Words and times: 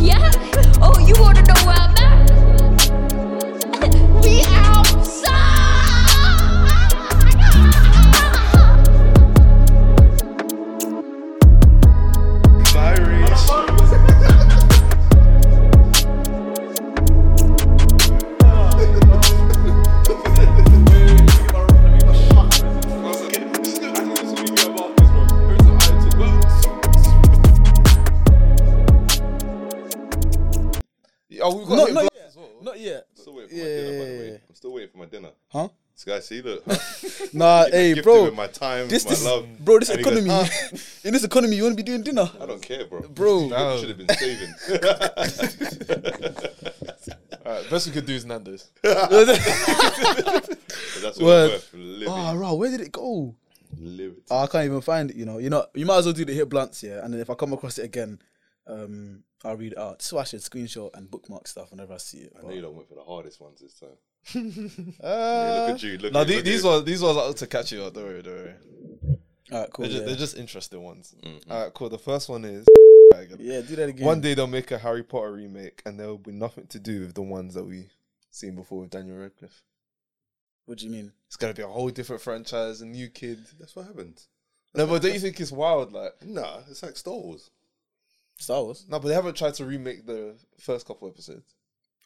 yeah? 0.00 0.49
This 36.00 36.04
guy, 36.04 36.20
see, 36.20 36.40
look. 36.40 36.62
Huh? 36.66 36.76
Nah, 37.34 37.64
Gifted 37.64 37.78
hey, 37.78 37.94
with 37.94 38.04
bro. 38.04 38.30
my 38.32 38.46
time, 38.46 38.88
This, 38.88 39.04
my 39.04 39.10
this, 39.10 39.24
love. 39.24 39.46
bro, 39.60 39.78
this 39.78 39.90
And 39.90 39.98
he 39.98 40.04
goes, 40.04 40.12
economy. 40.24 40.30
"Huh?" 40.30 40.46
Ah. 40.72 40.78
In 41.04 41.12
this 41.12 41.24
economy, 41.24 41.56
you 41.56 41.62
want 41.64 41.76
to 41.76 41.76
be 41.76 41.82
doing 41.86 42.02
dinner, 42.02 42.28
I 42.40 42.46
don't 42.46 42.62
care, 42.62 42.86
bro. 42.86 43.02
bro. 43.02 43.48
No. 43.48 43.78
Should 43.78 43.88
have 43.90 43.98
been 43.98 44.08
saving. 44.16 44.54
Alright, 47.46 47.70
best 47.70 47.86
we 47.86 47.92
could 47.92 48.06
do 48.06 48.14
is 48.14 48.24
Nando's. 48.24 48.70
But 48.82 49.10
that's 49.26 51.18
what 51.18 51.20
Word. 51.20 51.50
it's 51.52 51.72
worth. 51.72 51.74
Live 51.74 52.08
Oh, 52.10 52.32
it. 52.32 52.36
right, 52.36 52.52
where 52.52 52.70
did 52.70 52.80
it 52.80 52.92
go? 52.92 53.34
Live. 53.78 54.14
Oh, 54.30 54.38
I 54.38 54.46
can't 54.46 54.64
even 54.64 54.80
find 54.80 55.10
it. 55.10 55.16
You 55.16 55.26
know, 55.26 55.36
you 55.38 55.50
know, 55.50 55.66
you 55.74 55.84
might 55.86 55.98
as 55.98 56.06
well 56.06 56.14
do 56.14 56.24
the 56.24 56.32
hit 56.32 56.48
blunts, 56.48 56.82
yeah. 56.82 57.04
And 57.04 57.12
then 57.12 57.20
if 57.20 57.28
I 57.30 57.34
come 57.34 57.52
across 57.52 57.78
it 57.78 57.84
again, 57.84 58.18
um, 58.66 59.22
I'll 59.44 59.56
read 59.56 59.72
it 59.72 59.78
out. 59.78 60.02
So 60.02 60.18
I 60.18 60.24
should 60.24 60.40
screenshot 60.40 60.90
and 60.94 61.10
bookmark 61.10 61.46
stuff 61.46 61.70
whenever 61.70 61.92
I 61.94 61.98
see 61.98 62.18
it. 62.18 62.32
I 62.38 62.42
know 62.46 62.52
you 62.54 62.62
don't 62.62 62.74
went 62.74 62.88
for 62.88 62.94
the 62.96 63.04
hardest 63.04 63.40
ones 63.40 63.60
this 63.60 63.74
time. 63.74 63.90
Uh, 64.34 64.40
Yeah, 65.02 65.64
look 65.68 65.74
at 65.76 65.82
you. 65.82 65.98
Look 65.98 66.12
No, 66.12 66.20
at, 66.20 66.26
the- 66.26 66.36
look 66.36 66.44
these 66.44 66.64
at 66.64 66.68
ones, 66.68 66.84
these 66.84 67.02
ones 67.02 67.16
are 67.18 67.32
to 67.32 67.46
catch 67.46 67.72
you 67.72 67.84
out. 67.84 67.94
Don't 67.94 68.04
worry, 68.04 68.22
don't 68.22 68.34
worry. 68.34 68.54
all 69.52 69.60
right, 69.60 69.70
cool. 69.72 69.84
They're, 69.84 69.92
just, 69.94 70.06
they're 70.06 70.16
just 70.16 70.36
interesting 70.36 70.82
ones. 70.82 71.14
Mm-hmm. 71.22 71.50
Alright, 71.50 71.74
cool. 71.74 71.88
The 71.88 71.98
first 71.98 72.28
one 72.28 72.44
is. 72.44 72.66
yeah, 73.38 73.60
do 73.60 73.76
that 73.76 73.88
again. 73.88 74.06
One 74.06 74.20
day 74.20 74.34
they'll 74.34 74.46
make 74.46 74.70
a 74.70 74.78
Harry 74.78 75.02
Potter 75.02 75.32
remake, 75.32 75.82
and 75.84 75.98
there 75.98 76.06
will 76.06 76.18
be 76.18 76.32
nothing 76.32 76.66
to 76.68 76.78
do 76.78 77.00
with 77.00 77.14
the 77.14 77.22
ones 77.22 77.54
that 77.54 77.64
we 77.64 77.88
seen 78.30 78.54
before 78.54 78.80
with 78.80 78.90
Daniel 78.90 79.18
Radcliffe. 79.18 79.62
What 80.66 80.78
do 80.78 80.84
you 80.86 80.92
mean? 80.92 81.12
It's 81.26 81.36
gonna 81.36 81.52
be 81.54 81.62
a 81.62 81.66
whole 81.68 81.90
different 81.90 82.22
franchise, 82.22 82.80
a 82.80 82.86
new 82.86 83.08
kid. 83.08 83.44
That's 83.58 83.74
what 83.74 83.86
happens. 83.86 84.28
No, 84.74 84.86
but 84.86 85.02
don't 85.02 85.12
you 85.12 85.18
think 85.18 85.40
it's 85.40 85.50
wild? 85.50 85.92
Like, 85.92 86.12
Nah, 86.24 86.60
it's 86.70 86.82
like 86.84 86.96
Star 86.96 87.14
Wars. 87.14 87.50
Star 88.38 88.62
Wars? 88.62 88.86
no, 88.88 89.00
but 89.00 89.08
they 89.08 89.14
haven't 89.14 89.36
tried 89.36 89.54
to 89.54 89.64
remake 89.64 90.06
the 90.06 90.36
first 90.60 90.86
couple 90.86 91.08
episodes. 91.08 91.54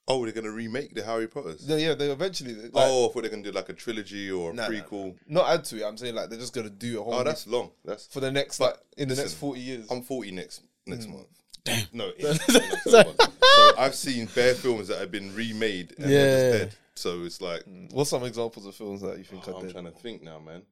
Oh, 0.06 0.22
they're 0.24 0.32
gonna 0.34 0.50
remake 0.50 0.94
the 0.94 1.02
Harry 1.02 1.26
Potters. 1.26 1.66
No, 1.66 1.76
yeah, 1.76 1.94
they 1.94 2.10
eventually. 2.10 2.54
Like, 2.54 2.70
oh, 2.74 3.08
I 3.08 3.12
thought 3.12 3.22
they're 3.22 3.30
gonna 3.30 3.42
do 3.42 3.52
like 3.52 3.70
a 3.70 3.72
trilogy 3.72 4.30
or 4.30 4.50
a 4.50 4.54
Nah, 4.54 4.64
nah, 4.64 4.68
prequel. 4.68 5.16
not 5.26 5.48
add 5.48 5.64
to 5.66 5.80
it. 5.80 5.84
I'm 5.84 5.96
saying 5.96 6.14
like 6.14 6.28
they're 6.28 6.38
just 6.38 6.52
gonna 6.52 6.68
do 6.68 7.00
a 7.00 7.02
whole. 7.02 7.14
Oh, 7.14 7.24
that's 7.24 7.46
long. 7.46 7.70
That's 7.84 8.06
for 8.06 8.20
the 8.20 8.30
next 8.30 8.60
like 8.60 8.76
in 8.98 9.08
the 9.08 9.14
next 9.14 9.34
forty 9.34 9.60
years. 9.60 9.90
I'm 9.90 10.02
40 10.02 10.30
next 10.32 10.60
Hmm. 10.86 10.90
next 10.92 11.08
month. 11.08 11.26
Damn. 11.64 11.86
No, 11.94 12.10
in- 12.18 12.26
in 12.26 12.38
so 12.84 13.72
I've 13.78 13.94
seen 13.94 14.26
bare 14.34 14.54
films 14.54 14.88
that 14.88 14.98
have 14.98 15.10
been 15.10 15.34
remade 15.34 15.94
and 15.98 16.10
they're 16.10 16.50
just 16.52 16.58
dead. 16.70 16.74
So 16.96 17.22
it's 17.24 17.40
like 17.40 17.64
What's 17.90 18.10
some 18.10 18.24
examples 18.24 18.66
of 18.66 18.74
films 18.74 19.00
that 19.00 19.16
you 19.16 19.24
think 19.24 19.48
oh, 19.48 19.52
are 19.52 19.56
I'm 19.56 19.62
dead? 19.62 19.72
trying 19.72 19.84
to 19.86 19.90
think 19.90 20.22
now, 20.22 20.38
man. 20.38 20.62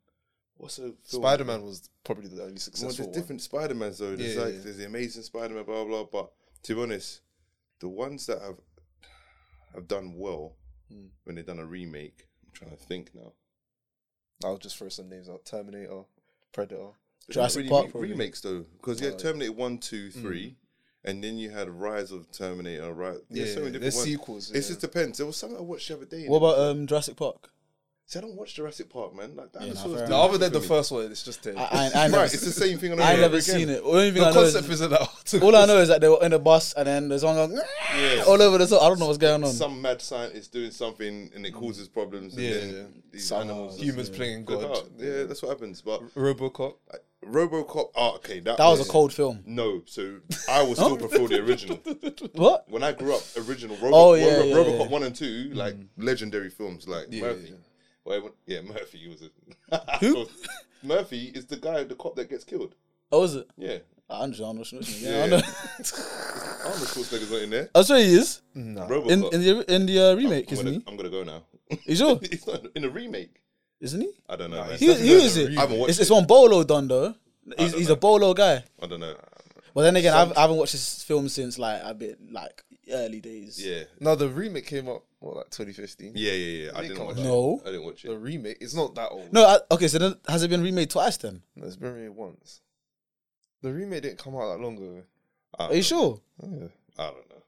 What's 0.58 0.76
a 0.78 0.82
film? 0.82 0.94
Spider 1.04 1.44
Man 1.46 1.62
was 1.62 1.88
probably 2.04 2.28
the 2.28 2.42
only 2.42 2.52
Well, 2.52 2.58
successful 2.60 2.88
there's 2.90 3.08
one. 3.08 3.12
different 3.18 3.40
Spider 3.40 3.74
Mans 3.74 3.96
though. 3.98 4.14
There's 4.14 4.34
Yeah, 4.36 4.42
like 4.42 4.54
yeah. 4.54 4.60
there's 4.62 4.76
the 4.76 4.84
Amazing 4.86 5.22
Spider 5.22 5.54
Man, 5.54 5.64
blah 5.64 5.84
blah. 5.84 6.04
But 6.04 6.30
to 6.64 6.74
be 6.74 6.82
honest, 6.82 7.22
the 7.80 7.88
ones 7.88 8.26
that 8.26 8.40
have 8.42 8.56
have 9.74 9.88
done 9.88 10.14
well 10.16 10.56
Hmm. 10.90 11.06
when 11.24 11.36
they've 11.36 11.46
done 11.46 11.58
a 11.58 11.64
remake, 11.66 12.28
I'm 12.44 12.52
trying 12.52 12.70
to 12.70 12.76
think 12.76 13.14
now. 13.14 13.32
I'll 14.44 14.58
just 14.58 14.76
throw 14.76 14.88
some 14.88 15.08
names 15.08 15.28
out: 15.28 15.44
Terminator, 15.44 16.02
Predator. 16.52 16.90
But 17.26 17.34
Jurassic 17.34 17.66
not 17.66 17.70
Park, 17.70 17.90
probably. 17.92 18.10
remakes 18.10 18.40
though, 18.40 18.64
because 18.76 19.00
you 19.00 19.06
had 19.06 19.14
Oh, 19.14 19.16
yeah. 19.18 19.22
Terminator 19.22 19.52
one, 19.52 19.78
two, 19.78 20.10
three, 20.10 20.56
and 21.04 21.22
then 21.22 21.38
you 21.38 21.50
had 21.50 21.68
Rise 21.70 22.10
of 22.10 22.30
Terminator. 22.32 22.92
Right? 22.92 23.18
Yeah, 23.30 23.44
There's 23.44 23.54
so 23.54 23.60
many 23.60 23.78
there's 23.78 23.94
different 23.94 23.94
ones. 23.94 24.04
sequels. 24.04 24.50
It 24.50 24.54
yeah. 24.54 24.60
just 24.68 24.80
depends. 24.80 25.18
There 25.18 25.26
was 25.26 25.36
something 25.36 25.56
I 25.58 25.62
watched 25.62 25.88
the 25.88 25.94
other 25.94 26.04
day. 26.06 26.26
What 26.26 26.38
about 26.38 26.58
um 26.58 26.86
Jurassic 26.86 27.16
Park? 27.16 27.50
See, 28.06 28.18
I 28.18 28.22
don't 28.22 28.34
watch 28.36 28.54
Jurassic 28.54 28.90
Park, 28.90 29.14
man. 29.14 29.34
Like 29.36 29.52
dinosaurs. 29.52 29.96
fair 29.96 30.06
do 30.06 30.10
no, 30.12 30.22
other 30.22 30.36
than 30.36 30.52
the 30.52 30.58
nothing 30.58 30.68
for 30.68 30.74
me. 30.74 30.78
first 30.80 30.92
one, 30.92 31.04
it's 31.06 31.22
just 31.22 31.42
dead. 31.42 31.56
I, 31.56 31.62
I, 31.62 31.64
I 31.86 31.88
never, 32.08 32.16
Right, 32.18 32.34
it's 32.34 32.44
the 32.44 32.50
same 32.50 32.76
thing. 32.76 32.90
I 32.90 32.94
ain't 32.94 33.00
over 33.12 33.20
never 33.22 33.36
again. 33.36 33.40
seen 33.42 33.68
it. 33.70 33.80
Only 33.82 34.10
thing 34.10 34.20
the 34.22 34.28
I 34.28 34.32
know 34.32 34.40
is, 34.42 34.52
concept 34.52 34.72
isn't 34.72 34.90
that 34.90 35.00
hard. 35.02 35.42
all 35.42 35.56
I 35.56 35.64
know 35.66 35.78
is 35.78 35.88
that 35.88 36.00
they 36.02 36.08
were 36.08 36.18
in 36.22 36.32
a 36.34 36.38
bus 36.38 36.74
and 36.74 36.86
then 36.86 37.08
there's 37.08 37.24
one 37.24 37.36
going 37.36 37.58
Yeah. 37.96 38.24
all 38.26 38.42
over 38.42 38.58
the 38.58 38.66
top. 38.66 38.82
I 38.82 38.88
don't 38.88 38.98
know 38.98 39.06
what's 39.06 39.16
going 39.18 39.42
on. 39.44 39.50
Some 39.52 39.80
mad 39.80 40.02
scientist 40.02 40.52
doing 40.52 40.72
something 40.72 41.30
and 41.34 41.46
it 41.46 41.52
causes 41.52 41.88
problems. 41.88 42.34
And 42.34 42.42
Yeah, 42.42 42.54
then 42.54 42.74
yeah. 42.74 42.82
These 43.12 43.28
Some- 43.28 43.42
animals. 43.42 43.80
Humans 43.80 44.10
playing 44.10 44.44
God. 44.44 44.90
Yeah, 44.98 45.22
that's 45.24 45.40
what 45.42 45.48
happens. 45.50 45.80
But 45.80 46.02
RoboCop. 46.14 46.74
RoboCop. 47.24 47.90
Oh, 47.94 48.16
okay, 48.16 48.40
that, 48.40 48.58
that 48.58 48.66
was 48.68 48.86
a 48.86 48.90
cold 48.90 49.12
film. 49.14 49.42
No, 49.46 49.82
so 49.86 50.16
I 50.50 50.62
would 50.62 50.76
still 50.76 50.96
prefer 50.98 51.28
the 51.28 51.38
original. 51.42 51.76
What? 52.34 52.68
When 52.68 52.82
I 52.82 52.92
grew 52.92 53.14
up, 53.14 53.22
original 53.48 53.76
Robo, 53.76 53.96
Oh, 53.96 54.14
yeah, 54.14 54.36
Robo- 54.38 54.44
yeah, 54.48 54.54
RoboCop 54.56 54.78
yeah. 54.80 54.88
one 54.88 55.02
and 55.04 55.14
two, 55.14 55.50
like 55.54 55.74
mm. 55.74 55.86
legendary 55.96 56.50
films, 56.50 56.88
like 56.88 57.06
Yeah, 57.10 57.32
yeah. 57.32 57.54
Well, 58.04 58.30
yeah, 58.46 58.60
Murphy 58.62 59.08
was 59.08 59.22
a 59.70 59.96
Who? 60.00 60.26
Murphy 60.82 61.30
is 61.34 61.46
the 61.46 61.56
guy, 61.56 61.84
the 61.84 61.94
cop 61.94 62.16
that 62.16 62.28
gets 62.30 62.44
killed. 62.44 62.74
Oh, 63.10 63.22
is 63.24 63.34
it? 63.36 63.48
Yeah, 63.56 63.78
I 64.10 64.22
understand. 64.22 64.58
I 64.58 64.76
know. 64.76 64.80
Yeah, 64.98 65.10
Yeah. 65.18 65.24
I 65.24 65.26
know. 65.28 65.36
Arnold 66.64 66.88
Schwarzenegger's 66.88 67.30
not 67.30 67.42
in 67.42 67.50
there. 67.50 67.68
I 67.74 67.82
swear 67.82 67.98
he 67.98 68.14
is 68.14 68.40
No. 68.54 68.86
In 69.08 69.24
in 69.24 69.40
the 69.42 69.74
in 69.74 69.86
the 69.86 69.98
uh, 70.10 70.14
remake, 70.14 70.46
I'm 70.48 70.52
isn't 70.54 70.64
gonna, 70.66 70.76
he? 70.78 70.84
I'm 70.86 70.96
gonna 70.96 71.10
go 71.10 71.22
now. 71.24 71.42
You 71.84 71.96
sure? 71.96 72.18
He's 72.22 72.46
not 72.46 72.64
in 72.74 72.84
a 72.84 72.88
remake. 72.90 73.40
Isn't 73.80 74.00
he? 74.00 74.10
I 74.28 74.36
don't 74.36 74.50
know. 74.50 74.64
man. 74.64 74.78
Who, 74.78 74.92
who 74.92 75.14
is 75.26 75.36
it? 75.36 75.56
I 75.58 75.62
haven't 75.62 75.78
watched 75.78 75.90
It's, 75.90 75.98
it. 75.98 76.02
it's 76.02 76.10
one 76.10 76.24
Bolo 76.26 76.62
done 76.64 76.86
though. 76.88 77.14
He's, 77.58 77.72
he's 77.74 77.88
know. 77.88 77.94
a 77.94 77.96
Bolo 77.96 78.32
guy. 78.34 78.62
I 78.80 78.86
don't 78.86 79.00
know. 79.00 79.16
But 79.74 79.82
then 79.82 79.96
again, 79.96 80.14
I've, 80.14 80.36
I 80.36 80.42
haven't 80.42 80.56
watched 80.56 80.72
this 80.72 81.02
film 81.02 81.28
since 81.28 81.58
like 81.58 81.80
a 81.82 81.92
bit 81.94 82.18
like 82.30 82.62
early 82.92 83.20
days. 83.20 83.64
Yeah, 83.64 83.84
No, 83.98 84.14
the 84.14 84.28
remake 84.28 84.66
came 84.66 84.88
up 84.88 85.02
what 85.22 85.36
like 85.36 85.50
2015. 85.50 86.12
yeah, 86.16 86.32
yeah, 86.32 86.64
yeah. 86.64 86.70
I 86.74 86.82
didn't 86.82 87.04
watch 87.04 87.16
out. 87.16 87.20
it. 87.20 87.24
No. 87.24 87.60
I 87.62 87.66
didn't 87.66 87.84
watch 87.84 88.04
it. 88.04 88.08
The 88.08 88.18
remake, 88.18 88.58
it's 88.60 88.74
not 88.74 88.94
that 88.96 89.10
old. 89.10 89.32
No, 89.32 89.44
I, 89.46 89.58
okay. 89.74 89.88
So 89.88 89.98
then, 89.98 90.14
has 90.28 90.42
it 90.42 90.48
been 90.48 90.62
remade 90.62 90.90
twice 90.90 91.16
then? 91.16 91.42
No, 91.56 91.66
it's 91.66 91.76
been 91.76 91.94
remade 91.94 92.10
once. 92.16 92.60
The 93.62 93.72
remake 93.72 94.02
didn't 94.02 94.18
come 94.18 94.34
out 94.36 94.48
that 94.56 94.60
long 94.62 94.76
ago. 94.76 95.02
I 95.58 95.64
Are 95.64 95.68
don't 95.68 95.76
you 95.76 95.82
know. 95.82 95.82
sure? 95.82 96.20
Yeah. 96.42 96.68
I 96.98 97.06
don't 97.06 97.30
know, 97.30 97.42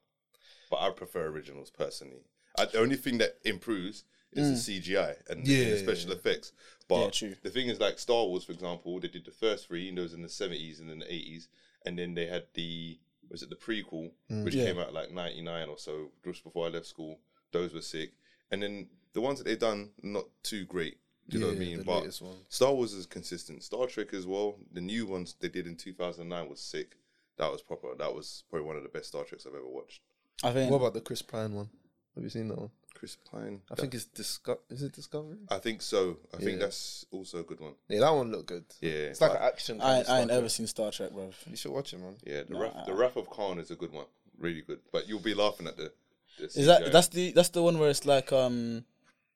but 0.70 0.80
I 0.80 0.90
prefer 0.90 1.26
originals 1.26 1.70
personally. 1.70 2.22
I, 2.56 2.66
the 2.66 2.78
only 2.78 2.96
thing 2.96 3.18
that 3.18 3.38
improves 3.44 4.04
is 4.32 4.66
the 4.66 4.80
CGI 4.80 5.14
and 5.28 5.46
Yeah, 5.46 5.70
the 5.70 5.78
special 5.78 6.12
effects. 6.12 6.52
But 6.88 7.12
Mm. 7.12 7.22
Yeah, 7.30 7.34
the 7.42 7.50
thing 7.50 7.68
is, 7.68 7.80
like 7.80 7.98
Star 7.98 8.24
Wars, 8.26 8.44
for 8.44 8.52
example, 8.52 9.00
they 9.00 9.08
did 9.08 9.24
the 9.24 9.30
first 9.30 9.66
three, 9.66 9.88
and 9.88 9.96
those 9.98 10.12
in 10.12 10.22
the 10.22 10.28
seventies 10.28 10.80
and 10.80 10.88
then 10.90 10.98
the 11.00 11.12
eighties, 11.12 11.48
and 11.86 11.98
then 11.98 12.14
they 12.14 12.26
had 12.26 12.44
the 12.54 12.98
was 13.30 13.42
it 13.42 13.48
the 13.50 13.56
prequel, 13.56 14.10
which 14.28 14.54
Mm. 14.54 14.58
Yeah. 14.58 14.64
came 14.66 14.78
out 14.78 14.92
like 14.92 15.10
ninety 15.10 15.40
nine 15.42 15.68
or 15.68 15.78
so, 15.78 16.10
just 16.24 16.44
before 16.44 16.66
I 16.66 16.70
left 16.70 16.86
school. 16.86 17.18
Those 17.54 17.72
were 17.72 17.80
sick, 17.80 18.12
and 18.50 18.62
then 18.62 18.88
the 19.14 19.20
ones 19.22 19.38
that 19.38 19.44
they've 19.44 19.58
done 19.58 19.90
not 20.02 20.24
too 20.42 20.64
great. 20.66 20.98
Do 21.28 21.38
you 21.38 21.44
know 21.44 21.50
what 21.50 21.56
I 21.56 21.60
mean? 21.60 21.82
But. 21.82 22.20
Star 22.50 22.74
Wars 22.74 22.92
is 22.92 23.06
consistent. 23.06 23.62
Star 23.62 23.86
Trek 23.86 24.12
as 24.12 24.26
well. 24.26 24.56
The 24.72 24.80
new 24.82 25.06
ones 25.06 25.36
they 25.40 25.48
did 25.48 25.66
in 25.66 25.76
two 25.76 25.94
thousand 25.94 26.28
nine 26.28 26.50
was 26.50 26.60
sick. 26.60 26.96
That 27.38 27.50
was 27.50 27.62
proper. 27.62 27.94
That 27.96 28.14
was 28.14 28.42
probably 28.50 28.66
one 28.66 28.76
of 28.76 28.82
the 28.82 28.88
best 28.90 29.06
Star 29.08 29.24
Treks 29.24 29.46
I've 29.46 29.54
ever 29.54 29.66
watched. 29.66 30.00
I 30.42 30.52
think. 30.52 30.70
What 30.70 30.78
about 30.78 30.94
the 30.94 31.00
Chris 31.00 31.22
Pine 31.22 31.54
one? 31.54 31.70
Have 32.14 32.24
you 32.24 32.30
seen 32.30 32.48
that 32.48 32.58
one? 32.58 32.70
Chris 32.94 33.16
Pine. 33.30 33.60
I 33.70 33.74
think 33.74 33.94
it's 33.94 34.04
Disco- 34.04 34.60
Is 34.70 34.82
it 34.82 34.92
Discovery? 34.92 35.38
I 35.48 35.58
think 35.58 35.82
so. 35.82 36.18
I 36.32 36.38
think 36.38 36.60
that's 36.60 37.04
also 37.10 37.38
a 37.40 37.42
good 37.42 37.60
one. 37.60 37.74
Yeah, 37.88 38.00
that 38.00 38.10
one 38.10 38.30
looked 38.30 38.46
good. 38.46 38.64
Yeah, 38.80 38.90
It's 39.12 39.20
like 39.20 39.32
but- 39.32 39.40
an 39.40 39.46
action. 39.46 39.80
I, 39.80 39.84
I 39.84 39.98
of 39.98 40.04
Star 40.06 40.18
ain't 40.20 40.30
ever 40.30 40.48
seen 40.48 40.66
Star 40.66 40.90
Trek, 40.90 41.12
bro. 41.12 41.30
You 41.50 41.56
should 41.56 41.72
watch 41.72 41.92
it, 41.92 42.00
man. 42.00 42.16
Yeah, 42.24 42.42
the 42.48 42.56
Wrath, 42.56 42.86
the 42.86 42.94
Wrath 42.94 43.16
of 43.16 43.28
Khan 43.30 43.58
is 43.58 43.70
a 43.70 43.76
good 43.76 43.92
one. 43.92 44.06
Really 44.38 44.62
good. 44.62 44.80
But 44.92 45.08
you'll 45.08 45.20
be 45.20 45.34
laughing 45.34 45.66
at 45.66 45.76
the. 45.76 45.92
The 46.38 46.44
Is 46.44 46.66
that 46.66 46.82
CGI. 46.84 46.92
that's 46.92 47.08
the 47.08 47.32
that's 47.32 47.48
the 47.50 47.62
one 47.62 47.78
where 47.78 47.90
it's 47.90 48.04
like 48.06 48.32
um 48.32 48.84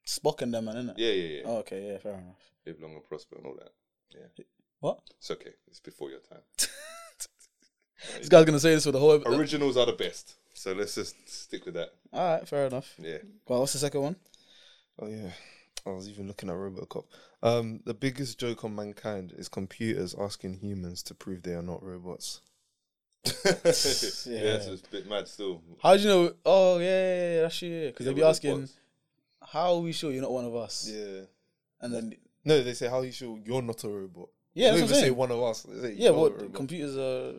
Spock 0.07 0.43
and 0.43 0.53
them, 0.55 0.65
man, 0.67 0.77
isn't 0.77 0.91
it? 0.91 0.99
Yeah, 0.99 1.13
yeah, 1.13 1.37
yeah. 1.37 1.43
Oh, 1.47 1.57
okay, 1.59 1.87
yeah, 1.93 1.99
fair 1.99 2.13
enough. 2.15 2.37
Live 2.67 2.81
long 2.81 2.95
and 2.95 3.05
prosper 3.05 3.37
and 3.37 3.47
all 3.47 3.55
that. 3.59 3.73
Yeah, 4.15 4.45
What? 4.81 5.01
it's 5.19 5.31
okay. 5.31 5.53
It's 5.67 5.81
before 5.81 6.11
your 6.11 6.21
time. 6.21 6.41
This 8.19 8.29
guy's 8.29 8.45
gonna 8.45 8.61
say 8.61 8.75
this 8.75 8.85
for 8.85 8.93
the 8.93 9.01
whole. 9.01 9.21
Originals 9.27 9.77
are 9.77 9.87
the 9.87 9.93
best. 9.93 10.37
So 10.55 10.73
let's 10.73 10.95
just 10.95 11.17
stick 11.29 11.65
with 11.65 11.75
that. 11.75 11.91
All 12.13 12.37
right, 12.37 12.49
fair 12.49 12.67
enough. 12.67 12.95
Yeah. 12.99 13.19
Well, 13.47 13.61
what's 13.61 13.73
the 13.73 13.81
second 13.81 14.03
one? 14.03 14.17
Oh 15.01 15.09
yeah, 15.09 15.31
I 15.85 15.91
was 15.91 16.09
even 16.09 16.29
looking 16.29 16.49
at 16.49 16.55
RoboCop. 16.55 17.05
Um, 17.43 17.81
the 17.85 17.95
biggest 17.95 18.39
joke 18.39 18.65
on 18.65 18.75
mankind 18.77 19.33
is 19.37 19.49
computers 19.49 20.15
asking 20.19 20.55
humans 20.59 21.03
to 21.05 21.15
prove 21.15 21.43
they 21.43 21.55
are 21.55 21.63
not 21.63 21.83
robots. 21.83 22.41
yeah, 24.27 24.55
it's 24.55 24.83
a 24.83 24.91
bit 24.91 25.09
mad 25.09 25.29
still. 25.29 25.63
How 25.83 25.97
do 25.97 26.03
you 26.03 26.09
know? 26.09 26.33
Oh 26.45 26.79
yeah, 26.79 26.85
yeah, 26.87 27.35
yeah 27.35 27.41
that's 27.43 27.63
you. 27.63 27.87
Because 27.87 28.07
Yeah, 28.07 28.13
they'll 28.13 28.17
be 28.17 28.29
asking. 28.29 28.69
"How 29.43 29.75
are 29.75 29.81
we 29.81 29.93
sure 29.93 30.11
you're 30.13 30.23
not 30.23 30.33
one 30.33 30.45
of 30.45 30.55
us?" 30.55 30.91
Yeah. 30.93 31.23
And 31.81 31.95
then 31.95 32.15
No, 32.45 32.63
they 32.63 32.75
say 32.75 32.89
how 32.89 32.99
are 32.99 33.05
you 33.05 33.13
sure 33.13 33.39
you're 33.45 33.63
not 33.63 33.83
a 33.85 33.89
robot. 33.89 34.29
yeah, 34.55 34.73
they 34.73 34.81
that's 34.81 34.91
what 34.93 34.99
I'm 34.99 35.05
say 35.05 35.11
one 35.11 35.31
of 35.31 35.43
us. 35.43 35.67
Say 35.81 35.93
Yeah, 35.97 36.11
well, 36.11 36.31
computers 36.53 36.97
are 36.97 37.33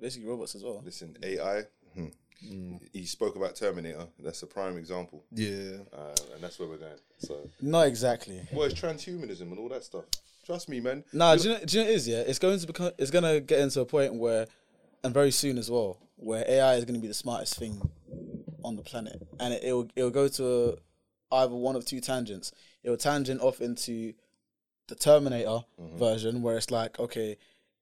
basically 0.00 0.28
robots 0.28 0.54
as 0.54 0.62
well. 0.62 0.82
Listen, 0.84 1.16
AI, 1.22 1.62
hmm, 1.94 2.76
He 2.92 3.04
spoke 3.06 3.34
about 3.36 3.56
Terminator. 3.56 4.06
That's 4.18 4.42
a 4.42 4.46
prime 4.46 4.76
example, 4.76 5.24
Yeah. 5.32 5.78
uh, 5.92 6.14
and 6.34 6.42
that's 6.42 6.58
where 6.58 6.68
we're 6.68 6.76
going. 6.76 6.98
So, 7.18 7.48
Not 7.60 7.86
exactly. 7.88 8.42
well, 8.52 8.64
it's 8.64 8.78
transhumanism 8.80 9.42
and 9.50 9.58
all 9.58 9.68
that 9.70 9.84
stuff. 9.84 10.04
Trust 10.44 10.68
me, 10.68 10.80
man. 10.80 11.04
Nah, 11.12 11.36
do 11.36 11.42
you, 11.42 11.54
know, 11.54 11.60
do 11.64 11.76
you 11.78 11.82
know 11.82 11.86
what 11.88 11.92
it 11.92 11.96
is? 11.96 12.08
Yeah, 12.08 12.20
it's 12.20 12.38
going 12.38 12.58
to 12.58 12.66
become. 12.66 12.92
It's 12.98 13.10
going 13.10 13.24
to 13.24 13.40
get 13.40 13.58
into 13.60 13.80
a 13.80 13.84
point 13.84 14.14
where, 14.14 14.46
and 15.04 15.14
very 15.14 15.30
soon 15.30 15.58
as 15.58 15.70
well, 15.70 15.98
where 16.16 16.44
AI 16.48 16.74
is 16.74 16.84
going 16.84 16.94
to 16.94 17.00
be 17.00 17.08
the 17.08 17.14
smartest 17.14 17.56
thing 17.56 17.80
on 18.64 18.76
the 18.76 18.82
planet, 18.82 19.26
and 19.40 19.54
it, 19.54 19.64
it'll 19.64 19.88
it'll 19.96 20.10
go 20.10 20.28
to 20.28 20.78
either 21.32 21.54
one 21.54 21.76
of 21.76 21.84
two 21.84 22.00
tangents. 22.00 22.52
It'll 22.82 22.96
tangent 22.96 23.40
off 23.40 23.60
into 23.60 24.14
the 24.88 24.94
Terminator 24.94 25.60
mm-hmm. 25.80 25.98
version, 25.98 26.42
where 26.42 26.56
it's 26.56 26.70
like, 26.70 26.98
okay, 26.98 27.36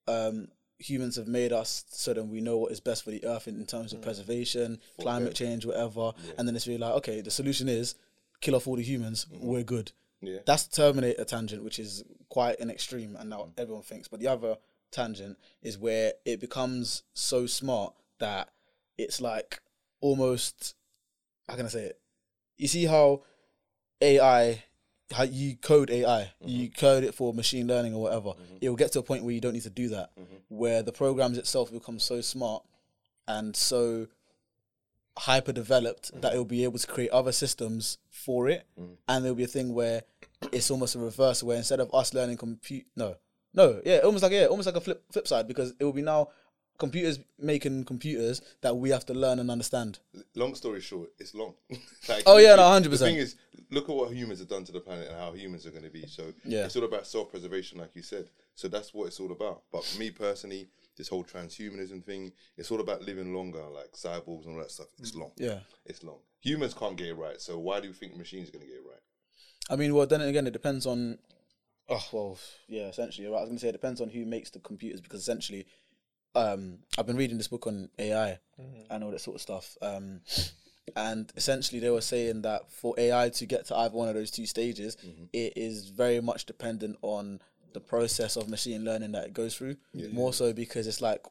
um, 0.07 0.49
humans 0.79 1.15
have 1.15 1.27
made 1.27 1.51
us 1.51 1.85
so 1.89 2.13
that 2.13 2.23
we 2.23 2.41
know 2.41 2.57
what 2.57 2.71
is 2.71 2.79
best 2.79 3.03
for 3.03 3.11
the 3.11 3.25
earth 3.25 3.47
in, 3.47 3.55
in 3.55 3.65
terms 3.65 3.93
of 3.93 3.99
mm. 3.99 4.03
preservation, 4.03 4.79
climate 4.99 5.33
change, 5.33 5.65
whatever, 5.65 6.11
and 6.37 6.47
then 6.47 6.55
it's 6.55 6.67
really 6.67 6.79
like, 6.79 6.93
okay, 6.95 7.21
the 7.21 7.31
solution 7.31 7.67
is 7.67 7.95
kill 8.41 8.55
off 8.55 8.67
all 8.67 8.75
the 8.75 8.83
humans, 8.83 9.25
mm-hmm. 9.25 9.45
we're 9.45 9.63
good. 9.63 9.91
Yeah. 10.21 10.39
That's 10.45 10.63
the 10.67 10.75
Terminator 10.75 11.23
tangent, 11.25 11.63
which 11.63 11.79
is 11.79 12.03
quite 12.29 12.59
an 12.59 12.69
extreme, 12.69 13.15
and 13.15 13.29
now 13.29 13.41
mm. 13.41 13.51
everyone 13.57 13.83
thinks. 13.83 14.07
But 14.07 14.19
the 14.19 14.27
other 14.27 14.57
tangent 14.91 15.37
is 15.61 15.77
where 15.77 16.13
it 16.25 16.39
becomes 16.39 17.03
so 17.13 17.45
smart 17.45 17.93
that 18.19 18.49
it's 18.97 19.21
like 19.21 19.59
almost 20.01 20.75
how 21.47 21.55
can 21.55 21.65
I 21.65 21.69
say 21.69 21.85
it? 21.85 21.99
You 22.57 22.67
see 22.67 22.85
how 22.85 23.23
AI, 24.01 24.63
how 25.11 25.23
you 25.23 25.55
code 25.55 25.89
AI, 25.89 26.31
mm-hmm. 26.41 26.47
you 26.47 26.69
code 26.69 27.03
it 27.03 27.15
for 27.15 27.33
machine 27.33 27.67
learning 27.67 27.93
or 27.93 28.01
whatever. 28.01 28.29
Mm-hmm. 28.29 28.57
It 28.61 28.69
will 28.69 28.75
get 28.75 28.91
to 28.93 28.99
a 28.99 29.03
point 29.03 29.23
where 29.23 29.33
you 29.33 29.41
don't 29.41 29.53
need 29.53 29.63
to 29.63 29.69
do 29.69 29.89
that, 29.89 30.11
mm-hmm. 30.19 30.35
where 30.49 30.83
the 30.83 30.91
programs 30.91 31.37
itself 31.37 31.71
become 31.71 31.99
so 31.99 32.21
smart 32.21 32.63
and 33.27 33.55
so 33.55 34.07
hyper 35.17 35.51
developed 35.51 36.11
that 36.21 36.33
it 36.33 36.37
will 36.37 36.45
be 36.45 36.63
able 36.63 36.77
to 36.77 36.87
create 36.87 37.09
other 37.11 37.31
systems 37.31 37.97
for 38.09 38.47
it, 38.49 38.67
and 39.07 39.23
there'll 39.23 39.35
be 39.35 39.43
a 39.43 39.47
thing 39.47 39.73
where 39.73 40.03
it's 40.51 40.69
almost 40.69 40.95
a 40.95 40.99
reverse, 40.99 41.41
where 41.41 41.57
instead 41.57 41.79
of 41.79 41.93
us 41.93 42.13
learning 42.13 42.37
compute, 42.37 42.85
no, 42.95 43.15
no, 43.53 43.81
yeah, 43.85 43.97
almost 43.99 44.23
like 44.23 44.31
yeah, 44.31 44.45
almost 44.45 44.65
like 44.67 44.75
a 44.75 44.81
flip 44.81 45.03
flip 45.11 45.27
side 45.27 45.47
because 45.47 45.73
it 45.79 45.83
will 45.83 45.93
be 45.93 46.01
now 46.01 46.29
computers 46.77 47.17
making 47.39 47.83
computers 47.83 48.39
that 48.61 48.75
we 48.77 48.91
have 48.91 49.03
to 49.03 49.13
learn 49.13 49.39
and 49.39 49.49
understand. 49.49 49.97
long 50.35 50.53
story 50.53 50.79
short, 50.79 51.09
it's 51.17 51.33
long. 51.33 51.55
like, 52.07 52.21
Oh, 52.27 52.37
yeah, 52.37 52.55
no, 52.55 52.61
100%. 52.61 52.83
The 52.91 52.97
thing 52.99 53.15
is, 53.15 53.35
look 53.71 53.89
at 53.89 53.95
what 53.95 54.11
humans 54.13 54.37
have 54.39 54.47
done 54.47 54.63
to 54.65 54.71
the 54.71 54.79
planet 54.79 55.07
and 55.07 55.17
how 55.17 55.31
humans 55.31 55.65
are 55.65 55.71
going 55.71 55.85
to 55.85 55.89
be. 55.89 56.05
So 56.05 56.31
Yeah. 56.45 56.65
it's 56.65 56.75
all 56.75 56.83
about 56.83 57.07
self-preservation, 57.07 57.79
like 57.79 57.95
you 57.95 58.03
said. 58.03 58.29
So 58.53 58.67
that's 58.67 58.93
what 58.93 59.07
it's 59.07 59.19
all 59.19 59.31
about. 59.31 59.63
But 59.71 59.85
for 59.85 59.97
me 59.97 60.11
personally, 60.11 60.67
this 60.97 61.07
whole 61.07 61.23
transhumanism 61.23 62.03
thing, 62.03 62.31
it's 62.57 62.69
all 62.69 62.79
about 62.79 63.01
living 63.01 63.33
longer, 63.33 63.63
like 63.73 63.93
cyborgs 63.93 64.45
and 64.45 64.53
all 64.55 64.61
that 64.61 64.69
stuff. 64.69 64.87
It's 64.99 65.15
long. 65.15 65.31
Yeah. 65.37 65.61
It's 65.87 66.03
long. 66.03 66.19
Humans 66.41 66.75
can't 66.75 66.95
get 66.95 67.07
it 67.07 67.15
right. 67.15 67.41
So 67.41 67.57
why 67.57 67.79
do 67.79 67.87
you 67.87 67.93
think 67.95 68.15
machines 68.15 68.49
are 68.49 68.51
going 68.51 68.65
to 68.65 68.67
get 68.67 68.77
it 68.77 68.85
right? 68.87 69.01
I 69.71 69.77
mean, 69.77 69.95
well, 69.95 70.05
then 70.05 70.21
again, 70.21 70.45
it 70.45 70.53
depends 70.53 70.85
on. 70.85 71.17
Oh 71.89 72.05
well, 72.11 72.39
yeah. 72.67 72.87
Essentially, 72.87 73.27
right, 73.27 73.37
I 73.37 73.41
was 73.41 73.49
going 73.49 73.57
to 73.57 73.61
say 73.61 73.69
it 73.69 73.73
depends 73.73 74.01
on 74.01 74.09
who 74.09 74.25
makes 74.25 74.49
the 74.49 74.59
computers 74.59 75.01
because 75.01 75.21
essentially, 75.21 75.65
um, 76.35 76.79
I've 76.97 77.07
been 77.07 77.17
reading 77.17 77.37
this 77.37 77.47
book 77.47 77.67
on 77.67 77.89
AI 77.97 78.39
and 78.89 79.03
all 79.03 79.11
that 79.11 79.21
sort 79.21 79.35
of 79.35 79.41
stuff. 79.41 79.77
Um, 79.81 80.21
and 80.95 81.31
essentially, 81.35 81.79
they 81.79 81.89
were 81.89 82.01
saying 82.01 82.41
that 82.43 82.71
for 82.71 82.93
AI 82.97 83.29
to 83.29 83.45
get 83.45 83.65
to 83.67 83.75
either 83.77 83.95
one 83.95 84.07
of 84.09 84.15
those 84.15 84.31
two 84.31 84.45
stages, 84.45 84.97
it 85.33 85.53
is 85.55 85.89
very 85.89 86.21
much 86.21 86.45
dependent 86.45 86.97
on 87.01 87.39
the 87.73 87.79
process 87.81 88.35
of 88.37 88.49
machine 88.49 88.83
learning 88.83 89.11
that 89.11 89.25
it 89.25 89.33
goes 89.33 89.55
through. 89.55 89.75
More 90.13 90.33
so 90.33 90.53
because 90.53 90.87
it's 90.87 91.01
like 91.01 91.25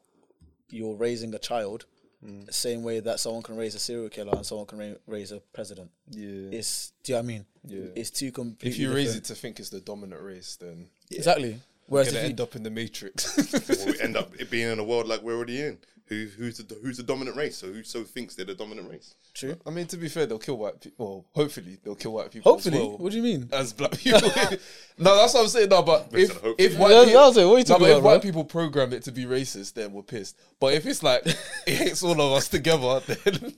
you're 0.69 0.95
raising 0.95 1.33
a 1.33 1.39
child, 1.39 1.85
Mm. 2.25 2.47
the 2.47 2.53
same 2.53 2.81
way 2.81 2.99
that 2.99 3.19
someone 3.19 3.43
can 3.43 3.55
raise 3.55 3.75
a 3.75 3.79
serial 3.79 4.09
killer 4.09 4.33
and 4.35 4.43
someone 4.45 4.65
can 4.65 4.79
ra- 4.79 4.97
raise 5.05 5.31
a 5.31 5.39
president. 5.53 5.91
Yeah. 6.09 6.49
It's 6.57 6.91
do 7.03 7.11
you 7.11 7.15
know 7.15 7.21
what 7.21 7.23
I 7.23 7.27
mean? 7.27 7.45
Yeah. 7.67 7.85
It's 7.95 8.09
two 8.09 8.31
completely. 8.31 8.69
if 8.69 8.77
you 8.79 8.91
raise 8.93 9.09
different- 9.13 9.25
it 9.25 9.33
to 9.33 9.35
think 9.35 9.59
it's 9.59 9.69
the 9.69 9.81
dominant 9.81 10.21
race, 10.23 10.55
then 10.59 10.87
exactly. 11.11 11.59
Whereas 11.85 12.07
you're 12.07 12.15
if 12.15 12.21
gonna 12.21 12.23
you, 12.23 12.29
end 12.31 12.41
up 12.41 12.55
in 12.55 12.63
the 12.63 12.69
matrix. 12.71 13.37
Or 13.69 13.85
we 13.91 13.99
end 14.01 14.17
up 14.17 14.33
it 14.39 14.49
being 14.49 14.67
in 14.71 14.79
a 14.79 14.83
world 14.83 15.07
like 15.07 15.21
we're 15.21 15.35
already 15.35 15.61
in. 15.61 15.77
Who, 16.09 16.27
who's 16.37 16.57
the 16.57 16.75
who's 16.81 16.97
the 16.97 17.03
dominant 17.03 17.35
race? 17.35 17.57
So 17.57 17.67
who 17.67 17.83
so 17.83 18.03
thinks 18.03 18.33
they're 18.35 18.45
the 18.45 18.55
dominant 18.55 18.89
race? 18.89 19.15
true. 19.33 19.57
I 19.65 19.69
mean, 19.71 19.87
to 19.87 19.97
be 19.97 20.07
fair, 20.09 20.25
they'll 20.25 20.39
kill 20.39 20.57
white 20.57 20.79
people. 20.79 21.05
Well, 21.05 21.25
hopefully, 21.43 21.77
they'll 21.83 21.95
kill 21.95 22.13
white 22.13 22.31
people. 22.31 22.55
as 22.57 22.63
Hopefully, 22.63 22.81
well 22.87 22.97
what 22.97 23.11
do 23.11 23.17
you 23.17 23.23
mean? 23.23 23.49
as 23.51 23.73
black 23.73 23.91
people. 23.91 24.21
no, 24.97 25.15
that's 25.17 25.33
what 25.33 25.41
I'm 25.41 25.47
saying. 25.49 25.69
No, 25.69 25.81
but 25.83 26.11
Listen, 26.11 26.37
if 26.57 26.73
if 26.73 26.79
white 26.79 26.91
Yeah, 26.91 27.05
people, 27.05 27.19
I 27.19 27.25
what 27.27 27.37
are 27.37 27.41
you 27.41 27.55
no, 27.55 27.63
talking 27.63 27.79
but 27.87 27.97
if 27.97 28.03
white 28.03 28.21
people 28.21 28.43
program 28.45 28.93
it 28.93 29.03
to 29.03 29.11
be 29.11 29.25
racist, 29.25 29.73
then 29.73 29.91
we're 29.91 30.01
pissed. 30.03 30.39
But 30.59 30.73
if 30.73 30.85
it's 30.85 31.03
like 31.03 31.23
it 31.25 31.35
hates 31.65 32.01
all 32.03 32.13
of 32.13 32.31
us 32.33 32.47
together, 32.47 33.01
then 33.07 33.53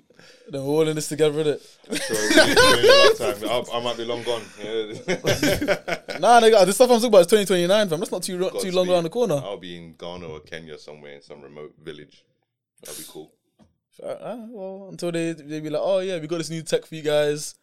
Then 0.51 0.63
we're 0.65 0.73
all 0.73 0.87
in 0.87 0.95
this 0.95 1.07
together, 1.07 1.43
innit? 1.43 1.61
So 2.01 2.15
in 2.15 2.83
your 2.83 3.09
lifetime, 3.09 3.49
I, 3.71 3.77
I 3.77 3.83
might 3.83 3.97
be 3.97 4.05
long 4.05 4.23
gone. 4.23 4.41
Yeah. 4.57 4.93
Nah, 6.19 6.41
nigga, 6.41 6.65
the 6.65 6.73
stuff 6.73 6.89
I'm 6.89 6.97
talking 6.97 7.07
about 7.09 7.21
is 7.21 7.27
2029, 7.27 7.89
fam. 7.89 7.99
That's 7.99 8.11
not 8.11 8.23
too 8.23 8.37
ro- 8.37 8.49
too 8.49 8.53
Godspeed. 8.53 8.73
long 8.73 8.89
around 8.89 9.03
the 9.03 9.09
corner. 9.09 9.35
I'll 9.35 9.57
be 9.57 9.77
in 9.77 9.93
Ghana 9.93 10.27
or 10.27 10.39
Kenya 10.41 10.77
somewhere 10.79 11.13
in 11.13 11.21
some 11.21 11.41
remote 11.41 11.73
village. 11.81 12.25
That'd 12.83 12.97
be 13.05 13.09
cool. 13.11 13.31
Uh, 14.01 14.05
uh, 14.07 14.45
well, 14.49 14.87
until 14.89 15.11
they 15.11 15.33
they 15.33 15.59
be 15.59 15.69
like, 15.69 15.81
oh 15.83 15.99
yeah, 15.99 16.19
we 16.19 16.27
got 16.27 16.37
this 16.37 16.49
new 16.49 16.61
tech 16.61 16.85
for 16.85 16.95
you 16.95 17.01
guys. 17.01 17.55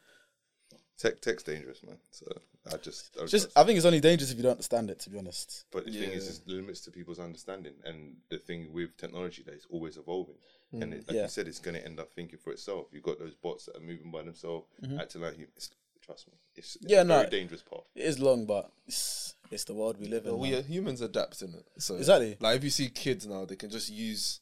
Tech 0.98 1.20
tech's 1.20 1.42
dangerous, 1.42 1.82
man. 1.82 1.96
So 2.10 2.26
I 2.72 2.76
just, 2.78 3.16
I 3.22 3.26
just, 3.26 3.48
I 3.56 3.64
think 3.64 3.76
it's 3.76 3.86
only 3.86 4.00
dangerous 4.00 4.30
if 4.30 4.36
you 4.38 4.42
don't 4.42 4.52
understand 4.52 4.90
it. 4.90 4.98
To 5.00 5.10
be 5.10 5.18
honest. 5.18 5.64
But 5.70 5.84
the 5.86 5.92
thing 5.92 6.02
is, 6.10 6.24
Yeah. 6.24 6.30
there's 6.30 6.42
limits 6.46 6.80
to 6.82 6.90
people's 6.90 7.18
understanding, 7.18 7.74
and 7.84 8.16
the 8.30 8.38
thing 8.38 8.72
with 8.72 8.96
technology 8.96 9.42
that 9.44 9.54
it's 9.54 9.66
always 9.70 9.96
evolving. 9.98 10.36
and 10.72 10.92
it, 10.92 11.06
like 11.06 11.14
yeah. 11.16 11.22
you 11.22 11.28
said, 11.28 11.46
it's 11.48 11.58
going 11.60 11.76
to 11.76 11.84
end 11.84 12.00
up 12.00 12.12
thinking 12.12 12.38
for 12.38 12.50
itself. 12.52 12.86
You've 12.92 13.02
got 13.02 13.18
those 13.18 13.34
bots 13.34 13.66
that 13.66 13.76
are 13.76 13.80
moving 13.80 14.10
by 14.10 14.22
themselves, 14.22 14.66
acting 14.98 15.20
like 15.22 15.38
you. 15.38 15.46
It's, 15.56 15.70
trust 16.04 16.28
me, 16.28 16.34
it's, 16.54 16.76
it's 16.76 16.84
Mm-hmm. 16.84 16.90
Yeah, 16.92 17.00
a 17.02 17.04
very 17.04 17.24
no. 17.24 17.30
dangerous 17.30 17.62
path. 17.62 17.84
It 17.94 18.04
is 18.04 18.18
long, 18.18 18.46
but 18.46 18.70
it's, 18.86 19.34
it's 19.50 19.64
the 19.64 19.74
world 19.74 19.98
we 20.00 20.08
live 20.08 20.24
in. 20.24 20.32
Well, 20.32 20.40
we 20.40 20.54
are 20.54 20.62
humans 20.62 21.00
adapt 21.02 21.40
in 21.42 21.54
it. 21.54 21.66
So 21.78 21.94
Exactly. 21.96 22.36
Like 22.40 22.56
if 22.56 22.64
you 22.64 22.70
see 22.70 22.88
kids 22.88 23.26
now, 23.26 23.44
they 23.44 23.56
can 23.56 23.70
just 23.70 23.90
use. 23.90 24.40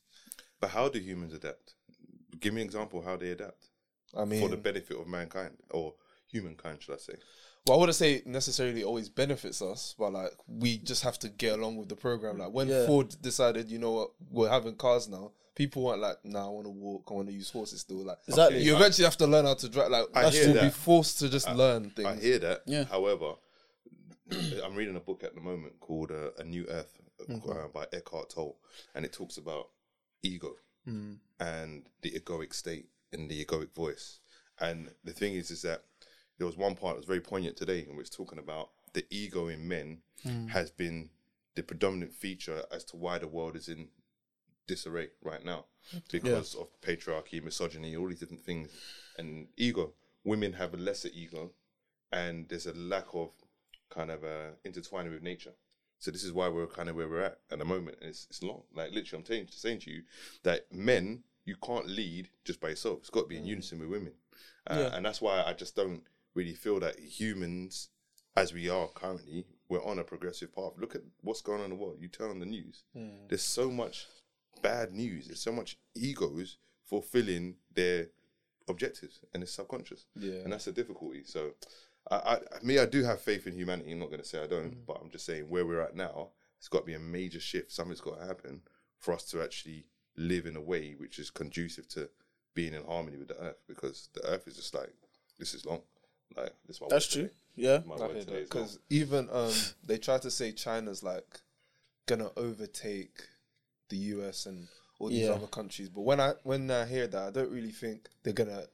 But 0.65 0.71
how 0.71 0.89
do 0.89 0.99
humans 0.99 1.35
adapt? 1.35 1.75
Give 2.41 2.55
me 2.55 2.63
an 2.63 2.67
example 2.67 3.01
of 3.01 3.05
how 3.05 3.17
they 3.17 3.31
adapt 3.33 3.69
I 4.17 4.25
mean, 4.25 4.41
for 4.41 4.49
the 4.49 4.57
benefit 4.57 4.97
of 4.99 5.07
mankind 5.07 5.51
or 5.71 5.95
humankind, 6.27 6.81
should 6.83 6.95
I 6.95 6.99
say? 6.99 7.15
well, 7.67 7.77
I 7.77 7.81
wouldn't 7.81 7.97
say 7.97 8.23
necessarily 8.25 8.83
always 8.83 9.09
benefits 9.11 9.61
us, 9.61 9.95
but 9.99 10.13
like 10.15 10.33
we 10.47 10.79
just 10.79 11.03
have 11.03 11.19
to 11.19 11.29
get 11.29 11.59
along 11.59 11.77
with 11.77 11.89
the 11.91 11.97
program. 11.97 12.39
Like 12.39 12.53
when 12.53 12.69
Yeah. 12.69 12.87
Ford 12.87 13.15
decided, 13.21 13.71
you 13.71 13.79
know 13.79 13.93
what, 13.93 14.11
we're 14.31 14.49
having 14.49 14.75
cars 14.77 15.07
now. 15.09 15.33
People 15.55 15.85
weren't 15.85 16.01
like, 16.01 16.17
"Nah, 16.25 16.47
I 16.47 16.51
want 16.51 16.67
to 16.67 16.71
walk. 16.71 17.05
I 17.11 17.15
want 17.15 17.29
to 17.29 17.33
use 17.35 17.51
horses." 17.51 17.81
Still, 17.83 18.05
like, 18.05 18.19
Exactly. 18.27 18.63
you 18.63 18.75
eventually 18.75 19.05
have 19.05 19.17
to 19.19 19.27
learn 19.27 19.45
how 19.45 19.55
to 19.55 19.69
drive. 19.69 19.91
Like, 19.91 20.07
I 20.15 20.29
hear 20.31 20.45
you'll 20.47 20.55
be 20.55 20.61
that. 20.61 20.75
forced 20.75 21.21
to 21.21 21.29
just 21.29 21.49
learn 21.53 21.91
things. 21.91 22.09
I 22.09 22.17
hear 22.17 22.39
that. 22.41 22.63
Yeah. 22.67 22.85
However, 22.85 23.35
I'm 24.65 24.75
reading 24.75 24.97
a 24.97 25.01
book 25.01 25.23
at 25.23 25.35
the 25.37 25.41
moment 25.41 25.79
called 25.81 26.11
uh, 26.11 26.31
A 26.39 26.45
New 26.45 26.67
Earth 26.69 26.99
uh, 27.31 27.69
by 27.73 27.87
Eckhart 27.93 28.31
Tolle, 28.31 28.57
and 28.97 29.05
it 29.05 29.13
talks 29.13 29.37
about 29.37 29.69
ego 30.25 30.57
and 31.41 31.87
the 32.03 32.11
egoic 32.11 32.53
state 32.53 32.87
and 33.13 33.31
the 33.31 33.45
egoic 33.45 33.75
voice. 33.75 34.21
And 34.61 34.91
the 35.03 35.13
thing 35.13 35.35
is, 35.35 35.51
is 35.51 35.63
that 35.63 35.85
there 36.39 36.47
was 36.47 36.57
one 36.57 36.75
part 36.75 36.95
that 36.95 36.99
was 36.99 37.07
very 37.07 37.21
poignant 37.21 37.57
today, 37.57 37.85
and 37.89 37.97
was 37.97 38.11
talking 38.11 38.39
about 38.39 38.71
the 38.93 39.05
ego 39.11 39.49
in 39.49 39.67
men 39.69 40.03
has 40.49 40.71
been 40.71 41.11
the 41.55 41.63
predominant 41.63 42.13
feature 42.13 42.65
as 42.73 42.85
to 42.85 42.97
why 42.97 43.19
the 43.19 43.29
world 43.29 43.57
is 43.57 43.69
in 43.69 43.89
disarray 44.67 45.09
right 45.23 45.45
now 45.45 45.67
because 46.11 46.55
of 46.55 46.69
patriarchy, 46.81 47.43
misogyny, 47.43 47.97
all 47.97 48.09
these 48.09 48.21
different 48.21 48.45
things, 48.45 48.71
and 49.19 49.49
ego. 49.57 49.93
Women 50.25 50.55
have 50.55 50.73
a 50.75 50.79
lesser 50.79 51.11
ego, 51.13 51.53
and 52.11 52.49
there's 52.49 52.67
a 52.67 52.73
lack 52.73 53.07
of 53.15 53.31
kind 53.91 54.11
of 54.11 54.25
uh, 54.25 54.53
intertwining 54.65 55.13
with 55.13 55.23
nature. 55.23 55.53
So 56.05 56.11
this 56.11 56.23
is 56.23 56.35
why 56.35 56.49
we're 56.49 56.67
kind 56.67 56.91
of 56.91 56.97
where 56.97 57.09
we're 57.09 57.23
at 57.23 57.39
at 57.51 57.59
the 57.59 57.65
moment. 57.65 57.97
And 58.03 58.11
it's, 58.11 58.27
it's 58.29 58.43
long. 58.43 58.63
Like 58.75 58.93
literally, 58.93 59.23
I'm 59.23 59.27
saying, 59.27 59.47
saying 59.51 59.81
to 59.81 59.91
you 59.91 60.03
that 60.43 60.71
men, 60.71 61.23
you 61.47 61.57
can't 61.57 61.87
lead 61.89 62.29
just 62.45 62.61
by 62.61 62.69
yourself. 62.69 62.99
It's 63.01 63.09
got 63.11 63.23
to 63.23 63.27
be 63.27 63.39
in 63.39 63.47
unison 63.47 63.79
with 63.81 63.89
women, 63.89 64.13
uh, 64.71 64.77
Yeah. 64.79 64.97
and 64.97 65.07
that's 65.07 65.23
why 65.23 65.43
I 65.43 65.55
just 65.55 65.75
don't 65.75 66.03
really 66.35 66.53
feel 66.53 66.79
that 66.81 66.99
humans, 66.99 67.89
as 68.37 68.53
we 68.53 68.69
are 68.69 68.89
currently, 68.89 69.47
we're 69.71 69.83
on 69.83 69.99
a 69.99 70.05
progressive 70.05 70.55
path. 70.55 70.73
Look 70.77 70.95
at 70.95 71.01
what's 71.23 71.41
going 71.41 71.61
on 71.61 71.71
in 71.71 71.71
the 71.71 71.83
world. 71.83 71.97
You 72.01 72.09
turn 72.09 72.29
on 72.31 72.39
the 72.39 72.45
news. 72.47 72.85
There's 73.29 73.43
so 73.43 73.71
much 73.71 74.07
bad 74.61 74.93
news. 74.93 75.27
There's 75.29 75.41
so 75.41 75.53
much 75.53 75.79
egos 75.95 76.59
fulfilling 76.85 77.57
their 77.75 78.09
objectives, 78.69 79.21
and 79.33 79.43
it's 79.43 79.53
subconscious. 79.53 80.05
Yeah. 80.17 80.41
and 80.45 80.53
that's 80.53 80.67
the 80.67 80.73
difficulty. 80.73 81.23
So, 81.25 81.53
I, 82.11 82.17
I, 82.17 82.39
me, 82.63 82.79
I 82.79 82.87
do 82.87 83.03
have 83.05 83.21
faith 83.21 83.47
in 83.47 83.55
humanity. 83.55 83.93
I'm 83.93 83.99
not 83.99 84.11
going 84.11 84.21
to 84.23 84.27
say 84.29 84.43
I 84.43 84.47
don't, 84.47 84.87
but 84.87 84.99
I'm 85.03 85.11
just 85.11 85.25
saying 85.27 85.49
where 85.49 85.65
we're 85.67 85.81
at 85.81 85.97
now, 85.97 86.29
it's 86.59 86.69
got 86.69 86.81
to 86.81 86.85
be 86.87 86.95
a 86.95 86.99
major 86.99 87.41
shift. 87.41 87.73
Something's 87.73 88.01
got 88.01 88.21
to 88.21 88.27
happen 88.27 88.61
for 88.99 89.15
us 89.15 89.25
to 89.31 89.43
actually 89.43 89.87
live 90.17 90.47
in 90.47 90.57
a 90.57 90.61
way 90.61 90.95
which 90.99 91.19
is 91.19 91.31
conducive 91.31 91.89
to 91.89 92.09
being 92.55 92.75
in 92.75 92.85
harmony 92.85 93.17
with 93.17 93.29
the 93.29 93.41
earth, 93.41 93.57
because 93.67 94.09
the 94.15 94.25
earth 94.29 94.47
is 94.47 94.57
just 94.57 94.75
like 94.75 94.93
this 95.39 95.55
is 95.55 95.65
long. 95.67 95.81
Like 96.37 96.53
this. 96.67 96.77
is 96.77 96.81
my 96.83 96.89
That's 96.91 97.07
true. 97.07 97.23
today. 97.25 97.35
Yeah. 97.57 97.81
My 97.87 97.95
I 97.97 97.99
word 98.01 98.09
today 98.21 98.25
that 98.25 98.33
is 98.35 98.55
long. 98.55 98.63
because 98.65 98.79
even 98.91 99.29
um, 99.33 99.53
they 99.87 99.99
try 99.99 100.19
to 100.19 100.31
say 100.31 100.53
China's 100.53 101.03
like 101.03 101.41
gonna 102.07 102.31
overtake 102.37 103.23
the 103.89 103.97
US 103.97 104.47
and 104.47 104.69
all 104.99 105.09
these 105.09 105.27
Yeah. 105.27 105.33
other 105.33 105.47
countries. 105.47 105.89
But 105.89 106.03
when 106.03 106.21
I 106.21 106.35
when 106.45 106.71
I 106.71 106.85
hear 106.87 107.07
that, 107.07 107.23
I 107.23 107.31
don't 107.31 107.51
really 107.51 107.73
think 107.73 108.09
they're 108.23 108.33
gonna 108.33 108.67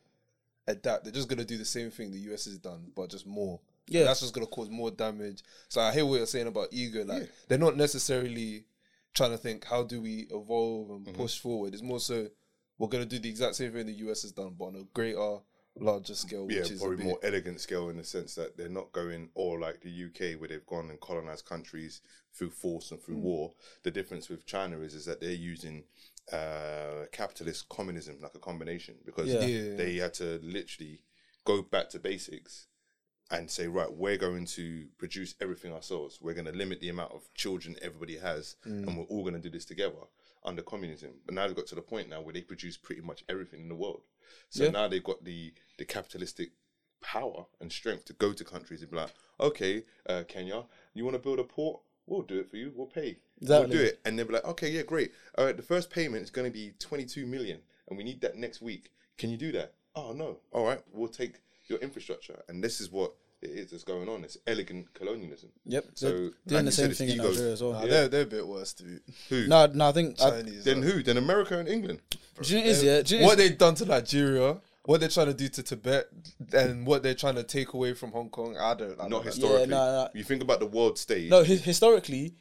adapt. 0.70 1.04
They're 1.04 1.12
just 1.12 1.28
gonna 1.28 1.44
do 1.44 1.56
the 1.58 1.64
same 1.64 1.90
thing 1.90 2.10
the 2.10 2.18
US 2.32 2.44
has 2.46 2.58
done, 2.58 2.90
but 2.94 3.10
just 3.10 3.26
more. 3.26 3.60
Yeah. 3.88 4.04
that's 4.04 4.20
just 4.20 4.32
gonna 4.34 4.46
cause 4.46 4.70
more 4.70 4.90
damage. 4.90 5.42
So 5.68 5.80
I 5.80 5.92
hear 5.92 6.06
what 6.06 6.16
you're 6.18 6.26
saying 6.26 6.46
about 6.46 6.68
ego. 6.72 7.04
Like 7.04 7.28
they're 7.48 7.58
not 7.58 7.76
necessarily 7.76 8.64
trying 9.14 9.32
to 9.32 9.38
think 9.38 9.64
how 9.64 9.82
do 9.82 10.00
we 10.00 10.28
evolve 10.30 10.90
and 10.90 11.14
push 11.14 11.38
forward. 11.38 11.74
It's 11.74 11.82
more 11.82 12.00
so 12.00 12.28
we're 12.78 12.88
gonna 12.88 13.04
do 13.04 13.18
the 13.18 13.28
exact 13.28 13.56
same 13.56 13.72
thing 13.72 13.86
the 13.86 13.92
US 14.08 14.22
has 14.22 14.32
done, 14.32 14.54
but 14.58 14.66
on 14.66 14.76
a 14.76 14.84
greater, 14.94 15.38
larger 15.78 16.14
scale. 16.14 16.46
yeah, 16.50 16.60
which 16.60 16.70
is 16.70 16.80
probably 16.80 17.04
more 17.04 17.18
elegant 17.22 17.60
scale 17.60 17.88
in 17.90 17.96
the 17.96 18.04
sense 18.04 18.34
that 18.36 18.56
they're 18.56 18.68
not 18.68 18.92
going 18.92 19.28
all 19.34 19.58
like 19.60 19.80
the 19.80 20.04
UK 20.04 20.38
where 20.38 20.48
they've 20.48 20.66
gone 20.66 20.88
and 20.90 21.00
colonized 21.00 21.44
countries 21.44 22.00
through 22.32 22.50
force 22.50 22.92
and 22.92 23.02
through 23.02 23.16
Hmm. 23.16 23.22
war. 23.22 23.54
The 23.82 23.90
difference 23.90 24.28
with 24.28 24.46
China 24.46 24.78
is 24.80 24.94
is 24.94 25.04
that 25.06 25.20
they're 25.20 25.30
using 25.32 25.82
uh, 26.32 27.06
capitalist 27.12 27.68
communism 27.68 28.18
like 28.22 28.34
a 28.34 28.38
combination 28.38 28.96
because 29.04 29.28
Yeah. 29.32 29.44
Yeah. 29.46 29.76
they 29.76 29.94
had 29.96 30.14
to 30.14 30.38
literally 30.42 31.02
go 31.44 31.62
back 31.62 31.88
to 31.90 31.98
basics 31.98 32.66
and 33.32 33.50
say, 33.50 33.66
right, 33.68 33.92
we're 33.92 34.16
going 34.16 34.44
to 34.44 34.86
produce 34.98 35.34
everything 35.40 35.72
ourselves. 35.72 36.18
We're 36.20 36.34
going 36.34 36.46
to 36.46 36.52
limit 36.52 36.80
the 36.80 36.88
amount 36.88 37.12
of 37.12 37.32
children 37.34 37.76
everybody 37.80 38.16
has, 38.18 38.56
and 38.64 38.96
we're 38.96 39.04
all 39.04 39.22
going 39.22 39.34
to 39.34 39.40
do 39.40 39.50
this 39.50 39.64
together 39.64 39.94
under 40.44 40.62
communism. 40.62 41.10
But 41.24 41.34
now 41.34 41.46
they've 41.46 41.54
got 41.56 41.66
to 41.68 41.74
the 41.76 41.82
point 41.82 42.08
now 42.08 42.20
where 42.22 42.32
they 42.34 42.40
produce 42.42 42.76
pretty 42.76 43.02
much 43.02 43.22
everything 43.28 43.60
in 43.60 43.68
the 43.68 43.74
world. 43.76 44.02
So 44.48 44.64
Yeah. 44.64 44.70
now 44.70 44.88
they've 44.88 45.02
got 45.04 45.24
the 45.24 45.52
the 45.78 45.84
capitalistic 45.84 46.50
power 47.00 47.46
and 47.60 47.70
strength 47.72 48.04
to 48.06 48.12
go 48.14 48.32
to 48.32 48.44
countries 48.44 48.82
and 48.82 48.90
be 48.90 48.96
like, 48.96 49.12
okay, 49.38 49.84
uh, 50.08 50.24
Kenya, 50.28 50.64
you 50.92 51.04
want 51.04 51.14
to 51.14 51.18
build 51.22 51.38
a 51.38 51.44
port? 51.44 51.80
We'll 52.10 52.22
do 52.22 52.40
it 52.40 52.50
for 52.50 52.56
you. 52.56 52.72
We'll 52.74 52.88
pay. 52.88 53.18
Exactly. 53.40 53.68
We'll 53.68 53.78
do 53.78 53.84
it. 53.84 54.00
And 54.04 54.18
they'll 54.18 54.26
be 54.26 54.34
like, 54.34 54.44
okay, 54.44 54.68
yeah, 54.68 54.82
great. 54.82 55.12
All 55.38 55.46
right, 55.46 55.56
the 55.56 55.62
first 55.62 55.90
payment 55.90 56.24
is 56.24 56.30
going 56.30 56.44
to 56.44 56.52
be 56.52 56.72
22 56.80 57.24
million 57.24 57.60
and 57.88 57.96
we 57.96 58.02
need 58.02 58.20
that 58.22 58.36
next 58.36 58.60
week. 58.60 58.90
Can 59.16 59.30
you 59.30 59.36
do 59.36 59.52
that? 59.52 59.74
Oh, 59.94 60.12
no. 60.12 60.38
All 60.52 60.66
right, 60.66 60.80
we'll 60.92 61.08
take 61.08 61.34
your 61.68 61.78
infrastructure. 61.78 62.42
And 62.48 62.64
this 62.64 62.80
is 62.80 62.90
what 62.90 63.14
it 63.42 63.50
is 63.50 63.70
that's 63.70 63.84
going 63.84 64.08
on. 64.08 64.24
It's 64.24 64.38
elegant 64.46 64.92
colonialism. 64.92 65.50
Yep. 65.66 65.84
So, 65.94 66.08
They're 66.10 66.22
like 66.24 66.32
doing 66.46 66.64
the 66.64 66.72
said, 66.72 66.82
same 66.82 66.90
it's 66.90 66.98
thing 66.98 67.08
in 67.10 67.14
ego. 67.14 67.28
Nigeria 67.28 67.52
as 67.52 67.62
well. 67.62 67.72
Nah, 67.72 67.86
they're 67.86 68.08
they're 68.08 68.22
a 68.22 68.26
bit 68.26 68.46
worse 68.46 68.72
to 68.74 69.00
Who? 69.28 69.46
No, 69.46 69.66
no, 69.66 69.88
I 69.88 69.92
think. 69.92 70.20
I, 70.20 70.30
Chinese. 70.30 70.64
Then 70.64 70.78
uh, 70.78 70.82
who? 70.82 71.02
Then 71.02 71.16
America 71.16 71.58
and 71.58 71.68
England. 71.68 72.00
do 72.42 72.52
you 72.52 72.56
know 72.56 72.60
what 72.62 72.68
it 72.68 72.70
is, 72.70 72.84
yeah? 72.84 73.02
Do 73.02 73.14
you 73.14 73.20
know 73.20 73.26
what 73.26 73.30
what 73.32 73.40
it 73.40 73.42
is? 73.42 73.48
they've 73.50 73.58
done 73.58 73.74
to 73.76 73.84
Nigeria, 73.86 74.60
what 74.90 74.98
they're 74.98 75.08
trying 75.08 75.28
to 75.28 75.34
do 75.34 75.48
to 75.48 75.62
Tibet, 75.62 76.08
and 76.52 76.84
what 76.84 77.04
they're 77.04 77.14
trying 77.14 77.36
to 77.36 77.44
take 77.44 77.74
away 77.74 77.94
from 77.94 78.10
Hong 78.10 78.28
Kong. 78.28 78.56
I 78.58 78.74
don't. 78.74 78.98
I 79.00 79.04
Not 79.04 79.10
don't 79.10 79.26
historically. 79.26 79.68
no, 79.68 79.76
no. 79.76 80.08
You 80.14 80.24
think 80.24 80.42
about 80.42 80.58
the 80.58 80.66
world 80.66 80.98
stage. 80.98 81.30
No, 81.30 81.44
hi- 81.44 81.54
historically, 81.54 82.34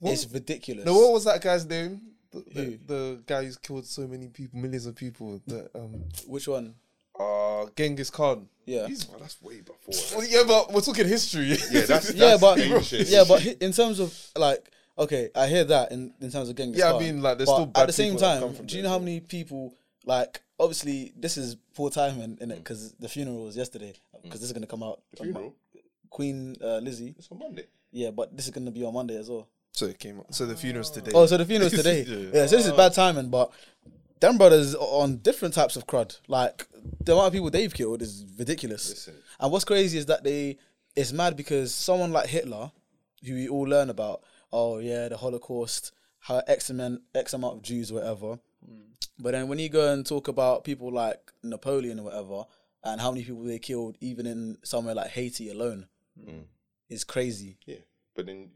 it's 0.00 0.26
ridiculous. 0.32 0.84
No, 0.86 0.94
what 0.94 1.12
was 1.12 1.24
that 1.24 1.42
guy's 1.42 1.66
name? 1.66 2.00
The, 2.30 2.38
Who? 2.38 2.52
the, 2.52 2.78
the 2.86 3.22
guy 3.26 3.42
who's 3.44 3.56
killed 3.58 3.84
so 3.84 4.06
many 4.06 4.28
people, 4.28 4.60
millions 4.60 4.86
of 4.86 4.94
people. 4.94 5.40
The 5.46 5.68
um, 5.74 6.04
Which 6.26 6.46
one? 6.46 6.74
uh, 7.18 7.66
Genghis 7.76 8.10
Khan. 8.10 8.48
Yeah. 8.64 8.86
He's, 8.86 9.08
Oh, 9.12 9.18
that's 9.18 9.42
way 9.42 9.60
before. 9.60 10.18
well, 10.18 10.26
yeah, 10.28 10.44
but 10.46 10.72
we're 10.72 10.80
talking 10.82 11.06
history. 11.08 11.56
Yeah, 11.70 11.80
that's, 11.82 12.14
yeah, 12.14 12.36
but 12.40 12.58
ancient. 12.60 13.08
yeah, 13.08 13.24
but 13.26 13.42
hi- 13.42 13.56
in 13.60 13.72
terms 13.72 13.98
of 13.98 14.16
like, 14.36 14.64
okay, 14.96 15.30
I 15.34 15.46
hear 15.48 15.64
that 15.64 15.90
in, 15.92 16.14
in 16.20 16.30
terms 16.30 16.48
of 16.48 16.54
Genghis 16.56 16.80
Khan. 16.80 16.88
Yeah, 16.88 16.88
I 16.88 16.92
Khan, 16.92 17.02
mean, 17.02 17.22
like, 17.22 17.38
there's 17.38 17.48
but 17.48 17.54
still 17.56 17.64
at 17.64 17.72
bad 17.74 17.88
the 17.88 17.92
same 17.92 18.12
people 18.12 18.20
that 18.28 18.38
come 18.40 18.48
time, 18.50 18.56
from 18.56 18.66
do 18.66 18.76
you 18.76 18.82
there, 18.82 18.88
know 18.90 18.94
how 18.94 19.04
many 19.04 19.20
people 19.20 19.74
like? 20.04 20.42
Obviously, 20.58 21.12
this 21.16 21.36
is 21.36 21.56
poor 21.74 21.90
timing 21.90 22.38
in 22.40 22.50
it 22.52 22.58
because 22.58 22.92
the 23.00 23.08
funeral 23.08 23.44
was 23.44 23.56
yesterday. 23.56 23.94
Because 24.22 24.40
this 24.40 24.48
is 24.48 24.52
gonna 24.52 24.66
come 24.66 24.82
out. 24.82 25.00
on 25.20 25.26
Mo- 25.28 25.32
funeral? 25.32 25.54
Queen 26.10 26.56
uh, 26.62 26.78
Lizzie. 26.78 27.14
It's 27.18 27.28
on 27.32 27.38
Monday. 27.38 27.66
Yeah, 27.90 28.10
but 28.10 28.36
this 28.36 28.46
is 28.46 28.52
gonna 28.52 28.70
be 28.70 28.84
on 28.84 28.94
Monday 28.94 29.16
as 29.16 29.28
well. 29.28 29.48
so 29.72 29.86
it 29.86 29.98
came. 29.98 30.18
Out. 30.20 30.34
So 30.34 30.46
the 30.46 30.54
funeral's 30.56 30.90
today. 30.90 31.12
Oh, 31.14 31.26
so 31.26 31.36
the 31.36 31.44
funeral's 31.44 31.72
today. 31.82 32.02
Yeah. 32.02 32.16
yeah. 32.32 32.46
so 32.46 32.56
this 32.56 32.66
is 32.66 32.72
bad 32.72 32.94
timing, 32.94 33.28
but 33.30 33.50
them 34.20 34.38
brothers 34.38 34.74
are 34.74 35.02
on 35.02 35.16
different 35.16 35.54
types 35.54 35.74
of 35.76 35.86
crud. 35.86 36.18
Like 36.28 36.66
the 37.00 37.12
amount 37.12 37.28
of 37.28 37.32
people 37.32 37.50
they've 37.50 37.72
killed 37.74 38.00
is 38.02 38.24
ridiculous. 38.38 38.90
Listen. 38.90 39.14
And 39.40 39.50
what's 39.50 39.64
crazy 39.64 39.98
is 39.98 40.06
that 40.06 40.22
they 40.22 40.58
it's 40.94 41.12
mad 41.12 41.36
because 41.36 41.74
someone 41.74 42.12
like 42.12 42.28
Hitler, 42.28 42.70
who 43.24 43.34
we 43.34 43.48
all 43.48 43.62
learn 43.66 43.90
about, 43.90 44.22
oh 44.52 44.78
yeah, 44.78 45.08
the 45.08 45.16
Holocaust, 45.16 45.92
how 46.20 46.42
X 46.46 46.70
amount 46.70 47.02
X 47.14 47.32
amount 47.32 47.56
of 47.56 47.62
Jews 47.62 47.90
or 47.90 48.02
whatever. 48.62 48.86
But 49.18 49.32
then 49.32 49.48
when 49.48 49.58
you 49.58 49.68
go 49.68 49.92
and 49.92 50.04
talk 50.06 50.28
about 50.28 50.64
people 50.64 50.90
like 50.92 51.30
Napoleon 51.42 52.00
or 52.00 52.04
whatever, 52.04 52.44
and 52.84 53.00
how 53.00 53.10
many 53.12 53.24
people 53.24 53.42
they 53.44 53.58
killed, 53.58 53.96
even 54.00 54.26
in 54.26 54.58
somewhere 54.64 54.94
like 54.94 55.10
Haiti 55.10 55.50
alone, 55.50 55.86
is 56.88 57.04
crazy. 57.04 57.58
Yeah, 57.66 57.76
but 58.16 58.26
then 58.26 58.50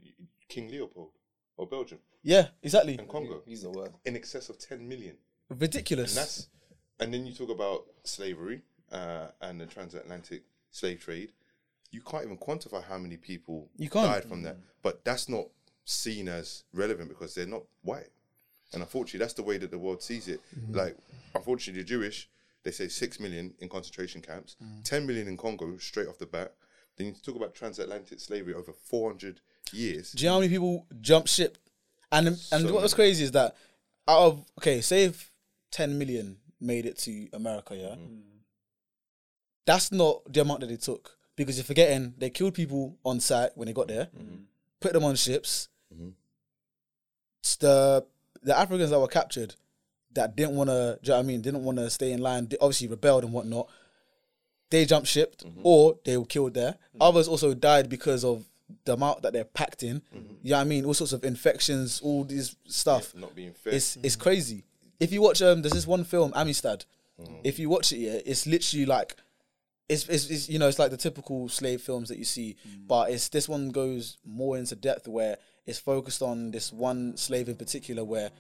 King 0.49 0.69
Leopold 0.71 1.11
or 1.57 1.67
Belgium 1.67 1.99
Yeah, 2.23 2.49
exactly. 2.63 2.97
and 2.99 3.09
Congo 3.09 3.43
He's 3.47 3.63
the 3.63 3.71
worst. 3.71 3.93
in 4.05 4.17
excess 4.17 4.49
of 4.49 4.59
ten 4.59 4.87
million. 4.89 5.17
Ridiculous. 5.49 6.17
And 6.17 6.23
that's 6.23 6.49
and 7.01 7.13
then 7.15 7.27
you 7.27 7.33
talk 7.33 7.51
about 7.51 7.85
slavery 8.05 8.63
uh, 8.91 9.29
and 9.41 9.61
the 9.61 9.67
transatlantic 9.67 10.43
slave 10.71 11.01
trade. 11.01 11.33
You 11.93 12.01
can't 12.01 12.25
even 12.25 12.37
quantify 12.39 12.83
how 12.83 12.99
many 12.99 13.17
people 13.17 13.69
You 13.77 13.89
can't. 13.89 14.07
died 14.07 14.25
from 14.25 14.43
that. 14.43 14.57
But 14.83 15.05
that's 15.05 15.29
not 15.29 15.47
seen 15.85 16.29
as 16.29 16.65
relevant 16.73 17.09
because 17.09 17.35
they're 17.35 17.47
not 17.47 17.63
white. 17.83 18.09
And 18.77 18.83
unfortunately, 18.83 19.21
that's 19.21 19.33
the 19.33 19.43
way 19.43 19.57
that 19.57 19.71
the 19.71 19.79
world 19.79 20.03
sees 20.03 20.29
it. 20.29 20.39
Mm-hmm. 20.55 20.77
Like, 20.77 20.99
unfortunately, 21.35 21.81
the 21.81 21.89
Jewish, 21.89 22.29
they 22.63 22.71
say 22.71 22.89
six 22.89 23.19
million 23.19 23.55
in 23.59 23.71
concentration 23.71 24.21
camps, 24.21 24.57
mm. 24.63 24.85
ten 24.85 25.07
million 25.07 25.29
in 25.29 25.39
Congo 25.39 25.79
straight 25.79 26.09
off 26.09 26.19
the 26.19 26.27
bat. 26.27 26.53
Then 26.99 27.07
you 27.07 27.15
talk 27.15 27.37
about 27.37 27.55
transatlantic 27.55 28.21
slavery 28.21 28.53
over 28.53 28.75
four 28.75 29.09
hundred 29.09 29.41
years. 29.73 30.13
Do 30.13 30.23
you 30.23 30.29
know 30.29 30.35
how 30.35 30.41
many 30.41 30.53
people 30.53 30.85
jump 31.01 31.27
ship? 31.27 31.57
And 32.13 32.29
and 32.29 32.39
So 32.39 32.75
what's 32.75 32.93
crazy 32.93 33.25
is 33.25 33.31
that 33.31 33.57
out 34.07 34.19
of 34.19 34.45
okay, 34.59 34.83
say 34.83 35.05
if 35.05 35.33
ten 35.71 35.97
million 35.97 36.37
made 36.61 36.85
it 36.85 36.99
to 36.99 37.29
America, 37.33 37.75
yeah, 37.75 37.95
mm-hmm. 37.95 38.21
that's 39.65 39.91
not 39.91 40.31
the 40.31 40.43
amount 40.43 40.61
that 40.61 40.67
they 40.67 40.77
took 40.77 41.17
because 41.35 41.57
you're 41.57 41.65
forgetting 41.65 42.13
they 42.19 42.29
killed 42.29 42.53
people 42.53 42.99
on 43.07 43.21
site 43.21 43.53
when 43.55 43.69
they 43.69 43.73
got 43.73 43.89
there, 43.89 44.09
mm-hmm. 44.15 44.43
put 44.81 44.93
them 44.93 45.05
on 45.05 45.17
ships. 45.17 45.71
It's 47.41 47.57
the 47.57 48.05
the 48.43 48.59
Africans 48.59 48.91
that 48.91 49.01
were 49.01 49.09
captured 49.09 49.55
that 50.15 50.37
didn't 50.37 50.57
want 50.57 50.71
to, 50.71 50.99
you 51.03 51.09
know 51.09 51.17
what 51.17 51.25
I 51.25 51.27
mean, 51.27 51.41
didn't 51.41 51.65
want 51.65 51.79
to 51.79 51.91
stay 51.91 52.13
in 52.13 52.21
line, 52.21 52.47
they 52.49 52.57
obviously 52.59 52.89
rebelled 52.89 53.25
and 53.25 53.33
whatnot. 53.33 53.69
They 54.71 54.85
jumped 54.85 55.09
shipped 55.09 55.45
mm-hmm. 55.45 55.61
or 55.63 55.99
they 56.05 56.17
were 56.17 56.27
killed 56.27 56.55
there. 56.55 56.73
Mm-hmm. 56.73 57.03
Others 57.03 57.29
also 57.29 57.55
died 57.55 57.89
because 57.89 58.25
of 58.25 58.45
the 58.85 58.95
amount 58.95 59.23
that 59.23 59.33
they're 59.33 59.45
packed 59.45 59.83
in. 59.83 60.01
Mm-hmm. 60.01 60.35
You 60.43 60.51
know 60.51 60.57
what 60.57 60.63
I 60.63 60.65
mean? 60.65 60.85
All 60.85 60.95
sorts 60.95 61.13
of 61.13 61.23
infections, 61.23 62.01
all 62.01 62.25
this 62.25 62.57
stuff. 62.67 63.15
Not 63.15 63.35
being 63.35 63.53
fair. 63.53 63.75
It's 63.75 63.97
it's 64.03 64.17
crazy. 64.17 64.65
If 64.99 65.13
you 65.13 65.23
watch 65.23 65.43
um, 65.43 65.63
there's 65.63 65.75
this 65.75 65.87
one 65.87 66.05
film 66.05 66.33
Amistad. 66.35 66.85
If 67.45 67.59
you 67.59 67.69
watch 67.69 67.93
it, 67.93 67.99
yeah, 67.99 68.19
it's 68.27 68.47
literally 68.47 68.85
like, 68.85 69.17
it's, 69.89 70.07
it's 70.09 70.29
it's 70.29 70.49
you 70.51 70.59
know 70.59 70.69
it's 70.69 70.79
like 70.79 70.91
the 70.91 70.97
typical 70.97 71.49
slave 71.49 71.81
films 71.81 72.09
that 72.09 72.19
you 72.19 72.25
see, 72.25 72.57
mm. 72.69 72.87
but 72.87 73.11
it's 73.11 73.29
this 73.29 73.49
one 73.49 73.71
goes 73.71 74.19
more 74.25 74.59
into 74.59 74.77
depth 74.77 75.09
where 75.09 75.39
it's 75.67 75.79
focused 75.79 76.23
on 76.23 76.51
this 76.51 76.73
one 76.73 77.17
slave 77.17 77.49
in 77.49 77.57
particular 77.57 78.05
where 78.05 78.31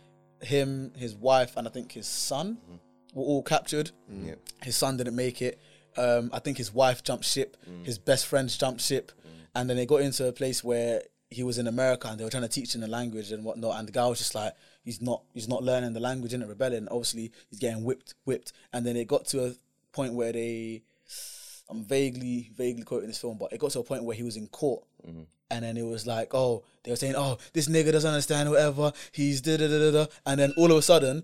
him, 0.43 0.93
his 0.97 1.15
wife, 1.15 1.57
and 1.57 1.67
I 1.67 1.71
think 1.71 1.93
his 1.93 2.07
son 2.07 2.59
mm-hmm. 2.63 3.19
were 3.19 3.25
all 3.25 3.43
captured. 3.43 3.91
Mm-hmm. 4.11 4.29
Yeah. 4.29 4.35
His 4.63 4.77
son 4.77 4.97
didn't 4.97 5.17
make 5.17 5.43
it. 5.43 5.61
Um, 5.97 6.31
I 6.33 6.39
think 6.39 6.59
his 6.59 6.73
wife 6.73 7.03
jumped 7.03 7.25
ship. 7.25 7.57
Mm. 7.69 7.87
His 7.87 7.99
best 7.99 8.27
friends 8.27 8.59
jumped 8.59 8.83
ship, 8.83 9.13
mm. 9.27 9.31
and 9.55 9.69
then 9.69 9.79
they 9.79 9.87
got 9.87 10.03
into 10.03 10.29
a 10.29 10.33
place 10.33 10.63
where 10.63 11.03
he 11.31 11.43
was 11.43 11.59
in 11.59 11.67
America 11.67 12.09
and 12.09 12.19
they 12.19 12.25
were 12.25 12.31
trying 12.31 12.43
to 12.43 12.49
teach 12.49 12.75
him 12.75 12.81
the 12.81 12.89
language 12.89 13.33
and 13.33 13.45
whatnot. 13.45 13.79
And 13.79 13.89
the 13.89 13.93
guy 13.93 14.07
was 14.07 14.19
just 14.19 14.35
like, 14.35 14.53
he's 14.85 15.03
not, 15.03 15.23
he's 15.35 15.49
not 15.49 15.63
learning 15.63 15.93
the 15.93 16.01
language 16.01 16.33
in 16.33 16.43
it, 16.43 16.49
rebelling. 16.49 16.87
Obviously, 16.89 17.33
he's 17.51 17.59
getting 17.59 17.85
whipped, 17.85 18.15
whipped. 18.25 18.53
And 18.73 18.87
then 18.87 18.97
it 18.97 19.09
got 19.09 19.27
to 19.29 19.47
a 19.47 19.53
point 19.93 20.15
where 20.15 20.33
they, 20.33 20.83
I'm 21.69 21.83
vaguely, 21.83 22.51
vaguely 22.55 22.85
quoting 22.85 23.09
this 23.09 23.19
film, 23.19 23.39
but 23.39 23.53
it 23.53 23.59
got 23.59 23.73
to 23.73 23.81
a 23.81 23.85
point 23.85 24.05
where 24.05 24.17
he 24.17 24.23
was 24.23 24.37
in 24.37 24.47
court. 24.47 24.85
And 25.49 25.65
then 25.65 25.77
it 25.77 25.87
was 25.87 26.07
like, 26.07 26.35
oh, 26.35 26.65
they 26.83 26.91
were 26.91 26.97
saying, 26.97 27.15
oh, 27.17 27.39
this 27.53 27.69
nigga 27.69 27.93
doesn't 27.93 28.11
understand 28.11 28.51
whatever. 28.51 28.93
He's 29.13 29.41
da 29.41 29.57
da 29.57 29.69
da 29.69 29.79
da 29.79 29.91
da. 29.93 30.07
And 30.27 30.41
then 30.41 30.53
all 30.57 30.73
of 30.73 30.79
a 30.79 30.83
sudden, 30.83 31.23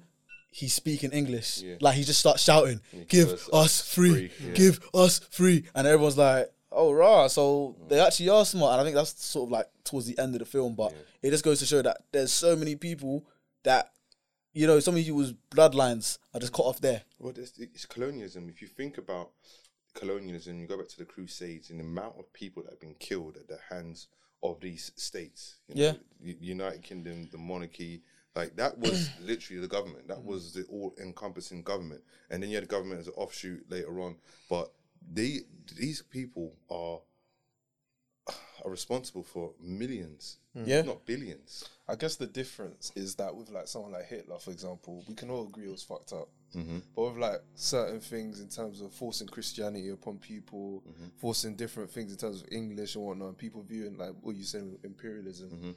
he's 0.53 0.73
speaking 0.73 1.11
English. 1.11 1.63
Yeah. 1.63 1.77
Like 1.81 1.97
he 1.97 2.05
just 2.05 2.21
starts 2.21 2.43
shouting, 2.43 2.81
give 2.93 3.09
"Give 3.09 3.29
us 3.33 3.49
us 3.53 3.95
free, 3.95 4.29
free," 4.29 4.49
yeah. 4.49 4.55
give 4.55 4.81
us 4.95 5.19
free," 5.31 5.65
and 5.75 5.87
everyone's 5.87 6.19
like, 6.19 6.53
"Oh, 6.71 6.93
rah!" 6.93 7.27
So 7.27 7.75
they 7.89 7.99
actually 7.99 8.29
are 8.29 8.45
smart, 8.45 8.73
and 8.73 8.81
I 8.81 8.85
think 8.85 8.95
that's 8.95 9.25
sort 9.25 9.49
of 9.49 9.53
like 9.53 9.67
towards 9.83 10.07
the 10.07 10.19
end 10.19 10.35
of 10.35 10.39
the 10.39 10.45
film. 10.45 10.75
But 10.75 10.95
it 11.23 11.31
just 11.31 11.45
goes 11.45 11.59
to 11.61 11.67
show 11.67 11.83
that 11.83 12.03
there's 12.13 12.33
so 12.33 12.55
many 12.55 12.77
people 12.77 13.27
that, 13.65 13.93
you 14.53 14.67
know, 14.67 14.79
so 14.79 14.93
many 14.93 15.05
people's 15.05 15.33
bloodlines 15.51 16.19
are 16.35 16.41
just 16.41 16.53
cut 16.53 16.67
off 16.67 16.81
there. 16.81 17.03
Well, 17.19 17.33
it's, 17.37 17.59
it's 17.59 17.87
colonialism. 17.87 18.49
If 18.49 18.63
you 18.63 18.69
think 18.69 18.99
about 18.99 19.31
colonialism, 19.95 20.61
you 20.61 20.67
go 20.67 20.79
back 20.79 20.89
to 20.89 20.99
the 20.99 21.05
Crusades 21.05 21.71
and 21.71 21.81
the 21.81 21.85
amount 21.85 22.19
of 22.19 22.33
people 22.33 22.63
that 22.63 22.73
have 22.73 22.81
been 22.81 22.95
killed 22.95 23.37
at 23.37 23.49
the 23.49 23.59
hands 23.71 24.09
of 24.43 24.61
these 24.61 24.93
states. 24.97 25.57
You 25.69 25.75
Yeah. 25.85 25.93
U- 26.21 26.37
United 26.41 26.83
Kingdom, 26.83 27.29
the 27.31 27.39
monarchy, 27.39 28.03
like 28.35 28.57
that 28.57 28.79
was 28.79 29.11
literally 29.21 29.61
the 29.61 29.69
government. 29.69 30.09
That 30.09 30.25
was 30.25 30.55
the 30.55 30.65
all-encompassing 30.65 31.63
government. 31.63 32.03
And 32.31 32.43
then 32.43 32.51
you 32.51 32.57
had 32.57 32.65
the 32.65 32.69
government 32.69 33.01
as 33.01 33.09
an 33.09 33.15
offshoot 33.17 33.71
later 33.71 34.01
on. 34.01 34.17
But 34.49 34.73
they, 35.13 35.41
these 35.77 36.03
people 36.03 36.55
are 36.71 37.01
are 38.65 38.71
responsible 38.71 39.25
for 39.25 39.53
millions, 39.61 40.39
hmm. 40.55 40.65
Yeah. 40.65 40.83
not 40.83 41.05
billions. 41.05 41.69
I 41.89 41.97
guess 41.97 42.15
the 42.17 42.27
difference 42.29 42.93
is 42.95 43.17
that 43.17 43.35
with 43.35 43.51
like 43.51 43.67
someone 43.67 43.91
like 43.93 44.07
Hitler, 44.07 44.39
for 44.39 44.53
example, 44.53 45.03
we 45.09 45.15
can 45.17 45.29
all 45.31 45.47
agree 45.49 45.65
it 45.67 45.73
was 45.73 45.83
fucked 45.83 46.13
up. 46.13 46.29
Mm-hmm. 46.57 46.79
But 46.95 47.03
with 47.03 47.17
like 47.19 47.41
certain 47.55 48.01
things 48.01 48.41
in 48.41 48.49
terms 48.49 48.81
of 48.81 48.93
forcing 48.93 49.29
Christianity 49.29 49.89
upon 49.91 50.19
people, 50.19 50.83
Mm-hmm. 50.89 51.07
forcing 51.17 51.57
different 51.57 51.91
things 51.91 52.13
in 52.13 52.19
terms 52.19 52.43
of 52.43 52.49
English 52.53 52.95
and 52.97 53.05
whatnot, 53.05 53.29
and 53.29 53.39
people 53.39 53.63
viewing 53.63 53.97
like 53.97 54.13
what 54.21 54.37
you 54.37 54.45
said 54.45 54.63
with 54.65 54.85
imperialism. 54.85 55.51
Mm-hmm. 55.51 55.71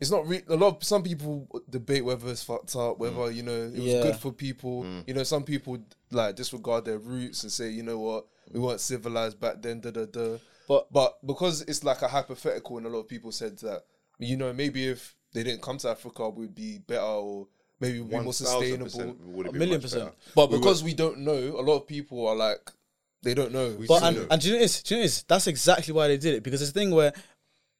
It's 0.00 0.10
not 0.12 0.28
re- 0.28 0.44
a 0.48 0.54
lot. 0.56 0.76
Of, 0.76 0.84
some 0.84 1.02
people 1.02 1.48
debate 1.68 2.04
whether 2.04 2.28
it's 2.30 2.44
fucked 2.44 2.76
up, 2.76 2.98
whether 2.98 3.16
Mm. 3.16 3.34
you 3.34 3.42
know 3.42 3.62
it 3.62 3.72
was 3.72 3.80
Yeah. 3.80 4.02
good 4.02 4.16
for 4.16 4.32
people. 4.32 4.86
You 5.06 5.14
know, 5.14 5.24
some 5.24 5.42
people 5.42 5.78
like 6.12 6.36
disregard 6.36 6.84
their 6.84 6.98
roots 6.98 7.42
and 7.42 7.50
say, 7.50 7.70
you 7.70 7.82
know 7.82 7.98
what, 7.98 8.26
we 8.52 8.60
weren't 8.60 8.80
civilized 8.80 9.40
back 9.40 9.60
then. 9.60 9.80
Da 9.80 9.90
da 9.90 10.04
da. 10.04 10.38
But- 10.68 10.92
but 10.92 11.26
because 11.26 11.62
it's 11.62 11.82
like 11.82 12.02
a 12.02 12.08
hypothetical, 12.08 12.76
and 12.76 12.86
a 12.86 12.90
lot 12.90 13.00
of 13.00 13.08
people 13.08 13.32
said 13.32 13.58
that 13.58 13.84
you 14.20 14.36
know 14.36 14.52
maybe 14.52 14.86
if 14.86 15.16
they 15.32 15.42
didn't 15.42 15.62
come 15.62 15.78
to 15.78 15.88
Africa, 15.88 16.28
we'd 16.28 16.54
be 16.54 16.78
better 16.78 17.00
or 17.02 17.48
maybe 17.80 17.98
be 18.00 18.04
more 18.04 18.22
1000% 18.22 18.32
sustainable. 18.34 19.16
A 19.48 19.52
million 19.52 19.80
percent. 19.80 20.04
better. 20.04 20.16
But 20.34 20.50
We 20.50 20.58
because 20.58 20.82
we 20.82 20.94
don't 20.94 21.18
know, 21.18 21.38
a 21.38 21.62
lot 21.62 21.76
of 21.76 21.86
people 21.86 22.26
are 22.26 22.36
like, 22.36 22.70
they 23.22 23.34
don't 23.34 23.52
know. 23.52 23.70
We 23.78 23.86
But 23.86 24.02
and, 24.02 24.16
them. 24.16 24.26
and 24.30 24.40
do 24.40 24.48
you 24.48 24.54
know 24.54 24.60
this? 24.60 24.82
Do 24.82 24.94
you 24.94 25.00
know 25.00 25.04
this? 25.04 25.22
That's 25.24 25.46
exactly 25.46 25.92
why 25.92 26.08
they 26.08 26.16
did 26.16 26.34
it 26.34 26.42
because 26.42 26.62
it's 26.62 26.70
a 26.70 26.74
thing 26.74 26.90
where 26.90 27.12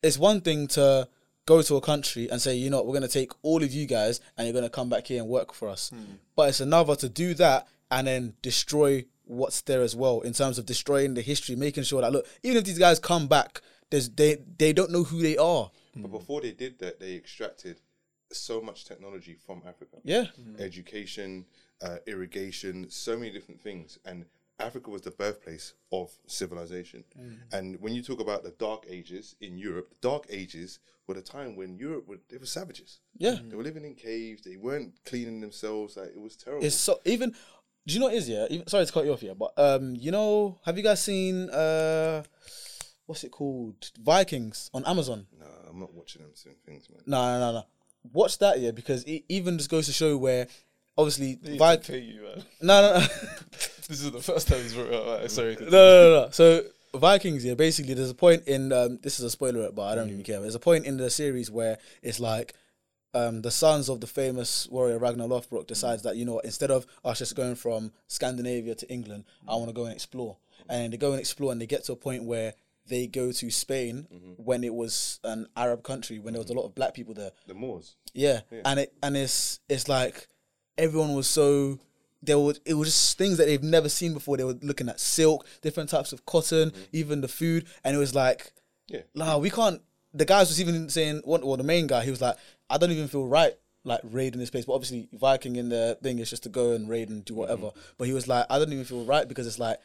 it's 0.03 0.19
one 0.19 0.41
thing 0.41 0.67
to 0.69 1.09
go 1.47 1.63
to 1.63 1.77
a 1.77 1.81
country 1.81 2.29
and 2.31 2.41
say, 2.41 2.55
you 2.55 2.71
know, 2.71 2.83
we're 2.83 2.95
gonna 2.95 3.09
take 3.09 3.33
all 3.43 3.63
of 3.63 3.73
you 3.73 3.87
guys 3.87 4.21
and 4.37 4.47
you're 4.47 4.55
gonna 4.55 4.69
come 4.69 4.89
back 4.89 5.07
here 5.07 5.21
and 5.21 5.29
work 5.31 5.53
for 5.55 5.69
us. 5.69 5.91
Hmm. 5.91 6.03
But 6.37 6.51
it's 6.51 6.61
another 6.61 6.95
to 6.97 7.09
do 7.09 7.35
that 7.35 7.69
and 7.91 8.07
then 8.07 8.35
destroy 8.43 9.05
what's 9.25 9.61
there 9.63 9.83
as 9.83 9.95
well 9.95 10.21
in 10.23 10.33
terms 10.33 10.59
of 10.59 10.67
destroying 10.67 11.15
the 11.15 11.23
history, 11.23 11.55
making 11.57 11.85
sure 11.85 12.01
that 12.03 12.13
look, 12.13 12.27
even 12.43 12.57
if 12.59 12.65
these 12.65 12.79
guys 12.79 12.99
come 12.99 13.29
back, 13.29 13.61
there's 13.91 14.11
they 14.11 14.39
they 14.59 14.73
don't 14.73 14.91
know 14.91 15.05
who 15.05 15.23
they 15.23 15.37
are. 15.37 15.71
But 15.97 16.11
before 16.11 16.41
they 16.41 16.53
did 16.53 16.79
that, 16.81 17.01
they 17.01 17.15
extracted 17.15 17.81
so 18.33 18.61
much 18.61 18.85
technology 18.85 19.35
from 19.35 19.63
Africa. 19.67 19.97
Yeah. 20.05 20.27
Education, 20.59 21.47
uh, 21.83 21.97
irrigation, 22.07 22.87
so 22.91 23.17
many 23.17 23.31
different 23.31 23.61
things. 23.61 23.99
And 24.05 24.27
Africa 24.61 24.91
was 24.91 25.03
the 25.03 25.13
birthplace 25.13 25.75
of 25.93 26.11
civilization. 26.27 27.05
And 27.53 27.81
when 27.81 27.95
you 27.95 28.03
talk 28.03 28.21
about 28.21 28.43
the 28.43 28.51
Dark 28.51 28.87
Ages 28.89 29.37
in 29.41 29.57
Europe, 29.57 29.89
the 29.91 30.09
Dark 30.09 30.27
Ages 30.31 30.81
were 31.07 31.15
the 31.15 31.23
time 31.23 31.57
when 31.57 31.77
Europe 31.77 32.09
were 32.09 32.19
they 32.29 32.39
were 32.39 32.47
savages. 32.47 33.01
Yeah. 33.17 33.37
They 33.49 33.57
were 33.57 33.63
living 33.63 33.85
in 33.85 33.95
caves. 33.95 34.43
They 34.43 34.57
weren't 34.57 34.93
cleaning 35.05 35.41
themselves. 35.41 35.97
Like 35.97 36.09
it 36.09 36.21
was 36.21 36.37
terrible. 36.37 36.65
It's 36.67 36.75
so 36.77 37.01
even. 37.05 37.35
Do 37.87 37.95
you 37.95 38.01
know 38.01 38.07
what 38.07 38.15
it 38.15 38.19
is? 38.19 38.29
Yeah. 38.29 38.47
Even, 38.51 38.67
sorry 38.67 38.85
to 38.85 38.93
cut 38.93 39.05
you 39.07 39.13
off 39.13 39.21
here, 39.21 39.35
but 39.35 39.53
um, 39.57 39.95
you 39.97 40.11
know, 40.11 40.59
have 40.67 40.77
you 40.77 40.83
guys 40.83 41.03
seen 41.03 41.49
uh, 41.51 42.23
what's 43.07 43.25
it 43.25 43.31
called? 43.31 43.91
Vikings 44.03 44.71
on 44.75 44.85
Amazon. 44.85 45.27
no, 45.39 45.47
I'm 45.71 45.79
not 45.81 45.95
watching 45.95 46.23
them 46.23 46.33
same 46.35 46.57
things, 46.67 46.91
man. 46.91 47.01
No, 47.07 47.23
no, 47.33 47.39
no, 47.41 47.53
no. 47.61 47.65
Watch 48.13 48.39
that, 48.39 48.61
yeah, 48.61 48.71
because 48.71 49.05
it 49.05 49.25
even 49.29 49.59
just 49.59 49.71
goes 49.71 49.87
to 49.87 49.93
show 49.93 50.17
where, 50.17 50.47
obviously, 50.97 51.37
to 51.37 51.93
pay 51.93 52.01
you, 52.01 52.23
man. 52.23 52.45
no, 52.63 52.81
no, 52.81 52.99
no, 53.01 53.07
This 53.89 54.03
is 54.03 54.11
the 54.13 54.21
first 54.21 54.49
time 54.49 54.61
he's 54.63 54.77
wrote 54.77 55.31
sorry. 55.31 55.57
no, 55.61 55.69
no, 55.69 56.23
no. 56.23 56.29
So 56.31 56.63
Vikings, 56.95 57.45
yeah, 57.45 57.55
basically, 57.55 57.95
there's 57.95 58.11
a 58.11 58.15
point 58.15 58.47
in 58.47 58.73
um, 58.73 58.99
this 59.03 59.19
is 59.19 59.25
a 59.25 59.31
spoiler, 59.31 59.71
but 59.73 59.83
I 59.83 59.95
don't 59.95 60.11
even 60.11 60.23
care. 60.23 60.41
There's 60.41 60.55
a 60.55 60.61
point 60.61 60.85
in 60.87 60.97
the 60.97 61.11
series 61.11 61.51
where 61.51 61.79
it's 62.03 62.21
like. 62.21 62.55
Um, 63.15 63.41
the 63.41 63.51
sons 63.51 63.89
of 63.89 64.03
the 64.03 64.07
famous 64.07 64.69
warrior 64.69 64.99
Ragnar 64.99 65.27
Lothbrok 65.27 65.67
decides 65.67 66.03
that 66.03 66.17
you 66.17 66.27
know 66.27 66.41
instead 66.41 66.71
of 66.71 66.87
us 67.07 67.19
just 67.21 67.35
going 67.35 67.55
from 67.55 67.91
Scandinavia 68.07 68.75
to 68.75 68.93
England, 68.93 69.25
I 69.49 69.55
want 69.55 69.69
to 69.69 69.73
go 69.73 69.85
and 69.85 69.95
explore. 69.95 70.37
And 70.69 70.93
they 70.93 70.99
go 70.99 71.13
and 71.13 71.19
explore, 71.19 71.51
and 71.51 71.59
they 71.61 71.67
get 71.67 71.85
to 71.85 71.95
a 71.95 71.97
point 71.97 72.25
where 72.25 72.53
they 72.89 73.07
go 73.07 73.33
to 73.33 73.51
Spain 73.51 74.07
mm-hmm. 74.13 74.33
when 74.43 74.65
it 74.65 74.75
was 74.75 75.21
an 75.25 75.47
Arab 75.57 75.83
country, 75.83 76.19
when 76.19 76.35
there 76.35 76.41
was 76.41 76.51
a 76.51 76.53
mm-hmm. 76.53 76.61
lot 76.61 76.67
of 76.67 76.75
black 76.75 76.95
people 76.95 77.15
there. 77.15 77.31
The 77.47 77.55
Moors. 77.55 77.97
Yeah. 78.15 78.41
and 78.65 78.81
it 78.81 78.93
and 79.03 79.17
it's 79.17 79.61
it's 79.69 79.89
like 79.89 80.29
everyone 80.77 81.15
was 81.15 81.27
so 81.27 81.79
there 82.23 82.39
was 82.39 82.61
it 82.65 82.75
was 82.75 82.89
just 82.89 83.19
things 83.19 83.39
that 83.39 83.47
they've 83.47 83.63
never 83.63 83.89
seen 83.89 84.15
before. 84.15 84.37
They 84.37 84.45
were 84.45 84.59
looking 84.63 84.89
at 84.89 85.01
silk, 85.01 85.47
different 85.63 85.91
types 85.91 86.13
of 86.13 86.27
cotton, 86.27 86.71
mm-hmm. 86.71 86.83
even 86.93 87.21
the 87.21 87.29
food, 87.29 87.67
and 87.85 87.95
it 87.95 87.99
was 87.99 88.15
like, 88.15 88.53
Yeah. 88.89 89.03
nah, 89.15 89.39
we 89.39 89.51
can't. 89.51 89.81
The 90.15 90.25
guys 90.25 90.49
was 90.49 90.61
even 90.61 90.89
saying, 90.89 91.21
one, 91.25 91.47
well, 91.47 91.59
the 91.59 91.63
main 91.65 91.87
guy, 91.87 92.03
he 92.03 92.11
was 92.11 92.23
like, 92.23 92.37
I 92.71 92.79
don't 92.79 92.91
even 92.91 93.09
feel 93.09 93.27
right 93.27 93.53
like 93.85 94.01
raiding 94.05 94.41
this 94.41 94.51
place. 94.51 94.65
But 94.65 94.75
obviously, 94.75 95.09
Viking 95.13 95.57
in 95.57 95.69
the 95.69 95.99
thing 96.03 96.19
is 96.19 96.31
just 96.31 96.45
to 96.45 96.49
go 96.49 96.73
and 96.73 96.89
raid 96.89 97.09
and 97.09 97.25
do 97.25 97.35
whatever. 97.35 97.71
But 97.97 98.07
he 98.07 98.13
was 98.13 98.27
like, 98.27 98.47
I 98.51 98.59
don't 98.59 98.73
even 98.73 98.85
feel 98.85 99.05
right 99.05 99.29
because 99.29 99.47
it's 99.47 99.59
like 99.59 99.79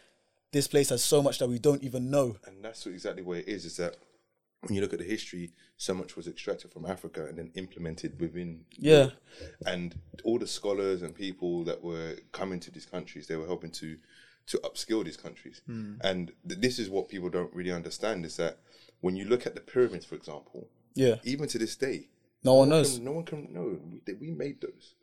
this 0.54 0.68
place 0.68 0.90
has 0.90 1.04
so 1.04 1.22
much 1.22 1.40
that 1.40 1.50
we 1.50 1.60
don't 1.60 1.84
even 1.84 2.10
know. 2.10 2.38
And 2.46 2.64
that's 2.64 2.86
exactly 2.86 3.24
what 3.24 3.40
it 3.40 3.48
is. 3.50 3.66
Is 3.66 3.78
that 3.78 3.98
when 4.62 4.76
you 4.76 4.82
look 4.82 4.94
at 4.94 5.00
the 5.00 5.06
history, 5.06 5.52
so 5.76 5.94
much 5.94 6.16
was 6.16 6.28
extracted 6.28 6.72
from 6.72 6.86
Africa 6.86 7.26
and 7.26 7.38
then 7.38 7.52
implemented 7.56 8.20
within. 8.22 8.64
Yeah. 8.78 8.94
Europe. 8.94 9.14
And 9.66 9.96
all 10.24 10.40
the 10.40 10.48
scholars 10.48 11.02
and 11.02 11.14
people 11.14 11.66
that 11.66 11.84
were 11.84 12.16
coming 12.32 12.60
to 12.62 12.72
these 12.72 12.86
countries, 12.86 13.28
they 13.28 13.36
were 13.36 13.48
helping 13.48 13.72
to 13.72 13.98
to 14.46 14.58
upskill 14.60 15.04
these 15.06 15.18
countries. 15.18 15.62
And 16.02 16.32
th- 16.48 16.60
this 16.60 16.78
is 16.80 16.90
what 16.90 17.08
people 17.10 17.30
don't 17.30 17.54
really 17.54 17.72
understand: 17.72 18.26
is 18.26 18.38
that 18.38 18.60
when 19.02 19.16
you 19.16 19.26
look 19.26 19.46
at 19.46 19.56
the 19.56 19.62
pyramids, 19.62 20.06
for 20.06 20.16
example, 20.16 20.70
Yeah. 20.96 21.16
even 21.24 21.48
to 21.50 21.58
this 21.58 21.76
day, 21.76 22.10
No 22.44 22.54
one 22.56 22.70
knows. 22.70 22.96
Can, 22.96 23.06
no 23.06 23.12
one 23.14 23.26
can 23.26 23.54
know. 23.54 23.80
We, 23.90 24.02
that 24.06 24.20
we 24.20 24.32
made 24.32 24.60
those. 24.62 24.96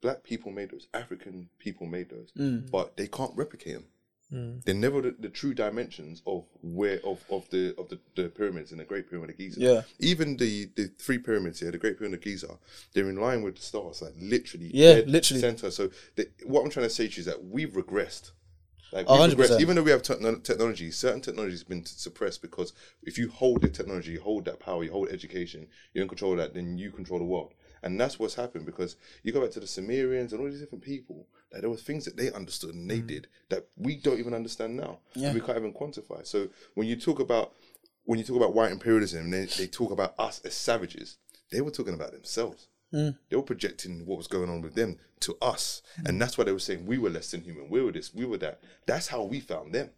Black 0.00 0.24
people 0.24 0.50
made 0.50 0.70
those. 0.70 0.88
African 0.92 1.48
people 1.58 1.86
made 1.86 2.08
those. 2.10 2.32
Mm. 2.36 2.70
But 2.70 2.96
they 2.96 3.06
can't 3.06 3.34
replicate 3.36 3.74
them. 3.74 3.84
They're 4.30 4.74
never 4.74 5.00
the, 5.00 5.16
the 5.18 5.28
true 5.28 5.54
dimensions 5.54 6.22
of 6.24 6.44
where 6.62 7.00
of, 7.04 7.24
of 7.30 7.50
the 7.50 7.74
of 7.78 7.88
the, 7.88 7.98
the 8.14 8.28
pyramids 8.28 8.70
and 8.70 8.80
the 8.80 8.84
Great 8.84 9.08
Pyramid 9.10 9.30
of 9.30 9.38
Giza. 9.38 9.60
Yeah. 9.60 9.82
Even 9.98 10.36
the 10.36 10.70
the 10.76 10.88
three 10.98 11.18
pyramids 11.18 11.58
here, 11.60 11.72
the 11.72 11.78
Great 11.78 11.98
Pyramid 11.98 12.20
of 12.20 12.24
Giza, 12.24 12.58
they're 12.92 13.08
in 13.08 13.16
line 13.16 13.42
with 13.42 13.56
the 13.56 13.62
stars, 13.62 14.02
like 14.02 14.14
literally. 14.20 14.70
Yeah, 14.72 15.00
literally. 15.06 15.40
Center. 15.40 15.70
So 15.72 15.90
the, 16.14 16.28
what 16.44 16.62
I'm 16.62 16.70
trying 16.70 16.86
to 16.86 16.90
say 16.90 17.08
to 17.08 17.14
you 17.14 17.20
is 17.20 17.26
that 17.26 17.44
we've 17.44 17.72
regressed. 17.72 18.30
Like 18.92 19.08
we've 19.08 19.18
regressed. 19.18 19.60
Even 19.60 19.76
though 19.76 19.82
we 19.82 19.90
have 19.90 20.02
techno- 20.02 20.38
technology, 20.38 20.90
certain 20.90 21.20
technology 21.20 21.52
has 21.52 21.64
been 21.64 21.84
suppressed 21.84 22.42
because 22.42 22.72
if 23.02 23.18
you 23.18 23.30
hold 23.30 23.62
the 23.62 23.68
technology, 23.68 24.12
you 24.12 24.20
hold 24.20 24.44
that 24.44 24.60
power, 24.60 24.84
you 24.84 24.92
hold 24.92 25.08
education, 25.08 25.66
you 25.92 26.00
don't 26.00 26.08
control 26.08 26.36
that, 26.36 26.54
then 26.54 26.78
you 26.78 26.90
control 26.90 27.18
the 27.18 27.24
world. 27.24 27.54
And 27.82 27.98
that's 27.98 28.18
what's 28.18 28.34
happened 28.34 28.66
because 28.66 28.96
you 29.22 29.32
go 29.32 29.40
back 29.40 29.52
to 29.52 29.60
the 29.60 29.66
Sumerians 29.66 30.32
and 30.32 30.40
all 30.40 30.50
these 30.50 30.60
different 30.60 30.84
people, 30.84 31.26
like 31.52 31.62
there 31.62 31.70
were 31.70 31.76
things 31.76 32.04
that 32.04 32.16
they 32.16 32.30
understood 32.32 32.74
and 32.74 32.90
they 32.90 33.00
mm. 33.00 33.06
did 33.06 33.26
that 33.48 33.66
we 33.76 33.96
don't 33.96 34.18
even 34.18 34.34
understand 34.34 34.76
now. 34.76 34.98
Yeah. 35.14 35.32
We 35.32 35.40
can't 35.40 35.58
even 35.58 35.72
quantify. 35.72 36.26
So 36.26 36.48
when 36.74 36.86
you 36.86 36.96
talk 36.96 37.20
about 37.20 37.52
when 38.04 38.18
you 38.18 38.24
talk 38.24 38.36
about 38.36 38.54
white 38.54 38.72
imperialism, 38.72 39.30
they, 39.30 39.44
they 39.44 39.66
talk 39.66 39.90
about 39.90 40.14
us 40.18 40.40
as 40.44 40.54
savages. 40.54 41.18
They 41.52 41.60
were 41.60 41.70
talking 41.70 41.94
about 41.94 42.12
themselves. 42.12 42.68
Mm. 42.92 43.16
They 43.28 43.36
were 43.36 43.42
projecting 43.42 44.04
what 44.06 44.18
was 44.18 44.26
going 44.26 44.50
on 44.50 44.62
with 44.62 44.74
them 44.74 44.98
to 45.20 45.36
us, 45.40 45.82
and 45.98 46.16
mm. 46.16 46.18
that's 46.18 46.36
why 46.36 46.44
they 46.44 46.52
were 46.52 46.58
saying 46.58 46.86
we 46.86 46.98
were 46.98 47.10
less 47.10 47.30
than 47.30 47.42
human. 47.42 47.68
We 47.68 47.82
were 47.82 47.92
this, 47.92 48.12
we 48.14 48.24
were 48.24 48.38
that. 48.38 48.60
That's 48.86 49.08
how 49.08 49.22
we 49.22 49.38
found 49.38 49.74
them. 49.74 49.90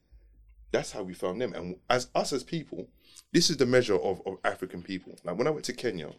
That's 0.72 0.92
how 0.92 1.02
we 1.02 1.14
found 1.14 1.40
them. 1.40 1.52
And 1.54 1.76
as 1.88 2.08
us 2.14 2.32
as 2.32 2.42
people, 2.42 2.88
this 3.32 3.50
is 3.50 3.56
the 3.56 3.66
measure 3.66 3.96
of, 3.96 4.20
of 4.26 4.38
African 4.44 4.82
people. 4.82 5.18
Like 5.24 5.36
when 5.36 5.46
I 5.46 5.50
went 5.50 5.64
to 5.66 5.72
Kenya 5.72 6.10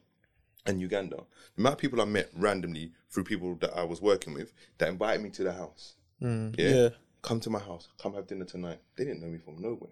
and 0.65 0.79
Uganda, 0.79 1.17
the 1.55 1.61
amount 1.61 1.73
of 1.73 1.79
people 1.79 2.01
I 2.01 2.05
met 2.05 2.29
randomly 2.35 2.91
through 3.09 3.25
people 3.25 3.55
that 3.55 3.75
I 3.75 3.83
was 3.83 4.01
working 4.01 4.33
with 4.33 4.53
that 4.77 4.89
invited 4.89 5.21
me 5.21 5.29
to 5.31 5.43
the 5.43 5.53
house. 5.53 5.95
Yeah? 6.19 6.51
Yeah. 6.57 6.89
Come 7.21 7.39
to 7.41 7.49
my 7.49 7.59
house. 7.59 7.87
Come 8.01 8.13
have 8.13 8.27
dinner 8.27 8.45
tonight. 8.45 8.79
They 8.95 9.05
didn't 9.05 9.21
know 9.21 9.27
me 9.27 9.39
from 9.39 9.61
nowhere. 9.61 9.91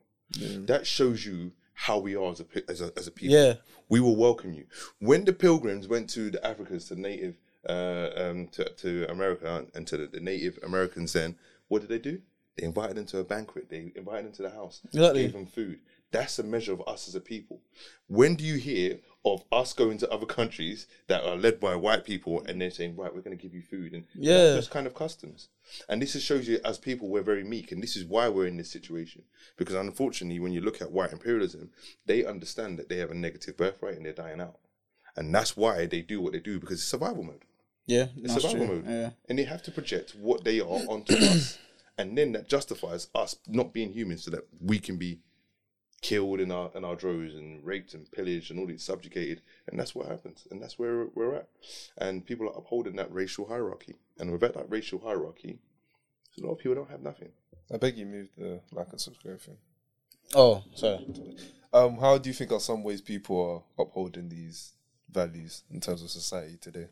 That 0.65 0.87
shows 0.87 1.25
you 1.25 1.51
how 1.73 1.97
we 1.97 2.15
are 2.15 2.31
as 2.31 2.41
a, 2.41 2.45
as 2.69 2.81
a, 2.81 2.91
as 2.95 3.07
a 3.07 3.11
people. 3.11 3.35
Yeah. 3.35 3.53
We 3.89 3.99
will 3.99 4.15
welcome 4.15 4.53
you. 4.53 4.65
When 4.99 5.25
the 5.25 5.33
pilgrims 5.33 5.87
went 5.87 6.09
to 6.11 6.29
the 6.31 6.45
Africans, 6.45 6.85
to 6.87 6.99
native, 6.99 7.37
uh, 7.67 8.09
um, 8.15 8.47
to, 8.53 8.69
to 8.69 9.09
America 9.09 9.65
and 9.73 9.85
to 9.87 9.97
the, 9.97 10.07
the 10.07 10.19
Native 10.19 10.59
Americans, 10.63 11.13
then 11.13 11.35
what 11.67 11.81
did 11.81 11.89
they 11.89 11.99
do? 11.99 12.21
They 12.57 12.65
invited 12.65 12.97
them 12.97 13.05
to 13.07 13.19
a 13.19 13.23
banquet. 13.23 13.69
They 13.69 13.91
invited 13.95 14.25
them 14.25 14.33
to 14.33 14.41
the 14.43 14.49
house. 14.51 14.81
Exactly. 14.85 15.23
Gave 15.23 15.33
them 15.33 15.45
food. 15.45 15.79
That's 16.11 16.39
a 16.39 16.43
measure 16.43 16.73
of 16.73 16.81
us 16.87 17.07
as 17.07 17.15
a 17.15 17.21
people. 17.21 17.61
When 18.07 18.35
do 18.35 18.43
you 18.43 18.55
hear 18.55 18.99
of 19.23 19.43
us 19.51 19.71
going 19.73 19.97
to 19.99 20.09
other 20.11 20.25
countries 20.25 20.87
that 21.07 21.23
are 21.23 21.35
led 21.37 21.59
by 21.59 21.75
white 21.75 22.03
people 22.03 22.43
and 22.45 22.59
they're 22.59 22.71
saying, 22.71 22.95
right, 22.97 23.13
we're 23.13 23.21
going 23.21 23.37
to 23.37 23.41
give 23.41 23.53
you 23.53 23.61
food 23.61 23.93
and 23.93 24.03
Yeah. 24.15 24.37
those 24.53 24.67
kind 24.67 24.87
of 24.87 24.93
customs. 24.93 25.47
And 25.87 26.01
this 26.01 26.19
shows 26.21 26.47
you 26.47 26.59
as 26.65 26.77
people 26.77 27.07
we're 27.07 27.21
very 27.21 27.43
meek, 27.43 27.71
and 27.71 27.81
this 27.81 27.95
is 27.95 28.03
why 28.03 28.27
we're 28.27 28.47
in 28.47 28.57
this 28.57 28.69
situation. 28.71 29.23
Because 29.57 29.75
unfortunately, 29.75 30.39
when 30.39 30.51
you 30.51 30.59
look 30.61 30.81
at 30.81 30.91
white 30.91 31.13
imperialism, 31.13 31.69
they 32.05 32.25
understand 32.25 32.77
that 32.79 32.89
they 32.89 32.97
have 32.97 33.11
a 33.11 33.15
negative 33.15 33.55
birthright 33.55 33.95
and 33.95 34.05
they're 34.05 34.11
dying 34.13 34.41
out, 34.41 34.59
and 35.15 35.33
that's 35.33 35.55
why 35.55 35.85
they 35.85 36.01
do 36.01 36.19
what 36.19 36.33
they 36.33 36.39
do 36.39 36.59
because 36.59 36.79
it's 36.81 36.89
survival 36.89 37.23
mode. 37.23 37.45
Yeah. 37.85 38.07
It's 38.17 38.33
survival 38.33 38.65
true. 38.67 38.75
mode, 38.81 38.85
Yeah. 38.89 39.09
and 39.29 39.39
they 39.39 39.43
have 39.43 39.63
to 39.63 39.71
project 39.71 40.15
what 40.15 40.43
they 40.43 40.59
are 40.59 40.65
onto 40.89 41.13
us, 41.15 41.57
and 41.97 42.17
then 42.17 42.31
that 42.33 42.49
justifies 42.49 43.07
us 43.15 43.35
not 43.47 43.71
being 43.71 43.93
human, 43.93 44.17
so 44.17 44.31
that 44.31 44.45
we 44.59 44.79
can 44.79 44.97
be 44.97 45.19
killed 46.01 46.39
in 46.39 46.51
our 46.51 46.71
in 46.75 46.83
our 46.83 46.95
droves 46.95 47.35
and 47.35 47.63
raped 47.63 47.93
and 47.93 48.11
pillaged 48.11 48.51
and 48.51 48.59
all 48.59 48.67
these 48.67 48.83
subjugated, 48.83 49.41
and 49.67 49.79
that's 49.79 49.95
what 49.95 50.07
happens, 50.07 50.47
and 50.51 50.61
that's 50.61 50.79
where 50.79 51.07
we're 51.13 51.35
at, 51.35 51.47
and 51.97 52.25
people 52.25 52.47
are 52.47 52.57
upholding 52.57 52.95
that 52.95 53.13
racial 53.13 53.47
hierarchy, 53.47 53.95
and 54.19 54.31
without 54.31 54.53
that 54.53 54.69
racial 54.69 54.99
hierarchy, 54.99 55.59
a 56.37 56.45
lot 56.45 56.53
of 56.53 56.57
people 56.59 56.75
don't 56.75 56.89
have 56.89 57.01
nothing. 57.01 57.29
I 57.73 57.77
beg 57.77 57.97
you 57.97 58.05
move 58.05 58.29
the 58.37 58.61
like 58.71 58.89
and 58.91 58.99
subscribe 58.99 59.39
thing. 59.39 59.57
Oh, 60.33 60.63
sorry. 60.75 61.05
Um, 61.73 61.97
how 61.97 62.17
do 62.17 62.29
you 62.29 62.33
think 62.33 62.51
are 62.51 62.59
some 62.59 62.83
ways 62.83 63.01
people 63.01 63.63
are 63.77 63.83
upholding 63.83 64.29
these 64.29 64.73
values 65.09 65.63
in 65.71 65.79
terms 65.79 66.01
of 66.01 66.09
society 66.09 66.57
today? 66.57 66.87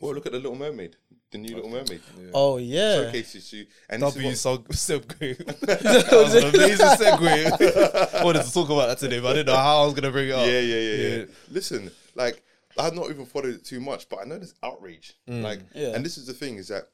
Well, 0.00 0.14
look 0.14 0.26
at 0.26 0.32
the 0.32 0.38
Little 0.38 0.56
Mermaid, 0.56 0.96
the 1.30 1.38
new 1.38 1.54
Little 1.54 1.70
Mermaid. 1.70 2.00
Oh 2.34 2.56
yeah. 2.58 3.04
Showcases 3.04 3.52
you, 3.52 3.66
and 3.88 4.02
this 4.02 4.14
W 4.14 4.28
is 4.30 4.44
what, 4.44 4.64
seg- 4.68 5.06
segue. 5.06 5.60
that 5.60 6.08
was 6.12 6.34
an 6.34 6.54
amazing 6.54 6.86
segue. 6.86 8.14
I 8.20 8.24
wanted 8.24 8.44
to 8.44 8.52
talk 8.52 8.68
about 8.68 8.88
that 8.88 8.98
today, 8.98 9.20
but 9.20 9.30
I 9.30 9.32
didn't 9.34 9.46
know 9.46 9.56
how 9.56 9.82
I 9.82 9.84
was 9.84 9.94
gonna 9.94 10.10
bring 10.10 10.28
it 10.28 10.32
up. 10.32 10.46
yeah, 10.46 10.60
yeah, 10.60 10.80
yeah, 10.80 11.16
yeah, 11.18 11.24
Listen, 11.50 11.90
like 12.14 12.42
I've 12.78 12.94
not 12.94 13.10
even 13.10 13.26
followed 13.26 13.54
it 13.54 13.64
too 13.64 13.80
much, 13.80 14.08
but 14.08 14.20
I 14.20 14.24
know 14.24 14.38
there's 14.38 14.54
outrage. 14.62 15.14
Mm. 15.28 15.42
Like, 15.42 15.60
Yeah. 15.74 15.94
and 15.94 16.04
this 16.04 16.18
is 16.18 16.26
the 16.26 16.32
thing: 16.32 16.56
is 16.56 16.68
that 16.68 16.88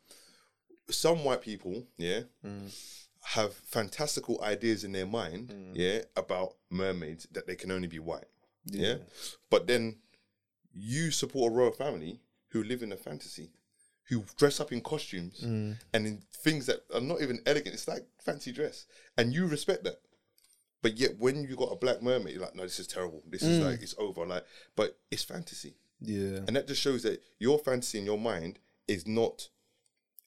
some 0.90 1.24
white 1.24 1.40
people, 1.42 1.86
yeah, 1.96 2.20
mm. 2.44 3.00
have 3.22 3.54
fantastical 3.54 4.42
ideas 4.42 4.84
in 4.84 4.92
their 4.92 5.06
mind, 5.06 5.48
mm. 5.48 5.70
yeah, 5.74 6.00
about 6.16 6.54
mermaids 6.70 7.26
that 7.32 7.46
they 7.46 7.54
can 7.54 7.70
only 7.70 7.88
be 7.88 7.98
white, 7.98 8.26
yeah. 8.66 8.96
But 9.50 9.66
then 9.66 9.96
you 10.74 11.10
support 11.10 11.52
a 11.52 11.56
royal 11.56 11.72
family 11.72 12.20
who 12.48 12.62
live 12.62 12.82
in 12.82 12.92
a 12.92 12.96
fantasy, 12.96 13.50
who 14.08 14.24
dress 14.36 14.60
up 14.60 14.72
in 14.72 14.80
costumes 14.80 15.40
mm. 15.44 15.76
and 15.92 16.06
in 16.06 16.22
things 16.32 16.66
that 16.66 16.80
are 16.94 17.00
not 17.00 17.20
even 17.20 17.40
elegant. 17.46 17.74
It's 17.74 17.88
like 17.88 18.06
fancy 18.18 18.52
dress, 18.52 18.86
and 19.16 19.32
you 19.32 19.46
respect 19.46 19.84
that. 19.84 20.00
But 20.82 20.98
yet, 20.98 21.18
when 21.18 21.42
you 21.42 21.56
got 21.56 21.72
a 21.72 21.76
black 21.76 22.02
mermaid, 22.02 22.34
you're 22.34 22.42
like, 22.42 22.54
no, 22.54 22.62
this 22.62 22.78
is 22.78 22.86
terrible. 22.86 23.22
This 23.28 23.42
is 23.42 23.58
like 23.64 23.80
mm. 23.80 23.82
it's 23.82 23.94
over. 23.98 24.24
Like, 24.24 24.44
but 24.76 24.98
it's 25.10 25.24
fantasy, 25.24 25.74
Yeah. 26.00 26.40
and 26.46 26.54
that 26.54 26.68
just 26.68 26.80
shows 26.80 27.02
that 27.02 27.22
your 27.38 27.58
fantasy 27.58 27.98
in 27.98 28.04
your 28.04 28.18
mind 28.18 28.58
is 28.86 29.06
not 29.06 29.48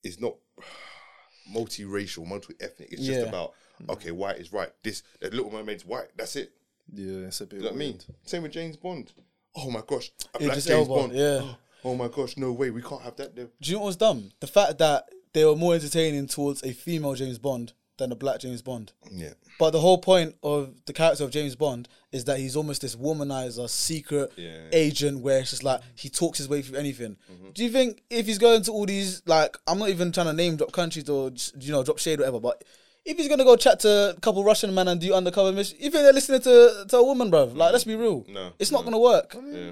is 0.03 0.19
not 0.19 0.35
multiracial, 1.53 2.25
multi-ethnic. 2.25 2.91
It's 2.91 3.05
just 3.05 3.27
about 3.27 3.53
okay, 3.87 4.11
white 4.11 4.37
is 4.37 4.51
right. 4.51 4.71
This 4.83 5.03
the 5.21 5.29
Little 5.29 5.51
Mermaid's 5.51 5.85
white. 5.85 6.09
That's 6.17 6.35
it. 6.35 6.51
Yeah, 6.91 7.27
it's 7.27 7.39
a 7.41 7.45
bit 7.45 7.57
You 7.57 7.63
know 7.65 7.69
what 7.69 7.75
I 7.75 7.77
mean? 7.77 7.99
Same 8.25 8.43
with 8.43 8.51
James 8.51 8.75
Bond. 8.75 9.11
Oh 9.55 9.69
my 9.69 9.81
gosh, 9.85 10.11
a 10.33 10.41
Yeah, 10.41 10.47
black 10.47 10.63
James 10.63 10.87
Bond. 10.87 11.13
yeah. 11.13 11.53
Oh 11.83 11.95
my 11.95 12.07
gosh, 12.07 12.37
no 12.37 12.51
way, 12.51 12.69
we 12.69 12.81
can't 12.81 13.01
have 13.01 13.15
that. 13.17 13.35
There. 13.35 13.47
Do 13.61 13.71
you 13.71 13.77
know 13.77 13.83
what's 13.83 13.95
dumb? 13.95 14.31
The 14.39 14.47
fact 14.47 14.77
that 14.79 15.09
they 15.33 15.45
were 15.45 15.55
more 15.55 15.75
entertaining 15.75 16.27
towards 16.27 16.63
a 16.63 16.73
female 16.73 17.13
James 17.15 17.37
Bond 17.37 17.73
than 17.97 18.11
a 18.11 18.15
black 18.15 18.39
James 18.39 18.61
Bond. 18.61 18.93
Yeah, 19.11 19.33
But 19.59 19.71
the 19.71 19.79
whole 19.81 19.97
point 19.97 20.35
of 20.41 20.73
the 20.85 20.93
character 20.93 21.25
of 21.25 21.31
James 21.31 21.55
Bond 21.57 21.89
is 22.13 22.23
that 22.25 22.39
he's 22.39 22.55
almost 22.55 22.81
this 22.81 22.95
womanizer, 22.95 23.69
secret 23.69 24.31
Yeah. 24.37 24.67
agent, 24.71 25.19
where 25.19 25.39
it's 25.39 25.49
just 25.49 25.63
like 25.65 25.81
he 25.95 26.09
talks 26.09 26.37
his 26.37 26.47
way 26.47 26.61
through 26.61 26.77
anything. 26.79 27.17
Mm-hmm. 27.31 27.49
Do 27.53 27.63
you 27.63 27.69
think 27.69 28.01
if 28.09 28.25
he's 28.25 28.37
going 28.37 28.61
to 28.63 28.71
all 28.71 28.85
these 28.85 29.21
like 29.25 29.57
I'm 29.67 29.79
not 29.79 29.89
even 29.89 30.11
trying 30.13 30.27
to 30.27 30.33
name 30.33 30.55
drop 30.55 30.71
countries 30.71 31.09
or 31.09 31.31
you 31.59 31.71
know 31.73 31.83
drop 31.83 31.97
shade 31.99 32.19
or 32.19 32.23
whatever, 32.23 32.39
but 32.39 32.63
if 33.05 33.17
he's 33.17 33.27
gonna 33.27 33.43
go 33.43 33.55
chat 33.57 33.81
to 33.81 34.13
a 34.15 34.19
couple 34.21 34.43
Russian 34.45 34.73
men 34.73 34.87
and 34.87 34.99
do 35.01 35.13
undercover 35.13 35.51
mission, 35.51 35.77
you 35.79 35.89
think 35.91 36.03
they're 36.03 36.13
listening 36.13 36.41
to 36.41 36.85
to 36.87 36.97
a 36.97 37.03
woman, 37.03 37.29
bro? 37.29 37.45
Like 37.45 37.73
let's 37.73 37.83
be 37.83 37.95
real, 37.95 38.25
No, 38.29 38.51
it's 38.59 38.71
not 38.71 38.85
gonna 38.85 38.99
work. 38.99 39.35
yeah. 39.51 39.71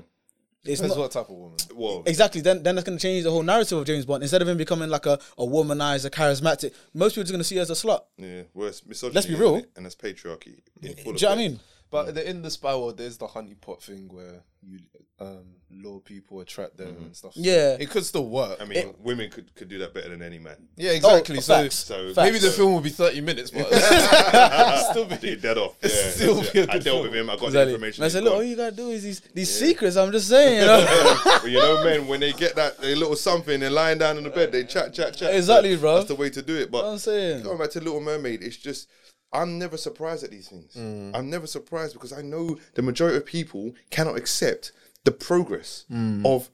It's 0.68 0.80
Depends 0.82 0.96
not. 0.96 1.02
what 1.04 1.12
type 1.12 1.30
of 1.30 1.36
woman. 1.36 1.58
Well, 1.76 2.04
Exactly. 2.06 2.42
Then, 2.42 2.64
then 2.64 2.76
that's 2.76 2.86
going 2.86 2.98
to 2.98 3.02
change 3.02 3.24
the 3.24 3.32
whole 3.32 3.44
narrative 3.44 3.78
of 3.78 3.86
James 3.86 4.06
Bond. 4.06 4.24
Instead 4.24 4.42
of 4.42 4.48
him 4.48 4.58
becoming 4.58 4.90
like 4.90 5.06
a, 5.06 5.14
a 5.38 5.46
womanizer, 5.46 6.10
charismatic, 6.10 6.74
most 6.94 7.16
people 7.16 7.30
are 7.30 7.32
going 7.34 7.40
to 7.40 7.44
see 7.46 7.56
her 7.56 7.62
as 7.62 7.70
a 7.70 7.74
slut. 7.74 8.02
yeah. 8.18 8.44
Well, 8.54 8.68
it's 8.68 8.86
misogyny, 8.86 9.16
Let's 9.16 9.28
be 9.28 9.36
real. 9.36 9.56
it? 9.58 9.70
and 9.76 9.86
that's 9.86 9.96
patriarchy. 9.96 10.62
Do 10.82 10.90
you 10.90 10.96
know 11.06 11.12
what 11.12 11.24
I 11.26 11.36
mean? 11.36 11.60
But 11.90 12.16
the, 12.16 12.30
in 12.30 12.42
the 12.42 12.52
spy 12.52 12.76
world, 12.76 12.98
there's 12.98 13.18
the 13.18 13.28
honeypot 13.28 13.82
thing 13.82 14.10
where 14.10 14.42
you 14.62 14.80
um, 15.20 15.46
lure 15.72 16.00
people, 16.00 16.42
attract 16.42 16.78
them, 16.78 16.96
and 17.00 17.16
stuff. 17.16 17.32
Yeah. 17.36 17.78
it 17.80 17.90
could 17.90 18.06
still 18.06 18.28
work. 18.30 18.58
I 18.62 18.66
mean, 18.66 18.94
women 19.00 19.30
could, 19.32 19.54
could 19.56 19.68
do 19.68 19.80
that 19.80 19.94
better 19.94 20.10
than 20.10 20.22
any 20.22 20.38
man. 20.38 20.58
yeah, 20.76 20.92
exactly. 20.92 21.38
Oh, 21.38 21.40
so, 21.40 21.54
facts. 21.64 21.76
So 21.76 22.14
Facts. 22.14 22.26
maybe 22.26 22.40
the 22.40 22.50
so- 22.52 22.58
film 22.58 22.74
will 22.74 22.82
be 22.82 22.90
30 22.90 23.22
minutes, 23.22 23.50
but 23.52 23.68
still 24.92 25.06
be 25.06 25.16
Be 25.18 25.36
dead 25.38 25.58
off. 25.58 25.76
Yeah, 25.82 25.90
still 25.90 26.36
that's 26.36 26.50
be 26.52 26.60
a 26.60 26.64
it. 26.64 26.70
I 26.70 26.74
dealt 26.74 26.84
film. 26.84 27.02
with 27.04 27.16
him. 27.16 27.30
I 27.30 27.36
got 27.36 27.52
the 27.52 27.64
information. 27.64 28.04
And 28.04 28.10
I 28.10 28.14
said, 28.14 28.24
look, 28.24 28.34
got. 28.34 28.38
all 28.38 28.44
you 28.44 28.56
got 28.56 28.70
to 28.72 28.76
do 28.76 28.90
is 28.90 29.04
these, 29.04 29.22
these 29.34 29.60
secrets. 29.60 29.96
I'm 29.96 30.12
just 30.12 30.28
saying, 30.30 30.60
you 30.62 30.66
know? 30.68 31.18
but 31.26 31.50
you 31.50 31.58
know, 31.58 31.84
men, 31.84 32.08
when 32.08 32.20
they 32.20 32.34
get 32.34 32.56
that 32.56 32.76
a 32.84 32.94
little 32.96 33.16
something, 33.16 33.60
they're 33.60 33.70
lying 33.70 33.98
down 33.98 34.18
in 34.18 34.24
the 34.24 34.30
bed, 34.30 34.52
they 34.52 34.66
chat, 34.66 34.94
chat, 34.94 35.16
chat. 35.16 35.34
Exactly, 35.34 35.74
So 35.76 35.82
bro. 35.82 35.96
That's 35.96 36.08
the 36.10 36.16
way 36.16 36.30
to 36.30 36.42
do 36.42 36.56
it. 36.58 36.70
But 36.70 36.86
I'm 36.86 36.98
saying. 36.98 37.44
going 37.44 37.58
back 37.58 37.72
to 37.72 37.80
Little 37.80 38.02
Mermaid, 38.02 38.44
it's 38.44 38.58
just 38.58 38.88
I'm 39.34 39.60
never 39.60 39.78
surprised 39.78 40.24
at 40.24 40.32
these 40.32 40.48
things. 40.50 40.74
Mm. 40.76 41.12
I'm 41.16 41.30
never 41.30 41.48
surprised 41.48 41.94
because 41.94 42.14
I 42.14 42.22
know 42.22 42.58
the 42.76 42.82
majority 42.82 43.18
of 43.18 43.26
people 43.26 43.74
cannot 43.90 44.18
accept 44.18 44.72
the 45.04 45.12
progress 45.12 45.86
Mm. 45.92 46.26
of 46.26 46.50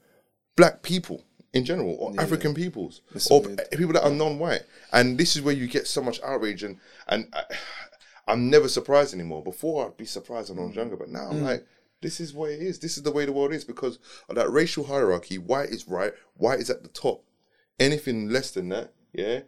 black 0.56 0.82
people 0.82 1.24
in 1.52 1.64
general 1.64 1.94
or 2.00 2.12
African 2.20 2.52
peoples 2.54 3.00
or 3.30 3.42
weird. 3.42 3.60
people 3.72 3.92
that 3.94 4.04
are 4.04 4.10
non-white. 4.10 4.62
And 4.92 5.18
this 5.18 5.36
is 5.36 5.42
where 5.42 5.54
you 5.54 5.66
get 5.68 5.86
so 5.86 6.02
much 6.02 6.20
outrage 6.22 6.62
and 6.64 6.78
and 7.06 7.28
I, 7.32 7.44
I'm 8.26 8.50
never 8.50 8.68
surprised 8.68 9.14
anymore. 9.14 9.42
Before 9.42 9.86
I'd 9.86 9.96
be 9.96 10.04
surprised 10.06 10.50
when 10.50 10.58
I 10.58 10.66
was 10.66 10.76
younger, 10.76 10.96
but 10.96 11.10
now 11.10 11.28
I'm 11.30 11.42
like. 11.42 11.66
This 12.02 12.20
is 12.20 12.34
what 12.34 12.50
it 12.50 12.60
is. 12.60 12.80
This 12.80 12.98
is 12.98 13.02
the 13.02 13.10
way 13.10 13.24
the 13.24 13.32
world 13.32 13.54
is 13.54 13.64
because 13.64 13.98
of 14.28 14.34
that 14.36 14.50
racial 14.50 14.84
hierarchy. 14.84 15.38
White 15.38 15.70
is 15.70 15.88
right. 15.88 16.12
White 16.34 16.60
is 16.60 16.68
at 16.68 16.82
the 16.82 16.88
top. 16.90 17.24
Anything 17.80 18.28
less 18.28 18.50
than 18.50 18.68
that, 18.68 18.92
yeah, 19.14 19.40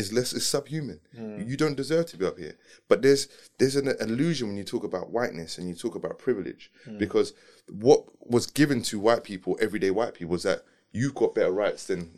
is 0.00 0.12
less 0.12 0.32
is 0.32 0.46
subhuman. 0.46 1.00
Hmm. 1.14 1.42
You 1.48 1.56
don't 1.56 1.76
deserve 1.76 2.06
to 2.06 2.16
be 2.16 2.26
up 2.26 2.38
here. 2.38 2.56
But 2.88 3.02
there's 3.02 3.28
there's 3.58 3.76
an 3.76 3.88
illusion 4.00 4.48
when 4.48 4.56
you 4.56 4.64
talk 4.64 4.84
about 4.84 5.10
whiteness 5.10 5.58
and 5.58 5.68
you 5.68 5.74
talk 5.74 5.94
about 5.94 6.18
privilege 6.18 6.72
hmm. 6.84 6.98
because 6.98 7.32
what 7.68 8.04
was 8.28 8.46
given 8.46 8.82
to 8.82 8.98
white 8.98 9.22
people, 9.22 9.56
everyday 9.60 9.90
white 9.90 10.14
people, 10.14 10.32
was 10.32 10.42
that 10.42 10.62
you've 10.92 11.14
got 11.14 11.34
better 11.34 11.52
rights 11.52 11.86
than 11.86 12.10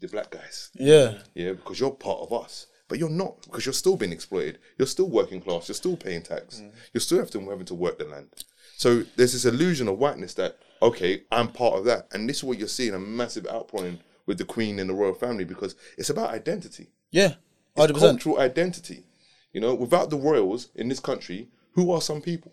the 0.00 0.08
black 0.08 0.30
guys. 0.30 0.70
Yeah. 0.74 1.18
Yeah, 1.34 1.52
because 1.52 1.80
you're 1.80 1.90
part 1.90 2.20
of 2.20 2.32
us. 2.32 2.66
But 2.88 2.98
you're 2.98 3.08
not, 3.08 3.40
because 3.42 3.64
you're 3.64 3.72
still 3.72 3.96
being 3.96 4.12
exploited. 4.12 4.58
You're 4.76 4.86
still 4.86 5.08
working 5.08 5.40
class. 5.40 5.68
You're 5.68 5.76
still 5.76 5.96
paying 5.96 6.22
tax. 6.22 6.58
Hmm. 6.58 6.68
You're 6.92 7.00
still 7.00 7.18
having 7.18 7.32
to, 7.32 7.50
having 7.50 7.66
to 7.66 7.74
work 7.74 7.98
the 7.98 8.04
land. 8.04 8.28
So 8.76 9.04
there's 9.16 9.32
this 9.32 9.44
illusion 9.44 9.88
of 9.88 9.98
whiteness 9.98 10.34
that, 10.34 10.58
okay, 10.82 11.22
I'm 11.30 11.48
part 11.48 11.78
of 11.78 11.84
that. 11.86 12.08
And 12.12 12.28
this 12.28 12.38
is 12.38 12.44
what 12.44 12.58
you're 12.58 12.68
seeing 12.68 12.94
a 12.94 12.98
massive 12.98 13.46
outpouring 13.46 14.00
with 14.26 14.38
the 14.38 14.44
Queen 14.44 14.78
and 14.78 14.90
the 14.90 14.94
royal 14.94 15.14
family 15.14 15.44
because 15.44 15.74
it's 15.96 16.10
about 16.10 16.30
identity. 16.30 16.88
Yeah. 17.12 17.34
It's 17.76 17.92
100%. 17.92 17.98
cultural 18.00 18.38
identity. 18.40 19.04
You 19.52 19.60
know, 19.60 19.74
without 19.74 20.10
the 20.10 20.16
royals 20.16 20.68
in 20.74 20.88
this 20.88 20.98
country, 21.00 21.48
who 21.74 21.92
are 21.92 22.00
some 22.00 22.20
people? 22.20 22.52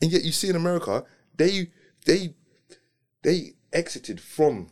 And 0.00 0.10
yet 0.10 0.24
you 0.24 0.32
see 0.32 0.48
in 0.48 0.56
America, 0.56 1.04
they 1.36 1.70
they 2.06 2.34
they 3.22 3.52
exited 3.72 4.20
from 4.20 4.70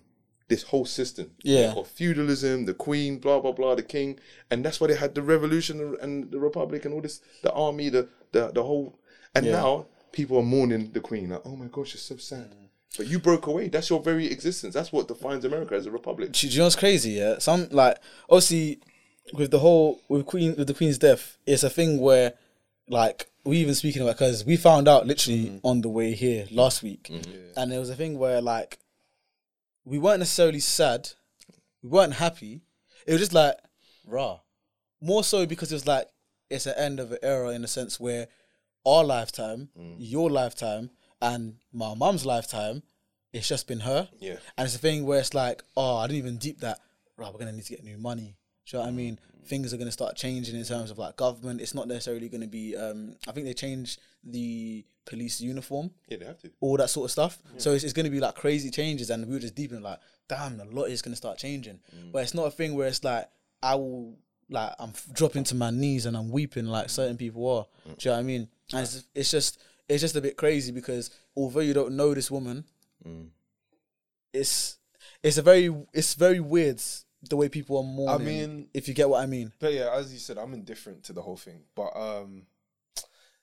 this 0.49 0.63
whole 0.65 0.85
system 0.87 1.31
Yeah. 1.45 1.75
of 1.77 1.87
feudalism, 1.89 2.65
the 2.65 2.75
queen, 2.75 3.19
blah 3.19 3.41
blah 3.41 3.53
blah, 3.53 3.75
the 3.77 3.83
king, 3.85 4.19
and 4.51 4.65
that's 4.65 4.81
why 4.81 4.89
they 4.89 4.97
had 4.97 5.15
the 5.15 5.23
revolution 5.23 5.97
and 6.01 6.31
the 6.33 6.41
republic 6.41 6.85
and 6.85 6.93
all 6.95 7.01
this, 7.01 7.21
the 7.43 7.53
army, 7.53 7.89
the 7.89 8.09
the, 8.33 8.51
the 8.53 8.63
whole, 8.63 8.99
and 9.35 9.47
Yeah. 9.47 9.53
now 9.61 9.87
people 10.13 10.39
are 10.39 10.43
mourning 10.57 10.91
the 10.93 11.01
queen. 11.01 11.31
Like, 11.31 11.43
oh 11.45 11.55
my 11.57 11.67
gosh, 11.67 11.95
it's 11.95 12.03
so 12.03 12.17
sad. 12.17 12.53
But 12.97 13.07
you 13.07 13.19
broke 13.19 13.47
away. 13.47 13.69
That's 13.69 13.89
your 13.89 14.01
very 14.01 14.27
existence. 14.27 14.75
That's 14.75 14.93
what 14.93 15.09
defines 15.09 15.45
America 15.45 15.75
as 15.75 15.87
a 15.87 15.91
republic. 15.91 16.33
Do 16.33 16.49
you 16.49 16.59
know 16.59 16.65
what's 16.65 16.77
crazy? 16.77 17.11
Yeah, 17.11 17.39
some 17.39 17.69
like 17.71 17.99
obviously 18.29 18.81
with 19.33 19.51
the 19.51 19.61
whole 19.61 20.01
with 20.09 20.27
Queen 20.27 20.55
with 20.57 20.67
the 20.67 20.75
Queen's 20.75 20.99
death, 20.99 21.39
it's 21.47 21.63
a 21.63 21.71
thing 21.71 22.01
where 22.01 22.35
like 22.89 23.29
we 23.45 23.59
even 23.59 23.75
speaking 23.75 24.03
about 24.03 24.17
because 24.17 24.45
we 24.45 24.57
found 24.57 24.89
out 24.89 25.07
literally 25.07 25.47
mm-hmm. 25.47 25.67
on 25.67 25.81
the 25.83 25.89
way 25.89 26.13
here 26.13 26.47
last 26.51 26.83
week, 26.83 27.05
mm-hmm. 27.05 27.53
and 27.57 27.71
there 27.71 27.81
was 27.81 27.91
a 27.91 27.95
thing 27.95 28.19
where 28.19 28.41
like 28.41 28.79
we 29.85 29.99
weren't 29.99 30.19
necessarily 30.19 30.61
sad, 30.61 31.11
we 31.83 31.89
weren't 31.89 32.15
happy. 32.15 32.61
It 33.07 33.13
was 33.13 33.21
just 33.21 33.33
like 33.33 33.57
rah, 34.07 34.41
more 35.01 35.23
so 35.23 35.47
because 35.47 35.71
it 35.71 35.77
was 35.77 35.87
like 35.87 36.09
it's 36.51 36.67
an 36.67 36.75
end 36.77 36.99
of 36.99 37.13
an 37.13 37.19
era 37.23 37.51
in 37.51 37.63
a 37.63 37.69
sense 37.69 38.01
where 38.01 38.27
our 38.85 39.05
lifetime, 39.05 39.69
mm. 39.79 39.95
your 39.99 40.31
lifetime, 40.31 40.91
and 41.23 41.55
my 41.73 41.95
mum's 41.95 42.25
lifetime, 42.27 42.83
it's 43.33 43.49
just 43.49 43.67
been 43.69 43.81
her. 43.81 44.09
Yeah. 44.19 44.37
And 44.57 44.67
it's 44.67 44.75
a 44.75 44.79
thing 44.79 45.05
where 45.07 45.21
it's 45.21 45.35
like, 45.35 45.63
oh, 45.77 45.97
I 45.99 46.07
didn't 46.07 46.19
even 46.19 46.37
deep 46.39 46.61
that. 46.61 46.79
Right, 47.17 47.33
we're 47.33 47.39
gonna 47.39 47.53
need 47.53 47.65
to 47.65 47.71
get 47.73 47.85
new 47.85 47.99
money. 47.99 48.37
Do 48.67 48.77
you 48.77 48.79
know 48.79 48.87
what 48.87 48.93
I 48.93 48.97
mean? 48.97 49.19
Things 49.47 49.73
are 49.75 49.77
gonna 49.77 49.93
start 49.93 50.17
changing 50.17 50.57
in 50.57 50.65
terms 50.65 50.91
of 50.91 50.99
like 50.99 51.17
government. 51.17 51.61
It's 51.61 51.75
not 51.75 51.87
necessarily 51.89 52.29
gonna 52.29 52.47
be. 52.47 52.77
Um, 52.77 53.17
I 53.29 53.33
think 53.33 53.47
they 53.47 53.55
changed 53.55 54.01
the 54.25 54.85
police 55.07 55.41
uniform, 55.41 55.91
Yeah, 56.09 56.19
they 56.19 56.25
have 56.27 56.39
to. 56.39 56.51
all 56.61 56.77
that 56.77 56.89
sort 56.91 57.07
of 57.07 57.11
stuff. 57.11 57.39
So 57.57 57.73
it's, 57.73 57.85
it's 57.85 57.93
gonna 57.93 58.11
be 58.11 58.21
like 58.21 58.35
crazy 58.37 58.71
changes, 58.71 59.11
and 59.11 59.27
we 59.27 59.35
were 59.35 59.41
just 59.41 59.55
deep 59.55 59.73
in 59.73 59.83
like, 59.83 59.99
damn, 60.29 60.59
a 60.61 60.65
lot 60.65 60.85
is 60.85 61.03
gonna 61.03 61.17
start 61.17 61.37
changing. 61.39 61.81
But 62.13 62.23
it's 62.23 62.35
not 62.35 62.47
a 62.47 62.51
thing 62.51 62.75
where 62.75 62.87
it's 62.89 63.03
like 63.05 63.29
I 63.63 63.75
will 63.75 64.17
like 64.49 64.73
I'm 64.79 64.91
f- 64.91 65.07
dropping 65.13 65.45
to 65.45 65.55
my 65.55 65.71
knees 65.71 66.07
and 66.07 66.17
I'm 66.17 66.31
weeping 66.31 66.67
like 66.67 66.89
certain 66.91 67.17
people 67.17 67.47
are. 67.49 67.67
Do 67.85 67.91
you 68.01 68.11
know 68.11 68.17
what 68.17 68.21
I 68.21 68.23
mean? 68.25 68.49
And 68.73 68.81
it's, 68.83 69.05
it's 69.15 69.31
just 69.31 69.59
it's 69.91 70.01
just 70.01 70.17
a 70.17 70.21
bit 70.21 70.37
crazy 70.37 70.73
because 70.73 71.11
although 71.37 71.61
you 71.61 71.75
don't 71.75 71.97
know 71.97 72.15
this 72.15 72.31
woman, 72.31 72.65
it's 74.33 74.79
it's 75.23 75.39
a 75.39 75.43
very 75.43 75.75
it's 75.93 76.15
very 76.15 76.41
weird 76.41 76.81
the 77.29 77.37
way 77.37 77.49
people 77.49 77.77
are 77.77 77.83
mourning. 77.85 78.27
mean- 78.27 78.69
if 78.73 78.89
you 78.89 78.95
get 78.95 79.09
what 79.11 79.23
I 79.23 79.27
mean. 79.27 79.53
But 79.59 79.75
yeah, 79.75 79.91
as 79.95 80.13
you 80.13 80.19
said, 80.19 80.39
I'm 80.39 80.55
indifferent 80.55 81.05
to 81.05 81.13
the 81.13 81.21
whole 81.21 81.37
thing. 81.37 81.61
But 81.75 81.95
um, 81.95 82.47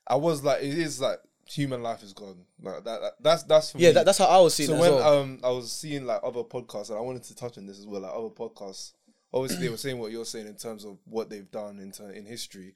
I 0.07 0.15
was 0.15 0.43
like, 0.43 0.63
it 0.63 0.75
is 0.77 0.99
like 0.99 1.19
human 1.45 1.83
life 1.83 2.01
is 2.01 2.13
gone. 2.13 2.45
Like 2.61 2.83
that. 2.85 3.01
that- 3.01 3.13
that's 3.21 3.43
that's 3.43 3.71
for 3.71 3.77
Yeah, 3.77 3.89
me. 3.89 3.93
that, 3.95 4.05
that's 4.05 4.17
how 4.17 4.25
I 4.25 4.39
was 4.39 4.55
seeing 4.55 4.69
so 4.69 4.79
when 4.79 4.95
well. 4.95 5.19
um 5.21 5.39
I 5.43 5.49
was 5.51 5.71
seeing 5.71 6.05
like 6.05 6.21
other 6.23 6.43
podcasts, 6.43 6.89
and 6.89 6.97
I 6.97 7.01
wanted 7.01 7.23
to 7.25 7.35
touch 7.35 7.57
on 7.57 7.65
this 7.67 7.77
as 7.79 7.85
well. 7.85 8.01
Like 8.01 8.13
other 8.15 8.29
podcasts, 8.29 8.93
obviously 9.33 9.65
they 9.65 9.69
were 9.69 9.77
saying 9.77 9.99
what 9.99 10.11
you're 10.11 10.25
saying 10.25 10.47
in 10.47 10.55
terms 10.55 10.83
of 10.85 10.97
what 11.05 11.29
they've 11.29 11.49
done 11.51 11.79
in 11.79 11.91
ter- 11.91 12.09
in 12.11 12.25
history, 12.25 12.73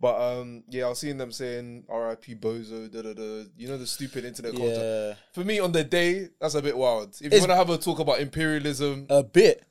But 0.00 0.20
um, 0.20 0.64
yeah, 0.68 0.86
I 0.86 0.88
was 0.90 0.98
seeing 0.98 1.16
them 1.18 1.32
saying 1.32 1.84
R.I.P. 1.88 2.34
Bozo, 2.34 2.90
da 2.90 3.02
da 3.02 3.12
da. 3.14 3.44
You 3.56 3.68
know 3.68 3.78
the 3.78 3.86
stupid 3.86 4.24
internet 4.24 4.54
culture. 4.54 4.74
Yeah, 5.10 5.14
For 5.32 5.44
me, 5.46 5.60
on 5.60 5.72
the 5.72 5.84
day, 5.84 6.28
that's 6.40 6.54
a 6.56 6.62
bit 6.62 6.76
wild. 6.76 7.14
If 7.14 7.20
you 7.22 7.26
It's- 7.28 7.40
want 7.40 7.50
to 7.52 7.56
have 7.56 7.70
a 7.70 7.78
talk 7.78 8.00
about 8.00 8.20
imperialism, 8.20 9.06
a 9.08 9.22
bit. 9.22 9.62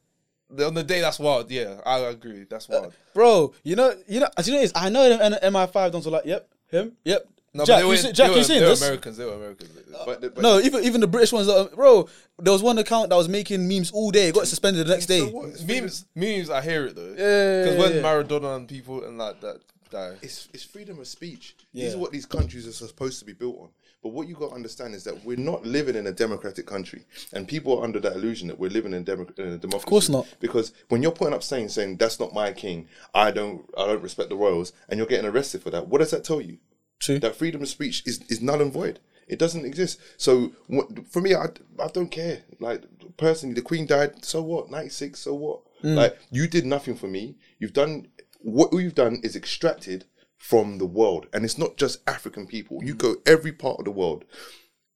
on 0.59 0.73
the 0.73 0.83
day, 0.83 1.01
that's 1.01 1.19
wild. 1.19 1.51
Yeah, 1.51 1.81
I 1.85 1.99
agree. 1.99 2.45
That's 2.49 2.69
uh, 2.69 2.79
wild. 2.81 2.93
Bro, 3.13 3.53
you 3.63 3.75
know, 3.75 3.93
you 4.07 4.21
know, 4.21 4.29
as 4.37 4.47
you 4.47 4.55
know, 4.55 4.61
is 4.61 4.71
I 4.75 4.89
know 4.89 5.07
them 5.09 5.19
and 5.21 5.53
MI5 5.53 5.91
don't 5.91 6.05
like, 6.07 6.25
yep, 6.25 6.47
him, 6.71 6.93
yep. 7.03 7.27
No, 7.55 7.65
Jack, 7.65 7.75
but 7.75 7.75
they 7.75 7.81
you 7.83 7.87
were, 7.89 7.95
they 8.01 8.11
Jack, 8.13 8.29
were, 8.31 8.37
you 8.37 8.43
seen 8.43 8.55
they 8.57 8.63
were 8.63 8.69
this? 8.69 8.81
Americans. 8.81 9.17
They 9.17 9.25
were 9.25 9.33
Americans. 9.35 9.69
But, 10.05 10.23
uh, 10.23 10.29
but 10.33 10.41
No, 10.41 10.59
even 10.59 10.83
even 10.85 11.01
the 11.01 11.07
British 11.07 11.31
ones, 11.31 11.45
that, 11.45 11.75
bro. 11.75 12.09
There 12.39 12.51
was 12.51 12.63
one 12.63 12.79
account 12.79 13.09
that 13.11 13.15
was 13.15 13.29
making 13.29 13.67
memes 13.67 13.91
all 13.91 14.09
day. 14.09 14.31
Got 14.31 14.47
suspended 14.47 14.87
the 14.87 14.91
next 14.91 15.05
day. 15.05 15.19
so 15.19 15.27
what? 15.27 15.49
It's 15.49 15.61
freedom- 15.63 15.83
memes, 15.83 16.05
memes. 16.15 16.49
I 16.49 16.61
hear 16.61 16.87
it 16.87 16.95
though. 16.95 17.13
Yeah, 17.15 17.63
Because 17.63 17.77
when 17.77 17.95
yeah. 17.97 18.01
Maradona 18.01 18.55
and 18.55 18.67
people 18.67 19.03
and 19.03 19.19
like 19.19 19.39
that 19.41 19.59
die, 19.93 20.15
It's, 20.21 20.49
it's 20.53 20.63
freedom 20.63 20.99
of 20.99 21.07
speech. 21.07 21.55
Yeah. 21.71 21.85
These 21.85 21.95
are 21.95 21.99
what 21.99 22.11
these 22.11 22.25
countries 22.25 22.67
are 22.67 22.71
supposed 22.71 23.19
to 23.19 23.25
be 23.25 23.33
built 23.33 23.57
on. 23.59 23.69
But 24.01 24.11
what 24.11 24.27
you 24.27 24.35
got 24.35 24.49
to 24.49 24.55
understand 24.55 24.93
is 24.95 25.05
that 25.05 25.23
we're 25.23 25.37
not 25.37 25.65
living 25.65 25.95
in 25.95 26.07
a 26.07 26.11
democratic 26.11 26.65
country, 26.65 27.05
and 27.31 27.47
people 27.47 27.79
are 27.79 27.85
under 27.85 28.01
that 28.01 28.15
illusion 28.17 28.49
that 28.49 28.59
we're 28.59 28.69
living 28.69 28.93
in, 28.93 29.05
demo- 29.05 29.27
in 29.37 29.47
a 29.47 29.57
democracy. 29.57 29.75
Of 29.75 29.85
course 29.85 30.09
not. 30.09 30.27
Because 30.41 30.73
when 30.89 31.01
you're 31.01 31.13
putting 31.13 31.33
up 31.33 31.41
saying 31.41 31.69
saying 31.69 31.97
that's 31.97 32.19
not 32.19 32.33
my 32.33 32.51
king, 32.51 32.89
I 33.13 33.31
don't 33.31 33.63
I 33.77 33.87
don't 33.87 34.03
respect 34.03 34.29
the 34.29 34.35
royals, 34.35 34.73
and 34.89 34.97
you're 34.97 35.07
getting 35.07 35.29
arrested 35.31 35.63
for 35.63 35.69
that. 35.69 35.87
What 35.87 35.99
does 35.99 36.11
that 36.11 36.25
tell 36.25 36.41
you? 36.41 36.57
True. 36.99 37.19
That 37.19 37.37
freedom 37.37 37.61
of 37.61 37.69
speech 37.69 38.03
is, 38.05 38.21
is 38.27 38.41
null 38.41 38.61
and 38.61 38.73
void. 38.73 38.99
It 39.27 39.39
doesn't 39.39 39.65
exist. 39.65 40.01
So 40.17 40.51
what, 40.67 41.07
for 41.07 41.21
me, 41.21 41.33
I, 41.33 41.45
I 41.81 41.87
don't 41.87 42.11
care. 42.11 42.39
Like 42.59 42.83
personally, 43.15 43.55
the 43.55 43.61
Queen 43.61 43.85
died. 43.85 44.25
So 44.25 44.41
what? 44.41 44.69
Ninety 44.69 44.89
six. 44.89 45.21
So 45.21 45.33
what? 45.33 45.61
Mm. 45.81 45.95
Like 45.95 46.17
you 46.29 46.47
did 46.47 46.65
nothing 46.65 46.95
for 46.95 47.07
me. 47.07 47.35
You've 47.59 47.73
done 47.73 48.07
what 48.43 48.73
we've 48.73 48.93
done 48.93 49.19
is 49.23 49.35
extracted 49.35 50.05
from 50.37 50.77
the 50.77 50.85
world, 50.85 51.27
and 51.33 51.45
it's 51.45 51.57
not 51.57 51.77
just 51.77 52.07
African 52.07 52.45
people. 52.45 52.83
You 52.83 52.93
go 52.93 53.15
every 53.25 53.53
part 53.53 53.79
of 53.79 53.85
the 53.85 53.91
world 53.91 54.25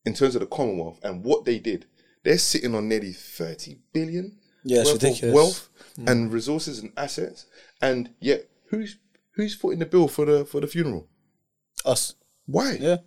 in 0.06 0.14
terms 0.14 0.36
of 0.36 0.42
the 0.42 0.48
Commonwealth 0.48 1.00
and 1.04 1.24
what 1.24 1.46
they 1.46 1.58
did. 1.58 1.86
They're 2.24 2.38
sitting 2.38 2.76
on 2.76 2.90
nearly 2.90 3.14
thirty 3.14 3.78
billion 3.94 4.38
Yeah, 4.64 4.84
worth 4.84 4.94
ridiculous. 4.94 5.24
of 5.24 5.34
wealth 5.34 5.70
mm. 5.98 6.12
and 6.12 6.32
resources 6.32 6.80
and 6.80 6.92
assets, 6.98 7.46
and 7.82 8.14
yet 8.20 8.50
who's 8.70 8.98
who's 9.36 9.56
footing 9.56 9.80
the 9.80 9.86
bill 9.86 10.10
for 10.10 10.26
the 10.26 10.44
for 10.44 10.60
the 10.60 10.68
funeral? 10.68 11.08
Us. 11.86 12.16
Why? 12.46 12.78
Yeah. 12.80 12.98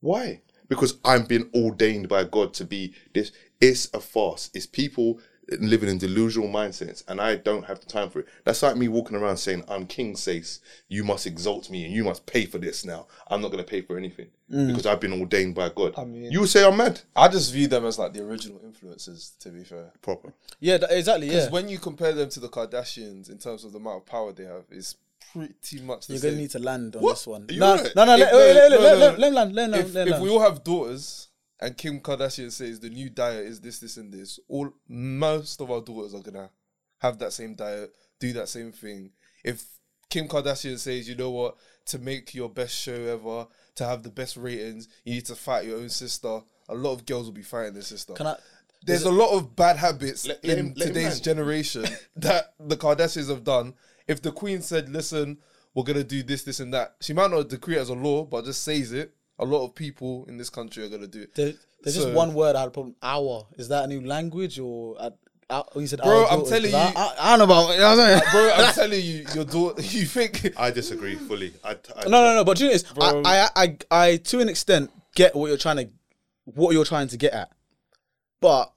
Why? 0.00 0.42
Because 0.68 0.98
I'm 1.04 1.24
being 1.24 1.50
ordained 1.54 2.08
by 2.08 2.24
God 2.24 2.54
to 2.54 2.64
be 2.64 2.94
this. 3.12 3.32
It's 3.60 3.92
a 3.92 4.00
farce. 4.00 4.50
It's 4.54 4.66
people 4.66 5.20
living 5.60 5.88
in 5.88 5.98
delusional 5.98 6.48
mindsets, 6.48 7.02
and 7.08 7.20
I 7.20 7.36
don't 7.36 7.64
have 7.64 7.80
the 7.80 7.86
time 7.86 8.10
for 8.10 8.20
it. 8.20 8.26
That's 8.44 8.62
like 8.62 8.76
me 8.76 8.88
walking 8.88 9.16
around 9.16 9.36
saying, 9.36 9.64
"I'm 9.68 9.86
King 9.86 10.14
Sace. 10.14 10.60
You 10.88 11.04
must 11.04 11.26
exalt 11.26 11.70
me, 11.70 11.84
and 11.84 11.92
you 11.92 12.04
must 12.04 12.26
pay 12.26 12.46
for 12.46 12.58
this." 12.58 12.84
Now, 12.84 13.06
I'm 13.28 13.40
not 13.42 13.50
going 13.50 13.62
to 13.64 13.68
pay 13.70 13.80
for 13.82 13.96
anything 13.98 14.28
mm. 14.50 14.68
because 14.68 14.86
I've 14.86 15.00
been 15.00 15.12
ordained 15.18 15.54
by 15.54 15.68
God. 15.68 15.94
I 15.96 16.04
mean- 16.04 16.30
you 16.32 16.40
would 16.40 16.48
say 16.48 16.64
I'm 16.66 16.76
mad. 16.76 17.00
I 17.14 17.28
just 17.28 17.52
view 17.52 17.68
them 17.68 17.84
as 17.84 17.98
like 17.98 18.12
the 18.12 18.22
original 18.24 18.60
influences. 18.64 19.32
To 19.40 19.50
be 19.50 19.64
fair, 19.64 19.92
Proper. 20.02 20.32
Yeah, 20.60 20.78
that, 20.78 20.90
exactly. 20.90 21.28
because 21.28 21.44
Yeah. 21.46 21.50
when 21.50 21.68
you 21.68 21.78
compare 21.78 22.12
them 22.12 22.28
to 22.30 22.40
the 22.40 22.48
Kardashians 22.48 23.30
in 23.30 23.38
terms 23.38 23.64
of 23.64 23.72
the 23.72 23.78
amount 23.78 23.98
of 23.98 24.06
power 24.06 24.32
they 24.32 24.44
have, 24.44 24.64
it's 24.70 24.96
pretty 25.32 25.80
much 25.80 26.06
the 26.06 26.14
You're 26.14 26.20
same. 26.20 26.30
gonna 26.32 26.42
need 26.42 26.50
to 26.50 26.58
land 26.58 26.96
on 26.96 27.02
What? 27.02 27.12
this 27.12 27.26
one. 27.26 27.46
Are 27.48 27.52
you 27.52 27.60
No, 27.60 27.74
right? 27.76 27.92
no, 27.96 28.04
no, 28.04 28.14
If- 28.14 28.20
let, 28.20 28.32
no, 28.32 28.38
wait, 28.38 28.54
let, 28.54 28.54
no, 28.54 28.60
let, 28.62 28.70
no, 28.70 28.76
let, 28.78 28.98
no. 28.98 29.18
let 29.18 29.28
him 29.28 29.34
land, 29.34 29.54
let 29.54 29.64
him 29.64 29.70
land, 29.72 29.86
if, 29.88 29.94
let 29.94 30.02
him 30.02 30.08
if 30.08 30.12
land. 30.12 30.24
we 30.24 30.30
all 30.30 30.40
have 30.40 30.64
daughters 30.64 31.28
and 31.62 31.76
Kim 31.76 32.00
Kardashian 32.00 32.50
says 32.50 32.80
the 32.80 32.90
new 32.90 33.08
diet 33.08 33.46
is 33.46 33.60
this, 33.60 33.78
this, 33.78 33.96
and 33.96 34.12
this, 34.12 34.38
all 34.48 34.72
most 34.88 35.60
of 35.60 35.70
our 35.70 35.80
daughters 35.80 36.14
are 36.14 36.20
gonna 36.22 36.50
have 36.98 37.18
that 37.18 37.32
same 37.32 37.54
diet, 37.54 37.92
do 38.20 38.32
that 38.34 38.48
same 38.48 38.72
thing. 38.72 39.10
If 39.44 39.64
Kim 40.10 40.28
Kardashian 40.28 40.78
says, 40.78 41.08
you 41.08 41.14
know 41.14 41.30
what, 41.30 41.56
to 41.86 41.98
make 41.98 42.34
your 42.34 42.48
best 42.50 42.74
show 42.74 42.92
ever, 42.94 43.46
to 43.76 43.84
have 43.84 44.02
the 44.02 44.10
best 44.10 44.36
ratings, 44.36 44.88
you 45.04 45.14
need 45.14 45.24
to 45.26 45.34
fight 45.34 45.64
your 45.66 45.78
own 45.78 45.88
sister. 45.88 46.40
A 46.68 46.74
lot 46.74 46.92
of 46.92 47.06
girls 47.06 47.26
will 47.26 47.32
be 47.32 47.42
fighting 47.42 47.74
their 47.74 47.82
sister. 47.82 48.12
Can 48.14 48.26
I? 48.26 48.36
There's 48.84 49.04
a 49.04 49.12
lot 49.12 49.30
of 49.36 49.54
bad 49.54 49.76
habits 49.76 50.26
Let- 50.26 50.44
let 50.44 50.58
in 50.58 50.66
him- 50.66 50.74
let 50.76 50.88
him 50.88 50.94
today's 50.94 51.20
generation 51.20 51.86
that 52.16 52.54
the 52.58 52.76
Kardashians 52.76 53.28
have 53.28 53.44
done. 53.44 53.74
If 54.08 54.20
the 54.20 54.32
Queen 54.32 54.60
said, 54.60 54.88
"Listen, 54.88 55.38
we're 55.74 55.84
gonna 55.84 56.02
do 56.02 56.22
this, 56.24 56.42
this, 56.42 56.58
and 56.60 56.74
that," 56.74 56.96
she 57.00 57.12
might 57.12 57.30
not 57.30 57.48
decree 57.48 57.76
it 57.76 57.80
as 57.80 57.88
a 57.88 57.94
law, 57.94 58.24
but 58.24 58.44
just 58.44 58.62
says 58.64 58.92
it. 58.92 59.14
A 59.38 59.44
lot 59.44 59.64
of 59.64 59.74
people 59.74 60.24
in 60.28 60.36
this 60.36 60.50
country 60.50 60.84
are 60.84 60.88
gonna 60.88 61.06
do 61.06 61.22
it. 61.22 61.34
There, 61.34 61.52
there's 61.82 61.96
So- 61.96 62.02
just 62.04 62.14
one 62.14 62.34
word 62.34 62.54
I 62.56 62.60
had 62.60 62.68
a 62.68 62.70
problem. 62.70 62.94
Our 63.02 63.46
is 63.56 63.68
that 63.68 63.84
a 63.84 63.86
new 63.86 64.00
language 64.06 64.58
or? 64.58 64.96
I, 65.00 65.10
I, 65.50 65.62
you 65.76 65.86
said 65.86 66.00
Bro, 66.00 66.24
our 66.24 66.32
I'm 66.32 66.46
telling 66.46 66.70
telling 66.70 66.70
'cause 66.70 66.74
I, 66.74 66.88
you- 66.90 66.96
I, 66.96 67.14
I 67.34 67.36
don't 67.36 67.38
know 67.48 67.54
about. 67.54 67.72
You 67.74 67.80
know 67.80 67.90
what 67.90 67.98
I'm 67.98 68.20
saying? 68.20 68.22
Bro, 68.32 68.50
I'm 68.54 68.74
telling 68.82 69.04
you, 69.04 69.26
your 69.34 69.44
daughter. 69.44 69.82
You 69.98 70.04
think? 70.06 70.52
I 70.58 70.70
disagree 70.70 71.16
fully. 71.16 71.52
I, 71.64 71.72
I, 71.96 72.04
No, 72.08 72.22
no, 72.24 72.34
no. 72.36 72.44
But 72.44 72.56
do 72.58 72.64
you 72.64 72.70
know, 72.70 72.72
this? 72.74 72.84
Bro. 72.84 73.22
I, 73.24 73.48
I, 73.56 73.62
I, 73.64 73.76
I, 73.90 74.16
to 74.16 74.40
an 74.40 74.48
extent, 74.48 74.90
get 75.14 75.34
what 75.34 75.48
you're 75.48 75.56
trying 75.58 75.76
to, 75.76 75.88
what 76.44 76.72
you're 76.72 76.84
trying 76.86 77.08
to 77.08 77.16
get 77.18 77.32
at, 77.34 77.50
but 78.40 78.72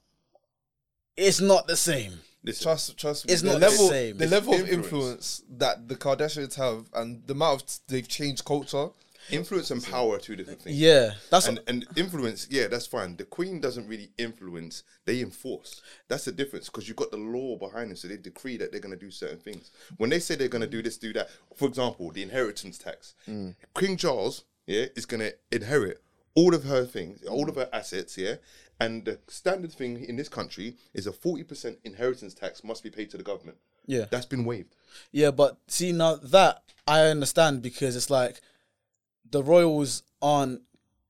it's 1.15 1.39
not 1.39 1.67
the 1.67 1.75
same. 1.77 2.13
Listen, 2.43 2.63
Trust, 2.63 2.97
trust 2.97 3.25
me. 3.27 3.33
It's 3.33 3.41
the 3.41 3.47
not 3.53 3.59
the 3.61 3.69
level, 3.69 3.87
same. 3.89 4.17
The 4.17 4.23
It's 4.25 4.31
level 4.31 4.53
of 4.53 4.59
influence. 4.61 4.83
influence 4.85 5.43
that 5.57 5.87
the 5.87 5.95
Kardashians 5.95 6.55
have, 6.55 6.85
and 6.93 7.25
the 7.25 7.33
amount 7.33 7.61
of 7.63 7.79
they've 7.87 8.07
changed 8.07 8.43
culture. 8.45 8.89
Influence 9.31 9.71
and 9.71 9.83
power 9.83 10.15
are 10.15 10.19
two 10.19 10.35
different 10.35 10.61
things. 10.61 10.77
Yeah, 10.77 11.11
that's 11.29 11.47
and 11.47 11.59
and 11.67 11.85
influence, 11.95 12.47
yeah, 12.49 12.67
that's 12.67 12.87
fine. 12.87 13.15
The 13.17 13.25
queen 13.25 13.59
doesn't 13.59 13.87
really 13.87 14.11
influence; 14.17 14.83
they 15.05 15.21
enforce. 15.21 15.81
That's 16.07 16.25
the 16.25 16.31
difference 16.31 16.65
because 16.67 16.87
you've 16.87 16.97
got 16.97 17.11
the 17.11 17.17
law 17.17 17.57
behind 17.57 17.89
them, 17.89 17.97
so 17.97 18.07
they 18.07 18.17
decree 18.17 18.57
that 18.57 18.71
they're 18.71 18.81
going 18.81 18.97
to 18.97 19.05
do 19.05 19.11
certain 19.11 19.39
things. 19.39 19.71
When 19.97 20.09
they 20.09 20.19
say 20.19 20.35
they're 20.35 20.47
going 20.47 20.61
to 20.63 20.67
do 20.69 20.81
this, 20.81 20.97
do 20.97 21.13
that. 21.13 21.29
For 21.55 21.67
example, 21.67 22.11
the 22.11 22.23
inheritance 22.23 22.77
tax. 22.77 23.15
Mm. 23.29 23.55
King 23.77 23.97
Charles, 23.97 24.43
yeah, 24.67 24.85
is 24.95 25.05
going 25.05 25.21
to 25.21 25.33
inherit 25.51 26.01
all 26.35 26.53
of 26.53 26.63
her 26.65 26.85
things, 26.85 27.23
all 27.23 27.47
of 27.49 27.55
her 27.55 27.69
assets, 27.71 28.17
yeah. 28.17 28.35
And 28.79 29.05
the 29.05 29.19
standard 29.29 29.71
thing 29.71 30.03
in 30.03 30.17
this 30.17 30.27
country 30.27 30.75
is 30.93 31.07
a 31.07 31.13
forty 31.13 31.43
percent 31.43 31.79
inheritance 31.85 32.33
tax 32.33 32.63
must 32.63 32.83
be 32.83 32.89
paid 32.89 33.09
to 33.11 33.17
the 33.17 33.23
government. 33.23 33.57
yeah, 33.85 34.05
That's 34.11 34.25
been 34.25 34.43
waived. 34.43 34.75
yeah. 35.13 35.31
But 35.31 35.57
see 35.67 35.93
now 35.93 36.15
that 36.15 36.61
I 36.85 37.01
understand 37.07 37.61
because 37.61 37.95
it's 37.95 38.09
like 38.09 38.41
the 39.31 39.43
royals 39.43 40.03
aren't 40.21 40.61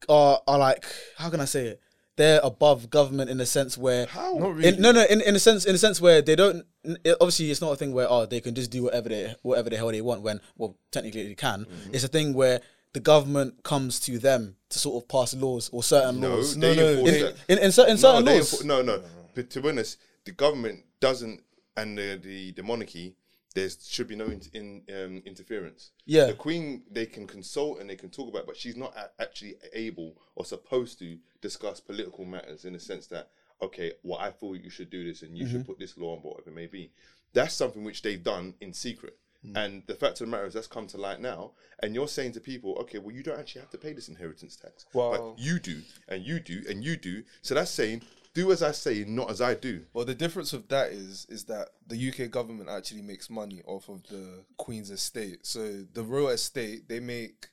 are 0.10 0.41
are 0.47 0.58
like 0.60 0.86
how 1.17 1.30
can 1.30 1.39
I 1.39 1.45
say 1.45 1.67
it? 1.67 1.82
They're 2.17 2.39
above 2.43 2.89
government 2.89 3.30
in 3.30 3.38
the 3.39 3.45
sense 3.45 3.78
where 3.78 4.06
How? 4.06 4.36
Not 4.38 4.56
really. 4.56 4.69
In, 4.69 4.82
no, 4.82 4.93
no. 4.93 5.04
In, 5.04 5.19
in 5.19 5.36
a 5.36 5.39
sense, 5.39 5.65
in 5.65 5.75
a 5.75 5.78
sense 5.78 5.99
where 5.99 6.21
they 6.21 6.36
don't. 6.38 6.65
it- 6.84 7.17
obviously, 7.19 7.51
it's 7.51 7.60
not 7.60 7.73
a 7.73 7.75
thing 7.75 7.91
where 7.93 8.08
oh 8.10 8.25
they 8.25 8.39
can 8.39 8.56
just 8.56 8.71
do 8.71 8.84
whatever 8.84 9.10
they 9.10 9.36
whatever 9.41 9.69
the 9.69 9.75
hell 9.75 9.91
they 9.91 9.99
want. 10.01 10.21
When 10.21 10.39
well, 10.58 10.78
technically 10.91 11.28
they 11.28 11.36
can. 11.36 11.65
Mm-hmm. 11.65 11.93
It's 11.93 12.06
a 12.06 12.08
thing 12.08 12.34
where 12.34 12.62
the 12.93 13.01
government 13.01 13.63
comes 13.63 13.99
to 14.01 14.17
them 14.17 14.56
to 14.69 14.80
sort 14.80 15.04
of 15.04 15.10
pass 15.10 15.34
laws 15.34 15.69
or 15.73 15.84
certain 15.84 16.21
No, 16.21 16.36
laws. 16.36 16.56
No, 16.56 16.73
no, 16.73 16.88
enforce 16.91 17.12
they- 17.12 17.21
that. 17.23 17.36
In 17.49 17.58
in 17.60 17.71
certain 17.73 17.99
no, 18.01 18.19
laws. 18.19 18.62
enfor- 18.62 18.65
no, 18.65 18.82
no. 18.82 19.01
But 19.34 19.49
to 19.49 19.62
be 19.62 19.67
honest, 19.69 19.97
the 20.23 20.32
government 20.32 20.86
doesn't, 21.01 21.41
and 21.75 21.97
the 21.97 22.17
the, 22.23 22.51
the 22.54 22.63
monarchy, 22.63 23.17
there 23.56 23.70
should 23.84 24.08
be 24.08 24.15
no 24.15 24.26
in, 24.26 24.41
in, 24.54 24.84
um, 24.96 25.24
interference. 25.26 25.91
Yeah. 26.06 26.26
the 26.26 26.34
Queen 26.34 26.84
they 26.91 27.06
can 27.08 27.26
consult 27.26 27.80
and 27.80 27.89
they 27.89 27.96
can 27.96 28.10
talk 28.12 28.30
about, 28.30 28.41
it, 28.41 28.48
but 28.48 28.58
she's 28.58 28.76
not 28.78 28.96
a- 28.96 29.10
actually 29.22 29.56
able 29.74 30.18
or 30.36 30.46
supposed 30.46 31.00
to 31.00 31.18
discuss 31.41 31.80
political 31.80 32.26
matters 32.26 32.65
in 32.65 32.74
the 32.74 32.80
sense 32.80 33.08
that 33.08 33.30
okay, 33.62 33.94
well, 34.04 34.20
I 34.20 34.32
feel 34.32 34.54
you 34.56 34.70
should 34.70 34.89
do 34.89 35.06
this 35.06 35.22
and 35.22 35.38
you 35.38 35.46
Mm-hmm. 35.46 35.54
should 35.58 35.65
put 35.65 35.80
this 35.80 35.98
law 35.98 36.15
on 36.15 36.22
board, 36.22 36.36
whatever 36.46 36.52
it 36.52 36.56
may 36.62 36.68
be. 36.68 36.91
That's 37.34 37.54
something 37.54 37.84
which 37.86 38.02
they've 38.02 38.22
done 38.22 38.54
in 38.60 38.74
secret. 38.74 39.18
Mm. 39.46 39.58
And 39.58 39.84
the 39.88 39.96
fact 39.96 40.22
of 40.22 40.28
the 40.28 40.32
matter 40.32 40.46
is, 40.46 40.54
that's 40.54 40.68
come 40.68 40.88
to 40.88 40.98
light 40.98 41.22
now. 41.22 41.52
And 41.82 41.94
you're 41.94 42.08
saying 42.08 42.34
to 42.34 42.40
people, 42.40 42.76
okay, 42.82 43.00
well, 43.00 43.16
you 43.16 43.24
don't 43.24 43.40
actually 43.40 43.62
have 43.62 43.70
to 43.72 43.78
pay 43.78 43.94
this 43.94 44.10
inheritance 44.10 44.56
tax. 44.56 44.86
Wow. 44.94 45.36
But 45.36 45.44
you 45.44 45.60
do, 45.60 45.82
and 46.08 46.24
you 46.24 46.40
do, 46.40 46.64
and 46.70 46.84
you 46.84 46.98
do. 46.98 47.24
So 47.42 47.56
that's 47.56 47.72
saying, 47.72 48.02
do 48.34 48.52
as 48.52 48.62
I 48.62 48.72
say, 48.72 49.06
not 49.08 49.32
as 49.32 49.42
I 49.42 49.56
do. 49.56 49.86
Well, 49.94 50.06
the 50.06 50.14
difference 50.14 50.52
with 50.52 50.68
that 50.70 50.92
is 50.92 51.26
is 51.30 51.46
that 51.46 51.70
the 51.88 52.10
UK 52.10 52.30
government 52.30 52.70
actually 52.70 53.02
makes 53.02 53.30
money 53.30 53.62
off 53.66 53.90
of 53.90 54.04
the 54.04 54.44
Queen's 54.58 54.92
estate. 54.92 55.46
So 55.46 55.86
the 55.94 56.04
royal 56.04 56.30
estate, 56.30 56.90
they 56.90 57.00
make, 57.00 57.48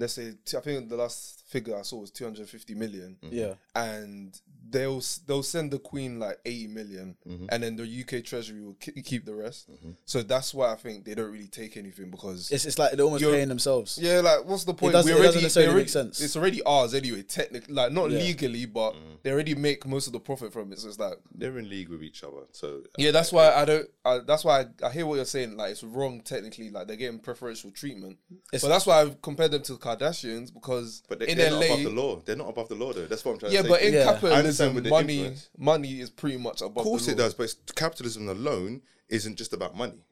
let's 0.00 0.14
say, 0.14 0.32
t- 0.44 0.56
I 0.56 0.60
think 0.60 0.88
the 0.88 0.96
last 0.96 1.44
figure 1.48 1.76
I 1.78 1.82
saw 1.82 1.98
was 1.98 2.10
two 2.10 2.24
hundred 2.24 2.48
fifty 2.48 2.74
million, 2.74 3.16
mm-hmm. 3.22 3.34
yeah. 3.34 3.54
and 3.74 4.38
they'll 4.68 5.02
they'll 5.26 5.42
send 5.42 5.70
the 5.72 5.78
Queen 5.78 6.18
like 6.18 6.38
eighty 6.44 6.66
million, 6.68 7.16
Mm-hmm. 7.28 7.46
and 7.50 7.62
then 7.62 7.76
the 7.76 7.84
UK 7.84 8.24
Treasury 8.24 8.60
will 8.62 8.74
ki- 8.74 9.02
keep 9.02 9.24
the 9.24 9.34
rest. 9.34 9.70
Mm-hmm. 9.70 9.90
So 10.04 10.22
that's 10.22 10.54
why 10.54 10.72
I 10.72 10.76
think 10.76 11.04
they 11.04 11.14
don't 11.14 11.30
really 11.30 11.46
take 11.48 11.76
anything 11.76 12.10
because 12.10 12.50
It's 12.50 12.64
it's 12.66 12.78
like 12.78 12.92
they're 12.92 13.04
almost 13.04 13.22
paying 13.24 13.48
themselves. 13.48 13.98
yeah, 14.00 14.20
like 14.20 14.44
what's 14.44 14.64
the 14.64 14.74
point? 14.74 14.92
doesn't- 14.92 15.12
We 15.12 15.20
it 15.20 15.22
doesn't 15.24 15.42
necessarily 15.42 15.70
already- 15.72 15.82
make 15.84 15.88
sense. 15.90 16.20
It's 16.20 16.36
already 16.36 16.62
ours 16.64 16.94
anyway, 16.94 17.22
technically, 17.22 17.74
like 17.74 17.92
not 17.92 18.10
Yeah. 18.10 18.18
legally, 18.20 18.66
but 18.66 18.92
mm-hmm. 18.92 19.14
they 19.22 19.30
already 19.32 19.54
make 19.54 19.86
most 19.86 20.06
of 20.06 20.12
the 20.12 20.20
profit 20.20 20.52
from 20.52 20.72
it. 20.72 20.78
So 20.78 20.88
it's 20.88 20.98
like 20.98 21.18
They're 21.34 21.58
in 21.58 21.68
league 21.68 21.88
with 21.88 22.02
each 22.02 22.22
other. 22.24 22.42
So 22.52 22.82
yeah, 22.96 23.10
uh, 23.10 23.12
that's 23.12 23.32
uh, 23.32 23.36
why 23.36 23.46
uh, 23.48 23.62
I 23.62 23.64
don't. 23.64 23.88
I, 24.04 24.18
that's 24.18 24.44
why 24.44 24.60
I, 24.60 24.86
I 24.86 24.90
hear 24.90 25.04
what 25.06 25.16
you're 25.16 25.24
saying. 25.24 25.56
Like 25.56 25.72
it's 25.72 25.82
wrong 25.84 26.20
technically. 26.20 26.70
Like 26.70 26.86
they're 26.86 26.96
getting 26.96 27.18
preferential 27.18 27.70
treatment. 27.70 28.18
It's- 28.52 28.62
but 28.62 28.68
that's 28.68 28.86
why 28.86 29.00
I've 29.00 29.20
compared 29.20 29.50
them 29.50 29.62
to 29.62 29.72
the 29.72 29.78
Kardashians 29.96 30.52
because 30.52 31.02
But 31.08 31.20
they, 31.20 31.28
in 31.28 31.38
they're 31.38 31.50
LA, 31.50 31.60
not 31.60 31.66
above 31.66 31.82
the 31.82 31.90
law. 31.90 32.22
They're 32.24 32.36
not 32.36 32.48
above 32.48 32.68
the 32.68 32.74
law, 32.74 32.92
though. 32.92 33.06
That's 33.06 33.24
what 33.24 33.32
I'm 33.32 33.38
trying 33.38 33.52
yeah, 33.52 33.62
to 33.62 33.68
say. 33.68 33.70
Yeah, 33.70 33.76
but 33.76 33.82
in 33.82 33.94
Yeah. 33.94 34.04
Capitalism, 34.04 34.88
money 34.88 35.18
influence. 35.18 35.50
money 35.56 36.00
is 36.00 36.10
pretty 36.10 36.36
much 36.36 36.60
above. 36.60 36.78
of 36.78 36.84
course 36.84 37.08
it 37.08 37.16
does. 37.16 37.34
But 37.34 37.44
it's- 37.44 37.74
capitalism 37.74 38.28
alone 38.28 38.82
isn't 39.08 39.36
just 39.36 39.52
about 39.52 39.76
money. 39.76 40.04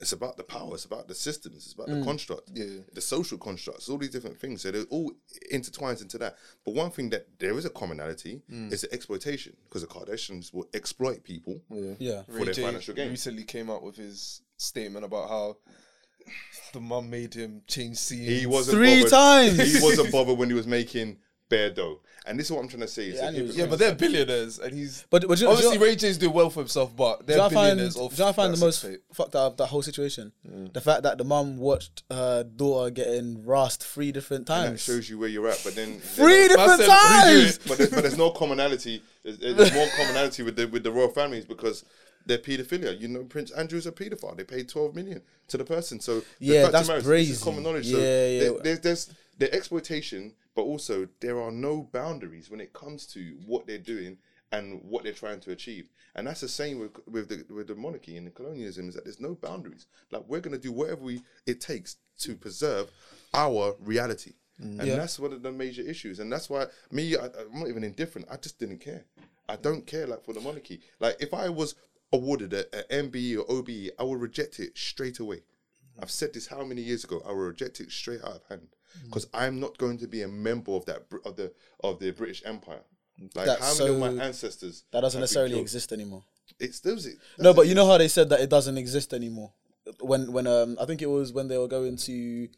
It's 0.00 0.12
about 0.12 0.36
the 0.36 0.44
power. 0.44 0.74
It's 0.74 0.84
about 0.84 1.08
the 1.08 1.14
systems. 1.14 1.56
It's 1.56 1.72
about 1.72 1.88
the 1.88 1.94
mm. 1.94 2.04
construct. 2.04 2.50
Yeah. 2.54 2.82
The 2.92 3.00
social 3.00 3.36
constructs. 3.36 3.88
All 3.88 3.98
these 3.98 4.10
different 4.10 4.38
things. 4.38 4.62
So 4.62 4.70
they're 4.70 4.84
all 4.90 5.12
intertwined 5.50 6.00
into 6.00 6.18
that. 6.18 6.36
But 6.64 6.74
one 6.74 6.92
thing 6.92 7.10
that 7.10 7.26
there 7.40 7.58
is 7.58 7.64
a 7.64 7.70
commonality 7.70 8.42
mm. 8.48 8.72
is 8.72 8.82
the 8.82 8.94
exploitation 8.94 9.56
because 9.64 9.82
the 9.82 9.88
Kardashians 9.88 10.54
will 10.54 10.68
exploit 10.72 11.24
people. 11.24 11.60
Yeah. 11.98 12.22
For 12.26 12.44
their 12.44 12.54
J 12.54 12.62
financial 12.62 12.94
gain. 12.94 13.10
recently 13.10 13.42
came 13.42 13.70
out 13.70 13.82
with 13.82 13.96
his 13.96 14.42
statement 14.56 15.04
about 15.04 15.28
how 15.28 15.56
the 16.72 16.80
mum 16.80 17.08
made 17.10 17.34
him 17.34 17.62
change 17.66 17.96
scenes. 17.96 18.40
He 18.40 18.46
wasn't 18.46 18.76
Three 18.78 19.02
bothered. 19.04 19.10
times. 19.10 19.72
He 19.78 19.82
wasn't 19.82 20.12
bothered 20.12 20.38
when 20.38 20.48
he 20.48 20.54
was 20.54 20.66
making 20.66 21.18
bare 21.48 21.70
dough. 21.70 22.00
And 22.26 22.38
this 22.38 22.48
is 22.48 22.52
what 22.52 22.60
I'm 22.60 22.68
trying 22.68 22.82
to 22.82 22.88
say. 22.88 23.06
Is 23.06 23.14
Yeah, 23.14 23.20
that 23.22 23.26
and 23.28 23.36
he 23.36 23.42
was- 23.42 23.56
Yeah, 23.56 23.66
but 23.66 23.78
they're 23.78 23.94
billionaires, 23.94 24.58
and 24.58 24.74
he's 24.74 25.06
But, 25.08 25.26
but 25.26 25.38
do 25.38 25.44
you, 25.44 25.50
obviously 25.50 25.78
do 25.78 25.82
you, 25.82 25.90
Ray 25.90 25.96
J's 25.96 26.18
doing 26.18 26.34
well 26.34 26.50
for 26.50 26.60
himself, 26.60 26.94
but 26.94 27.20
do 27.20 27.24
they're 27.24 27.36
you 27.36 27.38
know 27.38 27.44
what 27.44 27.52
I 27.52 27.54
find, 27.54 27.64
billionaires. 27.78 27.94
do 27.94 28.00
you 28.00 28.06
off 28.06 28.18
know 28.18 28.28
I 28.28 28.32
find 28.32 28.52
the 28.52 28.58
that 28.58 28.64
most 28.66 28.80
sex 28.82 28.98
fucked 29.14 29.34
up 29.34 29.52
of 29.52 29.56
that 29.56 29.66
whole 29.68 29.80
situation? 29.80 30.32
Mm. 30.46 30.74
The 30.74 30.80
fact 30.82 31.04
that 31.04 31.16
the 31.16 31.24
mum 31.24 31.56
watched 31.56 32.02
her 32.10 32.44
daughter 32.44 32.90
getting 32.90 33.46
rasped 33.46 33.82
three 33.82 34.12
different 34.12 34.50
and 34.50 34.62
that 34.64 34.68
times. 34.68 34.82
shows 34.82 35.08
you 35.08 35.18
where 35.18 35.30
you're 35.30 35.48
at. 35.48 35.58
But 35.64 35.74
then 35.74 36.00
Three 36.00 36.48
different 36.48 36.80
said, 36.82 36.90
"Redo 36.90 37.22
times. 37.22 37.58
but 37.66 37.78
there's, 37.78 37.90
but 37.90 38.02
there's 38.02 38.18
no 38.18 38.30
commonality. 38.30 39.02
There's, 39.22 39.38
there's 39.38 39.72
more 39.72 39.88
commonality 39.96 40.42
with 40.42 40.56
the 40.56 40.66
with 40.68 40.82
the 40.82 40.90
royal 40.92 41.08
families 41.08 41.46
because 41.46 41.82
they're 42.28 42.38
paedophilia. 42.38 43.00
You 43.00 43.08
know, 43.08 43.24
Prince 43.24 43.50
Andrew's 43.50 43.86
a 43.86 43.92
paedophile. 43.92 44.36
They 44.36 44.44
paid 44.44 44.68
12 44.68 44.94
million 44.94 45.22
to 45.48 45.56
the 45.56 45.64
person. 45.64 45.98
So 45.98 46.22
Yeah, 46.38 46.68
that's 46.68 46.88
is, 46.88 47.04
crazy. 47.04 47.30
This 47.32 47.38
is 47.38 47.44
common 47.44 47.64
knowledge. 47.64 47.86
so 47.90 47.96
Yeah, 47.96 48.02
there- 48.04 48.52
yeah. 48.52 48.58
there's 48.62 48.80
there's 48.80 49.10
the 49.38 49.52
exploitation, 49.54 50.34
but 50.54 50.62
also 50.62 51.08
there 51.20 51.40
are 51.40 51.50
no 51.50 51.82
boundaries 51.92 52.50
when 52.50 52.60
it 52.60 52.72
comes 52.72 53.06
to 53.14 53.36
what 53.46 53.66
they're 53.66 53.78
doing 53.78 54.18
and 54.52 54.80
what 54.82 55.04
they're 55.04 55.12
trying 55.12 55.40
to 55.40 55.50
achieve. 55.52 55.88
And 56.14 56.26
that's 56.26 56.40
the 56.40 56.48
same 56.48 56.78
with 56.78 56.92
with 57.06 57.28
the 57.28 57.52
with 57.52 57.66
the 57.68 57.74
monarchy 57.74 58.16
and 58.16 58.26
the 58.26 58.30
colonialism 58.30 58.88
is 58.88 58.94
that 58.94 59.04
there's 59.04 59.20
no 59.20 59.34
boundaries. 59.34 59.86
Like 60.12 60.24
we're 60.28 60.40
gonna 60.40 60.58
do 60.58 60.72
whatever 60.72 61.02
we 61.02 61.22
it 61.46 61.60
takes 61.60 61.96
to 62.20 62.36
preserve 62.36 62.90
our 63.34 63.74
reality. 63.80 64.32
Mm, 64.60 64.80
and 64.80 64.88
Yeah. 64.88 64.96
that's 64.96 65.18
one 65.20 65.32
of 65.32 65.42
the 65.42 65.52
major 65.52 65.82
issues. 65.82 66.18
And 66.18 66.32
that's 66.32 66.50
why 66.50 66.66
me, 66.90 67.16
I, 67.16 67.26
I'm 67.26 67.60
not 67.60 67.68
even 67.68 67.84
indifferent. 67.84 68.26
I 68.30 68.36
just 68.36 68.58
didn't 68.58 68.78
care. 68.80 69.04
I 69.48 69.56
don't 69.56 69.86
care 69.86 70.06
like 70.06 70.24
for 70.24 70.32
the 70.34 70.40
monarchy. 70.40 70.80
Like 70.98 71.16
if 71.20 71.32
I 71.32 71.48
was 71.48 71.74
awarded 72.12 72.52
a, 72.52 72.64
a 72.78 73.02
MBE 73.02 73.38
or 73.38 73.50
OBE, 73.50 73.90
I 73.98 74.02
will 74.02 74.16
reject 74.16 74.60
it 74.60 74.76
straight 74.76 75.18
away. 75.18 75.42
I've 76.00 76.10
said 76.10 76.32
this 76.32 76.46
how 76.46 76.64
many 76.64 76.82
years 76.82 77.04
ago? 77.04 77.22
I 77.26 77.30
will 77.30 77.46
reject 77.46 77.80
it 77.80 77.90
straight 77.90 78.22
out 78.22 78.36
of 78.36 78.42
hand 78.48 78.68
because 79.04 79.26
I'm 79.34 79.60
not 79.60 79.78
going 79.78 79.98
to 79.98 80.06
be 80.06 80.22
a 80.22 80.28
member 80.28 80.72
of 80.72 80.84
that 80.86 81.02
of 81.24 81.36
the 81.36 81.52
of 81.82 81.98
the 81.98 82.10
British 82.12 82.42
Empire. 82.44 82.82
Like 83.34 83.46
That's 83.46 83.78
how 83.78 83.84
many 83.84 83.94
of 83.94 84.16
my 84.16 84.24
ancestors 84.24 84.84
That 84.92 85.00
doesn't 85.00 85.20
necessarily 85.20 85.58
exist 85.58 85.92
anymore. 85.92 86.22
It 86.60 86.80
does 86.82 87.06
it. 87.06 87.16
No, 87.38 87.52
but 87.52 87.66
you 87.66 87.74
know 87.74 87.86
how 87.86 87.98
they 87.98 88.08
said 88.08 88.28
that 88.30 88.40
it 88.40 88.48
doesn't 88.48 88.78
exist 88.78 89.12
anymore. 89.12 89.52
When 90.00 90.32
when 90.32 90.46
um 90.46 90.76
I 90.80 90.84
think 90.84 91.02
it 91.02 91.10
was 91.10 91.32
when 91.32 91.48
they 91.48 91.58
were 91.58 91.68
going 91.68 91.96
to 91.96 92.48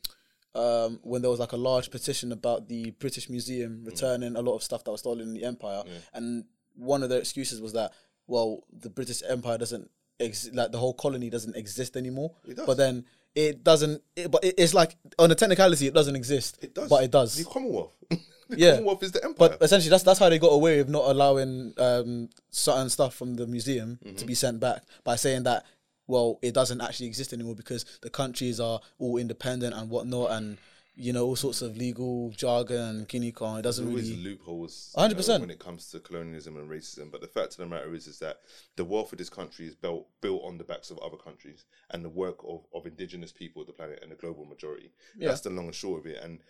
um 0.55 1.01
when 1.03 1.23
there 1.23 1.31
was 1.31 1.41
like 1.41 1.53
a 1.53 1.57
large 1.57 1.91
petition 1.91 2.31
about 2.33 2.69
the 2.69 2.91
British 2.93 3.27
Mm. 3.27 3.31
Museum 3.31 3.85
returning 3.85 4.37
a 4.37 4.43
lot 4.43 4.57
of 4.57 4.63
stuff 4.63 4.85
that 4.85 4.91
was 4.91 5.01
stolen 5.01 5.29
in 5.29 5.35
the 5.35 5.45
Empire, 5.45 5.83
and 6.13 6.45
one 6.75 7.03
of 7.03 7.09
their 7.09 7.21
excuses 7.21 7.61
was 7.61 7.73
that 7.73 7.93
well 8.31 8.63
the 8.73 8.89
British 8.89 9.23
Empire 9.29 9.59
doesn't 9.59 9.91
ex- 10.19 10.51
like 10.53 10.71
the 10.73 10.79
whole 10.79 10.95
colony 10.95 11.29
doesn't 11.31 11.57
exist 11.57 11.97
anymore. 11.97 12.31
It 12.49 12.57
does. 12.57 12.67
But 12.67 12.77
then 12.79 13.05
it 13.35 13.63
doesn't. 13.63 14.03
It, 14.17 14.31
but 14.31 14.43
it, 14.45 14.55
it's 14.59 14.75
like 14.75 14.97
on 15.19 15.31
a 15.31 15.35
technicality 15.35 15.87
it 15.87 15.95
doesn't 15.95 16.17
exist. 16.17 16.59
It 16.63 16.75
does. 16.75 16.89
But 16.89 17.05
it 17.05 17.11
does. 17.11 17.37
The 17.37 17.45
Commonwealth. 17.45 17.95
the 18.11 18.19
Yeah. 18.57 18.71
Commonwealth 18.73 19.03
is 19.03 19.13
the 19.13 19.23
empire. 19.25 19.51
But 19.51 19.63
essentially, 19.63 19.91
that's 19.91 20.03
that's 20.03 20.19
how 20.19 20.29
they 20.29 20.39
got 20.39 20.53
away 20.53 20.79
with 20.79 20.89
not 20.89 21.05
allowing 21.05 21.73
um, 21.79 22.29
certain 22.51 22.89
stuff 22.89 23.15
from 23.15 23.35
the 23.35 23.47
museum 23.47 23.99
Mm-hmm. 24.05 24.17
to 24.17 24.25
be 24.27 24.35
sent 24.35 24.59
back 24.61 24.83
by 25.05 25.17
saying 25.17 25.45
that 25.45 25.65
well, 26.07 26.41
it 26.43 26.55
doesn't 26.55 26.81
actually 26.81 27.07
exist 27.07 27.33
anymore 27.33 27.55
because 27.55 27.85
the 28.03 28.11
countries 28.11 28.59
are 28.59 28.81
all 28.99 29.17
independent 29.17 29.75
and 29.77 29.89
whatnot, 29.89 30.33
and 30.33 30.59
you 30.95 31.13
know 31.13 31.25
all 31.25 31.37
sorts 31.37 31.63
of 31.63 31.77
legal 31.77 32.31
jargon 32.31 32.97
and 32.97 33.09
guinea 33.09 33.33
corn. 33.33 33.59
It 33.59 33.63
doesn't 33.63 33.85
There's 33.85 33.93
always 34.09 34.11
really. 34.11 34.23
loopholes, 34.31 34.95
100%. 34.99 35.41
when 35.41 35.51
it 35.51 35.59
comes 35.59 35.91
to 35.91 36.01
colonialism 36.01 36.57
and 36.57 36.69
racism. 36.69 37.11
But 37.11 37.21
the 37.21 37.27
fact 37.27 37.53
of 37.53 37.57
the 37.59 37.67
matter 37.67 37.95
is, 37.95 38.07
is 38.07 38.19
that 38.19 38.39
the 38.77 38.85
wealth 38.85 39.13
of 39.13 39.19
this 39.19 39.31
country 39.31 39.67
is 39.67 39.75
built 39.75 40.09
built 40.21 40.43
on 40.45 40.59
the 40.59 40.65
backs 40.65 40.91
of 40.91 40.99
other 40.99 41.17
countries 41.17 41.65
and 41.91 42.05
the 42.05 42.09
work 42.09 42.39
of, 42.47 42.65
of 42.75 42.87
indigenous 42.87 43.33
people 43.33 43.63
of 43.63 43.67
the 43.67 43.73
planet 43.73 44.01
and 44.03 44.11
the 44.11 44.17
global 44.17 44.45
majority. 44.45 44.91
That's 45.19 45.41
the 45.43 45.51
long 45.51 45.67
and 45.67 45.75
short 45.75 46.01
of 46.01 46.07
it. 46.07 46.23
And 46.23 46.41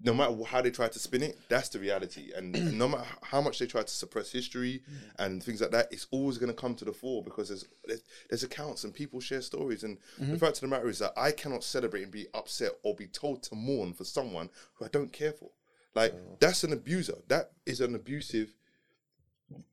no 0.00 0.14
matter 0.14 0.32
how 0.44 0.62
they 0.62 0.70
try 0.70 0.88
to 0.88 0.98
spin 0.98 1.22
it, 1.22 1.38
that's 1.48 1.68
the 1.70 1.78
reality. 1.78 2.30
And 2.34 2.52
no 2.78 2.88
matter 2.88 3.06
how 3.22 3.40
much 3.40 3.58
they 3.58 3.66
try 3.66 3.82
to 3.82 3.90
suppress 3.90 4.30
history 4.30 4.82
mm. 4.88 4.94
and 5.18 5.42
things 5.42 5.60
like 5.60 5.72
that, 5.72 5.88
it's 5.90 6.06
always 6.10 6.38
going 6.38 6.52
to 6.52 6.60
come 6.60 6.74
to 6.76 6.84
the 6.84 6.92
fore 6.92 7.22
because 7.22 7.48
there's 7.48 7.66
there's, 7.84 8.02
there's 8.30 8.42
accounts 8.44 8.84
and 8.84 8.94
people 8.94 9.20
share 9.20 9.40
stories. 9.40 9.82
And 9.82 9.98
the 10.18 10.24
mm-hmm. 10.24 10.36
fact 10.36 10.56
of 10.56 10.60
the 10.60 10.68
matter 10.68 10.88
is 10.88 11.00
that 11.00 11.12
I 11.16 11.32
cannot 11.32 11.64
celebrate 11.64 12.04
and 12.04 12.12
be 12.12 12.26
upset 12.34 12.72
or 12.82 12.94
be 12.94 13.06
told 13.06 13.42
to 13.44 13.54
mourn 13.54 13.92
for 13.92 14.04
someone 14.04 14.50
who 14.74 14.84
I 14.84 14.88
don't 14.88 15.12
care 15.12 15.32
for. 15.32 15.50
Like 15.94 16.14
that's 16.38 16.62
an 16.62 16.72
abuser. 16.72 17.18
That 17.26 17.50
is 17.66 17.80
an 17.80 17.96
abusive 17.96 18.54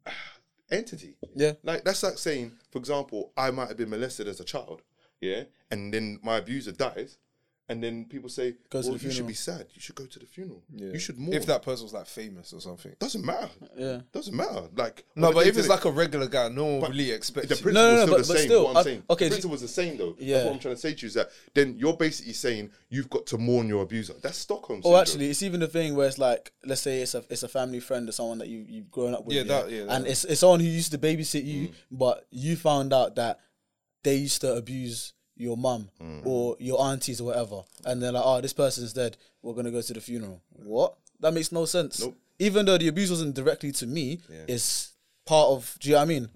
entity. 0.72 1.18
Yeah. 1.36 1.54
Like 1.62 1.84
that's 1.84 2.02
like 2.02 2.18
saying, 2.18 2.54
for 2.72 2.80
example, 2.80 3.32
I 3.38 3.52
might 3.52 3.68
have 3.68 3.78
been 3.78 3.92
molested 3.92 4.28
as 4.28 4.40
a 4.40 4.44
child, 4.44 4.82
yeah, 5.22 5.44
and 5.70 5.94
then 5.94 6.20
my 6.24 6.38
abuser 6.38 6.72
dies, 6.72 7.20
and 7.68 7.82
then 7.82 8.06
people 8.06 8.30
say, 8.30 8.56
Go 8.70 8.82
to 8.82 8.90
"Well, 8.90 8.98
the 8.98 9.04
you 9.06 9.10
should 9.10 9.12
funeral." 9.14 9.28
be 9.28 9.34
sad. 9.34 9.66
You 9.74 9.82
should 9.82 9.96
go 9.96 10.06
to 10.06 10.20
the 10.20 10.26
funeral. 10.28 10.62
Yeah. 10.72 10.92
You 10.92 11.00
should 11.00 11.18
mourn." 11.18 11.34
If 11.36 11.46
that 11.48 11.64
person 11.64 11.84
was 11.86 11.94
like 11.94 12.06
famous 12.06 12.54
or 12.54 12.62
something. 12.62 12.94
doesn't 13.00 13.26
matter. 13.26 13.50
Yeah. 13.76 14.02
Doesn't 14.14 14.36
matter. 14.36 14.70
Like 14.76 15.04
No, 15.16 15.32
but 15.34 15.48
if 15.48 15.58
it's 15.58 15.68
like 15.68 15.86
a 15.86 15.92
regular 15.92 16.28
guy, 16.28 16.48
no 16.50 16.66
one 16.66 16.80
But 16.82 16.90
really 16.92 17.12
expects. 17.12 17.48
the 17.50 17.56
you. 17.56 17.62
principle 17.62 17.84
No, 17.90 17.96
no, 17.96 18.02
is 18.04 18.06
no, 18.06 18.06
still 18.06 18.18
but- 18.18 18.28
the 18.28 18.34
but 18.34 18.38
same. 18.38 18.48
still, 18.48 18.64
what 18.66 18.70
I'm 18.72 18.78
I- 18.78 18.84
saying, 18.84 19.04
okay, 19.10 19.26
the 19.26 19.30
do- 19.30 19.34
principle 19.36 19.56
is 19.56 19.62
the 19.62 19.68
same 19.68 19.98
though. 19.98 20.16
Yeah. 20.20 20.34
That's 20.36 20.46
what 20.46 20.54
I'm 20.54 20.60
trying 20.60 20.76
to 20.76 20.82
say 20.82 20.94
to 20.94 21.02
you 21.02 21.08
is 21.08 21.14
that 21.16 21.30
then 21.56 21.76
you're 21.80 21.98
basically 21.98 22.34
saying 22.34 22.70
you've 22.90 23.10
got 23.10 23.26
to 23.28 23.38
mourn 23.40 23.68
your 23.68 23.82
abuser. 23.82 24.14
That's 24.22 24.38
Stockholm. 24.38 24.80
Or 24.80 24.84
syndrome. 24.84 25.02
actually, 25.02 25.30
it's 25.32 25.42
even 25.44 25.60
the 25.60 25.68
thing 25.68 25.96
where 25.96 26.08
it's 26.08 26.20
like, 26.20 26.52
let's 26.66 26.82
say 26.82 27.02
it's 27.02 27.16
a 27.16 27.24
it's 27.30 27.42
a 27.44 27.48
family 27.48 27.80
friend 27.80 28.08
or 28.08 28.12
someone 28.12 28.38
that 28.38 28.48
you 28.48 28.64
you've 28.68 28.92
grown 28.92 29.16
up 29.16 29.26
with, 29.26 29.36
Yeah, 29.38 29.44
that- 29.44 29.72
yeah, 29.72 29.80
and 29.82 29.90
that- 29.90 30.02
Mm. 30.04 30.10
it's 30.12 30.24
it's 30.26 30.40
someone 30.42 30.60
who 30.60 30.68
used 30.68 30.92
to 30.92 31.00
babysit 31.00 31.44
you, 31.46 31.70
but 31.90 32.28
you 32.30 32.56
found 32.56 32.94
out 32.94 33.16
that 33.16 33.40
they 34.04 34.18
used 34.18 34.42
to 34.42 34.54
abuse 34.54 35.14
your 35.36 35.58
mum 35.58 35.90
Mm. 36.02 36.26
or 36.26 36.56
your 36.60 36.82
aunties 36.82 37.20
or 37.22 37.26
whatever, 37.26 37.64
and 37.86 38.02
they're 38.02 38.12
like, 38.12 38.24
oh, 38.26 38.42
this 38.42 38.54
person's 38.54 38.94
dead, 38.94 39.18
we're 39.42 39.54
gonna 39.54 39.72
go 39.72 39.82
to 39.82 39.94
the 39.94 40.02
funeral. 40.02 40.42
What? 40.52 40.96
That 41.20 41.34
makes 41.34 41.52
no 41.52 41.66
sense. 41.66 42.02
Nope. 42.02 42.18
Even 42.40 42.66
though 42.66 42.78
the 42.78 42.88
abuse 42.88 43.10
wasn't 43.10 43.36
directly 43.36 43.72
to 43.74 43.88
me, 43.88 44.20
it's 44.48 44.94
part 45.26 45.50
of. 45.50 45.78
Do 45.80 45.90
you 45.90 45.96
know 45.96 46.00
what 46.00 46.04
I 46.04 46.08
mean? 46.08 46.30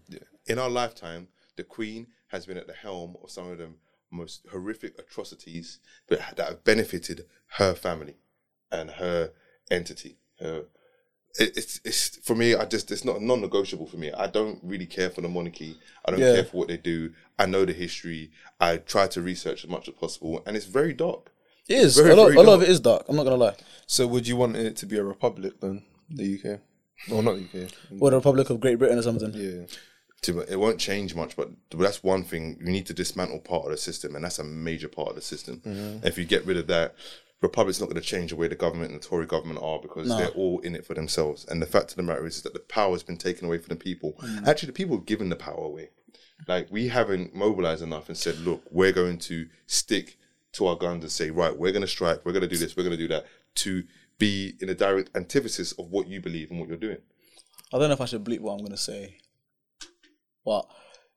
in 0.48 0.58
our 0.58 0.70
lifetime, 0.70 1.28
the 1.58 1.64
Queen 1.64 2.08
has 2.28 2.46
been 2.46 2.58
at 2.58 2.66
the 2.68 2.74
helm 2.74 3.16
of 3.24 3.30
some 3.30 3.52
of 3.52 3.58
the 3.58 3.70
most 4.12 4.42
horrific 4.52 4.98
atrocities 4.98 5.80
that, 6.08 6.36
that 6.38 6.48
have 6.48 6.64
benefited 6.64 7.26
her 7.58 7.76
family 7.76 8.16
and 8.72 8.90
her 8.92 9.32
entity. 9.70 10.18
Her, 10.40 10.64
it, 11.38 11.58
it's 11.58 11.80
it's 11.84 12.18
for 12.18 12.36
me. 12.36 12.56
I 12.56 12.66
just 12.66 12.92
it's 12.92 13.06
not 13.06 13.22
non-negotiable 13.22 13.88
for 13.88 13.98
me. 13.98 14.12
I 14.12 14.28
don't 14.28 14.60
really 14.64 14.86
care 14.86 15.10
for 15.10 15.22
the 15.22 15.30
monarchy. 15.30 15.78
I 16.06 16.12
don't 16.12 16.20
Yeah. 16.20 16.36
care 16.36 16.44
for 16.46 16.58
what 16.58 16.68
they 16.70 16.78
do. 16.78 17.14
I 17.38 17.46
know 17.46 17.66
the 17.66 17.74
history. 17.74 18.32
I 18.60 18.78
try 18.78 19.08
to 19.08 19.22
research 19.22 19.64
as 19.64 19.70
much 19.70 19.88
as 19.88 19.96
possible, 19.96 20.42
and 20.46 20.56
it's 20.58 20.66
very 20.66 20.94
dark. 20.94 21.32
It 21.68 21.78
is. 21.78 21.96
Very, 21.98 22.12
a 22.12 22.16
lot, 22.16 22.34
a 22.34 22.42
lot 22.42 22.54
of 22.56 22.64
it 22.64 22.70
is 22.70 22.80
dark. 22.80 23.06
I'm 23.08 23.16
not 23.16 23.24
gonna 23.24 23.36
lie. 23.36 23.56
So 23.86 24.08
would 24.08 24.28
you 24.28 24.36
want 24.36 24.56
it 24.56 24.76
to 24.78 24.86
be 24.86 24.98
a 24.98 25.04
republic 25.04 25.60
then? 25.62 25.84
The 26.10 26.40
UK, 26.40 26.60
or 27.12 27.22
not 27.22 27.36
UK? 27.36 27.70
Or 28.00 28.10
the 28.10 28.18
Republic 28.18 28.50
of 28.50 28.60
Great 28.60 28.80
Britain 28.80 28.98
or 28.98 29.04
something. 29.04 29.32
Yeah. 29.34 29.66
to, 30.24 30.42
it 30.42 30.60
won't 30.60 30.80
change 30.80 31.14
much, 31.16 31.36
but 31.38 31.50
that's 31.72 32.04
one 32.04 32.24
thing. 32.24 32.58
You 32.60 32.72
need 32.72 32.88
to 32.88 32.94
dismantle 32.94 33.40
part 33.40 33.66
of 33.66 33.72
the 33.72 33.78
system, 33.78 34.16
and 34.16 34.26
that's 34.26 34.40
a 34.40 34.44
major 34.44 34.88
part 34.88 35.10
of 35.10 35.16
the 35.16 35.22
system. 35.22 35.62
Mm-hmm. 35.66 36.06
If 36.08 36.18
you 36.18 36.26
get 36.26 36.46
rid 36.46 36.58
of 36.58 36.68
that, 36.68 36.96
Republic's 37.42 37.80
not 37.80 37.90
going 37.90 38.02
to 38.02 38.08
change 38.08 38.32
the 38.32 38.36
way 38.36 38.48
the 38.48 38.56
government 38.56 38.92
and 38.92 39.02
the 39.02 39.08
Tory 39.08 39.26
government 39.26 39.60
are 39.62 39.80
because 39.80 40.10
they're 40.10 40.28
all 40.30 40.60
in 40.60 40.76
it 40.76 40.86
for 40.86 40.94
themselves. 40.94 41.46
And 41.46 41.62
the 41.62 41.66
fact 41.66 41.92
of 41.92 41.98
the 41.98 42.04
matter 42.04 42.26
is, 42.26 42.38
is 42.38 42.42
that 42.44 42.54
the 42.54 42.60
power 42.60 42.92
has 42.92 43.04
been 43.04 43.18
taken 43.18 43.48
away 43.48 43.60
from 43.60 43.70
the 43.70 43.82
people. 43.82 44.16
Mm. 44.22 44.46
Actually, 44.46 44.68
the 44.68 44.74
people 44.74 44.98
have 44.98 45.06
given 45.06 45.30
the 45.30 45.38
power 45.38 45.64
away. 45.64 45.90
Like 46.48 46.68
we 46.70 46.90
haven't 46.90 47.34
mobilized 47.34 47.82
enough 47.82 48.10
and 48.10 48.18
said, 48.18 48.40
look, 48.40 48.64
we're 48.72 48.92
going 48.92 49.20
to 49.20 49.48
stick 49.68 50.18
to 50.54 50.68
our 50.68 50.76
guns 50.76 51.04
and 51.04 51.12
say, 51.12 51.30
right, 51.30 51.56
we're 51.56 51.72
going 51.72 51.82
to 51.82 51.88
strike, 51.88 52.26
we're 52.26 52.34
going 52.34 52.42
to 52.42 52.48
do 52.48 52.58
this, 52.58 52.76
we're 52.76 52.84
going 52.84 52.98
to 52.98 52.98
do 52.98 53.08
that, 53.10 53.26
to 53.56 53.84
be 54.18 54.56
in 54.60 54.70
a 54.70 54.76
direct 54.76 55.10
antithesis 55.16 55.72
of 55.74 55.90
what 55.90 56.08
you 56.08 56.22
believe 56.22 56.52
and 56.52 56.60
what 56.60 56.68
you're 56.68 56.78
doing. 56.78 56.98
I 57.74 57.78
don't 57.78 57.88
know 57.88 57.94
if 57.94 58.02
I 58.02 58.06
should 58.06 58.24
bleep 58.24 58.42
what 58.42 58.54
I'm 58.54 58.64
gonna 58.64 58.78
say, 58.78 59.18
but 60.46 60.68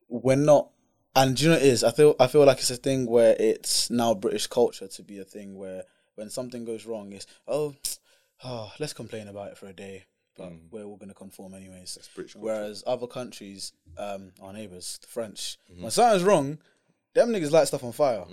we're 0.09 0.37
not. 0.37 0.71
And 1.15 1.37
do 1.37 1.45
you 1.45 1.51
know 1.51 1.57
what 1.57 1.63
it 1.63 1.69
is? 1.69 1.85
I 1.85 1.91
feel 1.91 2.15
I 2.21 2.27
feel 2.27 2.45
like 2.45 2.59
it's 2.59 2.71
a 2.71 2.77
thing 2.77 3.07
where 3.07 3.37
it's 3.39 3.91
now 3.91 4.15
British 4.15 4.47
culture 4.47 4.87
to 4.87 5.03
be 5.03 5.19
a 5.19 5.25
thing 5.25 5.57
where 5.57 5.85
when 6.17 6.31
something 6.31 6.65
goes 6.65 6.87
wrong, 6.87 7.13
it's 7.13 7.27
oh, 7.47 7.75
oh 8.45 8.73
let's 8.79 8.93
complain 8.93 9.29
about 9.29 9.53
it 9.53 9.59
for 9.59 9.67
a 9.67 9.73
day, 9.73 10.05
but 10.37 10.49
we're 10.71 10.85
all 10.85 10.97
gonna 10.97 11.15
conform 11.15 11.55
anyways. 11.55 11.97
Whereas 12.43 12.83
other 12.87 13.07
countries, 13.07 13.73
um, 13.99 14.33
our 14.43 14.53
neighbours, 14.53 14.99
the 15.01 15.07
French, 15.09 15.59
when 15.81 15.91
something's 15.91 16.25
wrong, 16.25 16.59
them 17.15 17.29
niggas 17.31 17.51
light 17.51 17.69
stuff 17.69 17.85
on 17.85 17.93
fire, 17.93 18.25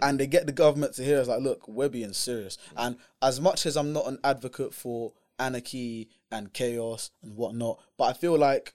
and 0.00 0.20
they 0.20 0.26
get 0.26 0.46
the 0.46 0.52
government 0.52 0.94
to 0.94 1.04
hear 1.04 1.20
us 1.20 1.26
like, 1.28 1.40
look, 1.40 1.66
we're 1.66 1.88
being 1.88 2.12
serious. 2.12 2.56
And 2.76 2.96
as 3.20 3.40
much 3.40 3.66
as 3.66 3.76
I'm 3.76 3.92
not 3.92 4.06
an 4.06 4.18
advocate 4.22 4.72
for 4.74 5.12
anarchy 5.40 6.08
and 6.30 6.52
chaos 6.52 7.10
and 7.22 7.36
whatnot, 7.36 7.80
but 7.96 8.04
I 8.04 8.12
feel 8.12 8.36
like 8.38 8.74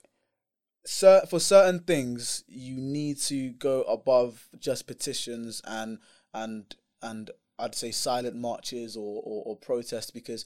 cer- 0.85 1.25
for 1.29 1.39
certain 1.39 1.79
things 1.79 2.43
you 2.47 2.75
need 2.75 3.17
to 3.19 3.51
go 3.51 3.83
above 3.83 4.49
just 4.59 4.85
petitions 4.87 5.61
and 5.65 5.99
and 6.33 6.75
and 7.01 7.31
I'd 7.59 7.75
say 7.75 7.91
silent 7.91 8.35
marches 8.35 8.97
or, 8.97 9.21
or, 9.23 9.43
or 9.45 9.55
protests 9.57 10.11
because 10.11 10.45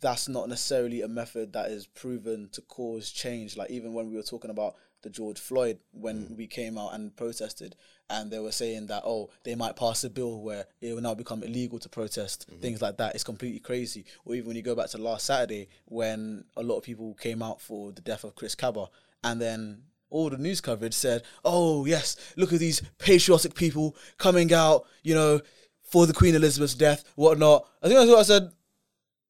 that's 0.00 0.28
not 0.28 0.48
necessarily 0.48 1.02
a 1.02 1.08
method 1.08 1.52
that 1.52 1.70
is 1.70 1.86
proven 1.86 2.48
to 2.52 2.60
cause 2.62 3.10
change. 3.10 3.56
Like 3.56 3.70
even 3.70 3.94
when 3.94 4.10
we 4.10 4.16
were 4.16 4.22
talking 4.22 4.50
about 4.50 4.74
the 5.02 5.10
George 5.10 5.38
Floyd, 5.38 5.78
when 5.92 6.28
mm. 6.28 6.36
we 6.36 6.46
came 6.46 6.76
out 6.76 6.94
and 6.94 7.14
protested, 7.16 7.76
and 8.10 8.30
they 8.30 8.38
were 8.38 8.52
saying 8.52 8.86
that 8.88 9.02
oh 9.06 9.30
they 9.44 9.54
might 9.54 9.76
pass 9.76 10.04
a 10.04 10.10
bill 10.10 10.42
where 10.42 10.66
it 10.82 10.92
will 10.92 11.00
now 11.00 11.14
become 11.14 11.42
illegal 11.42 11.78
to 11.78 11.88
protest 11.88 12.46
mm-hmm. 12.50 12.60
things 12.60 12.82
like 12.82 12.98
that. 12.98 13.14
It's 13.14 13.24
completely 13.24 13.60
crazy. 13.60 14.04
Or 14.24 14.34
even 14.34 14.48
when 14.48 14.56
you 14.56 14.62
go 14.62 14.74
back 14.74 14.90
to 14.90 14.98
last 14.98 15.26
Saturday 15.26 15.68
when 15.86 16.44
a 16.56 16.62
lot 16.62 16.76
of 16.76 16.82
people 16.82 17.14
came 17.14 17.42
out 17.42 17.60
for 17.60 17.92
the 17.92 18.02
death 18.02 18.24
of 18.24 18.34
Chris 18.34 18.54
Kaba, 18.54 18.88
and 19.22 19.40
then 19.40 19.84
all 20.10 20.30
the 20.30 20.38
news 20.38 20.60
coverage 20.60 20.94
said, 20.94 21.22
"Oh 21.44 21.86
yes, 21.86 22.16
look 22.36 22.52
at 22.52 22.60
these 22.60 22.82
patriotic 22.98 23.54
people 23.54 23.96
coming 24.18 24.52
out, 24.52 24.84
you 25.02 25.14
know, 25.14 25.40
for 25.84 26.06
the 26.06 26.12
Queen 26.12 26.34
Elizabeth's 26.34 26.74
death, 26.74 27.04
whatnot." 27.14 27.66
I 27.82 27.88
think 27.88 27.98
that's 27.98 28.10
what 28.10 28.18
I 28.18 28.22
said. 28.22 28.50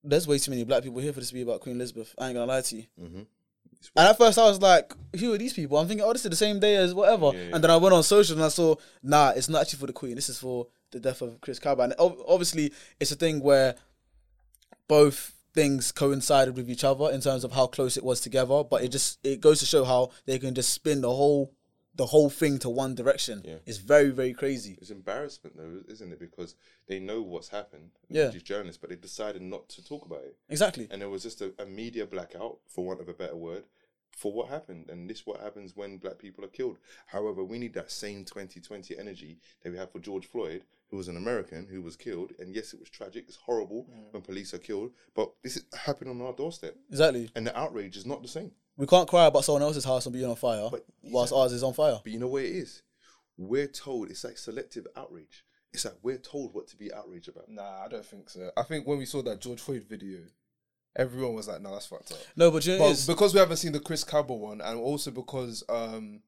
There's 0.02 0.26
way 0.26 0.38
too 0.38 0.50
many 0.50 0.64
black 0.64 0.82
people 0.82 1.00
here 1.00 1.12
for 1.12 1.20
this 1.20 1.28
to 1.28 1.34
be 1.34 1.42
about 1.42 1.60
Queen 1.60 1.76
Elizabeth. 1.76 2.14
I 2.18 2.26
ain't 2.26 2.34
gonna 2.34 2.46
lie 2.46 2.60
to 2.60 2.76
you. 2.76 2.84
Mm-hmm. 3.00 3.22
And 3.96 4.08
at 4.08 4.16
first 4.16 4.38
I 4.38 4.44
was 4.44 4.60
like, 4.60 4.94
"Who 5.18 5.32
are 5.34 5.38
these 5.38 5.52
people?" 5.52 5.78
I'm 5.78 5.86
thinking, 5.86 6.04
"Oh, 6.04 6.12
this 6.12 6.24
is 6.24 6.30
the 6.30 6.36
same 6.36 6.58
day 6.58 6.76
as 6.76 6.94
whatever." 6.94 7.32
And 7.52 7.62
then 7.62 7.70
I 7.70 7.76
went 7.76 7.94
on 7.94 8.02
social 8.02 8.36
and 8.36 8.44
I 8.44 8.48
saw, 8.48 8.76
"Nah, 9.02 9.30
it's 9.30 9.48
not 9.48 9.62
actually 9.62 9.80
for 9.80 9.86
the 9.86 9.92
Queen. 9.92 10.14
This 10.14 10.28
is 10.28 10.38
for 10.38 10.68
the 10.90 11.00
death 11.00 11.22
of 11.22 11.40
Chris 11.40 11.58
Kaba." 11.58 11.82
And 11.82 11.94
obviously, 11.98 12.72
it's 12.98 13.12
a 13.12 13.16
thing 13.16 13.40
where 13.40 13.74
both 14.88 15.32
things 15.54 15.92
coincided 15.92 16.56
with 16.56 16.68
each 16.68 16.82
other 16.82 17.10
in 17.10 17.20
terms 17.20 17.44
of 17.44 17.52
how 17.52 17.66
close 17.66 17.96
it 17.96 18.04
was 18.04 18.20
together. 18.20 18.64
But 18.64 18.82
it 18.82 18.88
just 18.88 19.18
it 19.22 19.40
goes 19.40 19.60
to 19.60 19.66
show 19.66 19.84
how 19.84 20.10
they 20.26 20.38
can 20.38 20.54
just 20.54 20.72
spin 20.72 21.00
the 21.00 21.10
whole 21.10 21.52
the 21.96 22.06
whole 22.06 22.30
thing 22.30 22.58
to 22.58 22.68
one 22.68 22.94
direction. 22.94 23.42
Yeah. 23.44 23.56
It's 23.66 23.78
very 23.78 24.10
very 24.10 24.32
crazy. 24.32 24.76
It's 24.80 24.90
embarrassment 24.90 25.56
though, 25.56 25.80
isn't 25.92 26.12
it? 26.12 26.18
Because 26.18 26.54
they 26.88 26.98
know 26.98 27.22
what's 27.22 27.48
happened. 27.48 27.90
Yeah. 28.08 28.28
These 28.28 28.42
journalists, 28.42 28.78
but 28.80 28.90
they 28.90 28.96
decided 28.96 29.42
not 29.42 29.68
to 29.70 29.84
talk 29.84 30.04
about 30.04 30.22
it. 30.24 30.36
Exactly. 30.48 30.88
and 30.90 31.00
there 31.00 31.08
was 31.08 31.22
just 31.22 31.40
a, 31.40 31.52
a 31.58 31.66
media 31.66 32.06
blackout, 32.06 32.58
for 32.66 32.84
want 32.84 33.00
of 33.00 33.08
a 33.08 33.14
better 33.14 33.36
word, 33.36 33.64
for 34.16 34.32
what 34.32 34.48
happened. 34.48 34.86
And 34.88 35.08
this 35.08 35.26
what 35.26 35.40
happens 35.40 35.76
when 35.76 35.98
black 35.98 36.18
people 36.18 36.44
are 36.44 36.48
killed. 36.48 36.78
However, 37.06 37.44
we 37.44 37.58
need 37.58 37.74
that 37.74 37.90
same 37.90 38.24
2020 38.24 38.98
energy 38.98 39.38
that 39.62 39.72
we 39.72 39.78
have 39.78 39.90
for 39.92 39.98
George 39.98 40.26
Floyd, 40.26 40.64
who 40.90 40.96
was 40.96 41.08
an 41.08 41.16
American 41.16 41.66
who 41.66 41.82
was 41.82 41.96
killed. 41.96 42.32
And 42.38 42.54
yes, 42.54 42.72
it 42.72 42.80
was 42.80 42.88
tragic. 42.90 43.24
It's 43.26 43.36
horrible 43.36 43.86
when 44.10 44.22
police 44.22 44.54
are 44.54 44.58
killed, 44.58 44.92
but 45.14 45.30
this 45.42 45.56
is 45.56 45.64
happening 45.74 46.20
on 46.20 46.26
our 46.26 46.32
doorstep. 46.32 46.76
Exactly. 46.90 47.30
And 47.34 47.46
the 47.46 47.58
outrage 47.58 47.96
is 47.96 48.06
not 48.06 48.22
the 48.22 48.28
same. 48.28 48.52
We 48.76 48.86
can't 48.86 49.08
cry 49.08 49.26
about 49.26 49.44
someone 49.44 49.62
else's 49.62 49.84
house 49.84 50.06
and 50.06 50.12
being 50.12 50.28
on 50.28 50.36
fire 50.36 50.68
But- 50.70 50.84
whilst 51.02 51.32
ours 51.32 51.52
is 51.52 51.62
on 51.62 51.74
fire. 51.74 52.00
But 52.02 52.12
you 52.12 52.18
know 52.18 52.28
what 52.28 52.42
it 52.42 52.50
is? 52.50 52.82
We're 53.36 53.66
told 53.68 54.10
it's 54.10 54.24
like 54.24 54.38
selective 54.38 54.86
outrage. 54.96 55.44
It's 55.72 55.84
like 55.84 55.94
we're 56.02 56.18
told 56.18 56.54
what 56.54 56.68
to 56.68 56.76
be 56.76 56.92
outraged 56.92 57.28
about. 57.28 57.48
Nah, 57.48 57.84
I 57.84 57.88
don't 57.88 58.06
think 58.06 58.30
so. 58.30 58.50
I 58.56 58.62
think 58.62 58.86
when 58.86 58.98
we 58.98 59.06
saw 59.06 59.22
that 59.22 59.40
George 59.40 59.60
Floyd 59.60 59.84
video, 59.88 60.20
everyone 60.94 61.34
was 61.34 61.48
like, 61.48 61.60
"No, 61.60 61.72
that's 61.72 61.86
fucked 61.86 62.12
up." 62.12 62.18
No, 62.36 62.52
but 62.52 62.64
you 62.64 62.74
know, 62.74 62.78
But 62.84 62.90
it's, 62.92 63.06
because 63.06 63.34
we 63.34 63.40
haven't 63.40 63.56
seen 63.56 63.72
the 63.72 63.80
Chris 63.80 64.04
Kaba 64.04 64.32
one, 64.32 64.60
and 64.60 64.78
also 64.78 65.10
because 65.10 65.64
um, 65.68 66.20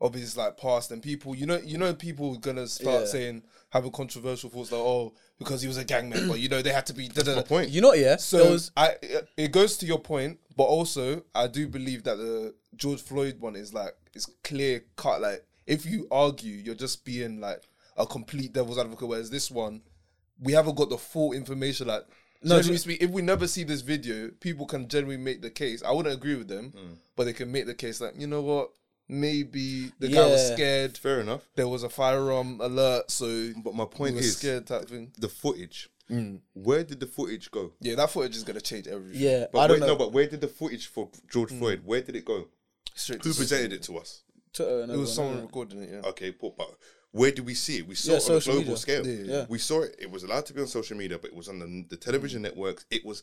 of 0.00 0.14
his 0.14 0.36
like 0.36 0.56
past 0.56 0.90
and 0.90 1.02
people, 1.02 1.34
you 1.34 1.46
know, 1.46 1.58
you 1.58 1.76
know, 1.78 1.92
people 1.94 2.36
gonna 2.38 2.66
start 2.66 3.02
Yeah. 3.02 3.06
saying 3.06 3.42
having 3.70 3.90
controversial 3.92 4.48
thoughts 4.50 4.72
like, 4.72 4.80
"Oh, 4.80 5.12
because 5.38 5.60
he 5.62 5.68
was 5.68 5.76
a 5.76 5.84
gang 5.84 6.08
member, 6.08 6.36
you 6.36 6.48
know, 6.48 6.62
they 6.62 6.72
had 6.72 6.86
to 6.86 6.94
be." 6.94 7.08
Da, 7.08 7.22
da, 7.22 7.34
My 7.36 7.42
da. 7.42 7.46
point. 7.46 7.70
you 7.70 7.80
know, 7.80 7.92
yeah. 7.92 8.16
So 8.16 8.52
was, 8.52 8.70
I, 8.76 8.96
it 9.36 9.52
goes 9.52 9.76
to 9.78 9.86
your 9.86 9.98
point, 10.00 10.38
but 10.56 10.64
also 10.64 11.22
I 11.34 11.46
do 11.48 11.68
believe 11.68 12.04
that 12.04 12.16
the 12.16 12.54
George 12.76 13.02
Floyd 13.02 13.40
one 13.40 13.56
is 13.56 13.74
like 13.74 13.94
it's 14.14 14.26
clear 14.42 14.84
cut. 14.96 15.20
Like 15.20 15.44
if 15.66 15.84
you 15.84 16.08
argue, 16.10 16.54
you're 16.56 16.74
just 16.74 17.04
being 17.04 17.40
like 17.40 17.62
a 17.96 18.06
complete 18.06 18.52
devil's 18.54 18.78
advocate. 18.78 19.06
Whereas 19.08 19.30
this 19.30 19.50
one, 19.50 19.82
we 20.40 20.52
haven't 20.54 20.76
got 20.76 20.88
the 20.88 20.98
full 20.98 21.32
information. 21.32 21.88
Like 21.88 22.04
No, 22.42 22.56
generally 22.56 22.78
speak, 22.78 23.02
if 23.02 23.10
we 23.10 23.20
never 23.20 23.46
see 23.46 23.64
this 23.64 23.82
video, 23.82 24.30
people 24.40 24.64
can 24.64 24.88
generally 24.88 25.18
make 25.18 25.42
the 25.42 25.50
case. 25.50 25.82
I 25.82 25.92
wouldn't 25.92 26.14
agree 26.14 26.36
with 26.36 26.48
them, 26.48 26.72
Mm. 26.74 26.96
but 27.14 27.24
they 27.24 27.34
can 27.34 27.52
make 27.52 27.66
the 27.66 27.74
case 27.74 28.00
like 28.00 28.14
you 28.18 28.26
know 28.26 28.40
what, 28.40 28.70
maybe 29.10 29.92
the 29.98 30.08
guy 30.08 30.26
was 30.26 30.48
Yeah. 30.48 30.54
scared. 30.54 30.98
Fair 30.98 31.20
enough. 31.20 31.42
There 31.56 31.68
was 31.68 31.82
a 31.82 31.88
firearm 31.88 32.60
alert, 32.60 33.10
so 33.10 33.52
But 33.56 33.74
my 33.74 33.84
he 33.84 33.88
point 33.90 34.14
was 34.16 34.26
is 34.26 34.36
scared 34.38 34.66
type 34.66 34.88
thing. 34.88 35.12
the 35.18 35.28
footage. 35.28 35.90
Mm. 36.10 36.40
Where 36.54 36.82
did 36.84 37.00
the 37.00 37.06
footage 37.06 37.50
go? 37.50 37.72
Yeah, 37.80 37.94
that 37.96 38.10
footage 38.10 38.36
is 38.36 38.42
gonna 38.44 38.60
change 38.60 38.88
everything. 38.88 39.20
yeah, 39.20 39.46
But 39.52 39.60
I 39.60 39.66
don't 39.68 39.74
wait, 39.80 39.86
know. 39.86 39.92
no, 39.92 39.96
but 39.96 40.12
where 40.12 40.26
did 40.26 40.40
the 40.40 40.48
footage 40.48 40.86
for 40.88 41.08
George 41.30 41.50
mm. 41.50 41.58
Floyd? 41.58 41.82
Where 41.84 42.00
did 42.02 42.16
it 42.16 42.24
go? 42.24 42.48
Straight 42.94 43.22
Who 43.22 43.32
to 43.32 43.36
presented 43.38 43.72
it 43.72 43.82
to 43.84 43.98
us? 43.98 44.22
Twitter 44.52 44.80
and 44.82 44.90
uh, 44.90 44.94
It 44.94 44.96
was 44.98 45.10
everyone, 45.10 45.14
someone 45.14 45.36
innit? 45.36 45.42
recording 45.46 45.82
it. 45.82 45.90
Yeah. 45.92 46.08
Okay, 46.10 46.30
but, 46.30 46.56
but 46.56 46.76
where 47.12 47.30
did 47.30 47.46
we 47.46 47.54
see 47.54 47.78
it? 47.78 47.86
We 47.86 47.94
saw 47.94 48.12
Yeah, 48.12 48.16
it 48.18 48.30
on 48.30 48.36
a 48.36 48.40
social 48.40 48.52
global 48.54 48.64
media. 48.70 48.76
scale. 48.76 49.06
Yeah. 49.06 49.34
Yeah. 49.34 49.46
We 49.48 49.58
saw 49.58 49.82
it. 49.82 49.96
It 49.98 50.10
was 50.10 50.22
allowed 50.24 50.46
to 50.46 50.54
be 50.54 50.60
on 50.60 50.66
social 50.66 50.96
media, 50.96 51.18
but 51.18 51.30
it 51.30 51.36
was 51.36 51.48
on 51.48 51.58
the, 51.60 51.84
the 51.88 51.96
television 51.96 52.40
mm. 52.40 52.44
networks. 52.44 52.84
It 52.90 53.04
was 53.04 53.22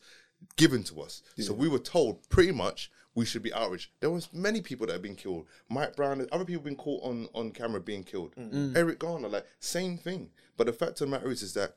given 0.55 0.83
to 0.85 1.01
us. 1.01 1.23
So 1.39 1.53
we 1.53 1.67
were 1.67 1.79
told 1.79 2.27
pretty 2.29 2.51
much 2.53 2.89
we 3.17 3.25
should 3.25 3.41
be 3.41 3.51
outraged. 3.51 3.89
There 3.99 4.11
was 4.11 4.31
many 4.31 4.61
people 4.61 4.85
that 4.85 4.93
have 4.93 5.01
been 5.01 5.15
killed. 5.15 5.47
Mike 5.69 5.95
Brown, 5.95 6.23
other 6.31 6.45
people 6.45 6.61
been 6.61 6.75
caught 6.75 7.03
on, 7.03 7.27
on 7.33 7.49
camera 7.49 7.81
being 7.81 8.03
killed. 8.03 8.35
Mm. 8.35 8.53
Mm. 8.53 8.77
Eric 8.77 8.99
Garner, 8.99 9.27
like 9.27 9.47
same 9.59 9.97
thing. 9.97 10.29
But 10.55 10.67
the 10.67 10.73
fact 10.73 10.91
of 10.91 10.99
the 10.99 11.07
matter 11.07 11.31
is, 11.31 11.41
is 11.41 11.55
that 11.55 11.73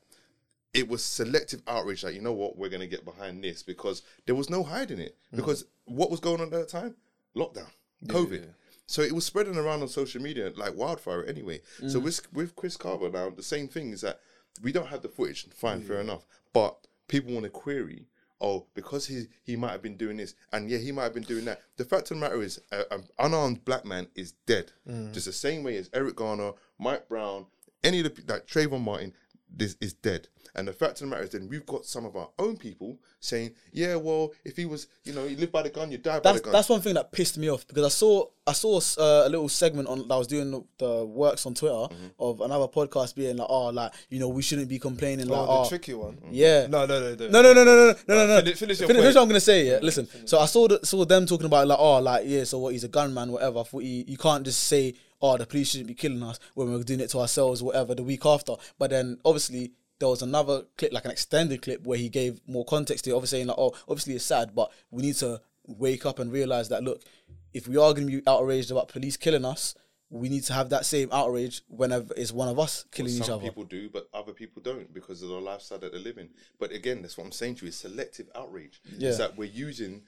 it 0.75 0.87
was 0.87 1.03
selective 1.03 1.63
outrage. 1.67 2.05
Like, 2.05 2.15
you 2.15 2.21
know 2.21 2.35
what, 2.35 2.59
we're 2.59 2.69
gonna 2.69 2.87
get 2.87 3.07
behind 3.07 3.43
this 3.43 3.63
because 3.63 4.03
there 4.27 4.35
was 4.35 4.51
no 4.51 4.63
hiding 4.63 4.99
it. 4.99 5.17
Mm. 5.33 5.37
Because 5.37 5.65
what 5.87 6.11
was 6.11 6.21
going 6.21 6.43
on 6.43 6.49
at 6.49 6.53
that 6.53 6.69
time? 6.69 6.95
Lockdown, 7.35 7.71
COVID. 8.05 8.45
So 8.87 9.01
it 9.01 9.13
was 9.13 9.25
spreading 9.25 9.57
around 9.57 9.81
on 9.81 9.89
social 9.89 10.21
media 10.21 10.53
like 10.57 10.77
wildfire 10.77 11.25
anyway. 11.25 11.63
So 11.89 12.01
with 12.01 12.31
with 12.35 12.55
Chris 12.55 12.77
Kaba 12.77 13.09
now, 13.09 13.31
the 13.31 13.43
same 13.43 13.67
thing 13.67 13.93
is 13.93 14.03
that 14.03 14.21
we 14.63 14.73
don't 14.73 14.89
have 14.89 15.01
the 15.01 15.09
footage. 15.09 15.47
Fine, 15.55 15.85
fair 15.85 16.01
enough. 16.01 16.27
But 16.53 16.87
people 17.09 17.33
want 17.33 17.45
to 17.45 17.51
query. 17.51 18.09
Oh, 18.41 18.67
because 18.75 19.07
he 19.07 19.27
he 19.43 19.57
might 19.57 19.73
have 19.73 19.83
been 19.83 19.97
doing 19.97 20.17
this, 20.17 20.35
and 20.53 20.71
yeah, 20.71 20.79
he 20.79 20.93
might 20.93 21.05
have 21.05 21.15
been 21.15 21.23
doing 21.23 21.45
that. 21.45 21.61
The 21.77 21.85
fact 21.85 22.11
of 22.11 22.17
the 22.17 22.21
matter 22.21 22.43
is, 22.43 22.61
an 22.73 23.05
unarmed 23.19 23.65
black 23.65 23.85
man 23.85 24.07
is 24.15 24.33
dead, 24.47 24.73
mm. 24.89 25.13
just 25.13 25.27
the 25.27 25.33
same 25.33 25.63
way 25.63 25.77
as 25.77 25.91
Eric 25.93 26.17
Garner, 26.17 26.53
Mike 26.79 27.09
Brown, 27.09 27.47
any 27.85 28.01
of 28.01 28.15
the 28.15 28.33
like 28.33 28.47
Trayvon 28.47 28.83
Martin, 28.83 29.13
this 29.55 29.77
is 29.81 29.93
dead. 29.93 30.29
And 30.55 30.67
the 30.67 30.73
fact 30.73 30.95
of 30.95 30.99
the 31.01 31.07
matter 31.07 31.23
is, 31.23 31.31
then 31.31 31.49
we've 31.49 31.65
got 31.67 31.85
some 31.87 32.05
of 32.05 32.17
our 32.17 32.29
own 32.39 32.57
people 32.57 32.99
saying, 33.21 33.53
"Yeah, 33.73 33.95
well, 33.97 34.33
if 34.45 34.57
he 34.57 34.65
was, 34.67 34.89
you 35.05 35.13
know, 35.13 35.25
you 35.25 35.37
live 35.37 35.53
by 35.53 35.63
the 35.63 35.71
gun, 35.71 35.93
you 35.93 35.99
die 35.99 36.19
by 36.19 36.33
That's 36.33 36.39
the 36.41 36.45
gun." 36.45 36.53
that's 36.53 36.69
one 36.69 36.81
thing 36.81 36.95
that 36.95 37.13
pissed 37.13 37.39
me 37.39 37.49
off 37.49 37.67
because 37.69 37.85
I 37.85 37.89
saw 37.89 38.27
I 38.47 38.53
saw 38.53 38.79
uh, 38.99 39.27
a 39.27 39.29
little 39.29 39.49
segment 39.49 39.87
on 39.89 40.09
that 40.09 40.17
was 40.17 40.27
doing 40.27 40.51
the, 40.51 40.63
the 40.79 41.05
works 41.05 41.47
on 41.47 41.55
Twitter 41.55 41.75
Mm-hmm. 41.75 42.07
of 42.19 42.41
another 42.41 42.67
podcast 42.67 43.15
being 43.15 43.37
like, 43.37 43.47
oh, 43.49 43.69
like 43.69 43.93
you 44.09 44.19
know, 44.19 44.29
we 44.29 44.43
shouldn't 44.43 44.69
be 44.69 44.79
complaining 44.81 45.29
like, 45.29 45.39
Oh, 45.39 45.47
oh, 45.49 45.63
the 45.63 45.69
tricky 45.69 45.95
one. 45.95 46.19
yeah, 46.33 46.67
No, 46.67 46.85
no, 46.85 46.99
no, 47.01 47.15
no. 47.15 47.29
No, 47.29 47.43
no, 47.43 47.53
no, 47.53 47.65
no, 47.65 47.65
no, 47.65 47.95
no, 48.09 48.15
no, 48.15 48.27
no. 48.27 48.41
finish- 48.41 48.59
finish 48.59 48.81
your 48.81 48.89
finish 48.89 49.03
point. 49.05 49.15
what 49.15 49.23
I'm 49.23 49.29
gonna 49.29 49.41
say. 49.41 49.67
Yeah, 49.69 49.79
listen. 49.83 50.09
So 50.27 50.41
I 50.41 50.47
saw 50.47 50.67
the, 50.67 50.81
saw 50.85 51.05
them 51.05 51.27
talking 51.27 51.47
about 51.47 51.69
like, 51.69 51.79
oh, 51.79 52.01
like 52.01 52.25
yeah, 52.27 52.43
so 52.45 52.59
what? 52.59 52.73
He's 52.73 52.83
a 52.85 52.89
gunman, 52.89 53.31
whatever. 53.31 53.61
I 53.61 53.63
thought 53.63 53.85
you, 53.85 54.05
you 54.07 54.17
can't 54.17 54.45
just 54.45 54.65
say, 54.65 54.95
oh, 55.23 55.37
the 55.37 55.47
police 55.47 55.71
shouldn't 55.71 55.87
be 55.89 55.95
killing 55.95 56.23
us 56.25 56.41
when 56.55 56.73
we're 56.73 56.83
doing 56.83 57.01
it 57.01 57.11
to 57.11 57.19
ourselves, 57.21 57.63
whatever. 57.63 57.95
The 57.95 58.03
week 58.03 58.27
after, 58.27 58.55
but 58.79 58.91
then 58.91 59.19
obviously 59.25 59.73
there 60.01 60.09
was 60.09 60.23
another 60.23 60.65
clip, 60.77 60.93
like 60.93 61.05
an 61.05 61.11
extended 61.13 61.63
clip, 61.63 61.85
where 61.87 61.99
he 61.99 62.09
gave 62.09 62.41
more 62.49 62.65
context 62.65 63.05
to 63.05 63.11
it. 63.11 63.15
Obviously 63.15 63.39
saying 63.39 63.47
like, 63.47 63.59
oh, 63.59 63.73
obviously 63.89 64.15
it's 64.17 64.25
sad, 64.25 64.55
but 64.55 64.73
we 64.91 65.03
need 65.03 65.15
to 65.17 65.41
wake 65.67 66.05
up 66.05 66.19
and 66.19 66.33
realize 66.33 66.69
that 66.71 66.83
look, 66.83 67.03
if 67.55 67.69
we 67.69 67.77
are 67.77 67.95
gonna 67.95 68.07
be 68.07 68.23
outraged 68.27 68.71
about 68.73 68.89
police 68.89 69.17
killing 69.17 69.45
us. 69.45 69.77
We 70.13 70.29
need 70.29 70.43
to 70.47 70.53
have 70.55 70.71
that 70.71 70.87
same 70.87 71.09
outrage 71.13 71.63
whenever 71.69 72.13
it's 72.17 72.33
one 72.33 72.49
of 72.49 72.59
us 72.59 72.85
killing 72.91 73.13
Well, 73.13 73.17
each 73.23 73.31
other. 73.31 73.33
some 73.33 73.41
people 73.43 73.63
do, 73.63 73.89
but 73.89 74.09
other 74.13 74.33
people 74.33 74.61
don't 74.61 74.93
because 74.93 75.23
of 75.23 75.29
the 75.29 75.37
lifestyle 75.37 75.79
that 75.79 75.93
they're 75.93 76.01
living. 76.01 76.31
But 76.59 76.73
again, 76.73 77.01
that's 77.01 77.17
what 77.17 77.27
I'm 77.27 77.31
saying 77.31 77.55
to 77.57 77.65
you: 77.65 77.69
is 77.69 77.77
selective 77.77 78.27
outrage. 78.35 78.81
Yeah. 78.99 79.11
Is 79.11 79.19
that 79.19 79.37
we're 79.37 79.45
using 79.45 80.03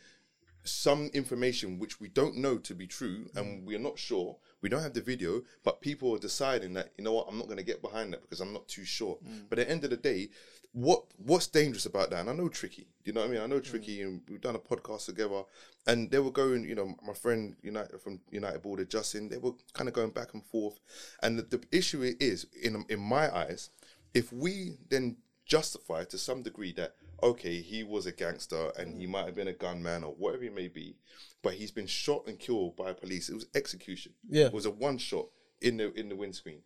some 0.65 1.07
information 1.15 1.79
which 1.79 2.01
we 2.01 2.09
don't 2.09 2.37
know 2.37 2.59
to 2.59 2.75
be 2.75 2.89
true, 2.89 3.27
and 3.37 3.65
we're 3.65 3.79
not 3.79 3.97
sure. 3.97 4.39
We 4.63 4.69
don't 4.69 4.83
have 4.83 4.95
the 4.95 5.01
video, 5.01 5.43
but 5.65 5.81
people 5.81 6.15
are 6.15 6.19
deciding 6.19 6.75
that 6.75 6.93
you 6.97 7.05
know 7.05 7.13
what, 7.13 7.27
I'm 7.29 7.39
not 7.39 7.47
going 7.47 7.59
to 7.59 7.65
get 7.65 7.83
behind 7.83 8.13
that 8.13 8.23
because 8.23 8.41
I'm 8.41 8.53
not 8.53 8.69
too 8.69 8.85
sure. 8.85 9.19
Mm. 9.27 9.45
But 9.49 9.59
at 9.59 9.67
the 9.67 9.73
end 9.73 9.85
of 9.85 9.91
the 9.91 9.97
day, 9.97 10.31
what 10.73 11.05
what's 11.19 11.47
dangerous 11.47 11.87
about 11.87 12.11
that? 12.11 12.21
And 12.21 12.31
I 12.31 12.33
know 12.33 12.49
Tricky. 12.49 12.87
Do 13.05 13.11
you 13.11 13.13
know 13.13 13.21
what 13.21 13.31
I 13.31 13.33
mean? 13.33 13.43
I 13.43 13.47
know 13.47 13.61
mm. 13.61 13.65
Tricky, 13.65 14.03
and 14.03 14.23
we've 14.29 14.41
done 14.41 14.57
a 14.57 14.59
podcast 14.59 15.07
together, 15.07 15.43
and 15.87 16.11
they 16.11 16.19
were 16.19 16.31
going. 16.31 16.65
You 16.65 16.75
know, 16.75 16.95
my 17.07 17.13
friend 17.13 17.57
United 17.63 18.01
from 18.01 18.21
United 18.31 18.63
Border, 18.63 18.85
Justin, 18.85 19.29
they 19.29 19.39
were 19.39 19.53
kind 19.75 19.89
of 19.89 19.95
going 19.95 20.11
back 20.11 20.33
and 20.33 20.45
forth. 20.45 20.81
And 21.23 21.39
the, 21.39 21.43
the 21.43 21.63
issue 21.77 22.03
is, 22.21 22.47
in 22.63 22.85
in 22.89 23.01
my 23.01 23.35
eyes, 23.35 23.71
if 24.15 24.33
we 24.33 24.77
then 24.89 25.17
justify 25.45 26.05
to 26.05 26.17
some 26.17 26.43
degree 26.43 26.73
that 26.73 26.95
okay, 27.23 27.61
he 27.61 27.85
was 27.85 28.07
a 28.07 28.13
gangster 28.13 28.73
and 28.79 28.99
he 28.99 29.07
mm. 29.07 29.11
might 29.11 29.27
have 29.27 29.35
been 29.35 29.49
a 29.49 29.53
gunman 29.53 30.05
or 30.05 30.15
whatever 30.15 30.45
it 30.45 30.55
may 30.55 30.69
be, 30.69 30.97
but 31.43 31.55
he's 31.55 31.71
been 31.71 31.87
shot 31.87 32.27
and 32.27 32.39
killed 32.39 32.77
by 32.77 32.93
police. 32.93 33.29
It 33.29 33.35
was 33.35 33.47
execution. 33.55 34.13
Yeah. 34.29 34.47
it 34.47 34.53
was 34.53 34.67
a 34.67 34.71
one 34.71 34.99
shot 34.99 35.29
in 35.61 35.77
the 35.77 35.93
in 35.99 36.09
the 36.09 36.17
windscreen. 36.17 36.63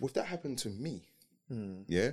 If 0.00 0.14
that 0.14 0.24
happened 0.24 0.58
to 0.58 0.70
me, 0.70 1.08
hmm. 1.48 1.82
yeah, 1.86 2.12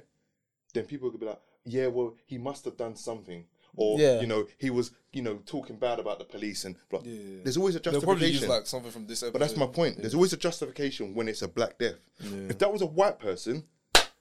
then 0.74 0.86
people 0.86 1.10
could 1.10 1.22
be 1.22 1.28
like, 1.28 1.42
yeah, 1.66 1.88
well, 1.88 2.16
he 2.26 2.38
must 2.38 2.66
have 2.66 2.76
done 2.76 2.96
something. 2.96 3.46
or 3.76 4.00
Yeah. 4.00 4.20
you 4.20 4.28
know 4.28 4.48
he 4.58 4.70
was 4.70 4.92
you 5.14 5.22
know 5.22 5.38
talking 5.46 5.78
bad 5.78 6.00
about 6.00 6.20
the 6.20 6.26
police 6.26 6.66
and 6.66 6.76
blah. 6.90 7.02
Yeah. 7.04 7.40
There's 7.44 7.56
always 7.56 7.76
a 7.76 7.80
probably 7.80 8.02
use 8.02 8.42
justification. 8.42 8.50
like 8.50 8.68
something 8.68 8.92
from 8.92 9.08
this 9.08 9.24
episode. 9.24 9.34
But 9.34 9.40
that's 9.40 9.56
my 9.56 9.68
point. 9.68 9.98
There's 10.02 10.16
always 10.16 10.34
a 10.34 10.38
justification 10.38 11.14
when 11.14 11.30
it's 11.30 11.42
a 11.42 11.48
black 11.48 11.78
death. 11.78 12.00
If 12.20 12.58
that 12.58 12.72
was 12.72 12.82
a 12.82 12.86
white 12.86 13.20
person, 13.20 13.64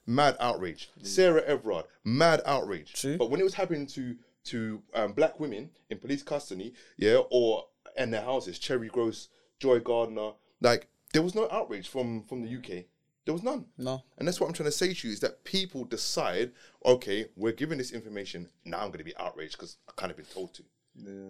mad 0.08 0.36
outrage. 0.40 0.90
Sarah 1.02 1.42
Everard, 1.42 1.84
mad 2.02 2.40
outrage. 2.46 2.94
True. 2.94 3.16
But 3.18 3.30
when 3.30 3.40
it 3.40 3.44
was 3.44 3.54
happening 3.54 3.86
to 3.88 4.16
to 4.44 4.82
um, 4.94 5.12
black 5.12 5.38
women 5.38 5.70
in 5.90 5.98
police 5.98 6.22
custody, 6.22 6.72
yeah, 6.96 7.20
or 7.30 7.66
in 7.96 8.10
their 8.10 8.22
houses, 8.22 8.58
Cherry 8.58 8.88
Groce, 8.88 9.28
Joy 9.60 9.78
Gardner, 9.80 10.32
like 10.60 10.88
there 11.12 11.22
was 11.22 11.34
no 11.34 11.48
outrage 11.52 11.88
from 11.88 12.22
from 12.24 12.42
the 12.42 12.56
UK. 12.56 12.86
There 13.26 13.34
was 13.34 13.42
none. 13.42 13.66
No. 13.76 14.02
And 14.16 14.26
that's 14.26 14.40
what 14.40 14.46
I'm 14.46 14.54
trying 14.54 14.70
to 14.70 14.72
say 14.72 14.94
to 14.94 15.06
you 15.06 15.12
is 15.12 15.20
that 15.20 15.44
people 15.44 15.84
decide, 15.84 16.52
okay, 16.82 17.26
we're 17.36 17.52
giving 17.52 17.76
this 17.76 17.92
information. 17.92 18.48
Now 18.64 18.78
I'm 18.78 18.86
going 18.86 18.98
to 19.00 19.04
be 19.04 19.14
outraged 19.18 19.52
because 19.52 19.76
I 19.86 19.92
kind 19.96 20.10
of 20.10 20.16
been 20.16 20.24
told 20.26 20.54
to. 20.54 20.62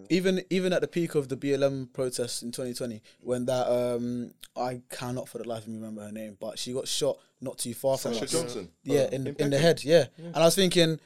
even 0.09 0.41
even 0.49 0.71
at 0.71 0.79
the 0.79 0.87
peak 0.87 1.15
of 1.15 1.27
the 1.27 1.35
BLM 1.35 1.91
protests 1.91 2.41
in 2.41 2.51
2020, 2.53 3.01
when 3.19 3.45
that 3.47 3.67
um 3.67 4.31
I 4.55 4.81
cannot 4.89 5.27
for 5.27 5.39
the 5.39 5.47
life 5.47 5.63
of 5.63 5.67
me 5.67 5.75
remember 5.75 6.01
her 6.03 6.11
name, 6.11 6.37
but 6.39 6.57
she 6.57 6.71
got 6.71 6.87
shot 6.87 7.17
not 7.41 7.57
too 7.57 7.73
far 7.73 7.97
from 7.97 8.11
us. 8.13 8.31
Johnson. 8.31 8.69
Yeah, 8.83 9.01
Uh, 9.01 9.07
in 9.15 9.27
in 9.27 9.35
in 9.39 9.49
the 9.51 9.59
head. 9.59 9.83
Yeah. 9.83 10.07
and 10.17 10.35
I 10.37 10.45
was 10.45 10.55
thinking. 10.55 10.99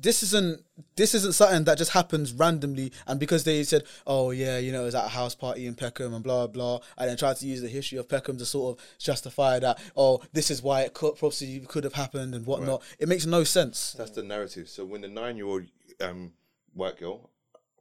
This 0.00 0.24
isn't 0.24 0.64
this 0.96 1.14
isn't 1.14 1.34
something 1.34 1.64
that 1.64 1.78
just 1.78 1.92
happens 1.92 2.32
randomly, 2.32 2.90
and 3.06 3.20
because 3.20 3.44
they 3.44 3.62
said, 3.62 3.84
"Oh 4.06 4.32
yeah, 4.32 4.58
you 4.58 4.72
know, 4.72 4.82
it 4.82 4.86
was 4.86 4.94
at 4.96 5.04
a 5.04 5.08
house 5.08 5.36
party 5.36 5.66
in 5.66 5.74
Peckham 5.76 6.14
and 6.14 6.24
blah 6.24 6.48
blah," 6.48 6.80
and 6.98 7.08
then 7.08 7.16
tried 7.16 7.36
to 7.36 7.46
use 7.46 7.60
the 7.60 7.68
history 7.68 7.98
of 7.98 8.08
Peckham 8.08 8.36
to 8.38 8.46
sort 8.46 8.76
of 8.78 8.84
justify 8.98 9.60
that, 9.60 9.78
"Oh, 9.94 10.20
this 10.32 10.50
is 10.50 10.62
why 10.62 10.80
it 10.82 10.94
could 10.94 11.14
possibly 11.16 11.60
could 11.60 11.84
have 11.84 11.92
happened 11.92 12.34
and 12.34 12.44
whatnot." 12.44 12.82
It 12.98 13.08
makes 13.08 13.24
no 13.24 13.44
sense. 13.44 13.92
That's 13.96 14.10
the 14.10 14.24
narrative. 14.24 14.68
So 14.68 14.84
when 14.84 15.02
the 15.02 15.08
nine-year-old 15.08 15.64
um, 16.00 16.32
white 16.72 16.96
girl 16.98 17.30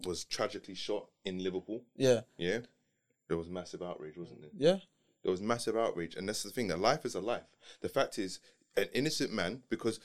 was 0.05 0.23
tragically 0.25 0.75
shot 0.75 1.07
in 1.25 1.41
Liverpool, 1.41 1.83
Yeah, 1.95 2.21
yeah, 2.37 2.59
there 3.27 3.37
was 3.37 3.47
massive 3.49 3.81
outrage, 3.81 4.17
wasn't 4.17 4.41
there? 4.41 4.51
yeah, 4.55 4.79
There 5.23 5.31
was 5.31 5.41
massive 5.41 5.77
outrage, 5.77 6.15
and 6.15 6.27
that's 6.27 6.43
the 6.43 6.49
thing. 6.49 6.67
That 6.67 6.79
life 6.79 7.05
is 7.05 7.15
a 7.15 7.21
life. 7.21 7.43
The 7.81 7.89
fact 7.89 8.19
is, 8.19 8.39
an 8.75 8.87
innocent 8.93 9.31
man, 9.31 9.63
because 9.69 9.99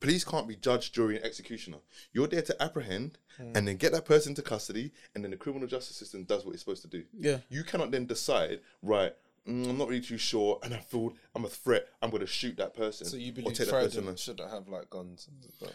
police 0.00 0.24
can't 0.24 0.48
be 0.48 0.56
judge, 0.56 0.92
jury, 0.92 1.16
and 1.16 1.24
executioner. 1.24 1.78
You're 2.12 2.26
there 2.28 2.42
to 2.42 2.62
apprehend 2.62 3.18
and 3.38 3.68
then 3.68 3.76
get 3.76 3.92
that 3.92 4.06
person 4.06 4.34
to 4.34 4.42
custody, 4.42 4.92
and 5.14 5.22
then 5.22 5.30
the 5.30 5.36
criminal 5.36 5.68
justice 5.68 5.96
system 5.96 6.24
does 6.24 6.44
what 6.46 6.52
it's 6.52 6.62
supposed 6.62 6.82
to 6.82 6.88
do. 6.88 7.04
Yeah. 7.12 7.38
You 7.50 7.64
cannot 7.64 7.90
then 7.90 8.06
decide, 8.06 8.60
right? 8.82 9.12
mm, 9.46 9.68
I'm 9.68 9.78
not 9.78 9.88
really 9.88 10.00
too 10.00 10.18
sure, 10.18 10.58
and 10.62 10.72
I 10.74 10.78
feel 10.78 11.12
I'm 11.34 11.44
a 11.44 11.48
threat. 11.48 11.86
I'm 12.02 12.10
going 12.10 12.20
to 12.22 12.26
shoot 12.26 12.56
that 12.56 12.74
person. 12.74 13.06
So 13.06 13.16
you 13.16 13.30
or 13.32 13.34
believe 13.34 13.56
take 13.58 13.66
that 13.66 13.72
person 13.72 14.02
Trident 14.02 14.18
shouldn't 14.18 14.50
have 14.50 14.68
like 14.68 14.88
guns? 14.90 15.28
And 15.30 15.52
stuff. 15.52 15.70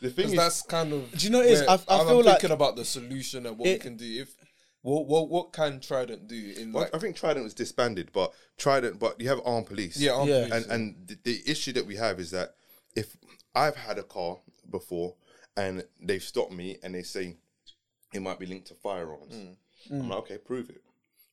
The 0.00 0.10
thing 0.10 0.26
is, 0.26 0.36
that's 0.36 0.62
kind 0.62 0.92
of. 0.92 1.10
Do 1.12 1.24
you 1.24 1.30
know 1.32 1.38
what 1.38 1.46
it 1.46 1.52
is? 1.52 1.62
I- 1.62 1.74
I 1.74 2.00
I'm 2.00 2.06
feel 2.06 2.16
like- 2.22 2.40
thinking 2.40 2.50
about 2.54 2.76
the 2.76 2.84
solution 2.84 3.46
and 3.46 3.56
what 3.56 3.66
we 3.66 3.78
can 3.78 3.96
do. 3.96 4.04
If 4.22 4.34
what 4.84 5.06
what 5.06 5.30
what 5.30 5.52
can 5.54 5.80
Trident 5.80 6.28
do 6.28 6.52
in 6.58 6.70
Well, 6.70 6.82
like 6.84 6.94
I 6.94 6.98
think 6.98 7.16
Trident 7.16 7.42
was 7.42 7.54
disbanded, 7.54 8.10
but 8.12 8.34
Trident, 8.58 8.98
but 8.98 9.18
you 9.18 9.28
have 9.28 9.40
armed 9.44 9.66
police. 9.66 9.96
yeah, 9.96 10.12
armed 10.12 10.28
Yeah. 10.28 10.48
police, 10.48 10.66
and 10.66 10.72
and 10.72 11.08
the, 11.08 11.18
the 11.24 11.50
issue 11.50 11.72
that 11.72 11.86
we 11.86 11.96
have 11.96 12.20
is 12.20 12.30
that 12.32 12.54
if 12.94 13.16
I've 13.54 13.76
had 13.76 13.98
a 13.98 14.02
car 14.02 14.36
before 14.70 15.14
and 15.56 15.84
they've 16.02 16.22
stopped 16.22 16.52
me 16.52 16.76
and 16.82 16.94
they 16.94 17.02
say 17.02 17.36
it 18.12 18.20
might 18.20 18.38
be 18.38 18.44
linked 18.44 18.66
to 18.68 18.74
firearms, 18.74 19.34
mm. 19.34 19.56
I'm 19.90 20.08
like, 20.10 20.18
okay, 20.18 20.36
prove 20.38 20.68
it. 20.68 20.82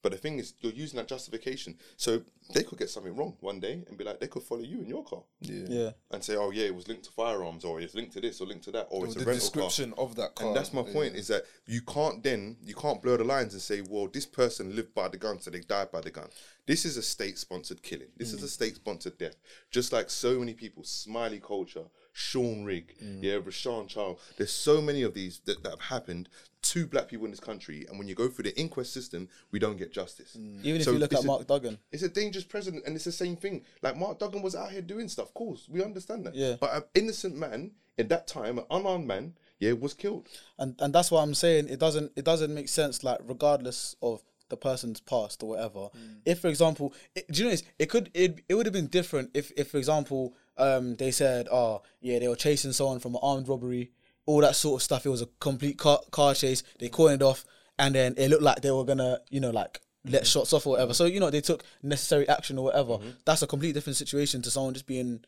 But 0.02 0.14
the 0.14 0.18
thing 0.18 0.40
is, 0.40 0.54
you're 0.62 0.72
using 0.74 0.98
that 0.98 1.08
justification, 1.08 1.78
so 1.96 2.24
they 2.54 2.64
could 2.64 2.80
get 2.80 2.90
something 2.90 3.16
wrong 3.16 3.38
one 3.40 3.60
day 3.60 3.84
and 3.88 3.98
be 3.98 4.04
like, 4.04 4.20
they 4.20 4.28
could 4.28 4.44
follow 4.44 4.62
you 4.62 4.82
in 4.82 4.88
your 4.88 5.04
car 5.04 5.22
yeah. 5.42 5.66
yeah. 5.70 5.90
and 6.10 6.24
say, 6.24 6.36
oh 6.36 6.50
yeah, 6.50 6.66
it 6.66 6.76
was 6.76 6.88
linked 6.88 7.04
to 7.06 7.12
firearms, 7.12 7.64
or 7.64 7.80
it's 7.80 7.94
linked 7.94 8.14
to 8.14 8.22
this, 8.22 8.42
or 8.42 8.48
linked 8.48 8.64
to 8.64 8.72
that, 8.72 8.88
or 8.90 9.06
it's 9.06 9.16
the 9.16 9.22
a 9.22 9.26
rental 9.26 9.50
car. 9.50 9.64
description 9.64 9.94
of 9.98 10.16
that 10.16 10.36
car. 10.36 10.48
And 10.48 10.56
that's 10.56 10.74
my 10.74 10.82
yeah. 10.82 10.94
point: 10.94 11.16
is 11.16 11.28
that 11.28 11.44
you 11.68 11.82
can't 11.82 12.24
then 12.24 12.58
you 12.64 12.74
can't 12.74 13.02
blur 13.02 13.18
the 13.18 13.24
lines 13.24 13.54
and 13.54 13.62
say, 13.62 13.82
well, 13.88 14.08
this 14.08 14.26
person 14.26 14.76
lived 14.76 14.94
by 14.94 15.08
the 15.08 15.18
gun, 15.18 15.40
so 15.40 15.52
they 15.52 15.60
died 15.60 15.92
by 15.92 16.02
the 16.02 16.12
gun. 16.12 16.30
This 16.66 16.86
is 16.86 16.98
a 16.98 17.02
state-sponsored 17.02 17.82
killing. 17.82 18.10
This 18.18 18.34
is 18.34 18.42
mm. 18.42 18.46
a 18.46 18.48
state-sponsored 18.48 19.18
death. 19.18 19.36
Just 19.72 19.92
like 19.92 20.10
so 20.10 20.40
many 20.40 20.54
people, 20.54 20.84
Smiley 20.84 21.40
Culture, 21.40 21.86
Sean 22.14 22.66
Rigg, 22.66 22.96
mm. 23.04 23.24
yeah, 23.24 23.36
Rashan 23.36 23.88
Charles. 23.88 24.20
There's 24.38 24.52
so 24.52 24.82
many 24.82 25.02
of 25.04 25.14
these 25.14 25.40
that, 25.46 25.64
that 25.64 25.70
have 25.70 25.82
happened 25.82 26.30
to 26.62 26.86
black 26.86 27.08
people 27.08 27.26
in 27.26 27.32
this 27.32 27.40
country, 27.40 27.86
and 27.90 27.98
when 27.98 28.08
you 28.08 28.16
go 28.16 28.28
through 28.28 28.44
the 28.44 28.60
inquest 28.60 28.94
system, 28.94 29.28
we 29.52 29.60
don't 29.60 29.78
get 29.78 29.92
justice. 29.92 30.38
Mm. 30.40 30.64
Even 30.64 30.82
if 30.82 30.88
you 30.88 30.94
look 30.94 31.14
at 31.14 31.24
Mark 31.24 31.48
Duggan, 31.48 31.78
it's 31.92 32.04
a 32.04 32.10
dangerous 32.10 32.46
president, 32.46 32.86
and 32.86 32.96
it's 32.96 33.06
the 33.06 33.12
same 33.12 33.36
thing. 33.36 33.64
Like 33.82 33.98
Mark 33.98 34.20
Duggan 34.20 34.42
was 34.42 34.56
out 34.56 34.72
here 34.72 34.82
doing 34.82 35.08
stuff. 35.08 35.28
Of 35.28 35.34
course, 35.34 35.68
we 35.70 35.84
understand 35.84 36.26
that. 36.26 36.36
Yeah. 36.36 36.56
But 36.60 36.76
an 36.76 36.84
innocent 36.94 37.36
man 37.36 37.72
in 37.98 38.08
that 38.10 38.28
time, 38.28 38.60
an 38.60 38.66
unarmed 38.70 39.08
man, 39.08 39.34
yeah, 39.60 39.74
was 39.74 39.94
killed. 39.94 40.28
and 40.60 40.76
and 40.80 40.94
that's 40.94 41.12
what 41.12 41.22
I'm 41.22 41.34
saying. 41.34 41.70
It 41.70 41.80
doesn't 41.80 42.12
it 42.16 42.26
doesn't 42.26 42.54
make 42.54 42.70
sense. 42.70 43.04
Like 43.04 43.20
regardless 43.24 43.96
of 44.02 44.22
the 44.52 44.58
person's 44.58 45.00
past 45.00 45.42
or 45.42 45.50
whatever. 45.50 45.80
Mm. 45.80 46.18
If 46.26 46.40
for 46.42 46.50
example, 46.50 46.94
it, 47.16 47.26
do 47.32 47.40
you 47.40 47.46
know 47.46 47.52
this? 47.52 47.64
It 47.80 47.88
could 47.88 48.12
it 48.14 48.44
it 48.48 48.54
would 48.54 48.68
have 48.68 48.74
been 48.74 48.88
different 48.88 49.32
if 49.34 49.52
if 49.58 49.72
for 49.72 49.78
example 49.78 50.36
um 50.62 50.96
they 50.96 51.12
said 51.12 51.48
oh 51.52 51.82
yeah 52.00 52.20
they 52.20 52.28
were 52.28 52.36
chasing 52.36 52.72
someone 52.72 53.00
from 53.00 53.16
an 53.16 53.22
armed 53.24 53.48
robbery, 53.50 53.92
all 54.26 54.42
that 54.42 54.56
sort 54.56 54.80
of 54.80 54.84
stuff. 54.84 55.06
It 55.06 55.10
was 55.10 55.22
a 55.22 55.30
complete 55.40 55.78
car 55.78 56.00
car 56.12 56.34
chase. 56.34 56.64
They 56.80 56.90
caught 56.90 57.12
it 57.12 57.22
off, 57.22 57.46
and 57.78 57.96
then 57.96 58.14
it 58.18 58.30
looked 58.30 58.44
like 58.44 58.62
they 58.62 58.72
were 58.72 58.86
gonna 58.86 59.20
you 59.30 59.40
know 59.40 59.52
like. 59.52 59.82
Let 60.04 60.26
shots 60.26 60.52
off 60.52 60.66
or 60.66 60.72
whatever. 60.72 60.96
So 60.96 61.06
you 61.06 61.20
know 61.20 61.30
they 61.30 61.42
took 61.42 61.64
necessary 61.84 62.28
action 62.28 62.58
or 62.58 62.64
whatever. 62.64 62.98
That's 63.24 63.44
a 63.44 63.48
completely 63.48 63.74
different 63.74 63.98
situation 63.98 64.42
to 64.42 64.50
someone 64.50 64.74
just 64.74 64.88
being, 64.88 65.24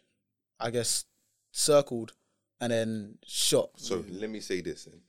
I 0.59 0.71
guess, 0.71 1.05
circled 1.51 2.13
and 2.59 2.71
then 2.71 3.19
shot. 3.23 3.69
So 3.75 4.03
let 4.09 4.31
me 4.31 4.39
say 4.39 4.61
this: 4.61 4.85
then. 4.85 5.01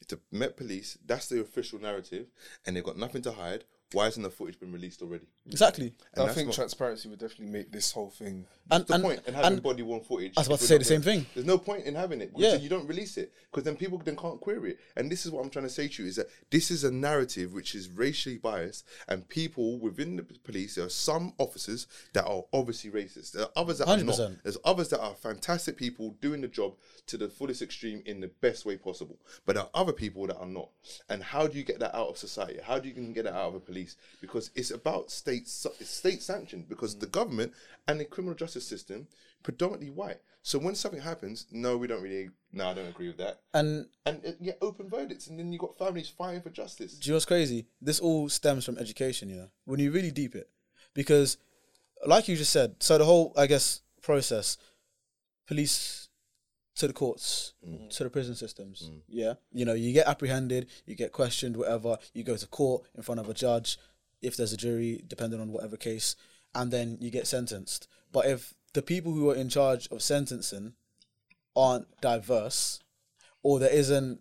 if 0.00 0.08
the 0.08 0.20
Met 0.32 0.56
Police, 0.56 0.96
that's 1.04 1.26
the 1.28 1.40
official 1.42 1.78
narrative, 1.78 2.28
and 2.64 2.74
they've 2.74 2.82
got 2.82 2.96
nothing 2.96 3.20
to 3.22 3.32
hide. 3.32 3.64
Why 3.92 4.04
hasn't 4.06 4.24
the 4.24 4.30
footage 4.30 4.58
been 4.58 4.72
released 4.72 5.02
already? 5.02 5.26
Exactly. 5.52 5.92
And 6.14 6.28
I 6.28 6.32
think 6.32 6.48
not- 6.48 6.54
transparency 6.54 7.08
would 7.08 7.18
definitely 7.18 7.52
make 7.52 7.72
this 7.72 7.92
whole 7.92 8.10
thing. 8.10 8.46
And 8.70 8.86
the 8.86 8.94
and, 8.94 9.02
point 9.02 9.22
in 9.26 9.34
having 9.34 9.58
body 9.58 9.82
worn 9.82 10.00
footage. 10.00 10.32
I 10.36 10.40
was 10.40 10.46
about 10.46 10.58
to 10.60 10.66
say 10.66 10.78
the 10.78 10.84
same 10.84 11.02
thing. 11.02 11.26
There's 11.34 11.46
no 11.46 11.58
point 11.58 11.84
in 11.84 11.94
having 11.94 12.20
it. 12.20 12.30
Yeah. 12.36 12.52
Yeah. 12.52 12.58
you 12.58 12.68
don't 12.68 12.86
release 12.86 13.16
it 13.16 13.32
because 13.50 13.64
then 13.64 13.76
people 13.76 13.98
then 13.98 14.16
can't 14.16 14.40
query 14.40 14.72
it. 14.72 14.80
And 14.96 15.10
this 15.10 15.26
is 15.26 15.32
what 15.32 15.42
I'm 15.42 15.50
trying 15.50 15.64
to 15.64 15.70
say 15.70 15.88
to 15.88 16.02
you 16.02 16.08
is 16.08 16.16
that 16.16 16.28
this 16.50 16.70
is 16.70 16.84
a 16.84 16.90
narrative 16.90 17.52
which 17.52 17.74
is 17.74 17.88
racially 17.88 18.38
biased, 18.38 18.86
and 19.08 19.28
people 19.28 19.78
within 19.78 20.16
the 20.16 20.22
police. 20.22 20.76
There 20.76 20.84
are 20.84 20.88
some 20.88 21.34
officers 21.38 21.86
that 22.12 22.24
are 22.24 22.44
obviously 22.52 22.90
racist. 22.90 23.32
There 23.32 23.44
are 23.44 23.50
others 23.56 23.78
that 23.78 23.88
are 23.88 23.96
100%. 23.96 24.06
not. 24.06 24.42
There's 24.42 24.58
others 24.64 24.88
that 24.90 25.00
are 25.00 25.14
fantastic 25.14 25.76
people 25.76 26.16
doing 26.20 26.40
the 26.40 26.48
job 26.48 26.74
to 27.06 27.16
the 27.16 27.28
fullest 27.28 27.62
extreme 27.62 28.02
in 28.06 28.20
the 28.20 28.28
best 28.28 28.64
way 28.64 28.76
possible. 28.76 29.18
But 29.46 29.56
there 29.56 29.64
are 29.64 29.70
other 29.74 29.92
people 29.92 30.26
that 30.26 30.36
are 30.36 30.46
not. 30.46 30.68
And 31.08 31.22
how 31.22 31.46
do 31.46 31.58
you 31.58 31.64
get 31.64 31.80
that 31.80 31.94
out 31.94 32.08
of 32.08 32.18
society? 32.18 32.60
How 32.62 32.78
do 32.78 32.88
you 32.88 32.94
can 32.94 33.12
get 33.12 33.24
that 33.24 33.34
out 33.34 33.48
of 33.48 33.54
a 33.54 33.60
police? 33.60 33.96
Because 34.20 34.50
it's 34.54 34.70
about 34.70 35.10
state 35.10 35.39
it's 35.40 35.90
state 35.90 36.22
sanctioned. 36.22 36.68
Because 36.68 36.98
the 36.98 37.06
government 37.06 37.52
and 37.86 38.00
the 38.00 38.04
criminal 38.04 38.34
justice 38.34 38.66
system 38.66 39.06
predominantly 39.42 39.90
white. 39.90 40.20
So 40.42 40.58
when 40.58 40.74
something 40.74 41.00
happens, 41.00 41.46
no, 41.50 41.76
we 41.76 41.86
don't 41.86 42.02
really. 42.02 42.30
No, 42.52 42.68
I 42.68 42.74
don't 42.74 42.88
agree 42.88 43.08
with 43.08 43.18
that. 43.18 43.40
and 43.52 43.86
And 44.06 44.20
uh, 44.26 44.32
yeah, 44.40 44.54
open 44.62 44.88
verdicts, 44.88 45.26
and 45.26 45.38
then 45.38 45.52
you 45.52 45.58
got 45.58 45.76
families 45.76 46.08
fighting 46.08 46.40
for 46.40 46.50
justice. 46.50 46.94
Do 46.94 47.08
you 47.08 47.12
know 47.12 47.16
what's 47.16 47.26
crazy? 47.26 47.66
This 47.80 48.00
all 48.00 48.28
stems 48.28 48.64
from 48.64 48.78
education, 48.78 49.28
you 49.28 49.36
know, 49.36 49.48
when 49.64 49.80
you 49.80 49.92
really 49.92 50.10
deep 50.10 50.34
it. 50.34 50.48
Because, 50.94 51.36
like 52.06 52.26
you 52.26 52.36
just 52.36 52.52
said, 52.52 52.76
so 52.80 52.98
the 52.98 53.04
whole, 53.04 53.32
I 53.36 53.46
guess, 53.46 53.82
process, 54.02 54.56
police 55.46 56.08
to 56.76 56.86
the 56.86 56.92
courts, 56.94 57.52
to 57.90 58.04
the 58.04 58.10
prison 58.10 58.34
systems, 58.34 58.90
yeah? 59.06 59.34
You 59.52 59.66
know, 59.66 59.74
you 59.74 59.92
get 59.92 60.06
apprehended, 60.06 60.68
you 60.86 60.94
get 60.94 61.12
questioned, 61.12 61.56
whatever, 61.56 61.98
you 62.14 62.24
go 62.24 62.36
to 62.36 62.46
court 62.46 62.84
in 62.96 63.02
front 63.02 63.20
of 63.20 63.28
a 63.28 63.34
judge, 63.34 63.78
if 64.22 64.36
there's 64.36 64.52
a 64.52 64.56
jury, 64.56 65.02
depending 65.06 65.40
on 65.40 65.52
whatever 65.52 65.76
case, 65.76 66.16
and 66.54 66.70
then 66.70 66.98
you 67.00 67.10
get 67.10 67.26
sentenced. 67.26 67.88
But 68.12 68.26
if 68.26 68.54
the 68.72 68.82
people 68.82 69.12
who 69.12 69.30
are 69.30 69.34
in 69.34 69.48
charge 69.48 69.88
of 69.90 70.02
sentencing 70.02 70.74
aren't 71.56 71.86
diverse, 72.00 72.80
or 73.42 73.58
there 73.58 73.72
isn't 73.72 74.20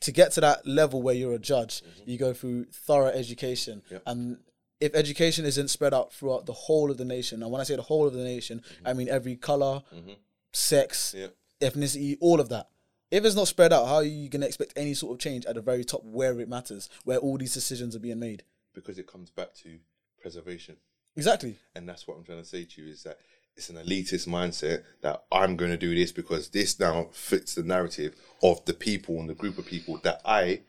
to 0.00 0.12
get 0.12 0.32
to 0.32 0.40
that 0.40 0.66
level 0.66 1.02
where 1.02 1.14
you're 1.14 1.34
a 1.34 1.38
judge, 1.38 1.82
mm-hmm. 1.82 2.10
you 2.10 2.18
go 2.18 2.32
through 2.32 2.66
thorough 2.66 3.08
education. 3.08 3.82
And 4.06 4.38
if 4.80 4.94
education 4.94 5.44
isn't 5.44 5.68
spread 5.68 5.92
out 5.92 6.12
throughout 6.12 6.46
the 6.46 6.52
whole 6.52 6.90
of 6.90 6.98
the 6.98 7.04
nation, 7.04 7.42
and 7.42 7.50
when 7.50 7.60
I 7.60 7.64
say 7.64 7.76
the 7.76 7.82
whole 7.82 8.06
of 8.06 8.14
the 8.14 8.22
nation, 8.24 8.60
mm-hmm. 8.60 8.88
I 8.88 8.92
mean 8.94 9.08
every 9.08 9.36
color, 9.36 9.82
mm-hmm. 9.94 10.12
sex, 10.52 11.14
Yeah. 11.16 11.28
ethnicity, 11.60 12.16
all 12.20 12.40
of 12.40 12.48
that. 12.50 12.68
If 13.10 13.24
it's 13.24 13.34
not 13.34 13.48
spread 13.48 13.72
out, 13.72 13.86
how 13.86 13.96
are 13.96 14.04
you 14.04 14.28
going 14.28 14.42
to 14.42 14.46
expect 14.46 14.74
any 14.76 14.92
sort 14.92 15.14
of 15.14 15.18
change 15.18 15.46
at 15.46 15.54
the 15.54 15.62
very 15.62 15.82
top 15.82 16.04
where 16.04 16.38
it 16.40 16.48
matters, 16.48 16.90
where 17.04 17.18
all 17.18 17.38
these 17.38 17.54
decisions 17.54 17.96
are 17.96 18.00
being 18.00 18.20
made? 18.20 18.42
Because 18.80 18.98
it 18.98 19.06
comes 19.06 19.30
back 19.30 19.54
to 19.62 19.78
preservation. 20.20 20.76
Exactly. 21.16 21.56
And 21.74 21.88
that's 21.88 22.06
what 22.06 22.16
I'm 22.16 22.24
trying 22.24 22.38
to 22.38 22.44
say 22.44 22.64
to 22.64 22.82
you 22.82 22.88
is 22.90 23.02
that 23.02 23.18
it's 23.56 23.70
an 23.70 23.76
elitist 23.76 24.28
mindset 24.28 24.84
that 25.02 25.24
I'm 25.32 25.56
going 25.56 25.72
to 25.72 25.76
do 25.76 25.94
this 25.94 26.12
because 26.12 26.50
this 26.50 26.78
now 26.78 27.08
fits 27.12 27.56
the 27.56 27.64
narrative 27.64 28.14
of 28.42 28.64
the 28.66 28.72
people 28.74 29.18
and 29.18 29.28
the 29.28 29.34
group 29.34 29.58
of 29.58 29.66
people 29.66 29.98
that 30.04 30.20
I 30.24 30.60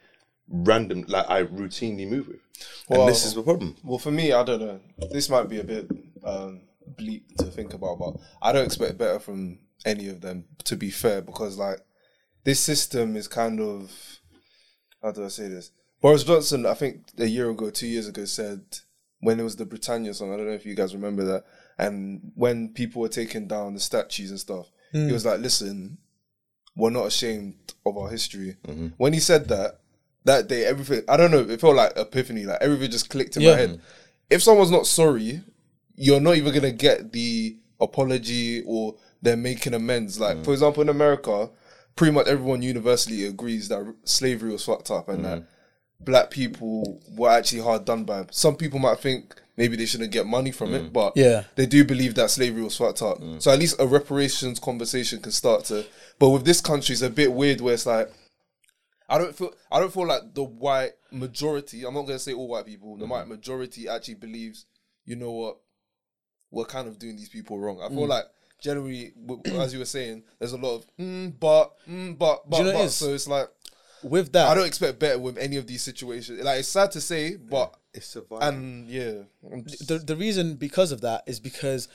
random, 0.50 1.06
like 1.08 1.30
I 1.30 1.44
routinely 1.44 2.10
move 2.10 2.28
with. 2.28 2.40
Well- 2.88 3.02
and 3.02 3.10
this 3.10 3.26
is 3.26 3.36
the 3.36 3.44
problem. 3.44 3.76
Well, 3.84 4.00
for 4.00 4.12
me, 4.12 4.34
I 4.34 4.44
don't 4.44 4.60
know. 4.60 4.80
This 5.12 5.30
might 5.30 5.50
be 5.50 5.60
a 5.60 5.64
bit 5.64 5.90
um, 6.24 6.62
bleak 6.98 7.38
to 7.38 7.46
think 7.46 7.74
about, 7.74 8.00
but 8.00 8.16
I 8.42 8.52
don't 8.52 8.66
expect 8.66 8.98
better 8.98 9.20
from 9.20 9.60
any 9.86 10.10
of 10.10 10.22
them. 10.22 10.46
To 10.66 10.76
be 10.76 10.90
fair, 10.90 11.22
because 11.22 11.58
like 11.58 11.80
this 12.44 12.60
system 12.60 13.16
is 13.16 13.28
kind 13.28 13.60
of 13.60 13.92
how 15.02 15.12
do 15.12 15.24
I 15.24 15.30
say 15.30 15.48
this? 15.48 15.72
Boris 16.02 16.24
Johnson, 16.24 16.66
I 16.66 16.74
think 16.74 17.04
a 17.18 17.26
year 17.26 17.50
ago, 17.50 17.70
two 17.70 17.88
years 17.88 18.08
ago, 18.08 18.26
said 18.26 18.62
when 19.20 19.40
it 19.40 19.44
was 19.44 19.56
the 19.56 19.66
Britannia 19.66 20.14
song. 20.14 20.34
I 20.34 20.38
don't 20.38 20.48
know 20.48 20.54
if 20.54 20.66
you 20.66 20.76
guys 20.76 20.94
remember 20.94 21.26
that. 21.26 21.44
And 21.78 22.32
when 22.36 22.70
people 22.70 23.02
were 23.02 23.10
taking 23.10 23.48
down 23.48 23.74
the 23.74 23.80
statues 23.80 24.32
and 24.32 24.40
stuff, 24.40 24.72
he 24.92 25.08
hmm. 25.08 25.14
was 25.14 25.26
like, 25.26 25.40
"Listen, 25.40 25.98
we're 26.76 26.90
not 26.90 27.08
ashamed 27.08 27.74
of 27.86 27.98
our 27.98 28.10
history." 28.10 28.58
Mm-hmm. 28.68 28.88
When 28.98 29.14
he 29.14 29.20
said 29.20 29.48
that, 29.50 29.80
that 30.26 30.48
day, 30.48 30.66
everything 30.66 31.04
I 31.08 31.18
don't 31.18 31.32
know, 31.32 31.40
it 31.40 31.62
felt 31.62 31.76
like 31.76 31.94
epiphany. 31.96 32.46
Like 32.46 32.62
everything 32.62 32.92
just 32.92 33.10
clicked 33.10 33.38
in 33.38 33.44
Yeah. 33.44 33.52
my 33.52 33.58
head. 33.58 33.82
If 34.30 34.44
someone's 34.44 34.72
not 34.72 34.88
sorry, 34.88 35.42
you're 35.96 36.20
not 36.20 36.36
even 36.36 36.54
gonna 36.54 36.72
get 36.72 37.12
the 37.12 37.58
apology 37.80 38.64
or 38.66 38.96
they're 39.22 39.38
making 39.38 39.74
amends. 39.74 40.20
Like 40.20 40.38
mm. 40.38 40.46
for 40.46 40.52
example, 40.52 40.82
in 40.82 40.90
America, 40.90 41.50
pretty 41.96 42.14
much 42.14 42.28
everyone 42.28 42.62
universally 42.62 43.26
agrees 43.26 43.68
that 43.70 43.96
slavery 44.04 44.52
was 44.52 44.64
fucked 44.64 44.92
up 44.92 45.10
and 45.10 45.26
that 45.26 45.40
mm-hmm. 45.40 45.50
Black 46.00 46.30
people 46.32 47.02
were 47.16 47.30
actually 47.30 47.62
hard 47.62 47.86
done 47.86 48.04
by. 48.04 48.26
Some 48.32 48.56
people 48.56 48.80
might 48.80 49.00
think 49.00 49.36
maybe 49.58 49.76
they 49.76 49.86
shouldn't 49.86 50.12
get 50.12 50.26
money 50.26 50.52
from 50.52 50.74
it, 50.74 50.94
but 50.94 51.14
Yeah. 51.18 51.44
they 51.56 51.66
do 51.66 51.84
believe 51.84 52.16
that 52.16 52.30
slavery 52.32 52.62
was 52.62 52.78
fucked 52.78 53.02
up. 53.02 53.20
So 53.40 53.52
at 53.52 53.60
least 53.60 53.76
a 53.80 53.86
reparations 53.88 54.60
conversation 54.60 55.22
can 55.22 55.32
start 55.32 55.66
to. 55.66 55.86
But 56.18 56.30
with 56.30 56.46
this 56.46 56.62
country, 56.62 56.94
it's 56.94 57.02
a 57.02 57.10
bit 57.10 57.32
weird 57.34 57.62
where 57.62 57.74
it's 57.74 57.86
like. 57.86 58.12
I 59.12 59.18
don't 59.18 59.36
feel 59.36 59.52
I 59.72 59.80
don't 59.80 59.92
feel 59.92 60.06
like 60.06 60.36
the 60.36 60.44
white 60.44 60.92
majority. 61.12 61.84
I'm 61.84 61.96
not 61.96 62.04
gonna 62.04 62.20
say 62.20 62.34
all 62.34 62.48
white 62.48 62.68
people. 62.68 62.96
The 62.96 63.08
white 63.08 63.28
majority 63.28 63.90
actually 63.90 64.14
believes. 64.16 64.66
You 65.06 65.16
know 65.16 65.32
what? 65.32 65.58
We're 66.52 66.66
kind 66.66 66.88
of 66.88 67.00
doing 67.00 67.16
these 67.16 67.30
people 67.30 67.58
wrong. 67.60 67.82
I 67.82 67.90
feel 67.90 68.06
like 68.08 68.26
generally, 68.62 69.14
as 69.56 69.74
you 69.74 69.80
were 69.80 69.86
saying, 69.86 70.24
there's 70.38 70.52
a 70.54 70.58
lot 70.58 70.76
of 70.76 70.86
mm, 71.00 71.34
but 71.40 71.72
mm, 71.90 72.18
but 72.20 72.48
but, 72.48 72.58
you 72.60 72.64
know 72.66 72.74
what 72.74 72.82
it 72.82 72.86
but. 72.86 72.92
So 72.92 73.14
it's 73.14 73.28
like 73.28 73.50
With 74.04 74.32
that, 74.34 74.48
I 74.48 74.56
don't 74.56 74.66
expect 74.68 75.00
better 75.00 75.20
with 75.20 75.38
any 75.38 75.58
of 75.58 75.68
these 75.68 75.82
situations. 75.82 76.42
Like 76.44 76.60
it's 76.60 76.68
sad 76.70 76.92
to 76.92 77.02
say, 77.02 77.36
but 77.36 77.76
It's 77.94 78.08
surviving. 78.08 78.48
and 78.48 78.90
yeah, 78.90 79.14
just- 79.66 79.88
the 79.88 80.00
the 80.00 80.16
reason 80.16 80.56
because 80.56 80.92
of 80.92 81.02
that 81.02 81.24
is 81.28 81.40
because 81.40 81.88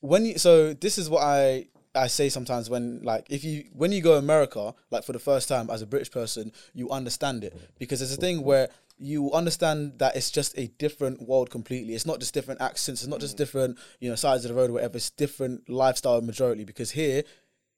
when 0.00 0.24
you 0.26 0.38
so 0.38 0.72
this 0.74 0.98
is 0.98 1.08
what 1.08 1.22
I 1.22 1.68
I 1.94 2.06
say 2.08 2.28
sometimes 2.30 2.68
when 2.70 3.02
like 3.02 3.26
if 3.30 3.44
you 3.44 3.64
when 3.74 3.92
you 3.92 4.00
go 4.00 4.14
America 4.16 4.74
like 4.90 5.04
for 5.04 5.12
the 5.12 5.18
first 5.18 5.48
time 5.48 5.68
as 5.70 5.82
a 5.82 5.86
British 5.86 6.10
person 6.10 6.50
you 6.74 6.90
understand 6.90 7.44
it 7.44 7.54
because 7.78 8.00
there's 8.00 8.12
a 8.12 8.16
thing 8.16 8.42
where 8.42 8.68
you 8.98 9.30
understand 9.32 9.98
that 9.98 10.14
it's 10.16 10.30
just 10.30 10.56
a 10.56 10.68
different 10.78 11.20
world 11.28 11.50
completely. 11.50 11.94
It's 11.94 12.06
not 12.06 12.20
just 12.20 12.32
different 12.34 12.60
accents. 12.60 13.02
It's 13.02 13.08
not 13.10 13.20
just 13.20 13.36
different 13.36 13.76
you 14.00 14.08
know 14.08 14.16
sides 14.16 14.44
of 14.44 14.50
the 14.50 14.54
road 14.54 14.70
or 14.70 14.74
whatever. 14.74 14.96
It's 14.96 15.10
different 15.10 15.68
lifestyle 15.68 16.20
majority 16.22 16.64
because 16.64 16.92
here 16.92 17.24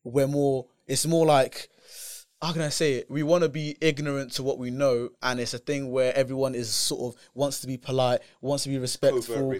we're 0.04 0.26
more. 0.28 0.66
It's 0.86 1.06
more 1.06 1.24
like 1.26 1.70
how 2.42 2.52
can 2.52 2.62
I 2.62 2.68
say 2.68 2.94
it? 2.94 3.10
We 3.10 3.22
want 3.22 3.42
to 3.42 3.48
be 3.48 3.76
ignorant 3.80 4.32
to 4.32 4.42
what 4.42 4.58
we 4.58 4.70
know, 4.70 5.10
and 5.22 5.40
it's 5.40 5.54
a 5.54 5.58
thing 5.58 5.90
where 5.90 6.14
everyone 6.16 6.54
is 6.54 6.68
sort 6.72 7.14
of 7.14 7.20
wants 7.34 7.60
to 7.60 7.66
be 7.66 7.76
polite, 7.76 8.20
wants 8.40 8.64
to 8.64 8.70
be 8.70 8.78
respectful. 8.78 9.54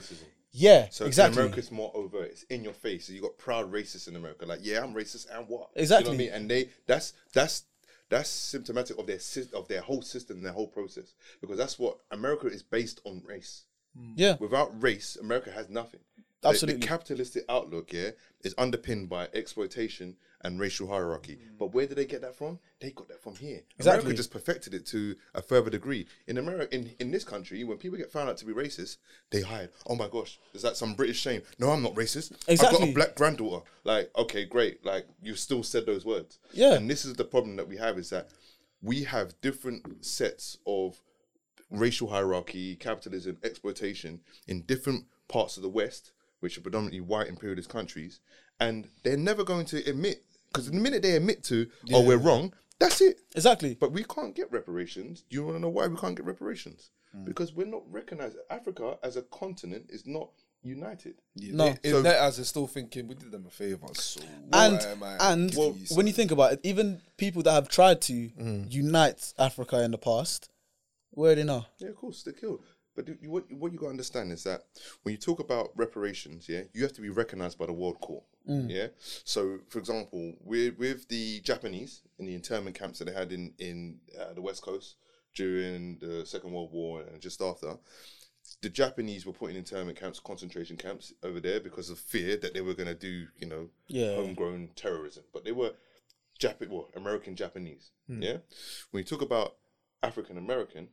Yeah, 0.56 0.86
So 0.90 1.06
exactly. 1.06 1.32
in 1.34 1.38
America, 1.40 1.58
it's 1.58 1.72
more 1.72 1.90
overt. 1.96 2.28
It's 2.30 2.44
in 2.44 2.62
your 2.62 2.74
face. 2.74 3.08
You 3.08 3.20
got 3.20 3.36
proud 3.38 3.72
racists 3.72 4.06
in 4.06 4.14
America. 4.14 4.46
Like, 4.46 4.60
yeah, 4.62 4.82
I'm 4.84 4.94
racist, 4.94 5.26
and 5.36 5.48
what? 5.48 5.70
You 5.74 5.80
know 5.80 5.82
Exactly. 5.82 6.08
what 6.10 6.14
I 6.14 6.18
mean? 6.18 6.30
And 6.32 6.48
they 6.50 6.68
that's 6.86 7.12
that's 7.32 7.64
that's 8.08 8.28
symptomatic 8.28 8.96
of 8.98 9.06
their 9.06 9.16
sys- 9.16 9.52
of 9.52 9.66
their 9.66 9.80
whole 9.80 10.02
system, 10.02 10.42
their 10.42 10.52
whole 10.52 10.68
process, 10.68 11.14
because 11.40 11.58
that's 11.58 11.76
what 11.78 11.98
America 12.12 12.46
is 12.46 12.62
based 12.62 13.00
on 13.04 13.22
race. 13.26 13.64
Hmm. 13.98 14.12
yeah, 14.16 14.36
Without 14.38 14.80
race, 14.80 15.16
America 15.20 15.50
has 15.50 15.68
nothing. 15.68 16.00
The- 16.42 16.48
Absolutely. 16.50 16.82
The, 16.82 16.86
capitalistic 16.86 17.44
outlook, 17.48 17.92
yeah, 17.92 18.10
is 18.44 18.54
underpinned 18.56 19.08
by 19.08 19.28
exploitation 19.34 20.16
and 20.44 20.60
racial 20.60 20.86
hierarchy. 20.86 21.36
Mm. 21.36 21.58
But 21.58 21.74
where 21.74 21.86
did 21.86 21.96
they 21.96 22.04
get 22.04 22.20
that 22.20 22.36
from? 22.36 22.58
They 22.80 22.90
got 22.90 23.08
that 23.08 23.22
from 23.22 23.34
here. 23.34 23.62
Exactly. 23.76 24.00
America 24.00 24.16
just 24.16 24.30
perfected 24.30 24.74
it 24.74 24.86
to 24.86 25.16
a 25.34 25.42
further 25.42 25.70
degree. 25.70 26.06
In 26.26 26.38
America, 26.38 26.72
in, 26.74 26.90
in 27.00 27.10
this 27.10 27.24
country, 27.24 27.64
when 27.64 27.78
people 27.78 27.98
get 27.98 28.12
found 28.12 28.28
out 28.28 28.36
to 28.38 28.44
be 28.44 28.52
racist, 28.52 28.98
they 29.30 29.40
hide. 29.40 29.70
Oh 29.86 29.96
my 29.96 30.08
gosh, 30.08 30.38
is 30.52 30.62
that 30.62 30.76
some 30.76 30.94
British 30.94 31.20
shame? 31.20 31.42
No, 31.58 31.70
I'm 31.70 31.82
not 31.82 31.94
racist. 31.94 32.32
Exactly. 32.46 32.66
I've 32.66 32.80
got 32.80 32.88
a 32.88 32.92
black 32.92 33.14
granddaughter. 33.16 33.64
Like, 33.84 34.10
okay, 34.16 34.44
great. 34.44 34.84
Like, 34.84 35.06
you 35.22 35.34
still 35.34 35.62
said 35.62 35.86
those 35.86 36.04
words. 36.04 36.38
Yeah. 36.52 36.74
And 36.74 36.88
this 36.88 37.04
is 37.04 37.14
the 37.14 37.24
problem 37.24 37.56
that 37.56 37.68
we 37.68 37.78
have 37.78 37.98
is 37.98 38.10
that 38.10 38.28
we 38.82 39.04
have 39.04 39.40
different 39.40 40.04
sets 40.04 40.58
of 40.66 41.00
racial 41.70 42.08
hierarchy, 42.08 42.76
capitalism, 42.76 43.38
exploitation 43.42 44.20
in 44.46 44.62
different 44.62 45.06
parts 45.26 45.56
of 45.56 45.62
the 45.62 45.68
West, 45.70 46.12
which 46.40 46.58
are 46.58 46.60
predominantly 46.60 47.00
white 47.00 47.28
imperialist 47.28 47.70
countries, 47.70 48.20
and 48.60 48.88
they're 49.02 49.16
never 49.16 49.42
going 49.42 49.64
to 49.64 49.78
admit 49.88 50.22
because 50.54 50.70
the 50.70 50.76
minute 50.76 51.02
they 51.02 51.16
admit 51.16 51.42
to, 51.44 51.66
oh, 51.92 52.02
we're 52.04 52.16
wrong, 52.16 52.52
that's 52.78 53.00
it. 53.00 53.20
exactly. 53.34 53.76
But 53.78 53.90
we 53.92 54.04
can't 54.04 54.34
get 54.36 54.50
reparations. 54.52 55.24
Do 55.28 55.34
you 55.34 55.44
want 55.44 55.56
to 55.56 55.60
know 55.60 55.68
why 55.68 55.88
we 55.88 55.96
can't 55.96 56.14
get 56.16 56.24
reparations? 56.24 56.90
Because 57.24 57.52
we're 57.52 57.66
not 57.66 57.82
recognized. 57.92 58.36
Africa 58.50 58.98
as 59.04 59.16
a 59.16 59.22
continent 59.22 59.86
is 59.88 60.04
not 60.04 60.30
united. 60.64 61.14
No. 61.36 61.74
if 61.82 61.90
So- 61.92 62.02
that 62.02 62.16
as 62.16 62.38
are 62.40 62.44
still 62.44 62.66
thinking 62.66 63.06
we 63.06 63.14
did 63.14 63.30
them 63.30 63.46
a 63.46 63.50
favor. 63.50 63.86
So 63.94 64.20
and 64.52 64.78
why 64.78 64.86
am 64.90 65.02
I 65.02 65.16
and 65.32 65.50
giving 65.50 65.86
when 65.94 66.06
you 66.08 66.12
think 66.12 66.30
about 66.32 66.54
it, 66.54 66.60
even 66.64 67.00
people 67.16 67.42
that 67.44 67.52
have 67.52 67.68
tried 67.68 68.00
to 68.02 68.12
Mm. 68.30 68.72
unite 68.72 69.32
Africa 69.38 69.82
in 69.84 69.90
the 69.92 69.98
past, 69.98 70.48
where 71.10 71.32
are 71.32 71.34
they 71.36 71.44
now? 71.44 71.66
Yeah, 71.78 71.90
of 71.90 71.96
course, 71.96 72.22
they're 72.24 72.32
killed. 72.32 72.64
But 72.94 73.08
you, 73.08 73.30
what 73.30 73.50
what 73.52 73.72
you 73.72 73.78
got 73.78 73.86
to 73.86 73.90
understand 73.90 74.32
is 74.32 74.44
that 74.44 74.62
when 75.02 75.12
you 75.12 75.18
talk 75.18 75.40
about 75.40 75.70
reparations, 75.76 76.48
yeah, 76.48 76.62
you 76.72 76.82
have 76.82 76.92
to 76.94 77.00
be 77.00 77.10
recognized 77.10 77.58
by 77.58 77.66
the 77.66 77.72
World 77.72 78.00
Court. 78.00 78.24
Yeah. 78.46 78.88
So, 79.24 79.60
for 79.68 79.78
example, 79.78 80.34
with 80.44 80.76
with 80.78 81.08
the 81.08 81.40
Japanese 81.40 82.02
in 82.18 82.26
the 82.26 82.34
internment 82.34 82.78
camps 82.78 82.98
that 82.98 83.06
they 83.06 83.12
had 83.14 83.32
in 83.32 83.54
in 83.58 84.00
uh, 84.20 84.34
the 84.34 84.42
West 84.42 84.62
Coast 84.62 84.96
during 85.34 85.98
the 85.98 86.24
Second 86.26 86.52
World 86.52 86.70
War 86.72 87.00
and 87.10 87.20
just 87.20 87.40
after, 87.40 87.76
the 88.60 88.68
Japanese 88.68 89.24
were 89.26 89.32
put 89.32 89.50
in 89.50 89.56
internment 89.56 89.98
camps, 89.98 90.20
concentration 90.20 90.76
camps 90.76 91.12
over 91.22 91.40
there 91.40 91.58
because 91.58 91.88
of 91.90 91.98
fear 91.98 92.36
that 92.36 92.52
they 92.54 92.60
were 92.60 92.74
going 92.74 92.86
to 92.86 92.94
do, 92.94 93.26
you 93.38 93.46
know, 93.48 93.70
Yeah. 93.88 94.14
homegrown 94.14 94.70
terrorism. 94.76 95.24
But 95.32 95.44
they 95.44 95.52
were 95.52 95.72
Jap- 96.40 96.68
well, 96.68 96.90
American 96.96 97.36
Japanese. 97.36 97.92
Yeah. 98.08 98.38
When 98.90 99.02
you 99.02 99.04
talk 99.04 99.22
about 99.22 99.56
African 100.02 100.36
American, 100.36 100.88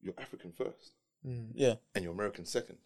you're 0.00 0.14
African 0.18 0.52
first 0.52 0.92
Mm. 1.26 1.48
Yeah, 1.54 1.74
and 1.94 2.04
you're 2.04 2.12
American 2.12 2.44
second. 2.44 2.78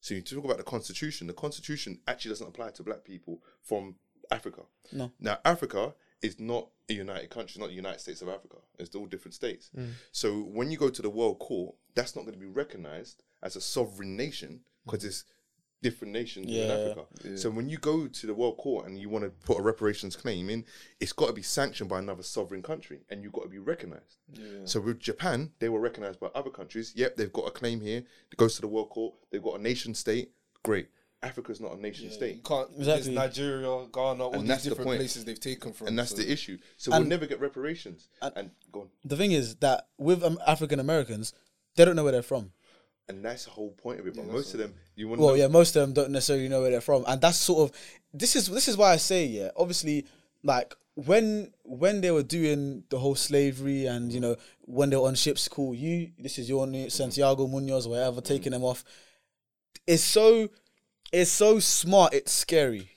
So 0.00 0.14
you 0.14 0.22
talk 0.22 0.44
about 0.44 0.58
the 0.58 0.64
Constitution. 0.64 1.26
The 1.26 1.32
Constitution 1.32 2.00
actually 2.06 2.30
doesn't 2.30 2.48
apply 2.48 2.70
to 2.70 2.82
black 2.82 3.04
people 3.04 3.42
from 3.62 3.96
Africa. 4.30 4.62
No. 4.92 5.12
Now 5.20 5.38
Africa 5.44 5.94
is 6.22 6.40
not 6.40 6.68
a 6.88 6.94
united 6.94 7.30
country, 7.30 7.50
it's 7.50 7.58
not 7.58 7.68
the 7.68 7.74
United 7.74 8.00
States 8.00 8.22
of 8.22 8.28
Africa. 8.28 8.56
It's 8.78 8.94
all 8.94 9.06
different 9.06 9.34
states. 9.34 9.70
Mm. 9.76 9.90
So 10.12 10.40
when 10.40 10.70
you 10.70 10.78
go 10.78 10.90
to 10.90 11.02
the 11.02 11.10
World 11.10 11.38
Court, 11.38 11.74
that's 11.94 12.16
not 12.16 12.22
going 12.22 12.34
to 12.34 12.40
be 12.40 12.46
recognized 12.46 13.22
as 13.42 13.56
a 13.56 13.60
sovereign 13.60 14.16
nation 14.16 14.60
because 14.84 15.04
mm. 15.04 15.06
it's 15.06 15.24
different 15.82 16.12
nations 16.12 16.46
in 16.46 16.52
Yeah. 16.52 16.64
Africa. 16.64 17.36
So 17.38 17.50
when 17.50 17.68
you 17.68 17.78
go 17.78 18.08
to 18.08 18.26
the 18.26 18.34
World 18.34 18.56
Court 18.56 18.86
and 18.86 18.98
you 18.98 19.08
want 19.08 19.24
to 19.24 19.30
put 19.30 19.58
a 19.58 19.62
reparations 19.62 20.16
claim 20.16 20.50
in, 20.50 20.64
it's 21.00 21.12
got 21.12 21.26
to 21.28 21.32
be 21.32 21.42
sanctioned 21.42 21.88
by 21.88 21.98
another 22.00 22.22
sovereign 22.22 22.62
country 22.62 23.00
and 23.10 23.22
you've 23.22 23.32
got 23.32 23.42
to 23.44 23.48
be 23.48 23.58
recognized. 23.58 24.16
So 24.64 24.80
with 24.80 24.98
Japan, 24.98 25.52
they 25.60 25.68
were 25.68 25.80
recognized 25.80 26.18
by 26.20 26.28
other 26.34 26.50
countries. 26.50 26.92
Yep, 26.96 27.16
they've 27.16 27.32
got 27.32 27.46
a 27.46 27.50
claim 27.50 27.80
here. 27.80 27.98
It 28.30 28.36
goes 28.36 28.56
to 28.56 28.60
the 28.60 28.68
World 28.68 28.90
Court. 28.90 29.14
They've 29.30 29.42
got 29.42 29.58
a 29.58 29.62
nation 29.62 29.94
state. 29.94 30.32
Great. 30.64 30.88
Africa's 31.22 31.60
not 31.60 31.72
a 31.76 31.80
nation 31.80 32.04
You 32.06 32.12
state. 32.12 32.44
can't 32.44 32.68
Exactly. 32.76 33.12
exactly. 33.12 33.14
Nigeria, 33.14 33.86
Ghana, 33.92 34.24
all 34.24 34.32
And 34.34 34.42
these 34.42 34.48
that's 34.48 34.62
the 34.64 34.70
different 34.70 34.86
point. 34.88 34.98
places 35.00 35.24
they've 35.24 35.40
taken 35.40 35.72
from. 35.72 35.88
And 35.88 35.98
that's 35.98 36.10
so- 36.10 36.16
the 36.16 36.30
issue. 36.30 36.58
So 36.76 36.92
And- 36.92 37.02
we'll 37.04 37.08
never 37.08 37.26
get 37.26 37.40
reparations. 37.40 38.08
And, 38.22 38.50
go 38.70 38.82
on. 38.82 38.90
the 39.04 39.16
thing 39.16 39.32
is 39.32 39.56
that 39.56 39.88
with 39.98 40.22
um, 40.22 40.38
African 40.46 40.78
Americans, 40.78 41.32
they 41.74 41.84
don't 41.84 41.96
know 41.96 42.04
where 42.04 42.12
they're 42.12 42.22
from. 42.22 42.52
And 43.08 43.24
that's 43.24 43.44
the 43.44 43.50
whole 43.50 43.70
point 43.70 44.00
of 44.00 44.06
it. 44.06 44.14
But 44.14 44.26
most 44.26 44.52
of 44.52 44.60
them, 44.60 44.74
you 44.94 45.08
want 45.08 45.20
to 45.20 45.24
Well, 45.24 45.34
to 45.34 45.40
yeah, 45.40 45.48
most 45.48 45.74
of 45.76 45.82
them 45.82 45.92
don't 45.94 46.10
necessarily 46.10 46.48
know 46.48 46.60
where 46.60 46.70
they're 46.70 46.80
from, 46.80 47.04
and 47.06 47.20
that's 47.20 47.38
sort 47.38 47.70
of 47.70 47.76
this 48.12 48.36
is 48.36 48.48
this 48.48 48.68
is 48.68 48.76
why 48.76 48.92
I 48.92 48.96
say 48.96 49.24
yeah. 49.24 49.50
Obviously, 49.56 50.06
like 50.42 50.74
when 50.94 51.52
when 51.64 52.00
they 52.00 52.10
were 52.10 52.22
doing 52.22 52.84
the 52.90 52.98
whole 52.98 53.14
slavery 53.14 53.86
and 53.86 54.12
you 54.12 54.20
know 54.20 54.36
when 54.62 54.90
they 54.90 54.96
were 54.96 55.08
on 55.08 55.14
ships, 55.14 55.48
cool. 55.48 55.74
You 55.74 56.10
this 56.18 56.38
is 56.38 56.48
your 56.48 56.66
new 56.66 56.90
Santiago 56.90 57.46
Munoz 57.46 57.86
or 57.86 57.90
whatever, 57.90 58.20
mm. 58.20 58.24
taking 58.24 58.52
them 58.52 58.64
off. 58.64 58.84
It's 59.86 60.02
so 60.02 60.48
it's 61.12 61.30
so 61.30 61.60
smart. 61.60 62.14
It's 62.14 62.32
scary. 62.32 62.90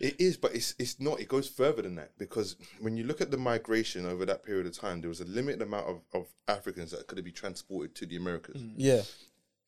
It 0.00 0.20
is, 0.20 0.36
but 0.36 0.54
it's 0.54 0.74
it's 0.78 0.98
not. 1.00 1.20
It 1.20 1.28
goes 1.28 1.48
further 1.48 1.82
than 1.82 1.94
that 1.96 2.18
because 2.18 2.56
when 2.80 2.96
you 2.96 3.04
look 3.04 3.20
at 3.20 3.30
the 3.30 3.36
migration 3.38 4.06
over 4.06 4.24
that 4.26 4.42
period 4.44 4.66
of 4.66 4.76
time, 4.76 5.00
there 5.00 5.08
was 5.08 5.20
a 5.20 5.24
limited 5.24 5.62
amount 5.62 5.86
of, 5.88 6.00
of 6.12 6.26
Africans 6.48 6.90
that 6.90 7.06
could 7.06 7.22
be 7.24 7.32
transported 7.32 7.94
to 7.96 8.06
the 8.06 8.16
Americas. 8.16 8.60
Yeah, 8.76 9.02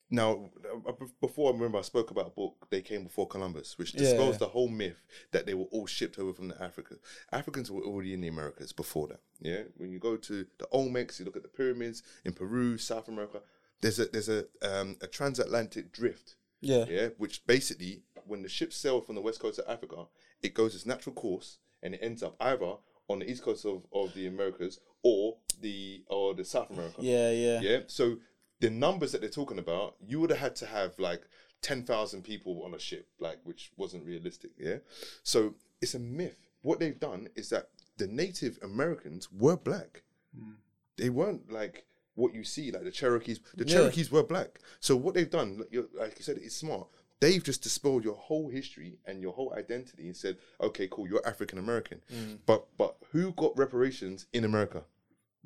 Now, 0.09 0.49
uh, 0.87 0.91
before 1.21 1.51
I 1.51 1.53
remember, 1.55 1.77
I 1.79 1.81
spoke 1.81 2.11
about 2.11 2.27
a 2.27 2.29
book. 2.29 2.67
They 2.69 2.81
came 2.81 3.03
before 3.03 3.27
Columbus, 3.27 3.77
which 3.77 3.93
Yeah. 3.93 4.01
dispels 4.01 4.37
the 4.37 4.47
whole 4.47 4.69
myth 4.69 5.01
that 5.31 5.45
they 5.45 5.53
were 5.53 5.65
all 5.71 5.85
shipped 5.87 6.17
over 6.19 6.33
from 6.33 6.47
the 6.49 6.61
Africa. 6.63 6.95
Africans 7.31 7.69
were 7.71 7.83
already 7.83 8.13
in 8.13 8.21
the 8.21 8.27
Americas 8.29 8.71
before 8.73 9.07
that. 9.07 9.21
Yeah, 9.41 9.63
when 9.77 9.91
you 9.91 9.99
go 9.99 10.15
to 10.17 10.45
the 10.57 10.67
Olmecs, 10.73 11.19
you 11.19 11.25
look 11.25 11.35
at 11.37 11.43
the 11.43 11.49
pyramids 11.49 12.03
in 12.25 12.33
Peru, 12.33 12.77
South 12.77 13.07
America. 13.07 13.41
There's 13.81 13.99
a 13.99 14.05
there's 14.05 14.29
a 14.29 14.45
um, 14.61 14.97
a 15.01 15.07
transatlantic 15.07 15.91
drift. 15.91 16.35
yeah, 16.61 16.85
Yeah, 16.89 17.07
which 17.17 17.45
basically, 17.45 18.01
when 18.27 18.43
the 18.43 18.49
ships 18.49 18.75
sail 18.77 19.01
from 19.01 19.15
the 19.15 19.21
west 19.21 19.39
coast 19.39 19.59
of 19.59 19.65
Africa, 19.67 20.05
it 20.41 20.53
goes 20.53 20.75
its 20.75 20.85
natural 20.85 21.15
course 21.15 21.57
and 21.81 21.93
it 21.93 21.99
ends 22.01 22.21
up 22.23 22.35
either 22.39 22.73
on 23.07 23.19
the 23.19 23.29
east 23.29 23.43
coast 23.43 23.65
of, 23.65 23.83
of 23.93 24.13
the 24.13 24.27
Americas 24.27 24.79
or 25.03 25.37
the 25.61 26.03
or 26.07 26.33
the 26.33 26.43
South 26.43 26.69
America. 26.69 26.95
Yeah, 26.99 27.31
yeah. 27.31 27.59
Yeah. 27.61 27.79
So 27.87 28.17
the 28.59 28.69
numbers 28.69 29.11
that 29.11 29.21
they're 29.21 29.29
talking 29.29 29.59
about, 29.59 29.95
you 30.05 30.19
would 30.19 30.29
have 30.29 30.39
had 30.39 30.55
to 30.57 30.65
have 30.65 30.97
like 30.99 31.21
ten 31.61 31.83
thousand 31.83 32.23
people 32.23 32.63
on 32.65 32.73
a 32.73 32.79
ship, 32.79 33.07
like 33.19 33.39
which 33.43 33.71
wasn't 33.77 34.05
realistic. 34.05 34.51
Yeah. 34.57 34.77
So 35.23 35.55
it's 35.81 35.93
a 35.95 35.99
myth. 35.99 36.37
What 36.61 36.79
they've 36.79 36.99
done 36.99 37.29
is 37.35 37.49
that 37.49 37.69
the 37.97 38.07
Native 38.07 38.59
Americans 38.61 39.29
were 39.31 39.55
black. 39.57 40.03
Hmm. 40.37 40.51
They 40.97 41.09
weren't 41.09 41.51
like 41.51 41.85
what 42.15 42.33
you 42.33 42.43
see, 42.43 42.71
like 42.71 42.83
the 42.83 42.91
Cherokees. 42.91 43.39
The 43.55 43.65
Yeah. 43.65 43.75
Cherokees 43.77 44.11
were 44.11 44.23
black. 44.23 44.59
So 44.79 44.95
what 44.95 45.13
they've 45.13 45.29
done, 45.29 45.59
like 45.59 45.67
you 45.71 45.89
like 45.93 46.17
you 46.17 46.23
said, 46.23 46.37
it's 46.41 46.55
smart. 46.55 46.87
They've 47.19 47.43
just 47.43 47.63
dispelled 47.63 48.03
your 48.03 48.15
whole 48.15 48.49
history 48.49 48.99
and 49.05 49.21
your 49.21 49.33
whole 49.33 49.53
identity 49.57 50.05
and 50.05 50.15
said, 50.15 50.37
"Okay, 50.61 50.87
cool, 50.89 51.07
you're 51.07 51.25
African 51.27 51.57
American." 51.57 52.01
Mm. 52.13 52.39
But 52.45 52.67
but 52.77 52.97
who 53.11 53.31
got 53.31 53.57
reparations 53.57 54.27
in 54.33 54.43
America? 54.43 54.83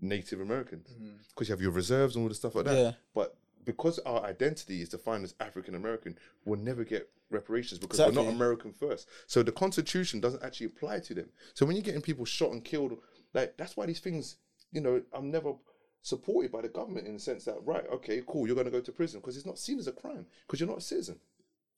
Native 0.03 0.41
Americans, 0.41 0.89
mm. 0.99 1.13
because 1.30 1.47
you 1.47 1.53
have 1.53 1.61
your 1.61 1.72
reserves 1.72 2.15
and 2.15 2.24
all 2.24 2.30
the 2.30 2.36
stuff 2.36 2.55
like 2.55 2.65
that. 2.65 2.76
Yeah. 2.76 2.91
But 3.13 3.38
because 3.65 3.99
our 3.99 4.24
identity 4.24 4.82
is 4.82 4.89
defined 4.89 5.24
as 5.24 5.36
African 5.39 5.76
American, 5.76 6.17
we'll 6.43 6.59
never 6.59 6.84
get 6.84 7.09
reparations 7.30 7.80
because 7.80 7.99
Exactly. 7.99 8.17
we're 8.17 8.26
not 8.26 8.34
American 8.34 8.74
first. 8.74 9.07
So 9.28 9.43
the 9.43 9.51
Constitution 9.51 10.19
doesn't 10.19 10.43
actually 10.43 10.67
apply 10.67 10.99
to 11.01 11.13
them. 11.13 11.30
So 11.53 11.65
when 11.65 11.76
you're 11.76 11.84
getting 11.84 12.01
people 12.01 12.26
shot 12.26 12.51
and 12.51 12.63
killed, 12.63 12.97
like 13.34 13.57
that's 13.57 13.78
why 13.78 13.86
these 13.86 13.99
things, 13.99 14.38
you 14.72 14.82
know, 14.82 15.01
I'm 15.13 15.32
never 15.32 15.53
supported 16.01 16.51
by 16.51 16.61
the 16.61 16.69
government 16.69 17.07
in 17.07 17.13
the 17.13 17.19
sense 17.19 17.45
that 17.45 17.57
right, 17.63 17.86
okay, 17.91 18.24
cool, 18.28 18.47
you're 18.47 18.55
going 18.55 18.65
to 18.65 18.72
go 18.72 18.82
to 18.82 18.91
prison 18.91 19.19
because 19.19 19.38
it's 19.38 19.45
not 19.45 19.59
seen 19.59 19.80
as 19.80 19.88
a 19.88 19.91
crime 19.91 20.26
because 20.45 20.59
you're 20.59 20.69
not 20.69 20.80
a 20.80 20.82
citizen. 20.82 21.19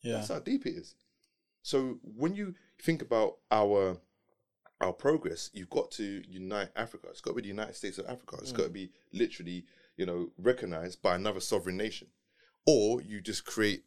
Yeah. 0.04 0.14
That's 0.14 0.28
how 0.28 0.39
deep 0.39 0.66
it 0.66 0.76
is. 0.76 0.95
So 1.64 1.97
when 2.04 2.36
you 2.36 2.56
think 2.82 3.01
about 3.01 3.38
our 3.49 3.97
our 4.82 4.93
progress, 4.93 5.49
you've 5.54 5.70
got 5.70 5.91
to 5.91 6.22
unite 6.30 6.70
Africa. 6.76 7.08
It's 7.10 7.22
got 7.22 7.32
to 7.32 7.36
be 7.36 7.43
the 7.43 7.47
United 7.47 7.76
States 7.76 7.97
of 7.97 8.06
Africa. 8.06 8.38
It's 8.41 8.51
got 8.51 8.64
to 8.64 8.70
mm. 8.70 8.74
be 8.74 8.91
literally, 9.14 9.66
you 9.95 10.06
know, 10.06 10.30
recognized 10.38 11.01
by 11.01 11.16
another 11.16 11.39
sovereign 11.39 11.78
nation, 11.78 12.08
or 12.66 13.01
you 13.01 13.22
just 13.22 13.45
create, 13.45 13.86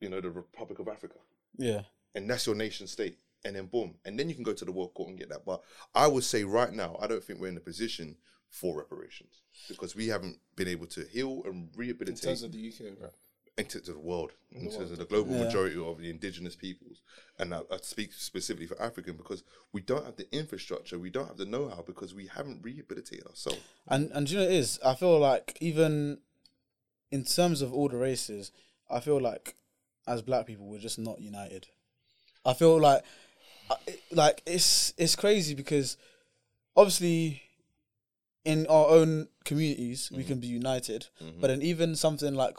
you 0.00 0.08
know, 0.08 0.20
the 0.20 0.30
Republic 0.30 0.78
of 0.78 0.88
Africa, 0.88 1.16
Yeah. 1.58 1.82
and 2.14 2.28
that's 2.28 2.46
your 2.46 2.56
nation 2.56 2.86
state, 2.86 3.18
and 3.44 3.54
then 3.54 3.66
boom, 3.66 3.96
and 4.06 4.18
then 4.18 4.30
you 4.30 4.34
can 4.34 4.44
go 4.44 4.54
to 4.54 4.64
the 4.64 4.72
World 4.72 4.94
Court 4.94 5.10
and 5.10 5.18
get 5.18 5.28
that. 5.28 5.44
But 5.44 5.62
I 5.94 6.06
would 6.06 6.24
say 6.24 6.44
right 6.44 6.72
now, 6.72 6.96
I 7.00 7.06
don't 7.06 7.22
think 7.22 7.38
we're 7.38 7.48
in 7.48 7.56
a 7.58 7.60
position 7.60 8.16
for 8.48 8.78
reparations 8.78 9.42
because 9.68 9.94
we 9.94 10.08
haven't 10.08 10.38
been 10.56 10.68
able 10.68 10.86
to 10.86 11.04
heal 11.04 11.42
and 11.44 11.68
rehabilitate. 11.76 12.24
In 12.24 12.28
terms 12.30 12.42
of 12.42 12.52
the 12.52 12.68
UK, 12.68 13.00
right? 13.00 13.12
In 13.60 13.66
terms 13.66 13.88
of 13.88 13.94
the 13.94 14.00
world, 14.00 14.32
in 14.50 14.70
terms 14.70 14.90
of 14.90 14.98
the 14.98 15.04
global 15.04 15.34
Yeah. 15.34 15.44
majority 15.44 15.78
of 15.78 15.98
the 15.98 16.10
indigenous 16.10 16.56
peoples. 16.56 17.02
And 17.38 17.54
I, 17.54 17.60
I 17.70 17.78
speak 17.82 18.12
specifically 18.12 18.66
for 18.66 18.80
African 18.80 19.16
because 19.16 19.42
we 19.72 19.80
don't 19.80 20.04
have 20.04 20.16
the 20.16 20.32
infrastructure, 20.34 20.98
we 20.98 21.10
don't 21.10 21.28
have 21.28 21.36
the 21.36 21.44
know 21.44 21.68
how 21.68 21.82
because 21.82 22.14
we 22.14 22.26
haven't 22.26 22.62
rehabilitated 22.62 23.26
ourselves. 23.26 23.60
And 23.86 24.10
and 24.12 24.28
you 24.30 24.38
know 24.38 24.44
it 24.44 24.52
is? 24.52 24.80
I 24.84 24.94
feel 24.94 25.18
like 25.18 25.56
even 25.60 26.18
in 27.10 27.24
terms 27.24 27.62
of 27.62 27.72
all 27.72 27.88
the 27.88 27.96
races, 27.96 28.52
I 28.90 29.00
feel 29.00 29.20
like 29.20 29.56
as 30.06 30.22
black 30.22 30.46
people 30.46 30.66
we're 30.66 30.78
just 30.78 30.98
not 30.98 31.20
united. 31.20 31.68
I 32.44 32.54
feel 32.54 32.80
like 32.80 33.04
like 34.10 34.42
it's 34.46 34.92
it's 34.96 35.16
crazy 35.16 35.54
because 35.54 35.96
obviously 36.76 37.42
in 38.44 38.66
our 38.68 38.88
own 38.88 39.28
communities 39.44 40.10
we 40.10 40.18
mm-hmm. 40.18 40.28
can 40.28 40.40
be 40.40 40.46
united, 40.46 41.08
mm-hmm. 41.22 41.40
but 41.40 41.48
then 41.48 41.62
even 41.62 41.94
something 41.94 42.34
like 42.34 42.56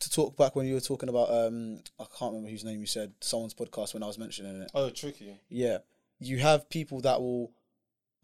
to 0.00 0.10
talk 0.10 0.36
back 0.36 0.54
when 0.54 0.66
you 0.66 0.74
were 0.74 0.80
talking 0.80 1.08
about 1.08 1.30
um 1.30 1.80
I 1.98 2.04
can't 2.18 2.32
remember 2.32 2.50
whose 2.50 2.64
name 2.64 2.80
you 2.80 2.86
said 2.86 3.12
someone's 3.20 3.54
podcast 3.54 3.94
when 3.94 4.02
I 4.02 4.06
was 4.06 4.18
mentioning 4.18 4.62
it. 4.62 4.70
Oh, 4.74 4.90
tricky. 4.90 5.36
Yeah, 5.48 5.78
you 6.20 6.38
have 6.38 6.68
people 6.70 7.00
that 7.02 7.20
will 7.20 7.52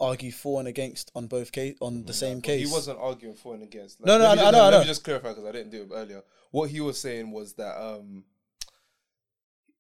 argue 0.01 0.33
for 0.33 0.59
and 0.59 0.69
against 0.69 1.11
on 1.15 1.27
both 1.27 1.53
case 1.53 1.77
on 1.81 2.05
the 2.05 2.13
same 2.13 2.39
But 2.39 2.45
case. 2.45 2.69
He 2.69 2.73
wasn't 2.73 2.99
arguing 3.01 3.35
for 3.37 3.55
and 3.55 3.63
against. 3.63 4.05
No, 4.05 4.19
no, 4.19 4.25
me 4.25 4.31
I 4.31 4.35
just, 4.37 4.53
know, 4.53 4.59
I 4.61 4.65
Let 4.65 4.71
know. 4.73 4.81
me 4.81 4.87
just 4.87 5.05
clarify 5.05 5.29
because 5.31 5.45
I 5.47 5.53
didn't 5.53 5.71
do 5.71 5.83
it 5.83 5.91
earlier. 5.93 6.23
What 6.51 6.71
he 6.71 6.81
was 6.81 7.01
saying 7.01 7.31
was 7.31 7.55
that 7.55 7.77
um, 7.81 8.25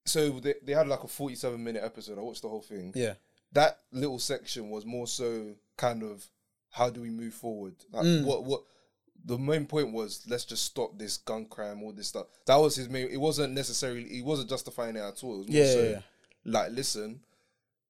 so 0.05 0.31
they 0.41 0.55
they 0.63 0.73
had 0.73 0.89
like 0.89 1.03
a 1.05 1.09
forty-seven 1.09 1.63
minute 1.63 1.83
episode. 1.85 2.19
I 2.19 2.23
watched 2.23 2.43
the 2.43 2.49
whole 2.49 2.61
thing. 2.63 2.93
Yeah, 2.95 3.15
That 3.53 3.79
little 3.93 4.19
section 4.19 4.71
was 4.71 4.85
more 4.85 5.07
so 5.07 5.55
kind 5.77 6.03
of 6.03 6.27
how 6.71 6.91
do 6.91 7.01
we 7.01 7.11
move 7.11 7.35
forward? 7.35 7.75
Like 7.93 8.05
Mm. 8.05 8.25
what 8.25 8.45
what 8.45 8.63
the 9.25 9.39
main 9.39 9.67
point 9.67 9.93
was 9.93 10.23
let's 10.29 10.45
just 10.45 10.65
stop 10.65 10.99
this 10.99 11.17
gun 11.17 11.47
crime, 11.47 11.83
all 11.83 11.93
this 11.93 12.09
stuff. 12.09 12.27
That 12.47 12.57
was 12.57 12.77
his 12.77 12.89
main. 12.89 13.09
It 13.11 13.21
wasn't 13.21 13.55
necessarily. 13.55 14.09
He 14.09 14.23
wasn't 14.23 14.51
justifying 14.51 14.97
it 14.97 15.01
at 15.01 15.23
all. 15.25 15.35
It 15.35 15.39
was 15.39 15.49
more 15.49 15.57
Yeah, 15.57 15.73
so 15.73 15.83
yeah, 15.83 15.89
yeah. 15.91 16.01
like 16.45 16.73
listen. 16.73 17.21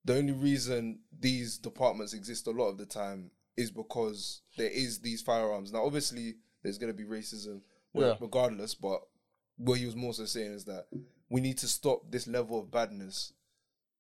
The 0.05 0.17
only 0.19 0.33
reason 0.33 1.01
these 1.19 1.57
departments 1.57 2.13
exist 2.13 2.47
a 2.47 2.51
lot 2.51 2.69
of 2.69 2.77
the 2.79 2.85
time 2.87 3.31
is 3.57 3.71
because 3.71 4.43
there 4.57 4.69
is 4.71 4.99
these 4.99 5.23
firearms. 5.23 5.73
Now, 5.73 5.85
obviously, 5.85 6.35
there's 6.63 6.77
going 6.77 6.93
to 6.93 6.97
be 6.97 7.05
racism, 7.09 7.63
regardless. 7.95 8.75
But 8.75 9.01
what 9.57 9.79
he 9.79 9.87
was 9.87 9.97
more 9.97 10.13
so 10.13 10.27
saying 10.27 10.53
is 10.53 10.65
that 10.67 10.87
we 11.31 11.41
need 11.41 11.57
to 11.59 11.67
stop 11.67 12.11
this 12.11 12.27
level 12.27 12.61
of 12.61 12.71
badness 12.71 13.33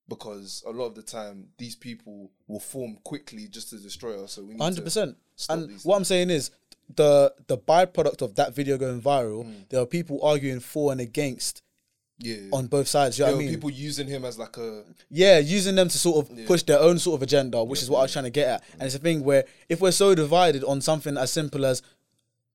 because 0.08 0.62
a 0.66 0.70
lot 0.70 0.86
of 0.86 0.94
the 0.94 1.02
time 1.02 1.48
these 1.58 1.76
people 1.76 2.30
will 2.46 2.60
form 2.60 2.98
quickly 3.04 3.48
just 3.48 3.70
to 3.70 3.78
destroy 3.78 4.22
us. 4.22 4.32
So 4.32 4.42
we 4.42 4.54
need 4.54 4.62
hundred 4.62 4.84
percent. 4.84 5.16
And 5.48 5.70
what 5.82 5.96
I'm 5.96 6.04
saying 6.04 6.30
is 6.30 6.50
the 6.94 7.32
the 7.46 7.56
byproduct 7.58 8.22
of 8.22 8.34
that 8.36 8.54
video 8.54 8.76
going 8.78 9.00
viral. 9.00 9.44
Mm. 9.44 9.68
There 9.68 9.80
are 9.80 9.86
people 9.86 10.22
arguing 10.22 10.60
for 10.60 10.92
and 10.92 11.00
against 11.00 11.62
yeah. 12.18 12.36
on 12.52 12.66
both 12.66 12.88
sides. 12.88 13.18
You 13.18 13.24
know 13.24 13.28
There 13.28 13.36
what 13.36 13.42
I 13.42 13.44
mean? 13.46 13.54
people 13.54 13.70
using 13.70 14.06
him 14.06 14.24
as 14.24 14.38
like 14.38 14.56
a 14.56 14.84
Yeah, 15.10 15.38
using 15.38 15.74
them 15.74 15.88
to 15.88 15.98
sort 15.98 16.28
of 16.30 16.46
push 16.46 16.62
their 16.62 16.78
own 16.80 16.98
sort 16.98 17.18
of 17.18 17.22
agenda, 17.22 17.62
which 17.64 17.82
is 17.82 17.90
what 17.90 17.98
I 18.00 18.02
was 18.02 18.12
trying 18.12 18.24
to 18.26 18.30
get 18.30 18.48
at. 18.48 18.64
And 18.74 18.82
it's 18.82 18.94
a 18.94 18.98
thing 18.98 19.24
where 19.24 19.44
if 19.68 19.80
we're 19.80 19.90
so 19.92 20.14
divided 20.14 20.62
on 20.64 20.80
something 20.80 21.16
as 21.16 21.32
simple 21.32 21.64
as 21.66 21.82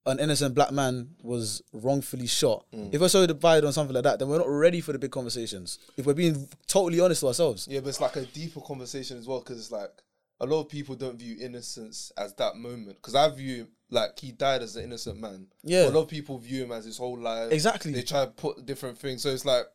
an 0.06 0.18
innocent 0.20 0.56
black 0.56 0.72
man 0.72 1.10
was 1.22 1.62
wrongfully 1.74 2.26
shot, 2.26 2.66
Mm. 2.74 2.94
if 2.94 3.02
we're 3.02 3.10
so 3.10 3.26
divided 3.28 3.66
on 3.68 3.74
something 3.74 3.94
like 3.94 4.06
that, 4.06 4.18
then 4.20 4.30
we're 4.30 4.38
not 4.38 4.48
ready 4.50 4.80
for 4.82 4.94
the 4.94 5.00
big 5.00 5.12
conversations. 5.12 5.78
If 5.98 6.06
we're 6.06 6.14
being 6.14 6.48
totally 6.68 7.00
honest 7.02 7.20
to 7.22 7.28
ourselves. 7.28 7.68
Yeah, 7.70 7.82
but 7.82 7.90
it's 7.90 8.00
like 8.02 8.16
a 8.16 8.26
deeper 8.26 8.62
conversation 8.62 9.18
as 9.18 9.28
well 9.28 9.40
because 9.40 9.60
it's 9.60 9.72
like 9.72 9.92
a 10.42 10.46
lot 10.46 10.62
of 10.62 10.70
people 10.70 10.96
don't 10.96 11.18
view 11.20 11.38
innocence 11.40 12.12
as 12.18 12.34
that 12.36 12.56
moment. 12.56 12.98
Because 12.98 13.16
I 13.16 13.30
view 13.30 13.68
like 13.90 14.20
he 14.20 14.32
died 14.32 14.62
as 14.62 14.76
an 14.76 14.84
innocent 14.86 15.20
man. 15.20 15.48
Yeah. 15.64 15.86
But 15.86 15.94
a 15.94 15.96
lot 15.96 16.04
of 16.04 16.10
people 16.10 16.38
view 16.38 16.64
him 16.64 16.72
as 16.72 16.86
his 16.86 16.98
whole 16.98 17.20
life. 17.20 17.52
Exactly. 17.52 17.92
They 17.92 18.04
try 18.04 18.26
to 18.26 18.32
put 18.32 18.66
different 18.66 18.98
things. 18.98 19.24
So 19.24 19.30
it's 19.30 19.46
like 19.46 19.66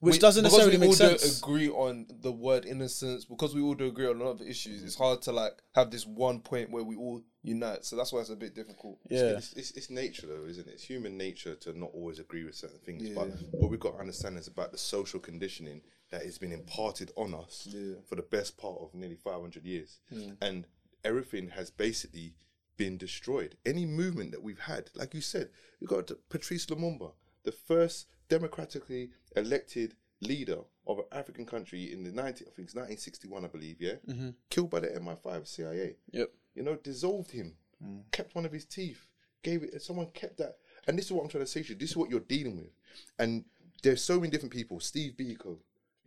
Which 0.00 0.14
we- 0.14 0.18
doesn't 0.18 0.44
because 0.44 0.52
necessarily 0.58 0.76
we 0.76 0.80
make 0.80 0.88
all 0.90 0.94
sense. 0.94 1.22
don't 1.22 1.38
agree 1.48 1.68
on 1.68 2.06
the 2.20 2.30
word 2.30 2.64
innocence 2.66 3.24
because 3.24 3.54
we 3.54 3.62
all 3.62 3.74
do 3.74 3.86
agree 3.86 4.06
on 4.06 4.20
a 4.20 4.24
lot 4.24 4.30
of 4.30 4.42
issues. 4.42 4.82
It's 4.84 4.96
hard 4.96 5.22
to 5.22 5.32
like 5.32 5.52
have 5.74 5.90
this 5.90 6.06
one 6.06 6.40
point 6.40 6.70
where 6.70 6.84
we 6.84 6.94
all 6.96 7.22
unite. 7.42 7.84
So 7.86 7.96
that's 7.96 8.12
why 8.12 8.20
it's 8.20 8.30
a 8.30 8.36
bit 8.36 8.54
difficult. 8.54 8.98
Yeah. 9.08 9.38
It's, 9.38 9.52
it's, 9.54 9.70
it's 9.72 9.90
nature, 9.90 10.26
though, 10.26 10.44
isn't 10.46 10.68
it? 10.68 10.72
It's 10.74 10.84
human 10.84 11.16
nature 11.16 11.54
to 11.54 11.76
not 11.78 11.90
always 11.94 12.18
agree 12.18 12.44
with 12.44 12.54
certain 12.54 12.78
things. 12.84 13.02
Yeah. 13.02 13.14
But 13.14 13.30
what 13.52 13.70
we've 13.70 13.80
got 13.80 13.94
to 13.94 14.00
understand 14.00 14.36
is 14.38 14.46
about 14.46 14.70
the 14.72 14.78
social 14.78 15.18
conditioning 15.20 15.80
that 16.10 16.22
has 16.24 16.38
been 16.38 16.52
imparted 16.52 17.10
on 17.16 17.34
us 17.34 17.66
Yeah. 17.70 17.94
for 18.06 18.14
the 18.16 18.22
best 18.22 18.56
part 18.56 18.78
of 18.80 18.94
nearly 18.94 19.16
500 19.16 19.64
years. 19.64 19.98
Mm. 20.12 20.36
And 20.40 20.66
everything 21.04 21.48
has 21.50 21.70
basically 21.70 22.34
been 22.76 22.96
destroyed. 22.96 23.56
Any 23.66 23.84
movement 23.86 24.30
that 24.32 24.42
we've 24.42 24.60
had, 24.60 24.90
like 24.94 25.14
you 25.14 25.20
said, 25.20 25.50
you 25.80 25.86
got 25.86 26.10
Patrice 26.28 26.66
Lumumba, 26.66 27.12
the 27.42 27.52
first 27.52 28.06
democratically 28.28 29.10
elected 29.36 29.94
leader 30.20 30.60
of 30.86 30.98
an 30.98 31.04
African 31.12 31.44
country 31.44 31.92
in 31.92 32.02
the 32.04 32.10
90, 32.10 32.44
I 32.46 32.50
think 32.50 32.68
it's 32.68 32.74
1961, 32.74 33.44
I 33.44 33.48
believe, 33.48 33.76
yeah? 33.80 33.94
Mm-hmm. 34.08 34.30
Killed 34.50 34.70
by 34.70 34.80
the 34.80 34.88
MI5 34.88 35.46
CIA 35.46 35.96
Yep. 36.12 36.30
you 36.54 36.62
know, 36.62 36.76
dissolved 36.76 37.30
him, 37.32 37.54
mm. 37.84 38.02
kept 38.10 38.34
one 38.34 38.44
of 38.46 38.52
his 38.52 38.64
teeth, 38.64 39.06
gave 39.42 39.62
it. 39.62 39.80
Someone 39.82 40.06
kept 40.10 40.38
that, 40.38 40.56
and 40.86 40.96
this 40.98 41.06
is 41.06 41.12
what 41.12 41.22
I'm 41.22 41.28
trying 41.28 41.44
to 41.44 41.50
say 41.50 41.62
to 41.62 41.68
you. 41.70 41.74
This 41.74 41.90
is 41.90 41.96
what 41.96 42.10
you're 42.10 42.20
dealing 42.20 42.56
with, 42.56 42.72
and 43.18 43.44
there's 43.82 44.02
so 44.02 44.18
many 44.18 44.30
different 44.30 44.52
people. 44.52 44.80
Steve 44.80 45.12
Biko, 45.16 45.58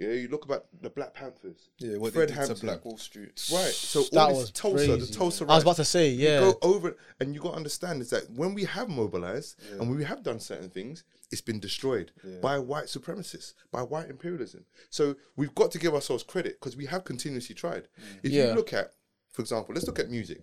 yeah, 0.02 0.14
you 0.14 0.28
look 0.30 0.45
about 0.45 0.66
the 0.82 0.89
Black 0.89 1.14
Panthers, 1.14 1.70
Yeah, 1.78 1.97
what 1.97 2.14
Fred 2.14 2.30
they 2.30 2.34
did 2.34 2.38
Hampton, 2.39 2.56
to 2.58 2.66
Black 2.66 2.86
Wall 2.86 2.97
Street. 2.97 3.28
right? 3.54 3.72
So 3.72 4.02
That 4.12 4.18
all 4.20 4.28
this 4.30 4.38
was 4.39 4.52
Tulsa, 4.52 4.88
the 4.88 4.97
crazy. 4.97 5.14
Tulsa. 5.14 5.43
I 5.47 5.56
was 5.56 5.64
about 5.64 5.76
to 5.78 5.86
say, 5.86 6.10
you 6.10 6.28
yeah. 6.28 6.39
go 6.39 6.58
over, 6.64 6.97
and 7.20 7.34
you 7.36 7.39
got 7.41 7.52
to 7.52 7.58
understand 7.58 8.02
is 8.02 8.10
that 8.10 8.30
when 8.32 8.54
we 8.54 8.64
have 8.64 8.89
mobilized 8.89 9.62
and 9.72 9.82
when 9.82 9.95
we 9.97 10.04
have 10.04 10.24
done 10.24 10.39
certain 10.39 10.70
things, 10.70 11.04
it's 11.32 11.41
been 11.41 11.60
destroyed 11.60 12.12
by 12.41 12.58
white 12.58 12.86
supremacists, 12.86 13.54
by 13.72 13.82
white 13.84 14.10
imperialism. 14.10 14.66
So 14.89 15.16
we've 15.38 15.54
got 15.56 15.72
to 15.72 15.80
give 15.80 15.93
ourselves 15.93 16.24
credit 16.24 16.60
because 16.60 16.76
we 16.76 16.88
have 16.88 17.04
continuously 17.04 17.56
tried. 17.56 17.84
Mm. 17.84 18.20
If 18.24 18.32
Yeah. 18.32 18.47
you 18.49 18.54
look 18.56 18.74
at, 18.74 18.91
for 19.32 19.41
example, 19.41 19.74
let's 19.76 19.86
look 19.88 19.99
at 19.99 20.10
music. 20.10 20.41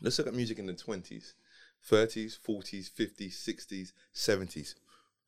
Let's 0.00 0.18
look 0.18 0.26
at 0.26 0.34
music 0.34 0.58
in 0.58 0.66
the 0.66 0.72
20s, 0.72 1.34
30s, 1.88 2.36
40s, 2.38 2.90
50s, 2.90 3.34
60s, 3.34 3.92
70s. 4.14 4.74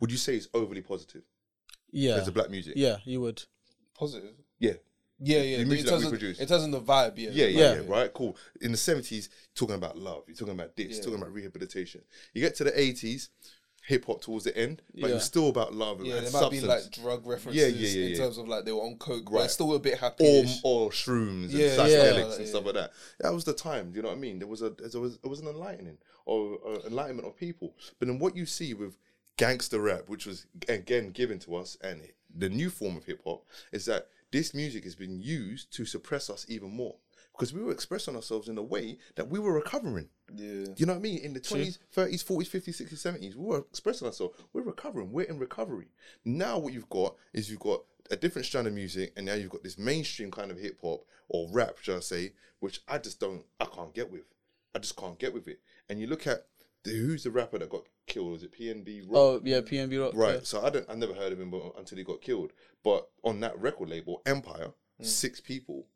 Would 0.01 0.11
you 0.11 0.17
say 0.19 0.35
it's 0.35 0.49
overly 0.55 0.83
positive 0.83 1.23
Yeah. 1.91 2.15
as 2.17 2.29
a 2.29 2.33
black 2.33 2.51
music? 2.51 2.75
Yeah, 2.77 2.97
you 3.05 3.21
would. 3.21 3.43
Positive. 3.99 4.35
Yeah. 4.59 4.73
Yeah, 5.21 5.39
yeah. 5.43 5.57
The 5.59 5.63
In 5.63 5.69
music 5.69 5.87
that 5.87 5.91
terms 5.93 6.03
we 6.03 6.07
of- 6.07 6.13
produce. 6.13 6.41
In 6.41 6.47
terms 6.49 6.65
of 6.65 6.71
the 6.73 6.81
vibe, 6.81 7.13
yeah. 7.17 7.31
Yeah, 7.33 7.47
yeah, 7.47 7.59
Yeah. 7.75 7.75
yeah, 7.83 7.89
right, 7.89 8.13
cool. 8.13 8.37
In 8.61 8.73
the 8.73 8.77
seventies, 8.79 9.29
talking 9.55 9.77
about 9.77 9.97
love, 9.97 10.25
you're 10.27 10.37
talking 10.37 10.55
about 10.55 10.77
this, 10.77 10.99
talking 10.99 11.15
about 11.17 11.33
rehabilitation. 11.33 12.03
You 12.35 12.41
get 12.41 12.57
to 12.57 12.65
the 12.65 12.79
eighties, 12.79 13.31
hip 13.87 14.07
hop 14.07 14.23
towards 14.23 14.45
the 14.45 14.57
end, 14.57 14.83
but 14.95 15.05
it 15.05 15.09
Yeah. 15.11 15.15
was 15.15 15.25
still 15.25 15.49
about 15.51 15.73
love 15.75 15.99
and 15.99 16.09
Yeah, 16.09 16.17
and 16.17 16.27
there 16.27 16.33
might 16.43 16.51
be 16.51 16.61
like 16.63 16.91
drug 16.91 17.27
references 17.27 17.61
Yeah, 17.63 17.69
yeah, 17.69 17.89
yeah, 17.89 18.05
in 18.07 18.11
yeah. 18.13 18.17
terms 18.17 18.39
of 18.39 18.49
like 18.49 18.65
they 18.65 18.73
were 18.73 18.81
on 18.83 18.97
coke, 18.99 19.31
Right. 19.31 19.45
it's 19.45 19.55
still 19.55 19.73
a 19.75 19.79
bit 19.79 19.99
happy. 19.99 20.25
or, 20.27 20.45
or 20.87 20.91
shrooms 20.91 21.45
and 21.45 21.53
Yeah, 21.53 21.77
psychedelics 21.77 22.31
yeah. 22.31 22.37
and 22.37 22.49
stuff 22.49 22.65
like 22.65 22.75
that. 22.75 22.93
That 23.21 23.33
was 23.35 23.45
the 23.45 23.53
time. 23.53 23.93
Do 23.93 23.97
you 23.99 24.03
know 24.03 24.09
what 24.09 24.17
I 24.17 24.21
mean? 24.21 24.39
There 24.41 24.49
was 24.49 24.63
a 24.63 24.71
there 24.71 25.01
was 25.01 25.19
it 25.23 25.27
was 25.29 25.39
an 25.41 25.47
enlightening 25.49 25.99
or 26.27 26.59
uh, 26.67 26.81
enlightenment 26.87 27.29
of 27.29 27.37
people. 27.37 27.77
But 27.99 28.09
then 28.09 28.19
what 28.19 28.35
you 28.37 28.47
see 28.47 28.75
with 28.75 28.97
gangster 29.37 29.81
rap, 29.81 30.09
which 30.09 30.27
was 30.27 30.47
again 30.69 31.11
given 31.11 31.39
to 31.41 31.57
us, 31.57 31.77
and 31.83 32.03
the 32.35 32.49
new 32.49 32.71
form 32.71 32.97
of 32.97 33.05
hip 33.05 33.21
hop, 33.25 33.45
is 33.73 33.87
that 33.87 34.09
this 34.33 34.55
music 34.55 34.85
has 34.85 34.95
been 34.95 35.21
used 35.21 35.73
to 35.75 35.85
suppress 35.85 36.29
us 36.29 36.47
even 36.49 36.71
more 36.71 36.97
because 37.33 37.53
we 37.53 37.63
were 37.63 37.73
expressing 37.73 38.15
ourselves 38.15 38.49
in 38.49 38.59
a 38.59 38.63
way 38.63 38.97
that 39.17 39.29
we 39.29 39.39
were 39.39 39.53
recovering. 39.53 40.09
Yeah. 40.35 40.67
You 40.77 40.87
know 40.87 40.93
what 40.93 41.01
I 41.01 41.03
mean? 41.03 41.19
In 41.19 41.35
the 41.35 41.41
20s, 41.41 41.79
30s, 41.95 42.25
40s, 42.25 42.49
50s, 42.49 42.83
60s, 42.83 43.21
70s, 43.21 43.35
we 43.35 43.45
were 43.45 43.59
expressing 43.59 44.07
ourselves. 44.07 44.39
We're 44.53 44.63
recovering. 44.63 45.11
We're 45.11 45.27
in 45.27 45.39
recovery. 45.39 45.89
Now, 46.25 46.59
what 46.59 46.73
you've 46.73 46.89
got 46.89 47.17
is 47.33 47.51
you've 47.51 47.59
got 47.61 47.83
a 48.11 48.17
different 48.17 48.47
strand 48.47 48.69
of 48.69 48.73
music, 48.73 49.13
and 49.17 49.27
now 49.27 49.35
you've 49.35 49.51
got 49.51 49.65
this 49.65 49.79
mainstream 49.79 50.31
kind 50.31 50.51
of 50.51 50.59
hip 50.59 50.79
hop 50.81 51.07
or 51.29 51.49
rap, 51.51 51.79
shall 51.81 51.97
I 51.97 52.01
say, 52.01 52.33
which 52.61 52.81
I 52.87 52.99
just 52.99 53.19
don't, 53.19 53.45
I 53.59 53.65
can't 53.65 53.95
get 53.95 54.13
with. 54.13 54.27
I 54.75 54.79
just 54.79 54.97
can't 54.97 55.19
get 55.19 55.35
with 55.35 55.49
it. 55.49 55.61
And 55.89 56.01
you 56.01 56.07
look 56.07 56.27
at 56.27 56.47
the, 56.85 56.91
who's 56.91 57.25
the 57.25 57.31
rapper 57.31 57.59
that 57.59 57.69
got 57.71 57.83
killed? 58.07 58.33
Was 58.33 58.43
it 58.43 58.53
PNB 58.59 59.03
Rock? 59.07 59.11
Oh 59.15 59.41
yeah, 59.45 59.61
PNB 59.61 60.01
Rock. 60.01 60.13
Right. 60.15 60.35
yeah. 60.35 60.41
So 60.43 60.65
I 60.65 60.71
don't. 60.71 60.87
I 60.89 60.95
never 60.95 61.15
heard 61.15 61.33
of 61.33 61.41
him 61.41 61.51
but, 61.51 61.73
until 61.79 61.99
he 61.99 62.05
got 62.05 62.21
killed. 62.21 62.53
But 62.83 63.09
on 63.25 63.41
that 63.41 63.59
record 63.61 63.89
label, 63.89 64.23
Empire, 64.27 64.69
Hmm. 64.99 65.05
six 65.05 65.41
people, 65.41 65.87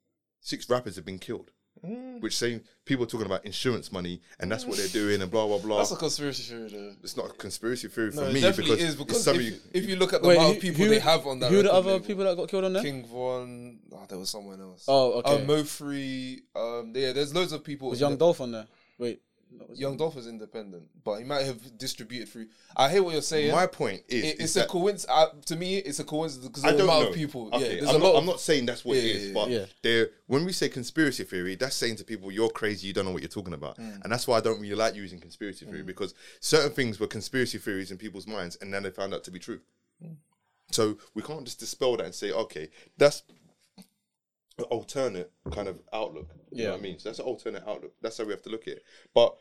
six 0.41 0.68
rappers 0.68 0.97
have 0.97 1.05
been 1.05 1.18
killed. 1.20 1.51
Hmm. 1.84 2.18
Which 2.18 2.36
saying 2.36 2.62
people 2.86 3.05
are 3.05 3.07
talking 3.07 3.26
about 3.26 3.45
insurance 3.47 3.93
money 3.93 4.20
and 4.41 4.51
that's 4.51 4.64
what 4.66 4.76
they're 4.78 4.89
doing 4.89 5.22
and 5.22 5.30
blah 5.30 5.47
blah 5.47 5.59
blah. 5.59 5.76
That's 5.78 5.93
a 5.93 5.97
conspiracy 5.97 6.43
theory, 6.43 6.68
though. 6.70 6.95
it's 7.05 7.16
not 7.16 7.26
a 7.26 7.32
conspiracy 7.34 7.86
theory 7.86 8.11
for 8.11 8.22
No, 8.22 8.32
me 8.32 8.41
it 8.41 8.43
definitely 8.43 8.74
because 8.78 8.89
is 8.91 8.97
because 8.97 9.16
it's 9.18 9.24
something 9.26 9.47
if, 9.47 9.61
if 9.84 9.89
you 9.89 9.95
look 9.95 10.12
at 10.12 10.22
the 10.22 10.26
Wait, 10.28 10.39
amount 10.39 10.57
of 10.57 10.62
people 10.62 10.82
who- 10.84 10.91
they 10.91 10.99
have 10.99 11.24
on 11.28 11.39
that, 11.39 11.53
Who 11.53 11.62
the 11.62 11.72
other 11.72 11.93
label, 11.93 12.05
people 12.07 12.24
that 12.24 12.36
got 12.36 12.49
killed 12.49 12.64
on 12.64 12.72
there? 12.72 12.82
King 12.82 13.07
Von, 13.07 13.78
oh, 13.93 14.07
there 14.09 14.18
was 14.18 14.28
someone 14.28 14.61
else. 14.61 14.86
Oh, 14.89 15.12
okay. 15.20 15.36
Um, 15.41 15.47
Mo3. 15.47 16.41
Um, 16.57 16.93
yeah, 16.97 17.12
there's 17.12 17.32
loads 17.32 17.53
of 17.53 17.62
people. 17.62 17.91
was 17.91 18.01
Young 18.01 18.16
Dolph 18.16 18.41
on 18.41 18.51
there? 18.51 18.66
Wait. 18.99 19.22
No, 19.51 19.64
was- 19.68 19.78
Young 19.78 19.96
Dolph 19.96 20.16
is 20.16 20.26
independent, 20.26 20.84
but 21.05 21.18
he 21.18 21.24
might 21.24 21.44
have 21.46 21.78
distributed 21.78 22.28
through. 22.28 22.49
I 22.76 22.88
hear 22.90 23.03
what 23.03 23.12
you're 23.12 23.22
saying. 23.22 23.53
my 23.53 23.66
point 23.66 24.03
is, 24.09 24.24
It- 24.24 24.40
is 24.40 24.57
it's 24.57 24.57
a 24.57 24.66
coincidence. 24.66 25.07
Uh, 25.09 25.26
to 25.46 25.57
me, 25.57 25.76
it's 25.78 25.99
a 25.99 26.05
coincidence 26.05 26.49
because 26.49 26.64
I 26.64 26.70
of 26.70 26.78
the 26.78 26.86
don't 26.86 27.01
know 27.03 27.09
of 27.09 27.14
people. 27.14 27.49
Okay, 27.53 27.61
yeah, 27.61 27.80
there's 27.80 27.88
I'm, 27.90 27.96
a 27.96 27.99
not, 27.99 28.12
lot. 28.14 28.18
I'm 28.20 28.26
not 28.26 28.40
saying 28.40 28.66
that's 28.66 28.84
what 28.84 28.96
it 28.96 29.05
Yeah, 29.05 29.12
is, 29.14 29.26
yeah, 29.28 29.34
but 29.34 29.51
yeah. 29.51 29.64
there. 29.82 30.11
When 30.26 30.44
we 30.44 30.53
say 30.53 30.68
conspiracy 30.68 31.24
theory, 31.24 31.55
that's 31.55 31.76
saying 31.76 31.96
to 31.96 32.05
people 32.05 32.30
you're 32.30 32.51
crazy, 32.51 32.86
you 32.86 32.92
don't 32.92 33.05
know 33.05 33.12
what 33.12 33.22
you're 33.22 33.28
talking 33.28 33.55
about, 33.55 33.78
Mm. 33.78 34.03
and 34.03 34.12
that's 34.12 34.26
why 34.28 34.36
I 34.38 34.40
don't 34.40 34.61
really 34.61 34.74
like 34.74 34.94
using 34.94 35.20
conspiracy 35.20 35.64
theory 35.66 35.82
because 35.82 36.14
certain 36.40 36.72
things 36.72 37.01
were 37.01 37.07
conspiracy 37.07 37.59
theories 37.59 37.90
in 37.90 37.99
people's 37.99 38.26
minds, 38.26 38.57
and 38.61 38.72
then 38.72 38.82
they 38.82 38.90
found 38.90 39.14
out 39.14 39.24
to 39.24 39.30
be 39.30 39.38
true. 39.38 39.61
Mm. 40.05 40.16
So 40.70 40.99
we 41.14 41.22
can't 41.22 41.44
just 41.44 41.59
dispel 41.61 41.96
that 41.96 42.05
and 42.05 42.14
say, 42.14 42.30
okay, 42.30 42.68
that's 42.99 43.22
an 43.30 43.36
alternate 44.64 45.30
kind 45.52 45.68
of 45.68 45.80
outlook. 45.92 46.28
You 46.50 46.59
know 46.59 46.64
Yeah. 46.64 46.70
what 46.72 46.78
I 46.80 46.82
mean? 46.82 46.98
So 46.98 47.09
that's 47.09 47.18
an 47.18 47.24
alternate 47.26 47.62
outlook. 47.66 47.92
That's 48.02 48.18
how 48.18 48.24
we 48.24 48.32
have 48.32 48.42
to 48.42 48.50
look 48.50 48.62
at 48.68 48.74
it. 48.78 48.82
But 49.14 49.36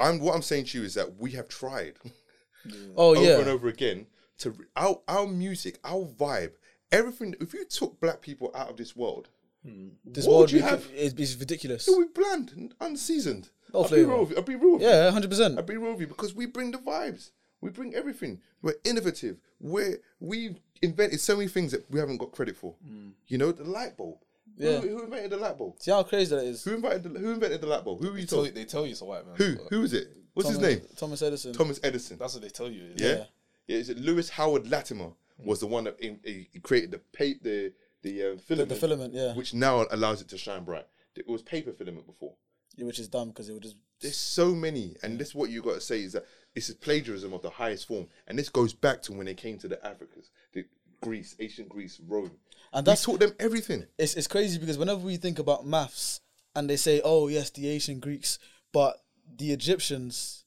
I'm 0.00 0.18
what 0.20 0.34
I'm 0.34 0.42
saying 0.42 0.66
to 0.66 0.78
you 0.78 0.84
is 0.84 0.94
that 0.94 1.16
we 1.18 1.32
have 1.32 1.48
tried 1.48 1.94
Oh 2.96 3.16
over 3.16 3.22
yeah. 3.22 3.38
and 3.38 3.48
over 3.48 3.68
again 3.68 4.06
to 4.38 4.54
our 4.76 5.00
our 5.08 5.26
music, 5.26 5.78
our 5.84 6.04
vibe, 6.04 6.52
everything. 6.92 7.34
If 7.40 7.54
you 7.54 7.64
took 7.64 8.00
black 8.00 8.20
people 8.20 8.50
out 8.54 8.70
of 8.70 8.76
this 8.76 8.94
world, 8.96 9.28
hmm. 9.64 9.88
This 10.04 10.26
What 10.26 10.30
world 10.32 10.40
would 10.42 10.52
you 10.52 10.58
be- 10.58 10.64
have? 10.64 10.86
is, 10.94 11.14
is 11.14 11.36
ridiculous. 11.36 11.88
it 11.88 11.96
would 11.96 12.12
be 12.14 12.20
bland 12.22 12.52
and 12.56 12.74
unseasoned. 12.80 13.50
No 13.72 13.80
I'll 13.80 13.84
be 13.84 13.88
flavour. 13.90 14.08
real. 14.12 14.20
with 14.20 14.30
you. 14.30 14.36
I'll 14.36 14.42
be 14.42 14.56
real. 14.56 14.72
with. 14.74 14.82
Yeah, 14.82 15.10
hundred 15.10 15.30
percent. 15.30 15.56
I'll 15.58 15.64
be 15.64 15.76
real 15.76 15.92
with 15.92 16.00
you 16.00 16.06
because 16.08 16.34
we 16.34 16.46
bring 16.46 16.70
the 16.72 16.78
vibes. 16.78 17.30
We 17.60 17.70
bring 17.70 17.94
everything. 17.94 18.40
We're 18.62 18.76
innovative. 18.84 19.38
We're 19.60 19.98
we've 20.20 20.58
invented 20.82 21.20
so 21.20 21.36
many 21.36 21.48
things 21.48 21.72
that 21.72 21.90
we 21.90 21.98
haven't 22.00 22.18
got 22.18 22.32
credit 22.32 22.56
for. 22.56 22.74
Hmm. 22.86 23.10
You 23.26 23.38
know, 23.38 23.52
the 23.52 23.64
light 23.64 23.96
bulb. 23.96 24.18
Yeah. 24.56 24.80
Who, 24.80 24.88
who 24.88 25.04
invented 25.04 25.30
the 25.30 25.36
light 25.36 25.56
bulb? 25.58 25.74
See 25.78 25.90
how 25.90 26.02
crazy 26.02 26.34
that 26.34 26.44
is. 26.44 26.64
Who 26.64 26.74
invented 26.74 27.14
the, 27.14 27.20
Who 27.20 27.32
invented 27.32 27.60
the 27.60 27.66
light 27.66 27.84
bulb? 27.84 28.02
Who 28.02 28.10
were 28.12 28.18
you 28.18 28.26
tell 28.26 28.40
you, 28.40 28.44
told? 28.46 28.56
they 28.56 28.64
tell 28.64 28.84
you 28.84 28.92
it's 28.92 29.00
a 29.00 29.04
white 29.04 29.26
man. 29.26 29.36
Who? 29.36 29.56
but 29.56 29.66
Who 29.70 29.82
is 29.82 29.92
it? 29.92 30.08
What's 30.34 30.48
Thomas, 30.48 30.66
his 30.66 30.78
name? 30.78 30.88
Thomas 30.96 31.22
Edison. 31.22 31.52
Thomas 31.52 31.80
Edison. 31.82 32.18
That's 32.18 32.34
what 32.34 32.42
they 32.42 32.48
tell 32.48 32.70
you. 32.70 32.92
Yeah. 32.96 33.08
Yeah. 33.08 33.24
yeah. 33.66 33.76
Is 33.76 33.90
it 33.90 33.98
Lewis 33.98 34.30
Howard 34.30 34.70
Latimer 34.70 35.10
was 35.38 35.60
the 35.60 35.66
one 35.66 35.84
that 35.84 35.98
in, 36.00 36.18
he 36.24 36.60
created 36.62 36.90
the 36.90 36.98
pa- 36.98 37.38
the 37.42 37.72
the 38.02 38.22
uh, 38.22 38.34
the, 38.34 38.38
filament, 38.38 38.68
the 38.68 38.74
filament, 38.74 39.14
yeah. 39.14 39.34
which 39.34 39.54
now 39.54 39.86
allows 39.90 40.20
it 40.20 40.28
to 40.28 40.38
shine 40.38 40.64
bright. 40.64 40.86
It 41.16 41.28
was 41.28 41.42
paper 41.42 41.72
filament 41.72 42.06
before. 42.06 42.34
Yeah, 42.76 42.86
which 42.86 43.00
is 43.00 43.08
dumb 43.08 43.28
because 43.28 43.48
it 43.48 43.54
would 43.54 43.62
just. 43.62 43.76
There's 44.00 44.16
so 44.16 44.54
many, 44.54 44.94
and 45.02 45.18
this 45.18 45.34
what 45.34 45.50
you 45.50 45.60
got 45.62 45.74
to 45.74 45.80
say 45.80 46.02
is 46.02 46.12
that 46.12 46.24
this 46.54 46.68
is 46.68 46.76
plagiarism 46.76 47.32
of 47.32 47.42
the 47.42 47.50
highest 47.50 47.88
form, 47.88 48.06
and 48.28 48.38
this 48.38 48.48
goes 48.48 48.72
back 48.72 49.02
to 49.02 49.12
when 49.12 49.26
they 49.26 49.34
came 49.34 49.58
to 49.58 49.68
the 49.68 49.76
Africas, 49.76 50.30
the 50.52 50.64
Greece, 51.00 51.34
ancient 51.40 51.68
Greece, 51.68 52.00
Rome. 52.06 52.30
And 52.72 52.86
We 52.86 52.90
that's 52.90 53.02
taught 53.04 53.20
them 53.20 53.32
everything. 53.38 53.86
it's 53.98 54.14
it's 54.14 54.26
crazy 54.28 54.58
because 54.58 54.78
whenever 54.78 55.00
we 55.00 55.16
think 55.16 55.38
about 55.38 55.66
maths 55.66 56.20
and 56.54 56.68
they 56.68 56.76
say, 56.76 57.00
"Oh 57.04 57.28
yes, 57.28 57.50
the 57.50 57.68
ancient 57.70 58.00
Greeks," 58.00 58.38
but 58.72 59.00
the 59.36 59.52
Egyptians 59.52 60.44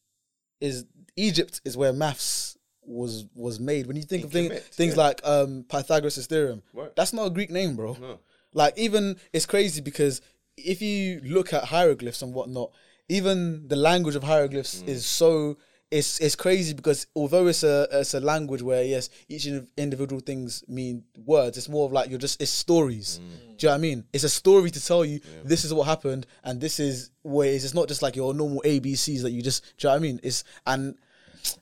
is 0.59 0.85
Egypt 1.15 1.61
is 1.65 1.75
where 1.77 1.93
maths 1.93 2.57
was 2.83 3.25
was 3.35 3.59
made. 3.59 3.87
When 3.87 3.95
you 3.95 4.03
think 4.03 4.25
of 4.25 4.31
thing, 4.31 4.49
Kemet, 4.51 4.61
things 4.63 4.95
yeah. 4.95 5.03
like 5.03 5.21
um, 5.23 5.65
Pythagoras' 5.69 6.27
theorem, 6.27 6.61
Right. 6.73 6.95
that's 6.95 7.13
not 7.13 7.27
a 7.27 7.29
Greek 7.29 7.49
name, 7.49 7.75
bro. 7.75 7.95
No. 7.99 8.19
Like 8.53 8.77
even 8.77 9.17
it's 9.33 9.45
crazy 9.45 9.81
because 9.81 10.21
if 10.57 10.81
you 10.81 11.21
look 11.23 11.53
at 11.53 11.65
hieroglyphs 11.65 12.21
and 12.21 12.33
whatnot, 12.33 12.71
even 13.09 13.67
the 13.67 13.75
language 13.75 14.15
of 14.15 14.23
hieroglyphs 14.23 14.81
is 14.83 15.05
so 15.05 15.57
it's 15.91 16.19
it's 16.19 16.35
crazy 16.35 16.73
because 16.73 17.05
although 17.15 17.47
it's 17.47 17.63
a 17.63 17.85
it's 17.91 18.13
a 18.13 18.21
language 18.21 18.61
where 18.61 18.81
yes 18.83 19.09
each 19.27 19.45
individual 19.77 20.21
things 20.21 20.63
mean 20.67 21.03
words, 21.25 21.57
it's 21.57 21.67
more 21.67 21.85
of 21.85 21.91
like 21.91 22.09
you're 22.09 22.17
just 22.17 22.41
it's 22.41 22.49
stories. 22.49 23.19
Mm. 23.19 23.57
Do 23.57 23.67
you 23.67 23.67
know 23.67 23.73
what 23.73 23.75
I 23.75 23.81
mean? 23.81 24.03
It's 24.13 24.23
a 24.23 24.29
story 24.29 24.71
to 24.71 24.83
tell 24.83 25.03
you 25.03 25.19
this 25.43 25.65
is 25.65 25.73
what 25.73 25.83
happened 25.83 26.25
and 26.43 26.61
this 26.61 26.79
is 26.79 27.11
where 27.23 27.49
it 27.49 27.55
is. 27.55 27.65
It's 27.65 27.73
not 27.73 27.89
just 27.89 28.01
like 28.01 28.15
your 28.15 28.33
normal 28.33 28.61
ABCs 28.65 29.21
that 29.23 29.31
you 29.31 29.41
just 29.41 29.63
do 29.77 29.87
you 29.87 29.89
know 29.89 29.95
what 29.95 29.97
I 29.97 30.01
mean? 30.01 30.19
It's 30.23 30.43
and 30.65 30.95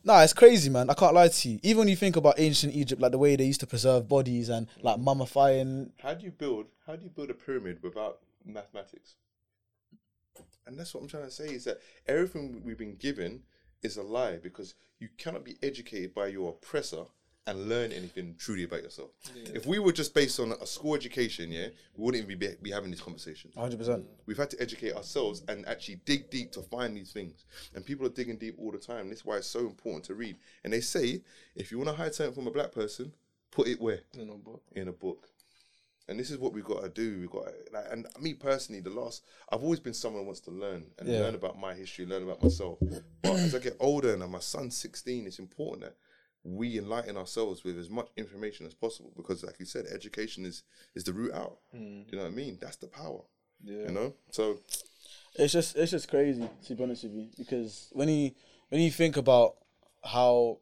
Nah, 0.03 0.23
it's 0.23 0.33
crazy, 0.33 0.69
man. 0.69 0.89
I 0.89 0.93
can't 0.93 1.13
lie 1.13 1.29
to 1.29 1.49
you. 1.49 1.59
Even 1.63 1.79
when 1.79 1.87
you 1.87 1.95
think 1.95 2.17
about 2.17 2.35
ancient 2.37 2.75
Egypt, 2.75 3.01
like 3.01 3.11
the 3.11 3.17
way 3.17 3.37
they 3.37 3.45
used 3.45 3.61
to 3.61 3.67
preserve 3.67 4.09
bodies 4.09 4.49
and 4.49 4.67
mm. 4.67 4.83
like 4.83 4.97
mummifying 4.97 5.91
How 6.03 6.13
do 6.13 6.25
you 6.25 6.31
build? 6.31 6.67
How 6.85 6.95
do 6.95 7.03
you 7.03 7.09
build 7.09 7.29
a 7.29 7.33
pyramid 7.33 7.81
without 7.81 8.19
mathematics? 8.45 9.15
And 10.67 10.77
that's 10.77 10.93
what 10.93 11.01
I'm 11.01 11.09
trying 11.09 11.23
to 11.23 11.31
say 11.31 11.45
is 11.45 11.63
that 11.63 11.79
everything 12.07 12.61
we've 12.63 12.77
been 12.77 12.95
given 12.95 13.41
is 13.83 13.97
a 13.97 14.03
lie 14.03 14.37
because 14.37 14.75
you 14.99 15.09
cannot 15.17 15.43
be 15.43 15.57
educated 15.63 16.13
by 16.13 16.27
your 16.27 16.49
oppressor 16.49 17.05
and 17.47 17.67
learn 17.67 17.91
anything 17.91 18.35
truly 18.37 18.63
about 18.63 18.83
yourself. 18.83 19.09
If 19.55 19.65
we 19.65 19.79
were 19.79 19.91
just 19.91 20.13
based 20.13 20.39
on 20.39 20.51
a 20.51 20.67
school 20.67 20.93
education, 20.93 21.51
yeah, 21.51 21.67
we 21.95 22.03
wouldn't 22.03 22.23
even 22.23 22.37
be, 22.37 22.49
be 22.61 22.69
having 22.69 22.91
this 22.91 23.01
conversation. 23.01 23.51
100%. 23.57 24.03
We've 24.27 24.37
had 24.37 24.51
to 24.51 24.61
educate 24.61 24.93
ourselves 24.93 25.41
and 25.47 25.67
actually 25.67 26.01
dig 26.05 26.29
deep 26.29 26.51
to 26.51 26.61
find 26.61 26.95
these 26.95 27.11
things. 27.11 27.45
And 27.73 27.83
people 27.83 28.05
are 28.05 28.11
digging 28.11 28.37
deep 28.37 28.55
all 28.59 28.71
the 28.71 28.77
time. 28.77 29.09
This 29.09 29.19
is 29.19 29.25
why 29.25 29.37
it's 29.37 29.47
so 29.47 29.61
important 29.61 30.03
to 30.05 30.13
read. 30.13 30.37
And 30.63 30.71
they 30.71 30.81
say, 30.81 31.21
if 31.55 31.71
you 31.71 31.79
want 31.79 31.89
to 31.89 31.95
hide 31.95 32.13
something 32.13 32.35
from 32.35 32.47
a 32.47 32.51
black 32.51 32.71
person, 32.71 33.13
put 33.49 33.67
it 33.67 33.81
where? 33.81 34.01
You 34.13 34.25
know, 34.25 34.39
but 34.43 34.59
in 34.79 34.87
a 34.87 34.93
book. 34.93 35.28
And 36.09 36.19
this 36.19 36.31
is 36.31 36.39
what 36.39 36.53
we've 36.53 36.63
got 36.65 36.81
to 36.81 36.89
do. 36.89 37.19
We've 37.19 37.29
got 37.29 37.45
to, 37.45 37.53
like, 37.71 37.85
and 37.91 38.07
me 38.19 38.33
personally, 38.33 38.81
the 38.81 38.89
last 38.89 39.23
I've 39.51 39.61
always 39.63 39.79
been 39.79 39.93
someone 39.93 40.23
who 40.23 40.25
wants 40.25 40.41
to 40.41 40.51
learn 40.51 40.87
and 40.97 41.07
Yeah. 41.07 41.19
learn 41.19 41.35
about 41.35 41.57
my 41.59 41.75
history, 41.75 42.05
learn 42.05 42.23
about 42.23 42.41
myself. 42.41 42.79
But 43.21 43.35
as 43.35 43.53
I 43.53 43.59
get 43.59 43.77
older 43.79 44.13
and 44.13 44.31
my 44.31 44.39
son's 44.39 44.75
16, 44.75 45.27
it's 45.27 45.37
important 45.39 45.83
that 45.83 45.95
we 46.43 46.79
enlighten 46.79 47.15
ourselves 47.15 47.63
with 47.63 47.77
as 47.77 47.89
much 47.89 48.07
information 48.17 48.65
as 48.65 48.73
possible 48.73 49.11
because, 49.15 49.43
like 49.43 49.59
you 49.59 49.65
said, 49.65 49.85
education 49.85 50.45
is 50.45 50.63
is 50.95 51.03
the 51.03 51.13
route 51.13 51.33
out. 51.33 51.59
Do 51.71 51.77
you 51.79 52.17
know 52.17 52.23
what 52.23 52.31
I 52.31 52.35
mean? 52.35 52.57
That's 52.59 52.77
the 52.77 52.87
power. 52.87 53.21
yeah. 53.63 53.85
You 53.85 53.91
know. 53.91 54.13
So 54.31 54.59
It's 55.35 55.53
just 55.53 55.75
it's 55.75 55.91
just 55.91 56.09
crazy 56.09 56.49
to 56.65 56.75
be 56.75 56.83
honest 56.83 57.03
with 57.03 57.13
you 57.13 57.27
because 57.37 57.89
when 57.91 58.09
you 58.09 58.31
when 58.69 58.81
you 58.81 58.89
think 58.89 59.15
about 59.15 59.57
how 60.03 60.57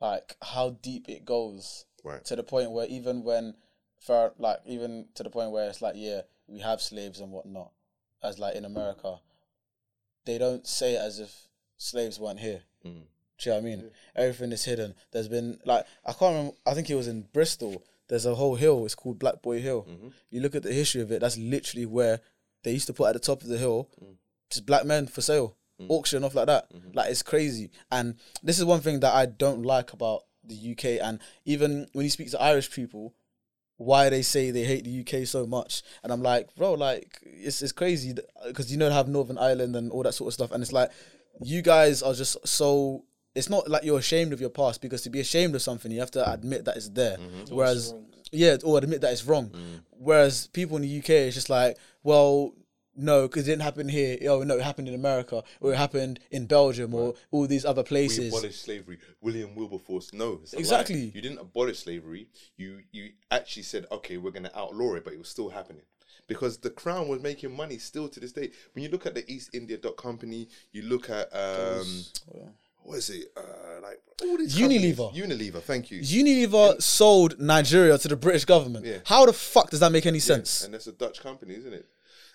like 0.00 0.36
how 0.42 0.76
deep 0.82 1.08
it 1.08 1.24
goes 1.24 1.86
Right. 2.04 2.24
to 2.26 2.36
the 2.36 2.42
point 2.42 2.70
where 2.72 2.86
even 2.86 3.24
when 3.24 3.54
for 4.00 4.32
like 4.38 4.58
even 4.66 5.06
to 5.14 5.22
the 5.22 5.30
point 5.30 5.52
where 5.52 5.68
it's 5.68 5.80
like 5.82 5.94
yeah 5.96 6.22
we 6.48 6.58
have 6.58 6.80
slaves 6.80 7.20
and 7.20 7.30
whatnot 7.30 7.70
as 8.22 8.38
like 8.38 8.56
in 8.56 8.64
America 8.64 9.20
they 10.26 10.38
don't 10.38 10.66
say 10.66 10.94
it 10.94 11.00
as 11.00 11.18
if 11.18 11.48
slaves 11.76 12.18
weren't 12.20 12.40
here. 12.40 12.62
Mm. 12.84 13.02
Do 13.38 13.48
you 13.48 13.50
know 13.50 13.54
what 13.54 13.58
I 13.58 13.64
mean? 13.76 13.90
Everything 14.14 14.52
is 14.52 14.64
hidden. 14.64 14.94
There's 15.12 15.28
been 15.28 15.58
like 15.64 15.86
I 16.04 16.12
can't 16.12 16.34
remember. 16.34 16.56
I 16.66 16.74
think 16.74 16.90
it 16.90 16.94
was 16.94 17.08
in 17.08 17.22
Bristol. 17.32 17.82
There's 18.08 18.26
a 18.26 18.34
whole 18.34 18.56
hill. 18.56 18.84
It's 18.84 18.94
called 18.94 19.18
Black 19.18 19.40
Boy 19.40 19.60
Hill. 19.60 19.86
Mm-hmm. 19.88 20.08
You 20.30 20.40
look 20.40 20.54
at 20.54 20.62
the 20.62 20.72
history 20.72 21.00
of 21.00 21.10
it. 21.12 21.20
That's 21.20 21.38
literally 21.38 21.86
where 21.86 22.20
they 22.64 22.72
used 22.72 22.86
to 22.88 22.92
put 22.92 23.06
at 23.08 23.12
the 23.14 23.18
top 23.20 23.40
of 23.42 23.48
the 23.48 23.56
hill 23.58 23.88
Mm. 24.02 24.16
just 24.50 24.66
black 24.66 24.84
men 24.84 25.06
for 25.06 25.22
sale, 25.22 25.56
auction 25.88 26.24
off 26.24 26.34
like 26.34 26.48
that. 26.48 26.70
Mm-hmm. 26.74 26.90
Like 26.92 27.10
it's 27.10 27.22
crazy. 27.22 27.70
And 27.90 28.16
this 28.42 28.58
is 28.58 28.64
one 28.66 28.80
thing 28.80 29.00
that 29.00 29.14
I 29.14 29.24
don't 29.26 29.62
like 29.62 29.92
about 29.94 30.24
the 30.44 30.72
UK. 30.72 31.00
And 31.02 31.20
even 31.46 31.86
when 31.94 32.04
you 32.04 32.10
speak 32.10 32.30
to 32.32 32.42
Irish 32.42 32.70
people, 32.70 33.14
why 33.80 34.10
they 34.10 34.20
say 34.20 34.50
they 34.50 34.64
hate 34.64 34.84
the 34.84 35.00
UK 35.00 35.26
so 35.26 35.46
much, 35.46 35.82
and 36.02 36.12
I'm 36.12 36.22
like, 36.22 36.54
bro, 36.54 36.74
like 36.74 37.18
it's 37.24 37.62
it's 37.62 37.72
crazy 37.72 38.14
because 38.46 38.70
you 38.70 38.76
know 38.76 38.90
they 38.90 38.94
have 38.94 39.08
Northern 39.08 39.38
Ireland 39.38 39.74
and 39.74 39.90
all 39.90 40.02
that 40.02 40.12
sort 40.12 40.28
of 40.28 40.34
stuff, 40.34 40.52
and 40.52 40.62
it's 40.62 40.72
like 40.72 40.90
you 41.42 41.62
guys 41.62 42.02
are 42.02 42.12
just 42.12 42.36
so 42.46 43.04
it's 43.34 43.48
not 43.48 43.70
like 43.70 43.82
you're 43.82 43.98
ashamed 43.98 44.34
of 44.34 44.40
your 44.40 44.50
past 44.50 44.82
because 44.82 45.00
to 45.02 45.10
be 45.10 45.20
ashamed 45.20 45.54
of 45.54 45.62
something, 45.62 45.90
you 45.90 46.00
have 46.00 46.10
to 46.10 46.30
admit 46.30 46.66
that 46.66 46.76
it's 46.76 46.90
there. 46.90 47.16
Mm-hmm. 47.16 47.54
Whereas, 47.54 47.94
yeah, 48.32 48.58
or 48.64 48.76
admit 48.76 49.00
that 49.00 49.12
it's 49.12 49.24
wrong. 49.24 49.48
Mm. 49.48 49.80
Whereas 49.92 50.48
people 50.48 50.76
in 50.76 50.82
the 50.82 50.98
UK, 50.98 51.10
it's 51.10 51.36
just 51.36 51.48
like, 51.48 51.78
well, 52.02 52.52
no, 52.96 53.28
because 53.28 53.46
it 53.46 53.52
didn't 53.52 53.62
happen 53.62 53.88
here. 53.88 54.18
Oh 54.28 54.42
no, 54.42 54.56
it 54.56 54.62
happened 54.62 54.88
in 54.88 54.94
America, 54.94 55.42
or 55.60 55.72
it 55.72 55.76
happened 55.76 56.20
in 56.30 56.46
Belgium, 56.46 56.94
or 56.94 57.14
all 57.30 57.46
these 57.46 57.64
other 57.64 57.82
We 57.82 57.88
places. 57.88 58.28
abolished 58.34 58.62
slavery. 58.62 58.98
William 59.20 59.54
Wilberforce. 59.54 60.12
No, 60.12 60.40
it's 60.42 60.52
a 60.52 60.56
lie. 60.56 60.60
Exactly. 60.60 61.12
You 61.14 61.20
didn't 61.20 61.38
abolish 61.38 61.80
slavery. 61.80 62.28
You 62.56 62.80
you 62.92 63.10
actually 63.30 63.62
said, 63.62 63.86
okay, 63.92 64.16
we're 64.16 64.32
going 64.32 64.44
to 64.44 64.58
outlaw 64.58 64.94
it, 64.94 65.04
but 65.04 65.12
it 65.12 65.18
was 65.18 65.28
still 65.28 65.50
happening 65.50 65.82
because 66.26 66.58
the 66.58 66.70
crown 66.70 67.08
was 67.08 67.20
making 67.22 67.54
money 67.56 67.78
still 67.78 68.08
to 68.08 68.20
this 68.20 68.32
day. 68.32 68.50
When 68.74 68.82
you 68.84 68.90
look 68.90 69.06
at 69.06 69.14
the 69.14 69.28
East 69.30 69.50
India 69.54 69.76
Dot 69.78 69.96
Company, 69.96 70.48
you 70.72 70.82
look 70.82 71.10
at 71.10 71.28
um, 71.34 71.86
what 72.82 72.98
is 72.98 73.10
it? 73.10 73.26
Uh, 73.36 73.80
like 73.82 74.00
all 74.22 74.36
these 74.36 74.56
Unilever. 74.56 75.10
companies- 75.12 75.50
Unilever. 75.52 75.62
Thank 75.62 75.90
you. 75.90 76.00
Unilever 76.00 76.80
sold 76.82 77.38
Nigeria 77.40 77.96
to 77.98 78.08
the 78.08 78.16
British 78.16 78.44
government. 78.44 78.84
Yeah. 78.86 78.98
How 79.04 79.26
the 79.26 79.32
fuck 79.32 79.70
does 79.70 79.80
that 79.80 79.92
make 79.92 80.06
any 80.06 80.18
sense? 80.18 80.64
and 80.64 80.74
that's 80.74 80.86
a 80.86 80.92
Dutch 80.92 81.20
company, 81.20 81.54
isn't 81.54 81.72
it? 81.72 81.86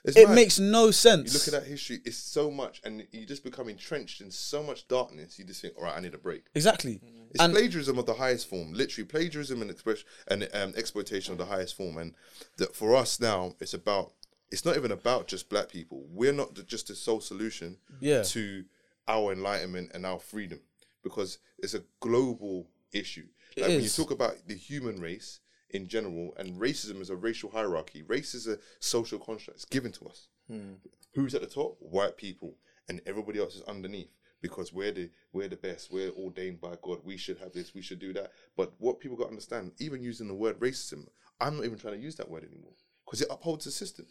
It's 0.07 0.17
It 0.17 0.27
mad. 0.27 0.35
makes 0.35 0.59
no 0.59 0.91
sense. 0.91 1.33
You 1.33 1.39
look 1.39 1.47
at 1.47 1.63
that 1.63 1.69
history, 1.69 1.99
it's 2.05 2.17
so 2.17 2.51
much, 2.51 2.81
and 2.83 3.05
you 3.11 3.25
just 3.25 3.43
become 3.43 3.67
entrenched 3.69 4.21
in 4.21 4.29
so 4.31 4.61
much 4.63 4.87
darkness. 4.87 5.39
You 5.39 5.45
just 5.45 5.61
think, 5.61 5.73
all 5.77 5.83
right, 5.83 5.97
I 5.97 5.99
need 5.99 6.13
a 6.13 6.17
break. 6.19 6.43
exactly. 6.53 7.01
It's 7.31 7.41
And 7.43 7.53
plagiarism 7.53 7.97
of 7.97 8.05
the 8.05 8.13
highest 8.13 8.47
form, 8.47 8.73
literally 8.73 9.05
plagiarism 9.07 9.61
and 9.61 9.71
express 9.71 10.03
and 10.27 10.47
um, 10.53 10.73
exploitation 10.77 11.31
of 11.33 11.37
the 11.39 11.45
highest 11.45 11.75
form. 11.75 11.97
And 11.97 12.13
that 12.57 12.75
for 12.75 12.95
us 12.95 13.19
now, 13.19 13.55
it's 13.59 13.73
about. 13.73 14.13
It's 14.51 14.63
not 14.63 14.77
even 14.77 14.91
about 14.91 15.27
just 15.27 15.49
black 15.49 15.69
people. 15.69 16.05
We're 16.07 16.31
not 16.31 16.53
the, 16.55 16.63
just 16.63 16.87
the 16.87 16.95
sole 16.95 17.19
solution 17.19 17.77
Yeah. 17.99 18.21
to 18.23 18.63
our 19.07 19.33
enlightenment 19.33 19.91
and 19.93 20.05
our 20.05 20.19
freedom 20.19 20.59
because 21.03 21.39
it's 21.57 21.73
a 21.73 21.83
global 21.99 22.69
issue. 22.93 23.27
Like 23.57 23.69
when 23.69 23.81
you 23.83 23.89
talk 23.89 24.11
about 24.11 24.35
the 24.47 24.55
human 24.55 25.01
race 25.01 25.39
in 25.69 25.87
general, 25.87 26.33
and 26.37 26.59
racism 26.59 27.01
is 27.01 27.09
a 27.09 27.15
racial 27.15 27.49
hierarchy. 27.49 28.01
Race 28.03 28.33
is 28.33 28.47
a 28.47 28.57
social 28.79 29.19
construct. 29.19 29.57
It's 29.57 29.65
given 29.65 29.91
to 29.93 30.05
us. 30.05 30.27
Hmm. 30.47 30.73
Who's 31.13 31.35
at 31.35 31.41
the 31.41 31.47
top? 31.47 31.77
White 31.79 32.17
people, 32.17 32.55
and 32.87 33.01
everybody 33.05 33.39
else 33.39 33.55
is 33.55 33.61
underneath 33.63 34.11
because 34.41 34.71
we're 34.71 34.91
the 34.91 35.09
we're 35.33 35.47
the 35.47 35.55
best. 35.55 35.91
We're 35.91 36.11
ordained 36.11 36.61
by 36.61 36.75
God. 36.81 36.99
We 37.03 37.17
should 37.17 37.39
have 37.39 37.53
this. 37.53 37.73
We 37.73 37.81
should 37.81 37.99
do 37.99 38.13
that. 38.13 38.31
But 38.55 38.73
what 38.77 38.99
people 38.99 39.17
got 39.17 39.25
to 39.25 39.29
understand, 39.29 39.71
even 39.79 40.03
using 40.03 40.27
the 40.27 40.33
word 40.33 40.59
racism, 40.59 41.07
I'm 41.39 41.57
not 41.57 41.65
even 41.65 41.79
trying 41.79 41.95
to 41.95 41.99
use 41.99 42.15
that 42.15 42.29
word 42.29 42.43
anymore 42.43 42.73
because 43.05 43.21
it 43.21 43.27
upholds 43.31 43.65
the 43.65 43.71
system. 43.71 44.05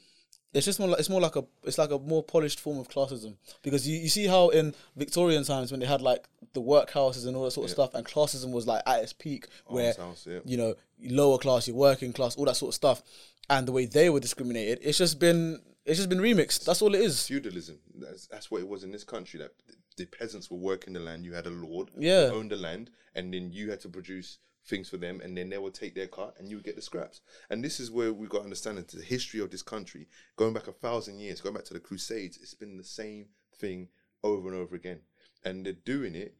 It's 0.54 0.64
just 0.64 0.78
more 0.78 0.88
like 0.88 1.00
it's 1.00 1.10
more 1.10 1.20
like 1.20 1.36
a 1.36 1.44
it's 1.64 1.78
like 1.78 1.90
a 1.90 1.98
more 1.98 2.22
polished 2.22 2.60
form 2.60 2.78
of 2.78 2.88
classism 2.88 3.34
because 3.62 3.86
you, 3.86 3.98
you 3.98 4.08
see 4.08 4.26
how 4.26 4.48
in 4.50 4.74
Victorian 4.96 5.44
times 5.44 5.70
when 5.70 5.80
they 5.80 5.86
had 5.86 6.00
like 6.00 6.28
the 6.52 6.62
workhouses 6.62 7.26
and 7.26 7.36
all 7.36 7.44
that 7.44 7.50
sort 7.50 7.64
of 7.64 7.70
stuff 7.70 7.94
and 7.94 8.06
classism 8.06 8.52
was 8.52 8.66
like 8.66 8.82
at 8.86 9.02
its 9.02 9.12
peak 9.12 9.48
oh, 9.68 9.74
where 9.74 9.92
house, 9.94 10.26
yeah. 10.30 10.38
you 10.44 10.56
know 10.56 10.74
lower 11.02 11.38
class, 11.38 11.68
your 11.68 11.76
working 11.76 12.12
class, 12.12 12.36
all 12.36 12.44
that 12.44 12.56
sort 12.56 12.70
of 12.70 12.74
stuff, 12.74 13.02
and 13.50 13.68
the 13.68 13.72
way 13.72 13.86
they 13.86 14.10
were 14.10 14.20
discriminated, 14.20 14.78
it's 14.82 14.98
just 14.98 15.18
been 15.18 15.60
it's 15.84 15.98
just 15.98 16.08
been 16.08 16.18
remixed. 16.18 16.64
That's 16.64 16.80
all 16.80 16.94
it 16.94 17.02
is. 17.02 17.26
feudalism. 17.26 17.78
That's, 17.94 18.26
that's 18.26 18.50
what 18.50 18.60
it 18.62 18.68
was 18.68 18.84
in 18.84 18.90
this 18.90 19.04
country. 19.04 19.40
That 19.40 19.52
the 19.96 20.06
peasants 20.06 20.50
were 20.50 20.56
working 20.56 20.94
the 20.94 21.00
land. 21.00 21.24
You 21.24 21.34
had 21.34 21.46
a 21.46 21.50
lord 21.50 21.90
Yeah. 21.98 22.28
who 22.28 22.36
owned 22.36 22.50
the 22.50 22.56
land, 22.56 22.90
and 23.14 23.34
then 23.34 23.50
you 23.52 23.70
had 23.70 23.80
to 23.80 23.88
produce 23.88 24.38
things 24.66 24.88
for 24.88 24.96
them, 24.96 25.20
and 25.22 25.36
then 25.36 25.50
they 25.50 25.58
would 25.58 25.74
take 25.74 25.94
their 25.94 26.06
cut, 26.06 26.34
and 26.38 26.48
you 26.48 26.56
would 26.56 26.64
get 26.64 26.76
the 26.76 26.82
scraps. 26.82 27.20
And 27.50 27.62
this 27.62 27.80
is 27.80 27.90
where 27.90 28.12
we 28.12 28.26
got 28.26 28.38
to 28.38 28.44
understand 28.44 28.78
the 28.78 29.02
history 29.02 29.40
of 29.40 29.50
this 29.50 29.62
country, 29.62 30.08
going 30.36 30.54
back 30.54 30.68
a 30.68 30.72
thousand 30.72 31.18
years, 31.18 31.40
going 31.40 31.54
back 31.54 31.64
to 31.64 31.74
the 31.74 31.80
Crusades. 31.80 32.38
It's 32.40 32.54
been 32.54 32.76
the 32.76 32.84
same 32.84 33.26
thing 33.56 33.88
over 34.22 34.48
and 34.48 34.56
over 34.56 34.74
again, 34.74 35.00
and 35.44 35.64
they're 35.64 35.72
doing 35.72 36.14
it. 36.14 36.34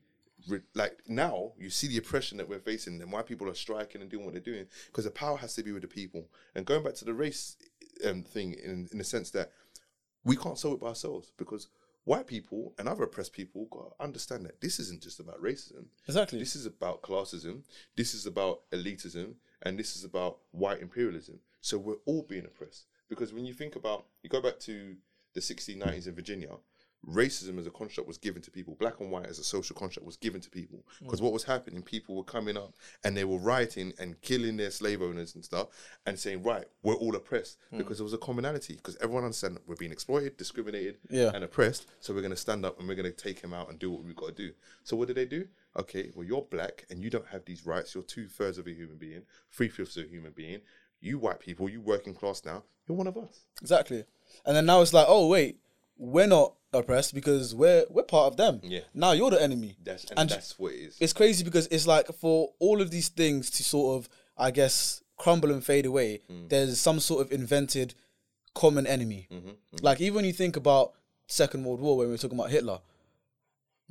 Like 0.75 0.99
now, 1.07 1.53
you 1.59 1.71
see 1.71 1.87
the 1.87 1.99
oppression 1.99 2.39
that 2.39 2.49
we're 2.49 2.59
facing, 2.59 3.01
and 3.01 3.13
why 3.13 3.23
people 3.23 3.49
are 3.49 3.55
striking 3.55 4.01
and 4.01 4.11
doing 4.11 4.25
what 4.25 4.35
they're 4.35 4.43
doing, 4.43 4.67
because 4.87 5.05
the 5.05 5.11
power 5.11 5.37
has 5.39 5.55
to 5.55 5.63
be 5.63 5.73
with 5.73 5.83
the 5.83 5.89
people. 5.89 6.29
And 6.55 6.67
going 6.67 6.83
back 6.83 6.95
to 6.95 7.05
the 7.05 7.15
race 7.15 7.57
um, 8.07 8.23
thing, 8.23 8.55
in 8.55 8.89
in 8.91 8.99
the 8.99 9.05
sense 9.05 9.31
that 9.31 9.53
we 10.25 10.37
can't 10.37 10.59
solve 10.59 10.75
it 10.75 10.81
by 10.81 10.89
ourselves 10.89 11.31
because 11.37 11.69
white 12.05 12.27
people 12.27 12.75
and 12.79 12.89
other 12.89 13.05
oppressed 13.05 13.33
people 13.33 13.67
got 13.71 13.97
to 13.97 14.05
understand 14.05 14.45
that 14.45 14.61
this 14.61 14.79
isn't 14.79 15.03
just 15.03 15.21
about 15.21 15.43
racism. 15.43 15.87
Exactly. 16.07 16.39
This 16.39 16.55
is 16.55 16.67
about 16.67 17.03
classism. 17.03 17.63
This 17.97 18.15
is 18.15 18.27
about 18.27 18.61
elitism, 18.71 19.35
and 19.63 19.79
this 19.79 19.97
is 19.97 20.05
about 20.05 20.39
white 20.53 20.81
imperialism. 20.81 21.41
So 21.61 21.79
we're 21.79 21.95
all 22.05 22.23
being 22.23 22.45
oppressed 22.45 22.87
because 23.09 23.33
when 23.33 23.47
you 23.47 23.55
think 23.55 23.77
about, 23.77 24.07
you 24.23 24.29
go 24.29 24.43
back 24.43 24.59
to 24.61 24.97
the 25.33 25.41
1690s 25.41 26.07
in 26.07 26.15
Virginia. 26.15 26.51
Racism 27.09 27.59
as 27.59 27.67
a 27.67 27.71
construct 27.71 28.07
was 28.07 28.19
given 28.19 28.41
to 28.43 28.51
people. 28.51 28.75
Black 28.79 29.01
and 29.01 29.11
white 29.11 29.27
as 29.27 29.39
a 29.39 29.45
social 29.45 29.77
construct 29.77 30.07
was 30.07 30.17
given 30.17 30.41
to 30.41 30.51
people. 30.51 30.85
Mm. 31.01 31.05
Because 31.05 31.21
what 31.23 31.33
was 31.33 31.45
happening, 31.45 31.83
people 31.83 32.17
were 32.17 32.25
coming 32.25 32.57
up 32.57 32.75
and 33.05 33.17
they 33.17 33.25
were 33.25 33.39
rioting 33.39 33.93
and 33.99 34.21
killing 34.23 34.57
their 34.57 34.71
slave 34.71 35.03
owners 35.03 35.35
and 35.35 35.45
stuff 35.45 35.69
and 36.07 36.19
saying, 36.19 36.43
right, 36.43 36.65
we're 36.83 36.95
all 36.95 37.15
oppressed. 37.17 37.59
Mm. 37.73 37.79
Because 37.79 37.99
there 37.99 38.05
was 38.05 38.13
a 38.15 38.19
commonality. 38.19 38.77
Because 38.77 38.97
everyone 38.97 39.25
understand 39.25 39.57
that 39.57 39.69
we're 39.69 39.77
being 39.77 39.93
exploited, 39.93 40.37
discriminated, 40.37 40.97
Yeah. 41.11 41.31
and 41.35 41.45
oppressed. 41.45 41.87
So 42.01 42.15
we're 42.15 42.21
going 42.23 42.31
to 42.31 42.37
stand 42.37 42.65
up 42.65 42.79
and 42.79 42.89
we're 42.89 42.95
going 42.95 43.05
to 43.05 43.13
take 43.13 43.41
him 43.41 43.53
out 43.53 43.71
and 43.71 43.79
do 43.79 43.91
what 43.91 44.05
we've 44.05 44.17
got 44.17 44.29
to 44.37 44.49
do. 44.49 44.53
So 44.83 44.97
what 44.97 45.09
did 45.09 45.17
they 45.17 45.27
do? 45.27 45.47
Okay, 45.77 46.11
well, 46.15 46.25
you're 46.25 46.43
black 46.43 46.87
and 46.91 47.03
you 47.03 47.11
don't 47.11 47.27
have 47.29 47.45
these 47.45 47.67
rights. 47.67 47.95
You're 47.95 48.05
two 48.05 48.29
thirds 48.29 48.59
of 48.59 48.67
a 48.67 48.71
human 48.73 48.97
being, 48.97 49.23
three 49.51 49.69
fifths 49.69 49.97
of 49.97 50.05
a 50.05 50.09
human 50.09 50.33
being. 50.33 50.61
You 51.01 51.19
white 51.19 51.41
people, 51.41 51.69
you 51.69 51.81
working 51.81 52.15
class 52.15 52.45
now, 52.45 52.63
you're 52.89 52.97
one 52.97 53.07
of 53.07 53.17
us. 53.17 53.41
Exactly. 53.61 54.05
And 54.47 54.57
then 54.57 54.67
now 54.67 54.81
it's 54.81 54.93
like, 54.93 55.07
oh 55.09 55.27
wait, 55.27 55.59
we're 55.97 56.27
not 56.27 56.55
oppressed 56.73 57.15
because 57.15 57.55
we're 57.55 57.85
we're 57.91 58.03
part 58.03 58.33
of 58.33 58.37
them. 58.37 58.61
Yeah. 58.65 58.81
Now 58.95 59.13
you're 59.13 59.31
the 59.31 59.41
enemy. 59.43 59.77
That's 59.83 60.05
and, 60.11 60.19
And 60.21 60.31
that's 60.31 60.59
what 60.59 60.73
it 60.73 60.77
is. 60.77 60.97
it's 61.01 61.13
crazy 61.13 61.45
because 61.45 61.67
it's 61.69 61.87
like 61.87 62.07
for 62.15 62.51
all 62.59 62.81
of 62.83 62.91
these 62.91 63.09
things 63.09 63.51
to 63.51 63.65
sort 63.65 63.97
of, 63.99 64.09
I 64.37 64.51
guess, 64.51 65.03
crumble 65.17 65.53
and 65.53 65.65
fade 65.65 65.87
away, 65.87 66.23
Mm. 66.31 66.49
there's 66.49 66.81
some 66.81 66.99
sort 67.01 67.25
of 67.25 67.33
invented 67.33 67.95
common 68.55 68.87
enemy. 68.87 69.29
Mm-hmm, 69.33 69.51
Like 69.83 70.01
even 70.01 70.15
when 70.17 70.25
you 70.25 70.33
think 70.33 70.57
about 70.57 70.93
Second 71.29 71.65
World 71.65 71.81
War 71.81 71.97
when 71.97 72.09
we 72.09 72.13
were 72.13 72.19
talking 72.19 72.39
about 72.39 72.51
Hitler, 72.51 72.81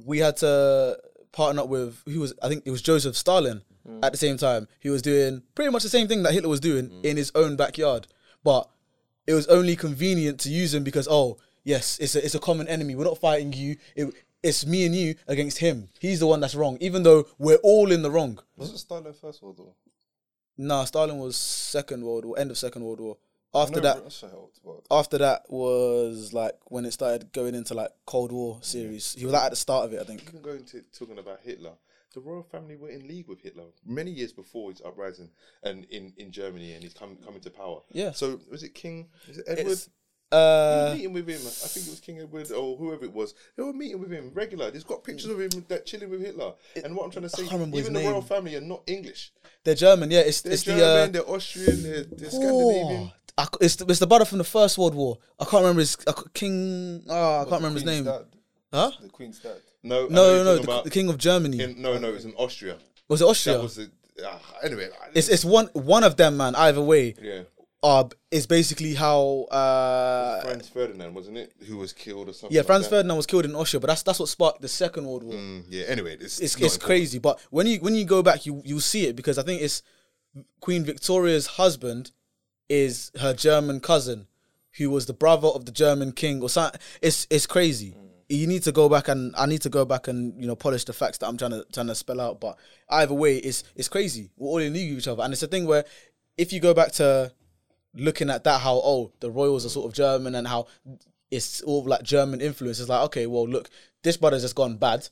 we 0.04 0.20
had 0.20 0.38
to 0.38 0.98
partner 1.32 1.62
up 1.64 1.70
with 1.70 2.02
who 2.06 2.20
was 2.20 2.34
I 2.42 2.48
think 2.50 2.64
it 2.66 2.72
was 2.72 2.82
Joseph 2.82 3.16
Stalin 3.18 3.62
Mm. 3.88 4.00
at 4.02 4.14
the 4.14 4.18
same 4.18 4.38
time. 4.38 4.70
He 4.80 4.90
was 4.90 5.02
doing 5.02 5.44
pretty 5.56 5.70
much 5.70 5.84
the 5.84 5.90
same 5.90 6.08
thing 6.08 6.24
that 6.24 6.32
Hitler 6.34 6.48
was 6.50 6.62
doing 6.62 6.90
Mm. 6.90 7.04
in 7.06 7.18
his 7.18 7.32
own 7.36 7.58
backyard, 7.58 8.08
but 8.42 8.70
it 9.28 9.34
was 9.34 9.46
only 9.48 9.76
convenient 9.76 10.40
to 10.42 10.50
use 10.50 10.74
him 10.74 10.84
because 10.86 11.06
oh 11.10 11.38
yes, 11.64 12.00
it's 12.00 12.16
a 12.16 12.24
it's 12.24 12.36
a 12.36 12.40
common 12.40 12.68
enemy. 12.68 12.96
We're 12.96 13.06
not 13.06 13.18
fighting 13.18 13.54
you. 13.54 13.78
It, 13.96 14.14
it's 14.42 14.66
me 14.66 14.86
and 14.86 14.94
you 14.94 15.16
against 15.28 15.60
him. 15.60 15.88
He's 16.00 16.20
the 16.20 16.28
one 16.28 16.42
that's 16.42 16.56
wrong, 16.56 16.78
even 16.82 17.04
though 17.04 17.28
we're 17.38 17.58
all 17.64 17.92
in 17.92 18.02
the 18.02 18.12
wrong. 18.12 18.40
Was 18.58 18.72
it 18.72 18.78
Stalin 18.78 19.14
first 19.14 19.42
world 19.42 19.58
war? 19.60 19.74
Nah, 20.58 20.84
Stalin 20.84 21.18
was 21.18 21.36
Second 21.36 22.04
World 22.04 22.26
War, 22.26 22.38
end 22.38 22.52
of 22.52 22.58
Second 22.58 22.84
World 22.84 23.00
War. 23.00 23.18
After 23.56 23.80
that, 23.82 23.98
helped, 24.20 24.88
after 24.90 25.18
that 25.20 25.44
was 25.48 26.34
like 26.34 26.56
when 26.66 26.86
it 26.86 26.92
started 26.92 27.32
going 27.34 27.54
into 27.54 27.76
like 27.76 27.92
Cold 28.06 28.32
War 28.32 28.58
series. 28.62 29.14
He 29.14 29.26
was 29.26 29.34
like 29.34 29.44
at 29.44 29.52
the 29.52 29.56
start 29.56 29.86
of 29.86 29.94
it, 29.94 30.02
I 30.02 30.04
think. 30.04 30.24
Even 30.28 30.42
going 30.42 30.64
to 30.66 30.82
talking 30.98 31.20
about 31.20 31.40
Hitler, 31.44 31.74
the 32.14 32.20
royal 32.20 32.44
family 32.44 32.76
were 32.76 32.90
in 32.90 33.08
league 33.08 33.28
with 33.28 33.42
Hitler 33.42 33.66
many 33.86 34.12
years 34.12 34.34
before 34.34 34.72
his 34.72 34.82
uprising 34.82 35.30
and 35.64 35.86
in, 35.86 36.14
in 36.18 36.32
Germany 36.32 36.74
and 36.74 36.84
he's 36.84 36.94
come 36.94 37.16
coming 37.24 37.42
to 37.42 37.50
power. 37.52 37.82
Yeah. 37.92 38.12
So 38.12 38.40
was 38.50 38.64
it 38.64 38.74
King? 38.74 39.08
Is 39.28 39.38
it 39.40 39.46
Edward? 39.48 39.72
It's, 39.72 39.90
Was 40.34 40.92
uh, 40.92 40.96
meeting 40.96 41.14
with 41.14 41.28
him. 41.28 41.38
I 41.38 41.68
think 41.68 41.88
it 41.88 41.90
was 41.90 42.00
King 42.00 42.20
Edward 42.20 42.52
or 42.52 42.76
whoever 42.78 43.06
it 43.06 43.14
was. 43.14 43.34
They 43.56 43.64
were 43.64 43.74
meeting 43.74 44.00
with 44.00 44.12
him 44.12 44.32
regular. 44.34 44.72
There's 44.72 44.84
got 44.84 45.04
pictures 45.04 45.30
of 45.30 45.40
him 45.40 45.50
that 45.68 45.86
chilling 45.86 46.10
with 46.10 46.22
Hitler. 46.22 46.54
and 46.84 46.96
what 46.96 47.06
I'm 47.06 47.12
trying 47.12 47.24
to 47.24 47.30
say, 47.30 47.44
can't 47.44 47.54
remember 47.54 47.78
his 47.78 47.88
even 47.88 47.94
the 48.02 48.08
royal 48.10 48.22
family 48.22 48.56
are 48.56 48.62
not 48.62 48.82
English. 48.88 49.32
they're 49.64 49.76
German. 49.76 50.12
Yeah, 50.12 50.20
it's 50.22 50.42
They're 50.42 50.54
it's 50.54 50.64
German. 50.64 50.80
the 50.80 50.86
uh, 50.86 51.08
they're 51.08 51.30
Austrian. 51.36 51.84
They're, 51.84 52.04
they're 52.04 52.30
Scandinavian. 52.30 53.12
I 53.38 53.48
it's 53.62 53.76
the, 53.78 53.86
it's 53.86 54.00
the 54.00 54.08
brother 54.08 54.26
from 54.26 54.38
the 54.38 54.44
First 54.44 54.78
World 54.78 54.94
War. 54.96 55.18
I 55.40 55.46
can't 55.46 55.62
remember 55.64 55.80
his 55.80 55.98
I 56.08 56.14
King. 56.34 57.04
Oh, 57.10 57.42
I 57.42 57.44
can't 57.46 57.56
remember 57.62 57.80
his 57.80 57.86
name. 57.86 58.04
Dad. 58.04 58.26
Huh? 58.72 58.92
The 59.02 59.10
Queen's 59.10 59.40
dad. 59.40 59.58
No, 59.84 60.08
No, 60.08 60.44
no, 60.44 60.44
no. 60.44 60.58
The, 60.58 60.82
the 60.84 60.90
King 60.90 61.10
of 61.10 61.18
Germany. 61.18 61.62
in- 61.62 61.82
no, 61.82 61.98
no, 61.98 62.14
it's 62.14 62.26
in 62.26 62.34
Austria. 62.34 62.78
was 63.08 63.22
it 63.22 63.26
Austria? 63.26 63.58
That 63.58 63.64
was 63.64 63.76
the. 63.76 63.92
Uh, 64.24 64.38
anyway, 64.64 64.90
it's 65.16 65.28
it's 65.28 65.44
one 65.44 65.68
one 65.74 66.04
of 66.04 66.16
them, 66.18 66.38
man. 66.38 66.54
Either 66.56 66.82
way, 66.82 67.16
yeah. 67.20 67.42
Uh, 67.84 68.06
is 68.32 68.48
basically 68.48 68.94
how. 68.96 69.46
Uh, 69.52 70.42
Franz 70.42 70.70
Ferdinand, 70.70 71.14
wasn't 71.14 71.38
it? 71.38 71.54
Who 71.68 71.78
was 71.78 71.92
killed 71.92 72.30
or 72.30 72.34
something? 72.34 72.56
yeah, 72.56 72.62
Franz 72.64 72.86
that? 72.86 72.92
Ferdinand 72.92 73.18
was 73.18 73.26
killed 73.26 73.46
in 73.46 73.54
Austria, 73.56 73.82
but 73.82 73.88
that's 73.88 74.04
that's 74.04 74.20
what 74.20 74.30
sparked 74.30 74.62
the 74.62 74.70
Second 74.70 75.06
World 75.06 75.24
War. 75.24 75.36
Mm, 75.36 75.66
yeah. 75.68 75.84
Anyway, 75.88 76.16
it's 76.20 76.40
it's 76.40 76.60
it's 76.60 76.78
crazy. 76.78 77.20
But 77.20 77.40
when 77.50 77.68
you 77.68 77.80
when 77.80 77.94
you 77.94 78.06
go 78.06 78.24
back, 78.24 78.46
you 78.46 78.62
you 78.64 78.80
see 78.80 79.06
it 79.06 79.18
because 79.18 79.38
I 79.38 79.44
think 79.44 79.62
it's 79.62 79.84
Queen 80.62 80.86
Victoria's 80.86 81.46
husband 81.46 82.12
is 82.70 83.12
her 83.20 83.34
German 83.34 83.82
cousin, 83.82 84.28
who 84.78 84.90
was 84.90 85.06
the 85.06 85.14
brother 85.14 85.50
of 85.50 85.66
the 85.66 85.72
German 85.72 86.14
king 86.14 86.42
or 86.42 86.50
something. 86.50 86.80
It's 87.02 87.28
it's 87.30 87.46
crazy. 87.46 87.98
You 88.30 88.48
need 88.48 88.64
to 88.64 88.72
go 88.72 88.88
back 88.88 89.10
and 89.10 89.36
I 89.36 89.46
need 89.46 89.62
to 89.64 89.70
go 89.70 89.84
back 89.84 90.08
and 90.08 90.40
you 90.40 90.48
know 90.48 90.56
polish 90.56 90.86
the 90.86 90.94
facts 90.94 91.18
that 91.18 91.28
I'm 91.28 91.38
trying 91.38 91.52
to 91.52 91.66
trying 91.74 91.88
to 91.88 91.96
spell 91.96 92.22
out. 92.22 92.40
But 92.40 92.58
either 92.90 93.14
way, 93.14 93.38
it's 93.38 93.66
it's 93.76 93.90
crazy. 93.90 94.32
We're 94.38 94.48
all 94.48 94.58
in 94.60 94.72
league 94.72 94.92
with 94.92 95.00
each 95.00 95.08
other, 95.10 95.22
and 95.22 95.34
it's 95.34 95.44
a 95.44 95.48
thing 95.48 95.66
where 95.66 95.84
if 96.38 96.54
you 96.54 96.62
go 96.62 96.74
back 96.74 96.94
to 96.94 97.34
looking 97.96 98.30
at 98.30 98.44
that, 98.44 98.62
how 98.62 98.76
oh 98.84 99.12
the 99.20 99.30
royals 99.32 99.66
are 99.66 99.70
sort 99.70 99.88
of 99.88 99.94
German 99.94 100.36
and 100.36 100.48
how 100.48 100.68
it's 101.32 101.62
all 101.62 101.84
like 101.84 102.04
German 102.04 102.42
influence. 102.42 102.80
It's 102.80 102.90
like 102.90 103.02
okay, 103.06 103.28
well 103.28 103.48
look, 103.48 103.70
this 104.04 104.18
brother's 104.18 104.42
just 104.44 104.56
gone 104.56 104.78
bad 104.78 105.08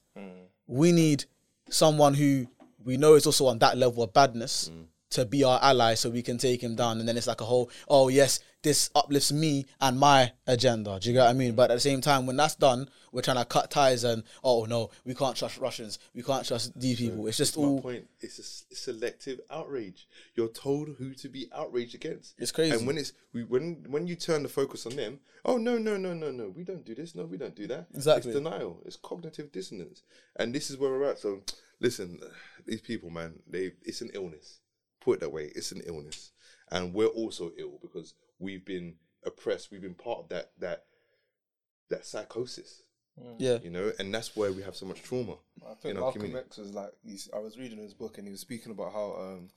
we 0.71 0.91
need 0.93 1.25
someone 1.69 2.13
who 2.13 2.47
we 2.83 2.97
know 2.97 3.15
is 3.15 3.25
also 3.25 3.45
on 3.47 3.59
that 3.59 3.77
level 3.77 4.03
of 4.03 4.13
badness 4.13 4.71
Mm. 4.73 4.85
To 5.11 5.25
be 5.25 5.43
our 5.43 5.59
ally 5.61 5.93
so 5.93 6.09
we 6.09 6.21
can 6.21 6.37
take 6.37 6.61
him 6.61 6.75
down. 6.75 6.99
And 6.99 7.07
then 7.07 7.17
it's 7.17 7.27
like 7.27 7.41
a 7.41 7.45
whole, 7.45 7.69
oh, 7.87 8.07
yes, 8.09 8.39
this 8.63 8.89
uplifts 8.95 9.31
me 9.31 9.65
and 9.79 9.97
my 9.97 10.31
agenda. 10.47 10.99
Do 10.99 11.09
you 11.09 11.13
get 11.13 11.23
what 11.23 11.29
I 11.29 11.33
mean? 11.33 11.55
But 11.55 11.71
at 11.71 11.75
the 11.75 11.79
same 11.79 12.01
time, 12.01 12.25
when 12.25 12.37
that's 12.37 12.55
done, 12.55 12.89
we're 13.11 13.21
trying 13.21 13.37
to 13.37 13.45
cut 13.45 13.71
ties 13.71 14.03
and, 14.03 14.23
oh, 14.43 14.65
no, 14.65 14.89
we 15.03 15.15
can't 15.15 15.35
trust 15.35 15.57
Russians. 15.57 15.99
We 16.13 16.23
can't 16.23 16.45
trust 16.45 16.79
these 16.79 16.99
people. 16.99 17.27
It's 17.27 17.37
just 17.37 17.57
My 17.57 17.63
all. 17.63 17.81
point. 17.81 18.07
It's 18.19 18.39
a 18.71 18.75
selective 18.75 19.39
outrage. 19.49 20.07
You're 20.35 20.47
told 20.47 20.89
who 20.97 21.13
to 21.15 21.29
be 21.29 21.49
outraged 21.53 21.95
against. 21.95 22.35
It's 22.37 22.51
crazy. 22.51 22.75
And 22.75 22.87
when 22.87 22.97
it's 22.97 23.13
we, 23.33 23.43
when 23.43 23.85
when 23.89 24.07
you 24.07 24.15
turn 24.15 24.43
the 24.43 24.49
focus 24.49 24.85
on 24.85 24.95
them, 24.95 25.19
oh 25.43 25.57
no 25.57 25.77
no 25.77 25.97
no 25.97 26.13
no 26.13 26.31
no, 26.31 26.49
we 26.49 26.63
don't 26.63 26.85
do 26.85 26.95
this. 26.95 27.15
No, 27.15 27.25
we 27.25 27.37
don't 27.37 27.55
do 27.55 27.67
that. 27.67 27.87
Exactly. 27.93 28.31
It's 28.31 28.39
denial. 28.39 28.81
It's 28.85 28.95
cognitive 28.95 29.51
dissonance, 29.51 30.03
and 30.37 30.53
this 30.53 30.69
is 30.69 30.77
where 30.77 30.91
we're 30.91 31.09
at. 31.09 31.19
So 31.19 31.41
listen, 31.79 32.19
these 32.65 32.81
people, 32.81 33.09
man, 33.09 33.39
they 33.47 33.73
it's 33.83 34.01
an 34.01 34.11
illness. 34.13 34.59
Put 35.01 35.17
it 35.17 35.19
that 35.21 35.33
way. 35.33 35.51
It's 35.55 35.71
an 35.71 35.81
illness, 35.85 36.31
and 36.71 36.93
we're 36.93 37.07
also 37.07 37.51
ill 37.57 37.79
because 37.81 38.13
we've 38.39 38.65
been 38.65 38.95
oppressed. 39.25 39.71
We've 39.71 39.81
been 39.81 39.95
part 39.95 40.19
of 40.19 40.29
that 40.29 40.51
that 40.59 40.83
that 41.89 42.05
psychosis. 42.05 42.83
Yeah. 43.37 43.59
You 43.63 43.69
know, 43.69 43.91
and 43.99 44.13
that's 44.13 44.35
why 44.35 44.49
we 44.49 44.63
have 44.63 44.75
so 44.75 44.85
much 44.85 45.03
trauma. 45.03 45.35
I 45.63 45.73
think 45.75 45.95
in 45.95 45.99
Malcolm 45.99 46.21
community. 46.21 46.45
X 46.47 46.57
was 46.57 46.73
like, 46.73 46.91
he's, 47.03 47.29
I 47.35 47.39
was 47.39 47.57
reading 47.57 47.77
his 47.77 47.93
book 47.93 48.17
and 48.17 48.25
he 48.25 48.31
was 48.31 48.39
speaking 48.39 48.71
about 48.71 48.93
how 48.93 49.15
um, 49.19 49.49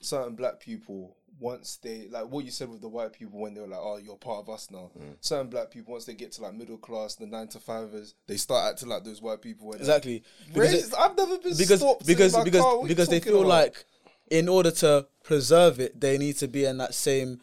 certain 0.00 0.36
black 0.36 0.60
people, 0.60 1.16
once 1.40 1.78
they, 1.82 2.08
like 2.10 2.26
what 2.26 2.44
you 2.44 2.50
said 2.50 2.68
with 2.68 2.82
the 2.82 2.88
white 2.88 3.12
people 3.12 3.40
when 3.40 3.54
they 3.54 3.60
were 3.60 3.66
like, 3.66 3.80
oh, 3.82 3.96
you're 3.96 4.16
part 4.16 4.40
of 4.40 4.50
us 4.50 4.70
now. 4.70 4.90
Mm. 4.98 5.16
Certain 5.20 5.48
black 5.48 5.70
people, 5.70 5.92
once 5.92 6.04
they 6.04 6.14
get 6.14 6.32
to 6.32 6.42
like 6.42 6.54
middle 6.54 6.78
class, 6.78 7.16
the 7.16 7.26
nine 7.26 7.48
to 7.48 7.58
fivers, 7.58 8.14
they 8.26 8.36
start 8.36 8.72
acting 8.72 8.88
like 8.90 9.02
those 9.02 9.20
white 9.20 9.42
people. 9.42 9.68
When 9.68 9.78
Exactly. 9.78 10.22
Because 10.52 10.92
it- 10.92 10.94
I've 10.96 11.16
never 11.16 11.38
been 11.38 11.56
because 11.56 11.80
stopped 11.80 12.06
because 12.06 12.34
in 12.34 12.40
my 12.40 12.44
because 12.44 12.60
car. 12.60 12.76
What 12.76 12.82
you 12.82 12.88
because 12.88 13.08
they 13.08 13.20
feel 13.20 13.40
about? 13.40 13.48
like 13.48 13.84
in 14.30 14.48
order 14.48 14.70
to 14.70 15.06
preserve 15.22 15.80
it, 15.80 16.00
they 16.00 16.18
need 16.18 16.36
to 16.38 16.48
be 16.48 16.64
in 16.64 16.78
that 16.78 16.94
same. 16.94 17.40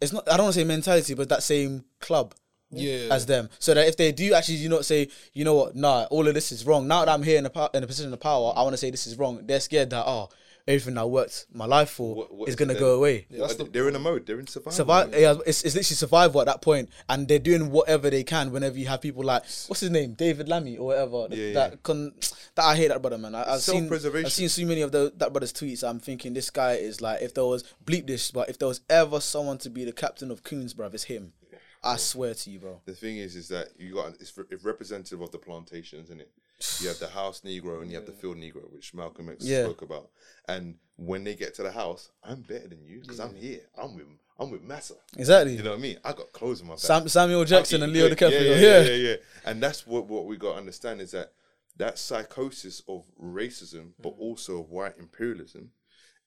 It's 0.00 0.12
not. 0.12 0.30
I 0.30 0.36
don't 0.36 0.44
want 0.44 0.54
to 0.54 0.60
say 0.60 0.64
mentality, 0.64 1.14
but 1.14 1.28
that 1.28 1.42
same 1.42 1.84
club. 2.00 2.34
Yeah. 2.70 3.08
As 3.10 3.24
them, 3.24 3.48
so 3.58 3.72
that 3.72 3.88
if 3.88 3.96
they 3.96 4.12
do 4.12 4.34
actually, 4.34 4.58
do 4.58 4.68
not 4.68 4.84
say, 4.84 5.08
you 5.32 5.42
know 5.42 5.54
what, 5.54 5.74
nah, 5.74 6.04
all 6.10 6.28
of 6.28 6.34
this 6.34 6.52
is 6.52 6.66
wrong. 6.66 6.86
Now 6.86 7.02
that 7.02 7.10
I'm 7.10 7.22
here 7.22 7.38
in 7.38 7.46
a 7.46 7.50
po- 7.50 7.70
in 7.72 7.82
a 7.82 7.86
position 7.86 8.12
of 8.12 8.20
power, 8.20 8.52
I 8.54 8.62
want 8.62 8.74
to 8.74 8.76
say 8.76 8.90
this 8.90 9.06
is 9.06 9.16
wrong. 9.16 9.40
They're 9.46 9.58
scared 9.58 9.88
that 9.88 10.04
oh, 10.06 10.28
everything 10.68 10.98
I 10.98 11.04
worked 11.04 11.46
my 11.52 11.64
life 11.64 11.90
for 11.90 12.14
What- 12.14 12.34
what 12.34 12.48
is 12.48 12.52
is 12.52 12.56
gonna 12.56 12.78
go 12.78 12.94
away. 12.94 13.26
that's 13.30 13.54
the- 13.56 13.64
they're 13.64 13.88
in 13.88 13.96
a 13.96 13.98
mode. 13.98 14.26
They're 14.26 14.38
in 14.38 14.46
survival. 14.46 14.72
Survive. 14.72 15.12
Yeah, 15.18 15.34
it's, 15.46 15.64
it's 15.64 15.74
literally 15.74 15.96
survival 15.96 16.40
at 16.42 16.46
that 16.46 16.62
point, 16.62 16.90
and 17.08 17.26
they're 17.26 17.38
doing 17.38 17.70
whatever 17.70 18.10
they 18.10 18.22
can. 18.22 18.52
Whenever 18.52 18.78
you 18.78 18.86
have 18.86 19.00
people 19.00 19.24
like 19.24 19.42
what's 19.66 19.80
his 19.80 19.90
name, 19.90 20.12
David 20.14 20.48
Lammy 20.48 20.76
or 20.76 20.86
whatever, 20.88 21.26
Yeah, 21.34 21.52
that 21.54 21.70
yeah. 21.72 21.76
con, 21.82 22.12
that 22.54 22.64
I 22.64 22.76
hate 22.76 22.88
that 22.88 23.00
brother, 23.00 23.18
man. 23.18 23.34
I, 23.34 23.54
I've 23.54 23.60
seen 23.62 23.80
Self-preservation. 23.80 24.26
I've 24.26 24.32
seen 24.32 24.48
so 24.48 24.64
many 24.66 24.82
of 24.82 24.92
the, 24.92 25.12
that 25.16 25.32
brother's 25.32 25.52
tweets. 25.52 25.82
I'm 25.88 25.98
thinking 26.00 26.34
this 26.34 26.50
guy 26.50 26.74
is 26.74 27.00
like, 27.00 27.22
if 27.22 27.34
there 27.34 27.44
was 27.46 27.64
bleep 27.84 28.06
this, 28.06 28.30
but 28.30 28.48
if 28.48 28.58
there 28.58 28.68
was 28.68 28.80
ever 28.90 29.20
someone 29.20 29.58
to 29.58 29.70
be 29.70 29.84
the 29.84 29.92
captain 29.92 30.30
of 30.30 30.42
Coons, 30.44 30.74
bruv, 30.74 30.92
it's 30.94 31.04
him. 31.04 31.32
I 31.82 31.96
swear 31.96 32.34
to 32.34 32.50
you, 32.50 32.58
bro. 32.58 32.80
The 32.86 32.92
thing 32.92 33.18
is, 33.18 33.36
is 33.36 33.48
that 33.48 33.68
you 33.78 33.94
got 33.94 34.14
it's, 34.20 34.36
re- 34.36 34.44
it's 34.50 34.64
representative 34.64 35.20
of 35.20 35.30
the 35.30 35.38
plantations, 35.38 36.06
isn't 36.06 36.20
it? 36.20 36.30
You 36.80 36.88
have 36.88 36.98
the 36.98 37.08
house 37.20 37.42
Negro 37.42 37.82
and 37.82 37.90
you 37.90 37.96
have 37.96 38.06
the 38.06 38.12
field 38.12 38.36
Negro, 38.36 38.72
which 38.72 38.94
Malcolm 38.94 39.28
X 39.28 39.44
Yeah. 39.44 39.64
spoke 39.64 39.82
about. 39.82 40.10
And 40.48 40.76
when 40.96 41.24
they 41.24 41.34
get 41.34 41.54
to 41.54 41.62
the 41.62 41.72
house, 41.72 42.10
I'm 42.22 42.42
better 42.42 42.68
than 42.68 42.84
you 42.84 43.00
because 43.00 43.20
I'm 43.20 43.34
here. 43.34 43.62
I'm 43.76 43.94
with 43.94 44.06
I'm 44.40 44.50
with 44.50 44.62
Massa. 44.62 44.94
Exactly. 45.16 45.56
You 45.56 45.64
know 45.64 45.70
what 45.70 45.80
I 45.80 45.82
mean? 45.82 45.98
I 46.04 46.12
got 46.12 46.32
clothes 46.32 46.60
in 46.60 46.68
my 46.68 46.74
back. 46.74 46.80
Sam, 46.80 47.08
Samuel 47.08 47.44
Jackson 47.44 47.82
and 47.82 47.92
Leo. 47.92 48.08
DiCaprio. 48.08 48.30
Yeah, 48.30 48.40
Yeah, 48.40 48.56
yeah, 48.56 48.80
yeah, 48.80 48.90
yeah, 48.90 49.08
yeah. 49.10 49.16
And 49.44 49.62
that's 49.62 49.86
what 49.86 50.06
what 50.06 50.26
we 50.26 50.36
got 50.36 50.52
to 50.52 50.58
understand 50.58 51.00
is 51.00 51.10
that 51.12 51.32
that 51.76 51.98
psychosis 51.98 52.82
of 52.88 53.04
racism, 53.20 53.92
but 54.00 54.16
mm. 54.16 54.20
also 54.20 54.60
of 54.60 54.70
white 54.70 54.98
imperialism, 54.98 55.70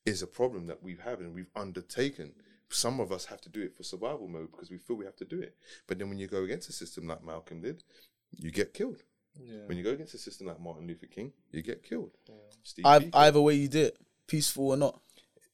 is 0.05 0.21
a 0.21 0.27
problem 0.27 0.67
that 0.67 0.81
we've 0.81 1.01
had 1.01 1.19
and 1.19 1.33
we've 1.33 1.51
undertaken. 1.55 2.33
Some 2.69 2.99
of 2.99 3.11
us 3.11 3.25
have 3.25 3.41
to 3.41 3.49
do 3.49 3.61
it 3.61 3.75
for 3.75 3.83
survival 3.83 4.27
mode 4.27 4.51
because 4.51 4.71
we 4.71 4.77
feel 4.77 4.95
we 4.95 5.05
have 5.05 5.17
to 5.17 5.25
do 5.25 5.39
it. 5.39 5.55
But 5.87 5.99
then 5.99 6.09
when 6.09 6.17
you 6.17 6.27
go 6.27 6.43
against 6.43 6.69
a 6.69 6.73
system 6.73 7.07
like 7.07 7.23
Malcolm 7.23 7.61
did, 7.61 7.83
you 8.37 8.49
get 8.51 8.73
killed. 8.73 9.03
When 9.65 9.77
you 9.77 9.83
go 9.83 9.91
against 9.91 10.13
a 10.13 10.17
system 10.17 10.47
like 10.47 10.59
Martin 10.59 10.87
Luther 10.87 11.07
King, 11.07 11.31
you 11.51 11.61
get 11.61 11.83
killed. 11.83 12.11
Steve 12.63 12.85
I've, 12.85 13.09
either 13.13 13.41
way 13.41 13.55
you 13.55 13.67
did, 13.67 13.87
it, 13.87 13.97
peaceful 14.27 14.69
or 14.69 14.77
not. 14.77 14.99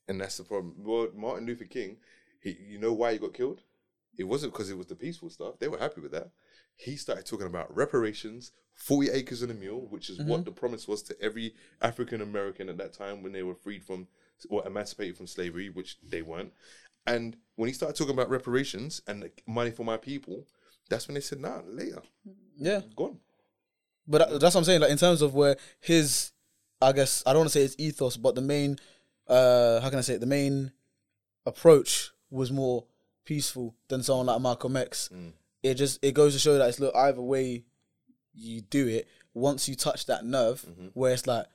And 0.07 0.19
that's 0.19 0.37
the 0.37 0.43
problem. 0.43 0.75
Well, 0.79 1.09
Martin 1.15 1.45
Luther 1.45 1.65
King, 1.65 1.97
he, 2.41 2.57
you 2.67 2.79
know 2.79 2.93
why 2.93 3.13
he 3.13 3.19
got 3.19 3.33
killed? 3.33 3.61
It 4.17 4.23
wasn't 4.23 4.53
because 4.53 4.69
it 4.69 4.77
was 4.77 4.87
the 4.87 4.95
peaceful 4.95 5.29
stuff. 5.29 5.59
They 5.59 5.67
were 5.67 5.77
happy 5.77 6.01
with 6.01 6.11
that. 6.11 6.31
He 6.75 6.95
started 6.95 7.25
talking 7.25 7.47
about 7.47 7.75
reparations, 7.75 8.51
40 8.75 9.09
acres 9.11 9.41
and 9.41 9.51
a 9.51 9.55
mule, 9.55 9.87
which 9.89 10.09
is 10.09 10.19
what 10.19 10.41
mm-hmm. 10.41 10.43
the 10.43 10.51
promise 10.51 10.87
was 10.87 11.01
to 11.03 11.21
every 11.21 11.53
African 11.81 12.21
American 12.21 12.69
at 12.69 12.77
that 12.77 12.93
time 12.93 13.21
when 13.21 13.31
they 13.31 13.43
were 13.43 13.55
freed 13.55 13.83
from 13.83 14.07
or 14.49 14.65
emancipated 14.67 15.17
from 15.17 15.27
slavery, 15.27 15.69
which 15.69 15.97
they 16.01 16.21
weren't. 16.21 16.53
And 17.05 17.37
when 17.55 17.67
he 17.67 17.73
started 17.73 17.95
talking 17.95 18.13
about 18.13 18.29
reparations 18.29 19.01
and 19.07 19.29
money 19.47 19.71
for 19.71 19.83
my 19.83 19.97
people, 19.97 20.45
that's 20.89 21.07
when 21.07 21.15
they 21.15 21.21
said, 21.21 21.39
nah, 21.39 21.61
later, 21.65 22.01
Yeah. 22.55 22.81
gone. 22.95 23.19
But 24.07 24.39
that's 24.39 24.55
what 24.55 24.57
I'm 24.57 24.63
saying. 24.63 24.81
Like 24.81 24.91
in 24.91 24.97
terms 24.97 25.21
of 25.21 25.33
where 25.33 25.57
his, 25.79 26.31
I 26.81 26.91
guess 26.93 27.23
I 27.25 27.31
don't 27.33 27.41
want 27.41 27.49
to 27.51 27.53
say 27.57 27.61
his 27.63 27.75
ethos, 27.77 28.15
but 28.17 28.35
the 28.35 28.41
main, 28.41 28.77
uh, 29.27 29.81
how 29.81 29.89
can 29.89 29.99
I 29.99 30.01
say 30.01 30.13
it? 30.15 30.19
The 30.21 30.25
main 30.25 30.71
approach 31.45 32.11
was 32.29 32.51
more 32.51 32.85
peaceful 33.25 33.75
than 33.87 34.03
someone 34.03 34.27
like 34.27 34.41
Malcolm 34.41 34.77
X. 34.77 35.09
Mm. 35.13 35.31
It 35.63 35.73
just 35.75 36.03
it 36.03 36.13
goes 36.13 36.33
to 36.33 36.39
show 36.39 36.57
that 36.57 36.69
it's 36.69 36.79
look 36.79 36.95
either 36.95 37.21
way 37.21 37.63
you 38.33 38.61
do 38.61 38.87
it. 38.87 39.07
Once 39.33 39.67
you 39.67 39.75
touch 39.75 40.05
that 40.07 40.25
nerve, 40.25 40.61
Mm-hmm. 40.67 40.87
where 40.93 41.13
it's 41.13 41.27
like, 41.27 41.45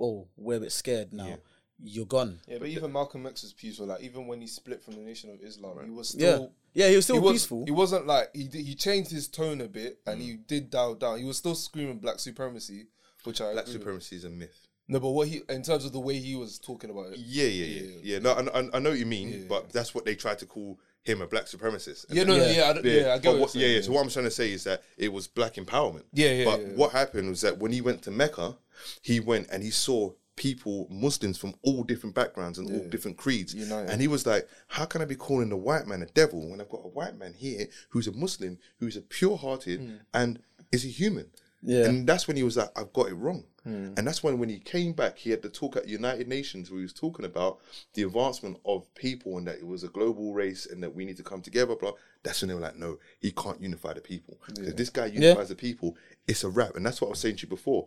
oh, 0.00 0.26
we're 0.36 0.56
a 0.56 0.60
bit 0.60 0.72
scared 0.72 1.12
now. 1.12 1.26
Yeah. 1.28 1.36
You're 1.82 2.06
gone. 2.06 2.38
Yeah, 2.46 2.58
but 2.58 2.68
even 2.68 2.92
Malcolm 2.92 3.26
X 3.26 3.42
was 3.42 3.52
peaceful. 3.52 3.86
Like 3.86 4.00
even 4.02 4.26
when 4.26 4.40
he 4.40 4.46
split 4.46 4.82
from 4.82 4.94
the 4.94 5.00
Nation 5.00 5.30
of 5.30 5.40
Islam, 5.42 5.78
he 5.84 5.90
was 5.90 6.10
still 6.10 6.40
yeah, 6.40 6.46
he 6.74 6.96
was 6.96 7.04
still 7.04 7.16
he 7.16 7.20
was, 7.22 7.32
peaceful. 7.32 7.64
He 7.64 7.70
wasn't 7.70 8.06
like 8.06 8.28
he 8.34 8.44
did, 8.48 8.64
he 8.66 8.74
changed 8.74 9.10
his 9.10 9.28
tone 9.28 9.60
a 9.60 9.68
bit 9.68 10.00
and 10.06 10.20
Mm. 10.20 10.24
he 10.24 10.32
did 10.36 10.70
dial 10.70 10.94
down. 10.94 11.18
He 11.18 11.24
was 11.24 11.38
still 11.38 11.54
screaming 11.54 11.98
black 11.98 12.18
supremacy, 12.18 12.86
which 13.24 13.40
I 13.40 13.52
Black 13.52 13.64
agree 13.64 13.74
with. 13.74 13.82
supremacy 13.82 14.16
is 14.16 14.24
a 14.24 14.30
myth. 14.30 14.66
No, 14.88 15.00
but 15.00 15.10
what 15.10 15.28
he 15.28 15.40
in 15.48 15.62
terms 15.62 15.84
of 15.86 15.92
the 15.92 16.00
way 16.00 16.18
he 16.18 16.36
was 16.36 16.58
talking 16.58 16.90
about 16.90 17.12
it. 17.12 17.18
Yeah, 17.18 17.44
yeah, 17.46 17.64
yeah, 17.64 17.82
Yeah. 17.82 17.98
yeah. 18.02 18.18
No, 18.18 18.32
I, 18.32 18.60
I, 18.60 18.68
I 18.74 18.78
know 18.80 18.90
what 18.90 18.98
you 18.98 19.06
mean, 19.06 19.28
Yeah. 19.30 19.38
but 19.48 19.72
that's 19.72 19.94
what 19.94 20.04
they 20.04 20.14
tried 20.14 20.38
to 20.40 20.46
call 20.46 20.78
him 21.04 21.22
a 21.22 21.26
black 21.26 21.44
supremacist. 21.46 22.08
And 22.08 22.16
Yeah, 22.18 22.24
no, 22.24 22.36
no, 22.36 22.44
Yeah. 22.44 22.52
yeah, 22.52 22.68
I, 22.68 22.72
don't- 22.72 22.84
yeah, 22.84 22.92
I 22.92 23.18
get 23.18 23.22
but 23.24 23.32
what, 23.32 23.40
what- 23.40 23.54
you're 23.54 23.62
yeah, 23.62 23.66
saying, 23.68 23.76
yeah. 23.76 23.82
So 23.86 23.92
what 23.92 24.02
I'm 24.04 24.10
trying 24.10 24.24
to 24.26 24.30
say 24.30 24.52
is 24.52 24.64
that 24.64 24.82
it 24.98 25.12
was 25.12 25.26
black 25.26 25.54
empowerment. 25.54 26.02
Yeah, 26.12 26.30
yeah, 26.32 26.44
But 26.44 26.60
yeah. 26.60 26.66
what 26.74 26.92
happened 26.92 27.28
was 27.30 27.40
that 27.42 27.58
when 27.58 27.72
he 27.72 27.80
went 27.80 28.02
to 28.02 28.10
Mecca, 28.10 28.56
he 29.00 29.20
went 29.20 29.48
and 29.50 29.62
he 29.62 29.70
saw 29.70 30.12
people, 30.36 30.86
Muslims 30.90 31.38
from 31.38 31.54
all 31.62 31.84
different 31.84 32.14
backgrounds 32.14 32.58
and 32.58 32.70
all 32.70 32.86
different 32.88 33.16
creeds, 33.16 33.54
United. 33.54 33.90
and 33.90 34.00
he 34.00 34.08
was 34.08 34.26
like, 34.26 34.48
"How 34.68 34.84
can 34.84 35.00
I 35.02 35.04
be 35.04 35.14
calling 35.16 35.48
the 35.48 35.56
white 35.56 35.86
man 35.86 36.02
a 36.02 36.06
devil 36.06 36.48
when 36.48 36.60
I've 36.60 36.68
got 36.68 36.84
a 36.84 36.88
white 36.88 37.16
man 37.16 37.34
here 37.34 37.68
who's 37.90 38.06
a 38.08 38.12
Muslim, 38.12 38.58
who's 38.78 38.96
a 38.96 39.02
pure-hearted, 39.02 39.80
Hmm. 39.80 39.96
and 40.12 40.38
is 40.72 40.84
a 40.84 40.88
human?" 40.88 41.30
Yeah. 41.66 41.86
And 41.86 42.06
that's 42.06 42.28
when 42.28 42.36
he 42.36 42.42
was 42.42 42.58
like, 42.58 42.68
I've 42.78 42.92
got 42.92 43.08
it 43.08 43.14
wrong. 43.14 43.44
Hmm. 43.62 43.94
And 43.96 44.06
that's 44.06 44.22
when 44.22 44.38
when 44.38 44.50
he 44.50 44.58
came 44.58 44.92
back, 44.92 45.16
he 45.16 45.30
had 45.30 45.40
to 45.44 45.48
talk 45.48 45.76
at 45.76 45.88
United 45.88 46.28
Nations 46.28 46.70
where 46.70 46.78
he 46.80 46.82
was 46.84 46.92
talking 46.92 47.24
about 47.24 47.58
the 47.94 48.02
advancement 48.02 48.58
of 48.66 48.92
people 48.94 49.38
and 49.38 49.46
that 49.46 49.56
it 49.56 49.66
was 49.66 49.82
a 49.82 49.88
global 49.88 50.34
race 50.34 50.66
and 50.66 50.82
that 50.82 50.94
we 50.94 51.06
need 51.06 51.16
to 51.16 51.22
come 51.22 51.40
together, 51.40 51.74
blah. 51.74 51.92
That's 52.22 52.42
when 52.42 52.48
they 52.50 52.54
were 52.54 52.60
like, 52.60 52.76
no, 52.76 52.98
he 53.18 53.30
can't 53.32 53.62
unify 53.62 53.94
the 53.94 54.02
people. 54.02 54.38
If 54.58 54.76
this 54.76 54.90
guy 54.90 55.06
unifies 55.06 55.48
the 55.48 55.54
people, 55.54 55.96
it's 56.28 56.44
a 56.44 56.50
wrap. 56.50 56.76
And 56.76 56.84
that's 56.84 57.00
what 57.00 57.06
I 57.08 57.10
was 57.10 57.20
saying 57.20 57.36
to 57.36 57.42
you 57.44 57.48
before. 57.48 57.86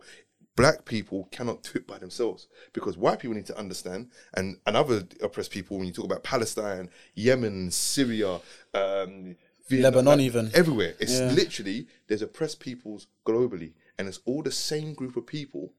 Black 0.58 0.84
people 0.84 1.28
cannot 1.30 1.62
do 1.62 1.70
it 1.76 1.86
by 1.86 1.98
themselves 1.98 2.48
because 2.72 2.98
white 2.98 3.20
people 3.20 3.34
need 3.34 3.46
to 3.46 3.58
understand, 3.58 4.10
and, 4.34 4.58
and 4.66 4.76
other 4.76 5.04
oppressed 5.22 5.50
people, 5.52 5.78
when 5.78 5.86
you 5.86 5.92
talk 5.92 6.04
about 6.04 6.24
Palestine, 6.24 6.90
Yemen, 7.14 7.70
Syria, 7.70 8.40
um, 8.74 9.36
Vietnam, 9.68 9.92
Lebanon 9.92 10.04
like, 10.04 10.20
even. 10.20 10.50
everywhere. 10.54 10.94
It's 10.98 11.18
Yeah. 11.18 11.30
literally 11.30 11.86
there's 12.06 12.22
oppressed 12.22 12.60
peoples 12.60 13.06
globally, 13.24 13.72
and 13.98 14.08
it's 14.08 14.20
all 14.24 14.42
the 14.42 14.50
same 14.52 14.94
group 14.94 15.16
of 15.16 15.26
people, 15.26 15.74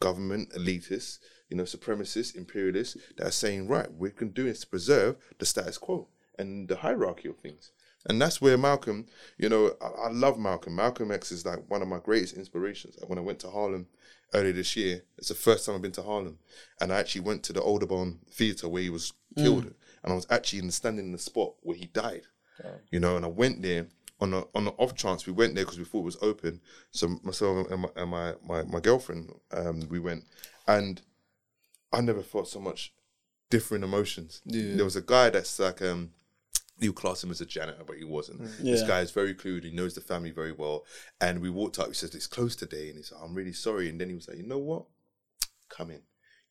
government 0.00 0.50
elitists, 0.52 1.18
you 1.48 1.56
know, 1.56 1.64
supremacists, 1.64 2.34
imperialists, 2.36 2.96
that 3.16 3.26
are 3.26 3.30
saying, 3.32 3.66
right, 3.68 3.92
we 3.92 4.10
can 4.10 4.28
do 4.30 4.44
this 4.44 4.60
to 4.60 4.66
preserve 4.66 5.16
the 5.38 5.46
status 5.46 5.78
quo 5.78 6.08
and 6.38 6.68
the 6.68 6.76
hierarchy 6.76 7.28
of 7.28 7.38
things. 7.38 7.72
And 8.08 8.20
that's 8.20 8.40
where 8.40 8.56
Malcolm, 8.56 9.06
you 9.36 9.48
know, 9.48 9.74
I, 9.80 10.06
I 10.06 10.08
love 10.10 10.38
Malcolm. 10.38 10.76
Malcolm 10.76 11.10
X 11.10 11.30
is 11.32 11.44
like 11.44 11.60
one 11.68 11.82
of 11.82 11.88
my 11.88 11.98
greatest 11.98 12.36
inspirations. 12.36 12.96
When 13.06 13.18
I 13.18 13.22
went 13.22 13.38
to 13.40 13.50
Harlem 13.50 13.86
earlier 14.34 14.52
this 14.52 14.76
year, 14.76 15.02
it's 15.16 15.28
the 15.28 15.34
first 15.34 15.66
time 15.66 15.74
I've 15.74 15.82
been 15.82 15.92
to 15.92 16.02
Harlem, 16.02 16.38
and 16.80 16.92
I 16.92 16.98
actually 16.98 17.22
went 17.22 17.42
to 17.44 17.52
the 17.52 17.62
Audubon 17.62 18.18
Theatre 18.30 18.68
where 18.68 18.82
he 18.82 18.90
was 18.90 19.12
killed, 19.36 19.64
and 20.02 20.12
I 20.12 20.14
was 20.14 20.26
actually 20.30 20.60
in 20.60 20.70
standing 20.70 21.06
in 21.06 21.12
the 21.12 21.18
spot 21.18 21.54
where 21.62 21.76
he 21.76 21.86
died 21.86 22.22
you 22.90 23.00
know. 23.00 23.16
And 23.16 23.24
I 23.24 23.28
went 23.28 23.62
there 23.62 23.86
on 24.20 24.34
a 24.34 24.44
on 24.54 24.64
the 24.64 24.72
off 24.72 24.94
chance 24.94 25.26
we 25.26 25.32
went 25.32 25.54
there 25.54 25.64
because 25.64 25.78
we 25.78 25.84
thought 25.84 26.00
it 26.00 26.04
was 26.04 26.22
open. 26.22 26.60
So 26.90 27.18
myself 27.22 27.70
and 27.70 27.82
my 27.82 27.88
and 27.96 28.10
my, 28.10 28.34
my, 28.46 28.62
my 28.64 28.80
girlfriend, 28.80 29.32
um, 29.52 29.88
we 29.88 29.98
went, 29.98 30.24
and 30.66 31.00
I 31.92 32.00
never 32.00 32.22
felt 32.22 32.48
so 32.48 32.60
much 32.60 32.92
different 33.50 33.84
emotions. 33.84 34.42
Yeah. 34.44 34.76
There 34.76 34.84
was 34.84 34.96
a 34.96 35.02
guy 35.02 35.30
that's 35.30 35.58
like 35.58 35.82
um 35.82 36.10
you 36.78 36.92
class 36.92 37.24
him 37.24 37.30
as 37.30 37.40
a 37.40 37.46
janitor, 37.46 37.82
but 37.84 37.96
he 37.96 38.04
wasn't. 38.04 38.42
Mm. 38.42 38.56
This 38.58 38.80
Yeah. 38.82 38.86
guy 38.86 39.00
is 39.00 39.10
very 39.10 39.34
clued. 39.34 39.64
He 39.64 39.70
knows 39.70 39.94
the 39.94 40.00
family 40.00 40.30
very 40.30 40.52
well. 40.52 40.84
And 41.20 41.40
we 41.40 41.50
walked 41.50 41.78
up. 41.78 41.88
He 41.88 41.94
says, 41.94 42.14
"It's 42.14 42.26
closed 42.26 42.58
today," 42.58 42.88
and 42.88 42.96
he 42.96 43.02
said, 43.02 43.18
"I'm 43.20 43.34
really 43.34 43.52
sorry." 43.52 43.88
And 43.88 44.00
then 44.00 44.08
he 44.08 44.14
was 44.14 44.28
like, 44.28 44.36
"You 44.38 44.44
know 44.46 44.58
what? 44.58 44.86
Come 45.68 45.90
in." 45.90 46.02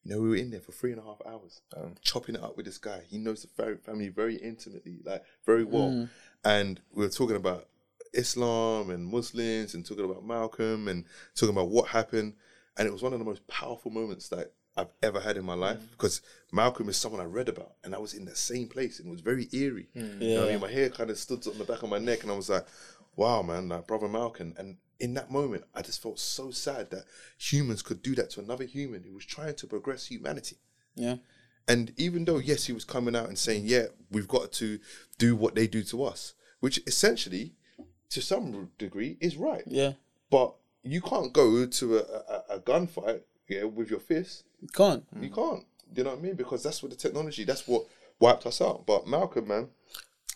You 0.04 0.12
know, 0.16 0.22
we 0.22 0.30
were 0.30 0.36
in 0.36 0.52
there 0.52 0.62
for 0.62 0.72
three 0.72 0.92
and 0.92 1.02
a 1.02 1.04
half 1.04 1.22
hours, 1.26 1.62
um, 1.76 1.96
chopping 2.02 2.36
it 2.36 2.44
up 2.44 2.56
with 2.56 2.66
this 2.66 2.78
guy. 2.78 3.04
He 3.10 3.18
knows 3.18 3.42
the 3.44 3.78
family 3.78 4.10
very 4.10 4.36
intimately, 4.36 5.00
like 5.04 5.24
very 5.46 5.64
well. 5.64 5.90
Mm. 5.92 6.10
And 6.46 6.82
we 6.92 7.04
were 7.04 7.12
talking 7.12 7.36
about 7.36 7.68
Islam 8.14 8.90
and 8.90 9.06
Muslims, 9.06 9.74
and 9.74 9.86
talking 9.86 10.06
about 10.06 10.26
Malcolm, 10.26 10.88
and 10.88 11.06
talking 11.36 11.56
about 11.56 11.70
what 11.70 11.90
happened. 11.90 12.36
And 12.78 12.88
it 12.88 12.92
was 12.92 13.02
one 13.02 13.14
of 13.14 13.20
the 13.20 13.26
most 13.26 13.46
powerful 13.48 13.92
moments 13.92 14.30
that 14.30 14.54
I've 14.78 14.92
ever 15.02 15.20
had 15.20 15.38
in 15.38 15.46
my 15.46 15.56
life 15.56 15.80
mm. 15.80 15.92
because 15.92 16.22
Malcolm 16.52 16.88
is 16.88 16.98
someone 16.98 17.20
I 17.20 17.26
read 17.26 17.50
about, 17.50 17.74
and 17.84 17.96
I 17.96 17.98
was 17.98 18.14
in 18.14 18.26
the 18.26 18.36
same 18.36 18.68
place, 18.68 19.00
and 19.00 19.08
it 19.08 19.12
was 19.12 19.22
very 19.22 19.50
eerie. 19.52 19.90
Mm. 19.96 20.22
You 20.22 20.36
know 20.36 20.48
I 20.48 20.52
mean? 20.52 20.62
My 20.62 20.72
hair 20.72 20.90
kind 20.90 21.10
of 21.10 21.18
stood 21.18 21.46
on 21.48 21.58
the 21.58 21.64
back 21.64 21.84
of 21.84 21.90
my 21.90 21.98
neck, 21.98 22.24
and 22.24 22.32
I 22.32 22.36
was 22.36 22.50
like, 22.50 22.66
"Wow, 23.16 23.42
man, 23.42 23.70
like 23.70 23.88
brother 23.88 24.08
Malcolm." 24.08 24.54
And 24.58 24.78
in 25.00 25.14
that 25.16 25.32
moment, 25.32 25.64
I 25.76 25.82
just 25.82 26.02
felt 26.02 26.20
so 26.20 26.52
sad 26.52 26.92
that 26.92 27.06
humans 27.38 27.82
could 27.82 28.02
do 28.02 28.16
that 28.16 28.30
to 28.32 28.40
another 28.40 28.66
human 28.66 29.04
who 29.04 29.14
was 29.14 29.26
trying 29.26 29.56
to 29.56 29.68
progress 29.68 30.06
humanity. 30.06 30.58
Yeah. 30.96 31.18
And 31.68 31.94
even 31.98 32.26
though, 32.26 32.38
yes, 32.38 32.66
he 32.66 32.74
was 32.74 32.86
coming 32.86 33.16
out 33.16 33.28
and 33.28 33.38
saying, 33.38 33.64
yeah, 33.66 33.88
we've 34.10 34.28
got 34.28 34.52
to 34.54 34.80
do 35.18 35.36
what 35.36 35.54
they 35.54 35.68
do 35.68 35.84
to 35.84 36.04
us, 36.04 36.34
which 36.62 36.80
essentially, 36.88 37.54
to 38.10 38.22
some 38.22 38.72
degree, 38.78 39.18
is 39.20 39.36
right. 39.36 39.64
Yeah. 39.68 39.94
But 40.30 40.56
you 40.84 41.02
can't 41.02 41.34
go 41.34 41.66
to 41.66 41.98
a, 41.98 42.00
a, 42.00 42.44
a 42.56 42.60
gunfight 42.60 43.22
yeah, 43.48 43.64
with 43.64 43.90
your 43.90 44.00
fists. 44.00 44.44
You 44.62 44.68
can't. 44.70 45.06
You 45.22 45.30
can't. 45.30 45.64
You 45.96 46.04
know 46.04 46.12
what 46.12 46.20
I 46.20 46.22
mean? 46.22 46.36
Because 46.36 46.64
that's 46.64 46.82
what 46.84 46.92
the 46.92 46.98
technology, 46.98 47.44
that's 47.44 47.68
what 47.68 47.86
wiped 48.20 48.46
us 48.46 48.62
out. 48.62 48.86
But 48.86 49.08
Malcolm, 49.08 49.48
man, 49.48 49.70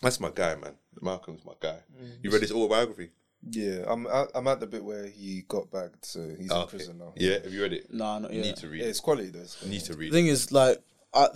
that's 0.00 0.18
my 0.20 0.30
guy, 0.34 0.54
man. 0.54 0.74
Malcolm's 1.00 1.44
my 1.44 1.52
guy. 1.60 1.78
Mm. 2.00 2.16
You 2.22 2.30
read 2.30 2.42
his 2.42 2.52
autobiography? 2.52 3.10
Yeah, 3.50 3.84
I'm 3.88 4.06
I- 4.06 4.28
I'm 4.34 4.46
at 4.46 4.60
the 4.60 4.66
bit 4.66 4.84
where 4.84 5.06
he 5.06 5.42
got 5.48 5.70
bagged, 5.70 6.04
so 6.04 6.20
he's 6.38 6.46
in 6.50 6.52
ah, 6.52 6.62
Okay. 6.62 6.76
prison 6.76 6.98
now. 6.98 7.12
Yeah, 7.16 7.40
have 7.42 7.52
you 7.52 7.62
read 7.62 7.72
it? 7.72 7.92
Nah, 7.92 8.20
not 8.20 8.30
You 8.32 8.38
yet. 8.38 8.46
need 8.46 8.56
to 8.58 8.68
read 8.68 8.80
Yeah, 8.80 8.86
it. 8.86 8.90
it's 8.90 9.00
quality 9.00 9.28
though. 9.30 9.40
it's 9.40 9.56
quality. 9.56 9.76
need 9.78 9.84
to 9.86 9.94
read 9.96 10.12
The 10.12 10.16
thing 10.16 10.26
is, 10.28 10.52
like, 10.52 10.78
I, 11.12 11.26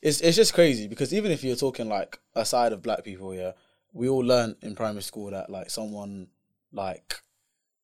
it's 0.00 0.20
it's 0.22 0.34
just 0.36 0.54
crazy 0.54 0.88
because 0.88 1.12
even 1.12 1.30
if 1.30 1.44
you're 1.44 1.56
talking 1.56 1.88
like 1.90 2.18
aside 2.34 2.72
of 2.72 2.82
black 2.82 3.04
people, 3.04 3.34
yeah, 3.34 3.52
we 3.92 4.08
all 4.08 4.24
learned 4.24 4.56
in 4.62 4.74
primary 4.74 5.02
school 5.02 5.30
that 5.30 5.50
like 5.50 5.68
someone 5.68 6.28
like 6.72 7.16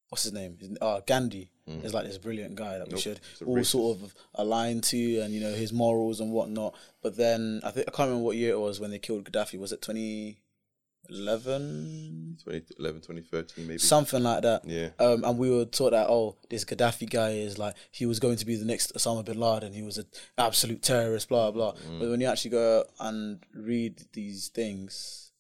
what's 0.09 0.25
his 0.25 0.33
name, 0.33 0.57
uh, 0.81 1.01
Gandhi 1.07 1.51
is 1.85 1.93
like 1.93 2.07
this 2.07 2.17
brilliant 2.17 2.55
guy 2.55 2.79
that 2.79 2.89
we 2.89 2.95
Nope, 2.95 3.03
should 3.03 3.21
all 3.45 3.63
sort 3.63 4.01
of 4.01 4.15
align 4.35 4.81
to, 4.81 5.21
and 5.21 5.35
you 5.35 5.41
know 5.41 5.53
his 5.53 5.73
morals 5.73 6.21
and 6.21 6.33
whatnot. 6.33 6.75
But 7.03 7.17
then 7.17 7.61
I 7.63 7.71
think 7.71 7.89
I 7.89 7.91
can't 7.91 8.09
remember 8.09 8.25
what 8.25 8.37
year 8.37 8.53
it 8.53 8.59
was 8.59 8.81
when 8.81 8.91
they 8.91 8.99
killed 8.99 9.31
Gaddafi. 9.31 9.59
Was 9.59 9.73
it 9.73 9.83
2011? 9.83 12.39
2011, 12.45 13.01
2013, 13.03 13.67
maybe. 13.67 13.79
Something 13.79 14.23
like 14.23 14.43
that. 14.43 14.65
Yeah. 14.65 14.89
Um, 14.99 15.25
and 15.25 15.39
we 15.39 15.51
were 15.51 15.67
taught 15.67 15.91
that 15.91 16.09
oh, 16.09 16.37
this 16.49 16.65
Gaddafi 16.65 17.11
guy 17.11 17.31
is 17.33 17.59
like 17.59 17.75
he 17.91 18.07
was 18.07 18.19
going 18.19 18.37
to 18.37 18.47
be 18.47 18.57
the 18.57 18.65
next 18.65 18.95
Osama 18.95 19.25
bin 19.25 19.39
Laden. 19.39 19.75
He 19.75 19.83
was 19.83 19.99
an 19.99 20.07
absolute 20.39 20.83
terrorist, 20.83 21.29
blah 21.29 21.51
blah. 21.51 21.75
But 21.99 22.09
when 22.09 22.21
you 22.21 22.29
actually 22.29 22.53
go 22.53 22.85
and 22.99 23.41
read 23.55 24.05
these 24.15 24.49
things, 24.49 25.33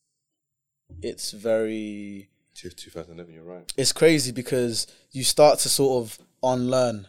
it's 1.02 1.30
very 1.32 2.28
2011, 2.62 3.32
you're 3.34 3.42
right. 3.42 3.72
it's 3.76 3.92
crazy 3.92 4.32
because 4.32 4.86
you 5.12 5.24
start 5.24 5.58
to 5.60 5.68
sort 5.68 6.02
of 6.04 6.18
unlearn 6.42 7.06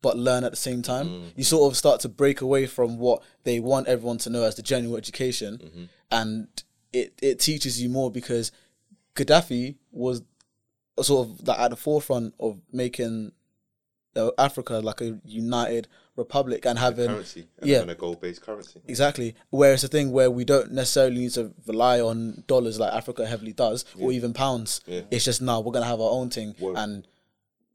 but 0.00 0.16
learn 0.16 0.44
at 0.44 0.52
the 0.52 0.56
same 0.56 0.80
time. 0.80 1.32
You 1.36 1.42
sort 1.44 1.72
of 1.72 1.76
start 1.76 2.00
to 2.02 2.08
break 2.08 2.40
away 2.40 2.66
from 2.66 2.98
what 2.98 3.20
they 3.42 3.58
want 3.58 3.88
everyone 3.88 4.18
to 4.18 4.30
know 4.30 4.44
as 4.44 4.54
the 4.54 4.62
general 4.62 4.96
education, 4.96 5.88
and 6.10 6.46
it 6.92 7.12
it 7.20 7.40
teaches 7.40 7.82
you 7.82 7.88
more 7.88 8.10
because 8.10 8.52
Gaddafi 9.16 9.74
was 9.90 10.22
sort 11.02 11.28
of 11.28 11.46
like 11.48 11.58
at 11.58 11.70
the 11.70 11.76
forefront 11.76 12.34
of 12.38 12.60
making 12.72 13.32
uh, 14.16 14.30
Africa 14.38 14.74
like 14.78 15.00
a 15.00 15.18
united 15.24 15.88
republic 16.18 16.66
and 16.66 16.78
having 16.78 17.08
Currency. 17.08 17.48
And 17.58 17.70
yeah. 17.70 17.76
having 17.76 17.90
a 17.90 17.94
gold 17.94 18.20
based 18.20 18.42
currency. 18.42 18.82
Exactly. 18.86 19.34
Where 19.50 19.72
it's 19.72 19.84
a 19.84 19.88
thing 19.88 20.12
where 20.12 20.30
we 20.30 20.44
don't 20.44 20.72
necessarily 20.72 21.18
need 21.18 21.32
to 21.32 21.54
rely 21.66 22.00
on 22.00 22.44
dollars 22.46 22.78
like 22.78 22.92
Africa 22.92 23.26
heavily 23.26 23.52
does, 23.52 23.84
or 23.98 24.12
even 24.12 24.32
pounds. 24.34 24.80
Yeah. 24.86 25.02
It's 25.10 25.24
just 25.24 25.40
now 25.40 25.60
we're 25.60 25.72
gonna 25.72 25.86
have 25.86 26.00
our 26.00 26.10
own 26.10 26.28
thing, 26.30 26.54
Well- 26.60 26.76
and 26.76 27.06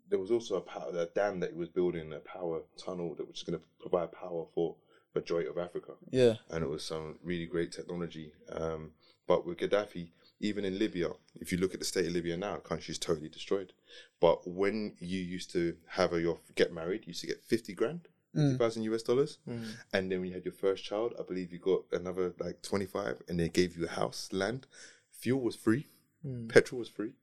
there 0.09 0.19
was 0.19 0.29
also 0.29 0.57
a 0.57 0.61
power, 0.61 0.91
a 0.95 1.07
dam 1.07 1.39
that 1.39 1.53
he 1.53 1.57
was 1.57 1.69
building, 1.69 2.13
a 2.13 2.19
power 2.19 2.61
tunnel 2.77 3.15
that 3.15 3.27
was 3.27 3.41
going 3.41 3.57
to 3.57 3.65
provide 3.79 4.11
power 4.11 4.45
for 4.53 4.75
majority 5.15 5.49
of 5.49 5.57
Africa, 5.57 5.93
yeah, 6.11 6.35
and 6.51 6.63
it 6.63 6.69
was 6.69 6.85
some 6.85 7.17
really 7.23 7.47
great 7.47 7.71
technology. 7.71 8.31
Um, 8.51 8.91
but 9.25 9.43
with 9.43 9.57
Gaddafi, 9.57 10.09
even 10.39 10.65
in 10.65 10.77
Libya, 10.77 11.09
if 11.41 11.51
you 11.51 11.57
look 11.57 11.73
at 11.73 11.79
the 11.79 11.85
state 11.85 12.05
of 12.05 12.13
Libya 12.13 12.37
now, 12.37 12.55
the 12.55 12.61
country 12.61 12.91
is 12.91 12.99
totally 12.99 13.29
destroyed. 13.29 13.73
But 14.19 14.47
when 14.47 14.93
you 14.99 15.19
used 15.19 15.49
to 15.53 15.77
have 15.87 16.13
a 16.13 16.21
your 16.21 16.37
get 16.53 16.71
married, 16.71 17.01
you 17.05 17.11
used 17.11 17.21
to 17.21 17.27
get 17.27 17.43
fifty 17.43 17.73
grand. 17.73 18.07
Mm. 18.35 18.57
Thousand 18.57 18.83
US 18.83 19.03
dollars, 19.03 19.37
mm. 19.47 19.63
and 19.93 20.11
then 20.11 20.19
when 20.19 20.29
you 20.29 20.33
had 20.33 20.45
your 20.45 20.53
first 20.53 20.83
child, 20.83 21.13
I 21.19 21.23
believe 21.23 21.51
you 21.51 21.59
got 21.59 21.83
another 21.91 22.33
like 22.39 22.61
twenty 22.63 22.87
five, 22.87 23.21
and 23.27 23.39
they 23.39 23.47
gave 23.47 23.77
you 23.77 23.85
a 23.85 23.89
house, 23.89 24.29
land, 24.31 24.65
fuel 25.11 25.39
was 25.39 25.55
free, 25.55 25.85
mm. 26.25 26.49
petrol 26.49 26.79
was 26.79 26.89
free, 26.89 27.13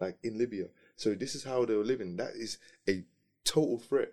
like 0.00 0.16
in 0.22 0.38
Libya. 0.38 0.68
So 0.96 1.14
this 1.14 1.34
is 1.34 1.44
how 1.44 1.64
they 1.64 1.74
were 1.74 1.84
living. 1.84 2.16
That 2.16 2.32
is 2.34 2.58
a 2.88 3.04
total 3.44 3.78
threat 3.78 4.12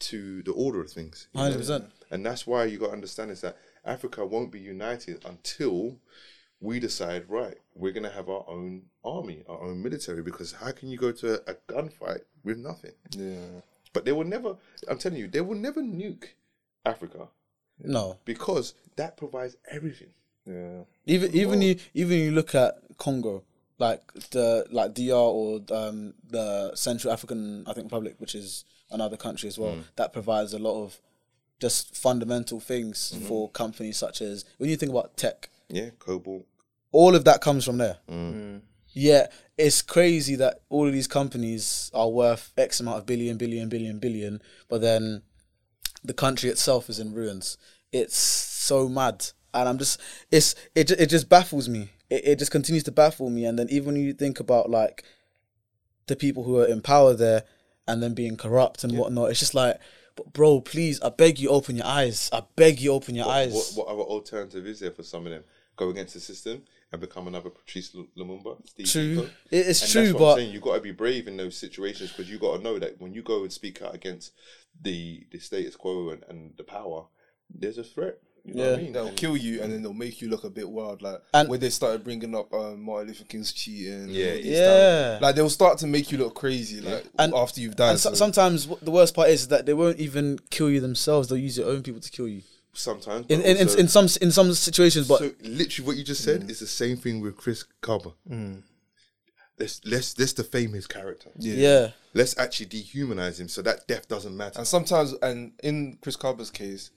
to 0.00 0.42
the 0.42 0.52
order 0.52 0.80
of 0.80 0.90
things. 0.90 1.28
know? 1.34 1.50
100%. 1.50 1.86
And 2.10 2.24
that's 2.24 2.46
why 2.46 2.64
you 2.64 2.78
got 2.78 2.88
to 2.88 2.92
understand 2.92 3.30
is 3.30 3.40
that 3.40 3.56
Africa 3.84 4.24
won't 4.26 4.52
be 4.52 4.60
united 4.60 5.24
until 5.24 5.98
we 6.60 6.80
decide, 6.80 7.28
right, 7.28 7.56
we're 7.74 7.92
going 7.92 8.04
to 8.04 8.10
have 8.10 8.28
our 8.28 8.44
own 8.48 8.82
army, 9.04 9.44
our 9.48 9.60
own 9.60 9.82
military, 9.82 10.22
because 10.22 10.52
how 10.52 10.72
can 10.72 10.88
you 10.88 10.96
go 10.96 11.12
to 11.12 11.34
a 11.48 11.54
gunfight 11.68 12.22
with 12.42 12.58
nothing? 12.58 12.92
Yeah, 13.10 13.60
But 13.94 14.04
they 14.04 14.12
will 14.12 14.24
never, 14.24 14.56
I'm 14.88 14.98
telling 14.98 15.18
you, 15.18 15.28
they 15.28 15.40
will 15.40 15.56
never 15.56 15.80
nuke 15.80 16.26
Africa 16.84 17.28
no. 17.82 18.18
because 18.26 18.74
that 18.96 19.16
provides 19.16 19.56
everything. 19.70 20.10
yeah. 20.44 20.82
Even 21.06 21.34
even 21.34 21.62
you 21.62 21.76
even 21.94 22.18
you 22.18 22.30
look 22.32 22.54
at 22.54 22.74
Congo, 22.98 23.42
like 23.78 24.02
the 24.30 24.66
like 24.70 24.94
DR 24.94 25.12
or 25.12 25.60
um, 25.70 26.14
the 26.28 26.74
Central 26.74 27.12
African 27.12 27.64
I 27.66 27.72
think 27.72 27.86
Republic, 27.86 28.16
which 28.18 28.34
is 28.34 28.64
another 28.90 29.16
country 29.16 29.48
as 29.48 29.58
well, 29.58 29.76
mm. 29.76 29.84
that 29.96 30.12
provides 30.12 30.52
a 30.52 30.58
lot 30.58 30.82
of 30.82 31.00
just 31.60 31.96
fundamental 31.96 32.60
things 32.60 33.12
mm-hmm. 33.14 33.26
for 33.26 33.48
companies 33.50 33.96
such 33.96 34.20
as 34.20 34.44
when 34.58 34.68
you 34.68 34.76
think 34.76 34.90
about 34.90 35.16
tech, 35.16 35.48
Yeah, 35.68 35.90
cobalt. 35.98 36.46
all 36.92 37.14
of 37.14 37.24
that 37.24 37.40
comes 37.40 37.64
from 37.64 37.78
there. 37.78 37.98
Mm. 38.10 38.34
Mm. 38.34 38.60
Yeah, 38.94 39.26
it's 39.58 39.82
crazy 39.82 40.36
that 40.36 40.60
all 40.68 40.86
of 40.86 40.92
these 40.92 41.08
companies 41.08 41.90
are 41.92 42.08
worth 42.08 42.52
X 42.56 42.78
amount 42.80 42.98
of 42.98 43.06
billion, 43.06 43.36
billion, 43.36 43.68
billion, 43.68 43.98
billion, 43.98 44.40
but 44.68 44.80
then 44.80 45.22
the 46.04 46.14
country 46.14 46.48
itself 46.48 46.88
is 46.88 47.00
in 47.00 47.12
ruins. 47.12 47.58
It's 47.92 48.16
so 48.16 48.88
mad, 48.88 49.26
and 49.52 49.68
I'm 49.68 49.78
just 49.78 50.00
it's 50.30 50.54
it 50.74 50.92
it 50.92 51.10
just 51.10 51.28
baffles 51.28 51.68
me. 51.68 51.90
It 52.08 52.26
it 52.26 52.38
just 52.38 52.52
continues 52.52 52.84
to 52.84 52.92
baffle 52.92 53.30
me, 53.30 53.44
and 53.44 53.58
then 53.58 53.68
even 53.68 53.94
when 53.94 53.96
you 53.96 54.12
think 54.12 54.38
about 54.38 54.70
like 54.70 55.02
the 56.06 56.16
people 56.16 56.44
who 56.44 56.58
are 56.58 56.66
in 56.66 56.80
power 56.80 57.14
there 57.14 57.42
and 57.88 58.02
then 58.02 58.14
being 58.14 58.36
corrupt 58.36 58.84
and 58.84 58.96
whatnot, 58.96 59.30
it's 59.30 59.40
just 59.40 59.54
like, 59.54 59.78
but 60.14 60.32
bro, 60.32 60.60
please, 60.60 61.00
I 61.02 61.08
beg 61.08 61.38
you, 61.38 61.48
open 61.48 61.76
your 61.76 61.86
eyes. 61.86 62.30
I 62.32 62.42
beg 62.56 62.80
you, 62.80 62.92
open 62.92 63.14
your 63.14 63.26
eyes. 63.26 63.52
What, 63.52 63.86
what 63.86 63.92
other 63.92 64.02
alternative 64.02 64.66
is 64.66 64.80
there 64.80 64.90
for 64.92 65.02
some 65.02 65.26
of 65.26 65.32
them? 65.32 65.44
Go 65.76 65.88
against 65.88 66.14
the 66.14 66.20
system 66.20 66.62
and 66.92 67.00
become 67.00 67.26
another 67.28 67.50
Patrice 67.50 67.94
Lumumba? 68.16 68.56
Steve 68.68 68.86
True. 68.90 69.16
Biko? 69.16 69.30
It's 69.50 69.82
And 69.82 69.90
true, 69.92 70.02
that's 70.02 70.12
what 70.14 70.18
but- 70.20 70.32
I'm 70.32 70.38
saying. 70.38 70.52
you 70.52 70.60
got 70.60 70.74
to 70.76 70.80
be 70.80 70.92
brave 70.92 71.26
in 71.28 71.36
those 71.36 71.56
situations 71.56 72.10
because 72.10 72.30
you 72.30 72.38
got 72.38 72.56
to 72.58 72.62
know 72.62 72.78
that 72.78 73.00
when 73.00 73.12
you 73.14 73.22
go 73.22 73.42
and 73.42 73.52
speak 73.52 73.82
out 73.82 73.94
against 73.94 74.32
the 74.80 75.26
the 75.30 75.38
status 75.38 75.76
quo 75.76 76.10
and, 76.10 76.24
and 76.28 76.52
the 76.56 76.64
power, 76.64 77.06
there's 77.48 77.78
a 77.78 77.84
threat. 77.84 78.18
You 78.46 78.52
know 78.54 78.62
what 78.62 78.68
I 78.68 78.76
Yeah. 78.76 78.82
mean? 78.82 78.92
They'll 78.92 79.12
kill 79.12 79.36
you 79.38 79.62
and 79.62 79.72
then 79.72 79.82
they'll 79.82 79.94
make 79.94 80.20
you 80.20 80.28
look 80.28 80.44
a 80.44 80.50
bit 80.50 80.68
wild. 80.68 81.00
Like 81.00 81.22
And- 81.32 81.48
when 81.48 81.60
they 81.60 81.70
started 81.70 82.04
bringing 82.04 82.34
up 82.34 82.52
um, 82.52 82.82
Martin 82.82 83.08
Luther 83.08 83.24
King's 83.24 83.52
cheating. 83.54 84.08
Yeah, 84.10 84.32
all 84.32 84.36
yeah. 84.38 85.10
stuff. 85.12 85.22
Like 85.22 85.34
they'll 85.36 85.48
start 85.50 85.78
to 85.78 85.86
make 85.86 86.12
you 86.12 86.18
look 86.18 86.34
crazy. 86.34 86.80
Like 86.82 87.06
And- 87.18 87.32
after 87.34 87.60
you've 87.62 87.76
died. 87.76 87.92
And 87.92 88.00
so, 88.00 88.10
so- 88.10 88.14
sometimes 88.16 88.66
the 88.82 88.90
worst 88.90 89.14
part 89.14 89.30
is 89.30 89.48
that 89.48 89.64
they 89.64 89.72
won't 89.72 89.98
even 89.98 90.38
kill 90.50 90.68
you 90.70 90.80
themselves; 90.80 91.28
they'll 91.28 91.38
use 91.38 91.56
your 91.56 91.68
own 91.68 91.82
people 91.82 92.00
to 92.02 92.10
kill 92.10 92.28
you. 92.28 92.42
Sometimes. 92.74 93.26
In 93.28 93.40
in, 93.40 93.56
in, 93.56 93.68
also- 93.68 93.78
in 93.78 93.88
some 93.88 94.08
in 94.20 94.30
some 94.30 94.52
situations, 94.52 95.08
but 95.08 95.18
so 95.18 95.30
literally 95.42 95.86
what 95.86 95.96
you 95.96 96.04
just 96.04 96.22
said 96.24 96.42
mm. 96.42 96.50
is 96.50 96.60
the 96.60 96.66
same 96.66 96.96
thing 96.96 97.20
with 97.20 97.36
Chris 97.36 97.64
Kaba. 97.80 98.12
Mm. 98.28 98.62
Let's 99.58 99.80
let's 99.84 100.18
let's 100.18 100.32
defame 100.32 100.72
his 100.72 100.86
character. 100.86 101.30
yeah. 101.38 101.90
Let's 102.12 102.38
actually 102.38 102.66
dehumanize 102.66 103.40
him 103.40 103.48
so 103.48 103.62
that 103.62 103.86
death 103.88 104.08
doesn't 104.08 104.36
matter. 104.36 104.58
And 104.58 104.66
sometimes, 104.66 105.14
and 105.14 105.52
in 105.62 105.98
Chris 106.00 106.16
Kaba's 106.16 106.50
case, 106.50 106.90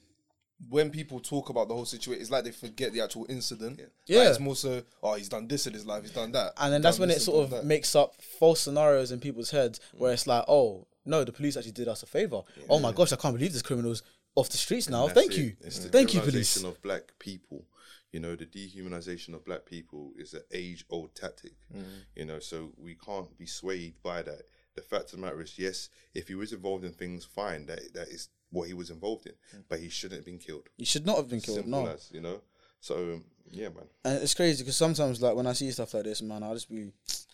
when 0.70 0.90
people 0.90 1.20
talk 1.20 1.49
about 1.49 1.68
the 1.68 1.74
whole 1.74 1.86
situation, 1.86 2.22
it's 2.22 2.32
like 2.32 2.44
they 2.44 2.52
forget 2.52 2.94
the 2.94 3.02
actual 3.02 3.26
incident. 3.30 3.80
Like, 3.80 3.90
Yeah. 4.06 4.30
it's 4.30 4.40
more 4.40 4.56
so, 4.56 4.84
oh, 5.04 5.14
he's 5.16 5.30
done 5.30 5.48
this 5.48 5.68
in 5.68 5.74
his 5.74 5.86
life, 5.86 6.04
he's 6.04 6.12
done 6.12 6.32
that. 6.34 6.54
and 6.58 6.74
then 6.74 6.82
that's 6.82 6.99
when 6.99 7.10
it 7.10 7.22
sort 7.22 7.45
of 7.45 7.49
that. 7.52 7.66
makes 7.66 7.95
up 7.95 8.22
false 8.40 8.62
scenarios 8.62 9.12
in 9.12 9.20
people's 9.20 9.52
heads, 9.52 9.80
where 9.94 10.12
mm. 10.12 10.14
it's 10.16 10.28
like, 10.28 10.45
oh 10.48 10.88
no, 11.06 11.24
the 11.24 11.32
police 11.32 11.56
actually 11.56 11.72
did 11.72 11.88
us 11.88 12.04
a 12.04 12.06
favor. 12.06 12.41
Oh 12.70 12.80
my 12.80 12.91
gosh, 12.91 13.14
I 13.14 13.16
can't 13.16 13.36
believe 13.36 13.54
this 13.54 13.62
criminal's 13.62 14.04
off 14.38 14.50
the 14.50 14.58
streets 14.58 14.88
now. 14.90 15.08
Thank 15.08 15.32
it. 15.34 15.38
you, 15.38 15.54
It's 15.62 15.80
the 15.80 15.90
thank 15.90 16.14
you, 16.14 16.22
police. 16.22 16.58
dehumanization 16.58 16.68
of 16.70 16.82
black 16.84 17.04
people. 17.20 17.66
You 18.12 18.20
know, 18.22 18.36
the 18.36 18.46
dehumanization 18.46 19.34
of 19.34 19.44
black 19.44 19.66
people 19.66 20.14
is 20.18 20.34
an 20.34 20.44
age-old 20.54 21.14
tactic. 21.16 21.54
Mm. 21.76 21.84
You 22.16 22.26
know, 22.26 22.40
so 22.40 22.72
we 22.78 22.96
can't 22.96 23.36
be 23.38 23.46
swayed 23.48 23.96
by 24.04 24.22
that. 24.22 24.44
The 24.76 24.82
fact 24.82 25.06
of 25.06 25.12
the 25.12 25.18
matter 25.26 25.42
is, 25.42 25.58
yes, 25.58 25.90
if 26.14 26.28
he 26.28 26.36
was 26.36 26.54
involved 26.54 26.86
in 26.86 26.94
things, 26.94 27.26
fine. 27.26 27.66
That 27.66 27.94
that 27.96 28.08
is 28.10 28.30
what 28.52 28.68
he 28.68 28.74
was 28.74 28.90
involved 28.92 29.26
in, 29.26 29.34
but 29.68 29.80
he 29.80 29.90
shouldn't 29.90 30.20
have 30.20 30.26
been 30.26 30.38
killed. 30.38 30.70
You 30.78 30.86
should 30.86 31.06
not 31.06 31.18
have 31.18 31.30
been 31.30 31.42
killed. 31.42 31.58
Simple 31.64 31.84
No, 31.86 31.90
as 31.92 32.10
you 32.14 32.22
know. 32.22 32.42
So 32.80 33.22
yeah, 33.50 33.70
man. 33.70 33.88
and 34.06 34.22
it's 34.22 34.36
crazy 34.36 34.64
because 34.64 34.78
sometimes, 34.78 35.20
like 35.22 35.36
when 35.36 35.48
I 35.48 35.54
see 35.54 35.72
stuff 35.72 35.94
like 35.96 36.04
this, 36.04 36.22
man, 36.22 36.44
I 36.44 36.54
just 36.54 36.70
be, 36.70 36.92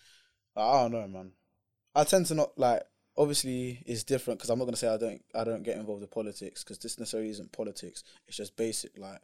I 0.55 0.81
don't 0.83 0.93
know, 0.93 1.07
man. 1.07 1.31
I 1.93 2.03
tend 2.05 2.25
to 2.27 2.33
not 2.35 2.57
like. 2.57 2.81
Obviously, 3.15 3.83
it's 3.85 4.03
different 4.03 4.39
because 4.39 4.49
I'm 4.49 4.57
not 4.59 4.65
gonna 4.65 4.77
say 4.77 4.87
I 4.87 4.97
don't. 4.97 5.21
I 5.35 5.43
don't 5.43 5.63
get 5.63 5.77
involved 5.77 6.01
in 6.01 6.07
politics 6.07 6.63
because 6.63 6.79
this 6.79 6.97
necessarily 6.99 7.29
isn't 7.29 7.51
politics. 7.51 8.03
It's 8.27 8.37
just 8.37 8.55
basic, 8.55 8.97
like. 8.97 9.21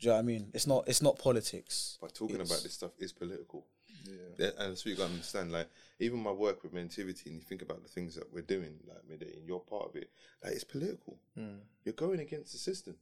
Do 0.00 0.06
you 0.06 0.10
know 0.10 0.14
what 0.14 0.20
I 0.20 0.22
mean? 0.22 0.50
It's 0.54 0.66
not. 0.66 0.88
It's 0.88 1.02
not 1.02 1.18
politics. 1.18 1.98
But 2.00 2.14
talking 2.14 2.36
It's- 2.36 2.50
about 2.50 2.62
this 2.62 2.74
stuff 2.74 2.92
is 2.98 3.12
political. 3.12 3.66
Yeah. 4.06 4.50
And 4.58 4.72
that's 4.72 4.84
what 4.84 4.90
you 4.90 4.96
got 4.96 5.06
to 5.06 5.12
understand. 5.12 5.50
Like, 5.52 5.68
even 5.98 6.18
my 6.18 6.30
work 6.32 6.62
with 6.62 6.74
Mentivity, 6.74 7.26
and 7.26 7.36
you 7.36 7.40
think 7.40 7.62
about 7.62 7.82
the 7.82 7.88
things 7.88 8.14
that 8.16 8.30
we're 8.32 8.42
doing, 8.42 8.80
like, 8.86 8.98
Midday, 9.08 9.32
and 9.36 9.46
you're 9.46 9.60
part 9.60 9.88
of 9.88 9.96
it, 9.96 10.10
like, 10.42 10.52
it's 10.52 10.64
political. 10.64 11.16
Hmm. 11.34 11.58
You're 11.84 11.94
going 11.94 12.20
against 12.20 12.52
the 12.52 12.58
system. 12.58 12.96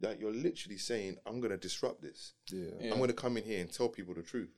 Like, 0.00 0.18
you're 0.18 0.32
literally 0.32 0.78
saying, 0.78 1.18
I'm 1.26 1.40
going 1.40 1.50
to 1.50 1.58
disrupt 1.58 2.00
this. 2.00 2.32
Yeah. 2.50 2.90
I'm 2.90 2.96
going 2.98 3.08
to 3.08 3.12
come 3.14 3.36
in 3.36 3.44
here 3.44 3.60
and 3.60 3.70
tell 3.70 3.88
people 3.90 4.14
the 4.14 4.22
truth. 4.22 4.48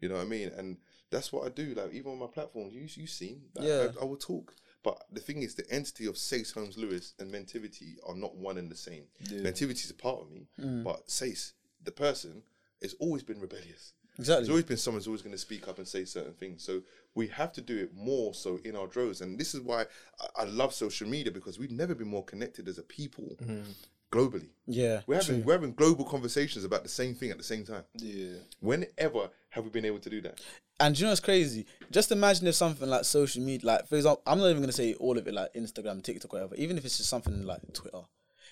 You 0.00 0.08
know 0.08 0.16
what 0.16 0.22
I 0.26 0.28
mean? 0.28 0.50
And 0.56 0.76
that's 1.10 1.32
what 1.32 1.46
I 1.46 1.48
do. 1.50 1.74
Like, 1.74 1.92
even 1.92 2.12
on 2.12 2.18
my 2.18 2.26
platforms, 2.26 2.72
you, 2.74 2.86
you've 3.00 3.10
seen, 3.10 3.42
like, 3.54 3.66
Yeah. 3.66 3.88
I, 3.98 4.02
I 4.02 4.04
will 4.04 4.16
talk. 4.16 4.54
But 4.82 5.02
the 5.12 5.20
thing 5.20 5.42
is, 5.42 5.54
the 5.54 5.70
entity 5.70 6.06
of 6.06 6.16
Sayce 6.16 6.52
Holmes 6.52 6.78
Lewis 6.78 7.12
and 7.18 7.30
Mentivity 7.32 7.96
are 8.06 8.14
not 8.14 8.34
one 8.36 8.56
and 8.58 8.70
the 8.70 8.76
same. 8.76 9.04
Mentivity 9.28 9.84
is 9.84 9.90
a 9.90 9.94
part 9.94 10.20
of 10.20 10.30
me, 10.30 10.48
Mm. 10.58 10.84
but 10.84 11.10
Sayce, 11.10 11.52
the 11.84 11.92
person, 11.92 12.42
has 12.82 12.94
always 12.98 13.22
been 13.22 13.40
rebellious. 13.40 13.92
Exactly. 14.18 14.40
There's 14.42 14.48
always 14.50 14.64
been 14.64 14.76
someone's 14.76 15.06
always 15.06 15.22
going 15.22 15.32
to 15.34 15.38
speak 15.38 15.68
up 15.68 15.78
and 15.78 15.86
say 15.86 16.04
certain 16.04 16.32
things. 16.34 16.62
So 16.62 16.82
we 17.14 17.26
have 17.28 17.52
to 17.52 17.60
do 17.60 17.76
it 17.78 17.94
more 17.94 18.34
so 18.34 18.58
in 18.64 18.74
our 18.76 18.86
droves. 18.86 19.20
And 19.20 19.38
this 19.38 19.54
is 19.54 19.60
why 19.60 19.82
I, 20.20 20.42
I 20.42 20.44
love 20.44 20.72
social 20.74 21.08
media 21.08 21.30
because 21.32 21.58
we've 21.58 21.70
never 21.70 21.94
been 21.94 22.08
more 22.08 22.24
connected 22.24 22.66
as 22.68 22.78
a 22.78 22.82
people 22.82 23.36
globally. 24.10 24.48
Yeah. 24.66 25.00
We're 25.06 25.16
having 25.16 25.36
true. 25.36 25.44
we're 25.44 25.52
having 25.54 25.72
global 25.74 26.04
conversations 26.04 26.64
about 26.64 26.82
the 26.82 26.88
same 26.88 27.14
thing 27.14 27.30
at 27.30 27.38
the 27.38 27.44
same 27.44 27.64
time. 27.64 27.84
Yeah. 27.94 28.34
Whenever 28.60 29.30
have 29.50 29.64
we 29.64 29.70
been 29.70 29.84
able 29.84 30.00
to 30.00 30.10
do 30.10 30.20
that? 30.22 30.40
And 30.78 30.98
you 30.98 31.04
know 31.04 31.10
what's 31.10 31.20
crazy? 31.20 31.66
Just 31.90 32.10
imagine 32.10 32.46
if 32.46 32.54
something 32.54 32.88
like 32.88 33.04
social 33.04 33.42
media, 33.42 33.66
like 33.66 33.86
for 33.86 33.96
example, 33.96 34.22
I'm 34.26 34.38
not 34.38 34.48
even 34.48 34.62
gonna 34.62 34.72
say 34.72 34.94
all 34.94 35.18
of 35.18 35.26
it, 35.26 35.34
like 35.34 35.52
Instagram, 35.54 36.02
TikTok, 36.02 36.32
whatever. 36.32 36.54
Even 36.56 36.78
if 36.78 36.84
it's 36.84 36.96
just 36.96 37.10
something 37.10 37.44
like 37.44 37.60
Twitter. 37.72 38.00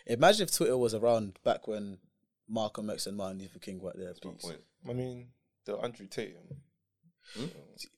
Imagine 0.06 0.44
if 0.44 0.54
Twitter 0.54 0.76
was 0.76 0.94
around 0.94 1.38
back 1.44 1.66
when 1.68 1.98
Malcolm 2.48 2.90
X 2.90 3.06
and 3.06 3.16
Martin 3.16 3.38
Luther 3.40 3.58
King 3.58 3.80
were 3.80 3.92
there. 3.94 4.14
Point. 4.22 4.60
I 4.88 4.92
mean, 4.92 5.28
the 5.64 5.76
Andrew 5.76 6.06
Tate. 6.06 6.36
Hmm? 7.36 7.44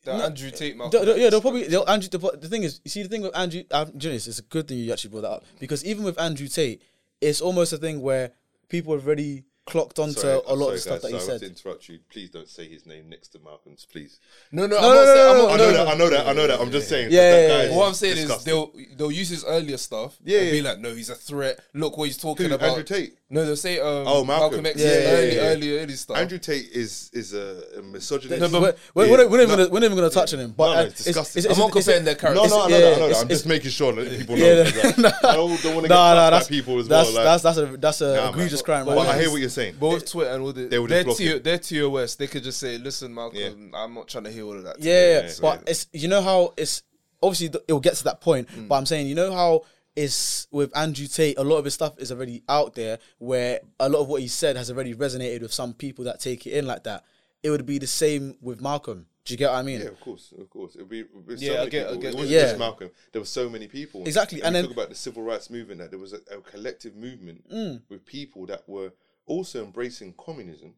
The 0.05 0.13
Andrew 0.13 0.51
Tate. 0.51 0.77
Malcolm 0.77 1.05
they'll- 1.05 1.17
yeah, 1.17 1.31
they'll 1.31 1.41
probably. 1.41 1.69
They'll, 1.69 1.89
Andrew, 1.89 2.09
the, 2.09 2.19
the 2.41 2.49
thing 2.49 2.65
is, 2.65 2.81
you 2.85 2.91
see, 2.91 3.03
the 3.03 3.09
thing 3.09 3.23
with 3.23 3.37
Andrew, 3.37 3.63
uh, 3.71 3.87
Janice, 3.97 4.27
it's 4.27 4.41
a 4.41 4.43
good 4.43 4.67
thing 4.67 4.79
you 4.79 4.93
actually 4.93 5.11
brought 5.11 5.23
that 5.23 5.31
up 5.31 5.45
because 5.61 5.85
even 5.85 6.05
with 6.05 6.19
Andrew 6.21 6.49
Tate, 6.49 6.83
it's 7.21 7.41
almost 7.41 7.73
a 7.73 7.77
thing 7.77 8.01
where 8.01 8.33
people 8.69 8.95
have 8.95 9.07
already 9.07 9.45
clocked 9.67 9.99
onto 9.99 10.21
Sorry, 10.21 10.33
a 10.35 10.55
lot 10.55 10.59
sorry, 10.59 10.75
of 10.75 10.81
stuff 10.81 11.03
guys, 11.03 11.03
that 11.03 11.11
he 11.13 11.19
sorry, 11.21 11.31
I 11.31 11.33
have 11.33 11.41
said. 11.41 11.41
to 11.41 11.47
interrupt 11.47 11.89
you. 11.89 11.99
Please 12.11 12.31
don't 12.31 12.49
say 12.49 12.67
his 12.69 12.87
name 12.87 13.09
next 13.09 13.29
to 13.29 13.39
Malcolm's, 13.39 13.85
please. 13.91 14.19
No, 14.51 14.67
no, 14.67 14.69
No, 14.69 14.77
I'm 14.79 14.83
no, 14.83 14.89
not 14.89 14.95
no, 14.95 15.05
saying, 15.05 15.17
no, 15.17 15.31
I'm 15.31 15.37
no, 15.37 15.47
not, 15.47 15.51
I 15.53 15.57
know 15.59 15.71
that. 15.73 15.87
I 15.87 15.95
know 15.95 16.11
that. 16.11 16.27
I 16.27 16.33
know 16.33 16.47
that. 16.49 16.61
I'm 16.61 16.71
just 16.73 16.89
saying. 16.89 17.09
Yeah, 17.13 17.31
that 17.31 17.41
yeah, 17.43 17.49
guy 17.49 17.55
yeah, 17.65 17.69
is 17.71 17.77
What 17.77 17.87
I'm 17.89 17.95
saying 17.95 18.15
disgusting. 18.17 18.39
is 18.39 18.45
they'll 18.45 18.73
they'll 18.97 19.13
use 19.13 19.29
his 19.29 19.45
earlier 19.45 19.77
stuff. 19.77 20.17
Yeah, 20.25 20.41
and 20.41 20.51
be 20.51 20.63
like, 20.63 20.79
no, 20.81 20.93
he's 20.95 21.11
a 21.11 21.15
threat. 21.15 21.61
Look 21.75 21.97
what 21.99 22.05
he's 22.07 22.17
talking 22.19 22.49
Who, 22.49 22.55
about. 22.55 22.69
Andrew 22.71 22.85
Tate. 22.85 23.17
No, 23.33 23.45
they'll 23.47 23.55
say 23.55 23.79
um, 23.79 23.87
Oh, 24.09 24.25
Malcolm. 24.25 24.63
Malcolm 24.63 24.67
X. 24.67 24.81
Yeah, 24.81 24.87
yeah, 24.87 24.93
early, 25.11 25.37
yeah. 25.37 25.41
early, 25.43 25.79
early 25.79 25.93
stuff. 25.95 26.17
Andrew 26.17 26.39
Tate 26.39 26.69
is 26.73 27.11
is 27.13 27.33
a, 27.33 27.63
a 27.79 27.83
misogynist. 27.83 28.41
No, 28.53 28.61
but- 28.61 28.77
We're, 28.95 29.05
we're, 29.05 29.05
Yeah. 29.05 29.11
we're, 29.13 29.17
not- 29.19 29.31
we're, 29.31 29.37
not 29.39 29.43
even 29.45 29.57
gonna, 29.57 29.69
we're 29.71 29.79
not 29.81 29.85
even 29.87 29.97
gonna 29.99 30.11
touch 30.11 30.35
on 30.35 30.41
him. 30.41 30.51
But 30.57 30.67
No, 30.67 30.73
no, 30.75 30.81
uh, 30.81 30.85
it's 30.87 31.05
disgusting. 31.05 31.53
I'm 31.53 31.59
not 31.59 31.71
comparing 31.71 32.05
their 32.05 32.15
characters. 32.17 32.51
no, 32.51 32.63
I 32.65 32.69
know 32.69 32.77
yeah, 32.77 32.81
that. 32.91 32.97
I 32.97 32.99
know 32.99 33.09
that. 33.11 33.17
I'm 33.23 33.29
just 33.29 33.47
making 33.47 33.71
sure 33.71 33.93
that 33.93 34.19
people 34.19 34.37
know. 34.37 34.45
Yeah, 34.45 34.63
that. 34.65 35.15
I 35.25 35.35
don't, 35.37 35.63
don't 35.63 35.75
want 35.75 35.85
to 35.85 35.89
get 35.89 35.89
No, 35.91 35.95
nah, 35.95 36.15
by 36.15 36.31
that's 36.31 36.49
people 36.49 36.79
as 36.81 36.89
that's, 36.89 37.13
well. 37.13 37.25
Like, 37.25 37.25
that's 37.41 37.43
that's 37.45 37.59
a 37.59 37.77
that's 37.77 38.01
a 38.01 38.17
Nah, 38.17 38.23
man. 38.23 38.31
egregious 38.31 38.63
crime. 38.63 38.85
But 38.87 38.97
right 38.97 39.07
I 39.07 39.13
there. 39.13 39.21
hear 39.23 39.31
what 39.31 39.41
you're 39.41 39.49
saying. 39.51 39.77
But 39.79 39.89
with 39.91 40.07
Twitter 40.11 40.31
and 40.31 40.43
all 40.43 40.53
the, 40.53 40.67
They 40.67 40.79
would 40.79 40.91
their, 40.91 41.05
just 41.05 41.19
block 41.19 41.19
T- 41.19 41.37
it. 41.37 41.45
their 41.45 41.59
TOS, 41.59 42.15
they 42.17 42.27
could 42.27 42.43
just 42.43 42.59
say, 42.61 42.79
"Listen, 42.79 43.15
Malcolm, 43.15 43.73
I'm 43.75 43.95
not 43.95 44.09
trying 44.09 44.25
to 44.25 44.31
hear 44.31 44.45
all 44.45 44.57
of 44.57 44.65
that." 44.65 44.81
Yeah, 44.81 45.23
Yeah, 45.23 45.29
so- 45.29 45.43
but 45.43 45.65
it's 45.69 45.87
you 45.93 46.09
know 46.09 46.23
how 46.23 46.55
it's 46.57 46.83
obviously 47.23 47.49
th- 47.51 47.65
it 47.69 47.73
will 47.73 47.81
get 47.81 47.95
to 47.97 48.05
that 48.05 48.21
point. 48.21 48.49
But 48.69 48.75
I'm 48.77 48.87
saying 48.87 49.07
you 49.07 49.15
know 49.15 49.33
how 49.33 49.63
it's 49.97 50.47
with 50.51 50.75
Andrew 50.77 51.07
Tate. 51.07 51.37
A 51.39 51.43
lot 51.45 51.57
of 51.57 51.65
his 51.65 51.75
stuff 51.75 51.99
is 51.99 52.13
already 52.13 52.43
out 52.49 52.75
there, 52.75 52.99
where 53.19 53.61
a 53.79 53.89
lot 53.89 54.01
of 54.01 54.09
what 54.09 54.23
he 54.23 54.29
said 54.29 54.57
has 54.57 54.71
already 54.71 54.95
resonated 54.95 55.43
with 55.43 55.53
some 55.53 55.75
people 55.75 56.05
that 56.05 56.21
take 56.21 56.47
it 56.47 56.53
in 56.53 56.67
like 56.67 56.85
that. 56.85 57.05
It 57.43 57.51
would 57.51 57.67
be 57.67 57.79
the 57.79 57.87
same 57.87 58.37
with 58.41 58.61
Malcolm. 58.61 59.07
Do 59.25 59.35
you 59.35 59.39
get 59.39 59.51
what 59.51 59.57
I 59.59 59.63
mean? 59.63 59.81
Yeah, 59.81 59.89
of 59.89 60.01
course, 60.01 60.33
of 60.39 60.49
course. 60.49 60.75
It'd 60.77 60.89
be 60.89 61.03
with 61.03 61.41
Yeah, 61.41 61.49
so 61.51 61.55
I 61.55 61.59
many 61.59 61.71
get- 61.71 61.83
I 61.83 61.89
people. 61.89 62.03
get 62.03 62.09
It 62.09 62.15
wasn't 62.15 62.31
you're 62.33 62.41
just. 62.43 62.59
Malcolm. 62.59 62.91
There 63.13 63.21
were 63.21 63.27
so 63.27 63.51
many 63.51 63.69
people. 63.69 64.03
Exactly, 64.07 64.41
And, 64.41 64.47
and 64.49 64.55
we 64.55 64.59
then- 64.61 64.65
talk 64.69 64.77
about 64.77 64.89
the 64.89 64.95
civil 64.95 65.23
rights 65.23 65.51
movement. 65.51 65.81
That 65.81 65.91
there 65.91 65.99
was 65.99 66.13
a, 66.15 66.21
a 66.35 66.41
collective 66.41 66.97
movement 66.97 67.45
Mm. 67.53 67.83
with 67.91 68.05
people 68.07 68.47
that 68.47 68.67
were 68.69 68.93
also 69.35 69.65
embracing 69.65 70.13
communism 70.27 70.75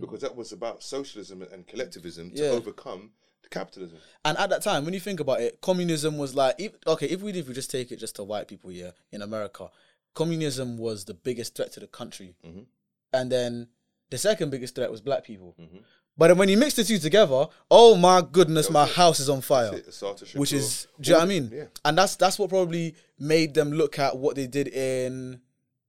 because 0.00 0.20
that 0.20 0.34
was 0.36 0.52
about 0.52 0.82
socialism 0.82 1.42
and 1.42 1.66
collectivism 1.66 2.30
to 2.30 2.42
Yeah. 2.42 2.50
overcome 2.50 3.10
the 3.42 3.48
capitalism. 3.48 3.98
And 4.24 4.36
at 4.38 4.50
that 4.50 4.62
time, 4.62 4.84
when 4.84 4.94
you 4.94 5.00
think 5.00 5.20
about 5.20 5.40
it, 5.40 5.60
communism 5.60 6.18
was 6.18 6.34
like, 6.34 6.54
if, 6.58 6.72
okay, 6.86 7.06
if 7.06 7.20
we 7.22 7.32
if 7.32 7.48
we 7.48 7.54
just 7.54 7.70
take 7.70 7.90
it 7.92 7.96
just 7.96 8.16
to 8.16 8.22
white 8.24 8.46
people 8.48 8.70
here 8.70 8.92
in 9.12 9.22
America, 9.22 9.70
communism 10.14 10.76
was 10.78 11.04
the 11.04 11.14
biggest 11.14 11.54
threat 11.54 11.72
to 11.72 11.80
the 11.80 11.86
country, 11.86 12.34
Mhm. 12.46 12.66
and 13.12 13.32
then 13.32 13.68
the 14.10 14.18
second 14.18 14.50
biggest 14.50 14.74
threat 14.74 14.90
was 14.90 15.00
black 15.00 15.24
people. 15.24 15.54
Mhm. 15.58 15.82
But 16.16 16.28
then 16.28 16.38
when 16.38 16.48
you 16.48 16.56
mix 16.56 16.74
the 16.74 16.82
two 16.84 16.98
together, 16.98 17.46
oh 17.70 17.94
my 17.96 18.20
goodness, 18.20 18.68
my 18.70 18.86
house 18.86 19.20
is 19.20 19.28
on 19.28 19.40
fire. 19.40 19.72
It, 19.76 20.34
Which 20.34 20.52
is, 20.52 20.86
do 21.00 21.08
you 21.10 21.12
know 21.14 21.18
what 21.20 21.24
I 21.24 21.28
mean? 21.28 21.50
Yeah. 21.52 21.66
And 21.84 21.96
that's 21.96 22.16
that's 22.16 22.38
what 22.38 22.50
probably 22.50 22.94
made 23.18 23.54
them 23.54 23.72
look 23.72 23.98
at 23.98 24.16
what 24.18 24.34
they 24.34 24.46
did 24.48 24.68
in, 24.68 25.40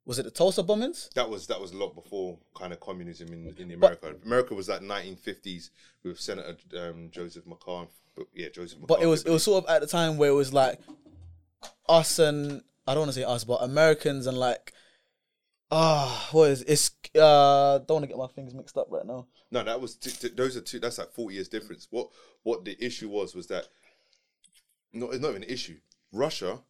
was 0.10 0.18
it 0.18 0.23
the 0.23 0.31
Tulsa 0.31 0.64
bombings? 0.64 1.14
That 1.14 1.30
was 1.30 1.45
that 1.48 1.61
was 1.61 1.72
a 1.72 1.77
lot 1.77 1.94
before 1.94 2.40
kind 2.56 2.73
of 2.73 2.80
communism 2.80 3.31
in, 3.31 3.53
in 3.60 3.72
America. 3.72 4.15
America 4.26 4.56
was 4.56 4.68
like 4.68 4.81
1950s 4.81 5.69
with 6.03 6.19
Senator 6.19 6.57
um, 6.80 7.10
Joseph 7.11 7.45
McCarthy. 7.45 7.91
But 8.15 8.26
yeah, 8.34 8.49
Joseph 8.49 8.80
McCarthy. 8.80 9.02
But 9.02 9.03
it 9.03 9.06
was 9.06 9.23
it 9.23 9.30
was 9.30 9.44
sort 9.44 9.64
of 9.64 9.69
at 9.69 9.81
the 9.81 9.88
time 9.88 10.18
where 10.18 10.31
it 10.31 10.34
was 10.34 10.52
like 10.52 10.80
us 11.88 12.18
and 12.18 12.64
I 12.88 12.95
don't 12.95 13.02
want 13.02 13.11
to 13.11 13.19
say 13.19 13.23
us, 13.23 13.44
but 13.44 13.61
Americans 13.61 14.26
and 14.26 14.36
like 14.36 14.73
ah, 15.69 16.27
what 16.31 16.49
is 16.49 16.64
it's 16.64 16.90
uh 17.14 17.77
don't 17.77 17.98
want 17.98 18.03
to 18.06 18.07
get 18.07 18.18
my 18.18 18.26
things 18.26 18.56
mixed 18.56 18.77
up 18.77 18.88
right 18.90 19.06
now. 19.06 19.27
No, 19.52 19.64
that 19.64 19.80
was 19.80 19.94
t- 19.95 20.10
t- 20.10 20.36
those 20.36 20.57
are 20.57 20.61
two. 20.61 20.80
That's 20.80 20.98
like 20.98 21.11
forty 21.11 21.36
years 21.36 21.49
difference. 21.49 21.88
What 21.91 22.10
what 22.41 22.65
the 22.65 22.76
issue 22.84 23.10
was 23.10 23.36
was 23.36 23.45
that 23.49 23.68
no, 24.91 25.11
it's 25.11 25.22
not 25.22 25.30
even 25.30 25.44
an 25.44 25.49
issue. 25.49 25.77
Russia 26.11 26.61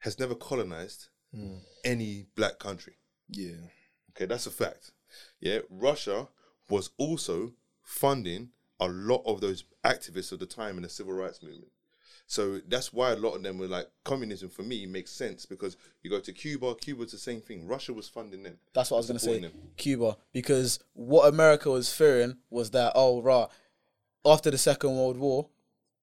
has 0.00 0.18
never 0.18 0.34
colonized 0.34 1.06
Mm. 1.34 1.60
any 1.84 2.26
black 2.34 2.58
country. 2.58 2.94
yeah. 3.28 3.52
Okay, 4.10 4.26
that's 4.26 4.46
a 4.46 4.50
fact. 4.50 4.90
Yeah, 5.40 5.60
Russia 5.70 6.28
was 6.68 6.90
also 6.98 7.52
funding 7.82 8.50
a 8.80 8.88
lot 8.88 9.22
of 9.24 9.40
those 9.40 9.64
activists 9.84 10.32
of 10.32 10.40
the 10.40 10.46
time 10.46 10.76
in 10.76 10.82
the 10.82 10.88
civil 10.88 11.12
rights 11.12 11.42
movement. 11.42 11.70
So 12.26 12.60
that's 12.68 12.92
why 12.92 13.10
a 13.10 13.16
lot 13.16 13.34
of 13.34 13.42
them 13.42 13.58
were 13.58 13.66
like 13.66 13.88
communism 14.04 14.50
for 14.50 14.62
me 14.62 14.86
makes 14.86 15.10
sense 15.10 15.46
because 15.46 15.76
you 16.02 16.10
go 16.10 16.20
to 16.20 16.32
Cuba, 16.32 16.74
Cuba's 16.76 17.10
the 17.10 17.18
same 17.18 17.40
thing. 17.40 17.66
Russia 17.66 17.92
was 17.92 18.08
funding 18.08 18.44
them. 18.44 18.58
That's 18.72 18.90
what 18.90 18.98
I 18.98 19.00
was 19.00 19.06
gonna 19.08 19.18
say, 19.18 19.40
them. 19.40 19.52
Cuba, 19.76 20.16
because 20.32 20.78
what 20.92 21.28
America 21.28 21.70
was 21.70 21.92
fearing 21.92 22.36
was 22.48 22.70
that 22.70 22.92
oh 22.94 23.20
rah, 23.20 23.48
after 24.24 24.50
the 24.50 24.58
Second 24.58 24.96
World 24.96 25.16
War, 25.16 25.48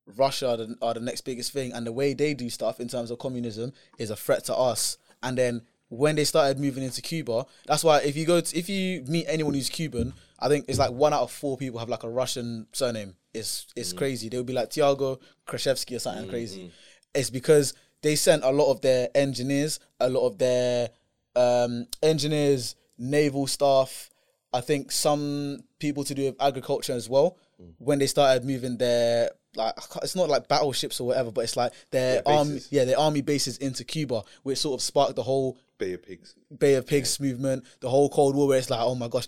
Russia 0.05 0.49
are 0.49 0.57
the, 0.57 0.75
are 0.81 0.93
the 0.93 0.99
next 0.99 1.21
biggest 1.21 1.53
thing, 1.53 1.71
and 1.71 1.87
the 1.87 1.93
way 1.93 2.13
they 2.13 2.33
do 2.33 2.49
stuff 2.49 2.79
in 2.79 2.87
terms 2.87 3.09
of 3.09 3.19
communism 3.19 3.71
is 3.97 4.09
a 4.09 4.15
threat 4.15 4.43
to 4.45 4.55
us. 4.55 4.97
And 5.23 5.37
then 5.37 5.61
when 5.89 6.15
they 6.15 6.23
started 6.23 6.59
moving 6.59 6.83
into 6.83 7.01
Cuba, 7.01 7.45
that's 7.65 7.83
why 7.83 7.99
if 8.01 8.15
you 8.15 8.25
go 8.25 8.41
to, 8.41 8.57
if 8.57 8.69
you 8.69 9.03
meet 9.07 9.25
anyone 9.27 9.53
who's 9.53 9.69
Cuban, 9.69 10.13
I 10.39 10.49
think 10.49 10.65
it's 10.67 10.79
like 10.79 10.91
one 10.91 11.13
out 11.13 11.21
of 11.21 11.31
four 11.31 11.57
people 11.57 11.79
have 11.79 11.89
like 11.89 12.03
a 12.03 12.09
Russian 12.09 12.67
surname. 12.73 13.15
It's 13.33 13.67
it's 13.75 13.93
mm. 13.93 13.97
crazy. 13.97 14.29
They 14.29 14.37
would 14.37 14.45
be 14.45 14.53
like 14.53 14.69
Tiago 14.69 15.19
Krashevsky 15.47 15.95
or 15.95 15.99
something 15.99 16.25
mm, 16.25 16.29
crazy. 16.29 16.61
Mm. 16.63 16.71
It's 17.15 17.29
because 17.29 17.73
they 18.01 18.15
sent 18.15 18.43
a 18.43 18.51
lot 18.51 18.71
of 18.71 18.81
their 18.81 19.09
engineers, 19.15 19.79
a 19.99 20.09
lot 20.09 20.27
of 20.27 20.37
their 20.37 20.89
um, 21.35 21.87
engineers, 22.03 22.75
naval 22.97 23.47
staff. 23.47 24.09
I 24.53 24.61
think 24.61 24.91
some 24.91 25.63
people 25.79 26.03
to 26.03 26.13
do 26.13 26.25
with 26.25 26.41
agriculture 26.41 26.93
as 26.93 27.09
well. 27.09 27.37
When 27.77 27.99
they 27.99 28.07
started 28.07 28.45
moving 28.45 28.77
their 28.77 29.31
like 29.55 29.73
it's 30.03 30.15
not 30.15 30.29
like 30.29 30.47
battleships 30.47 30.99
or 30.99 31.07
whatever, 31.07 31.31
but 31.31 31.41
it's 31.41 31.57
like 31.57 31.73
their 31.91 32.21
army, 32.27 32.59
yeah, 32.69 32.85
their 32.85 32.99
army 32.99 33.21
bases 33.21 33.57
into 33.57 33.83
Cuba, 33.83 34.23
which 34.43 34.59
sort 34.59 34.79
of 34.79 34.83
sparked 34.83 35.15
the 35.15 35.23
whole 35.23 35.57
Bay 35.77 35.93
of 35.93 36.03
Pigs. 36.03 36.35
Bay 36.55 36.75
of 36.75 36.85
Pigs 36.85 37.19
movement, 37.19 37.65
the 37.79 37.89
whole 37.89 38.09
Cold 38.09 38.35
War, 38.35 38.47
where 38.47 38.59
it's 38.59 38.69
like, 38.69 38.79
oh 38.79 38.93
my 38.95 39.07
gosh, 39.07 39.27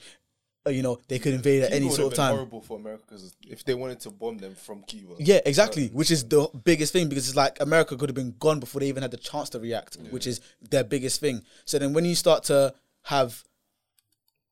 uh, 0.67 0.71
you 0.71 0.83
know, 0.83 0.99
they 1.07 1.19
could 1.19 1.33
invade 1.33 1.63
at 1.63 1.71
any 1.71 1.89
sort 1.89 2.11
of 2.11 2.17
time. 2.17 2.33
horrible 2.33 2.61
for 2.61 2.77
America 2.77 3.03
because 3.07 3.33
if 3.47 3.63
they 3.63 3.73
wanted 3.73 3.99
to 4.01 4.11
bomb 4.11 4.37
them 4.37 4.53
from 4.55 4.83
Cuba, 4.83 5.15
Yeah, 5.17 5.39
exactly. 5.45 5.87
Which 5.87 6.11
is 6.11 6.23
the 6.23 6.49
biggest 6.63 6.93
thing 6.93 7.09
because 7.09 7.27
it's 7.27 7.37
like 7.37 7.59
America 7.61 7.95
could 7.95 8.09
have 8.09 8.15
been 8.15 8.35
gone 8.39 8.59
before 8.59 8.81
they 8.81 8.87
even 8.87 9.01
had 9.01 9.11
the 9.11 9.17
chance 9.17 9.49
to 9.51 9.59
react, 9.59 9.97
which 10.11 10.27
is 10.27 10.41
their 10.69 10.83
biggest 10.83 11.19
thing. 11.19 11.43
So 11.65 11.79
then 11.79 11.93
when 11.93 12.05
you 12.05 12.15
start 12.15 12.43
to 12.45 12.73
have 13.03 13.43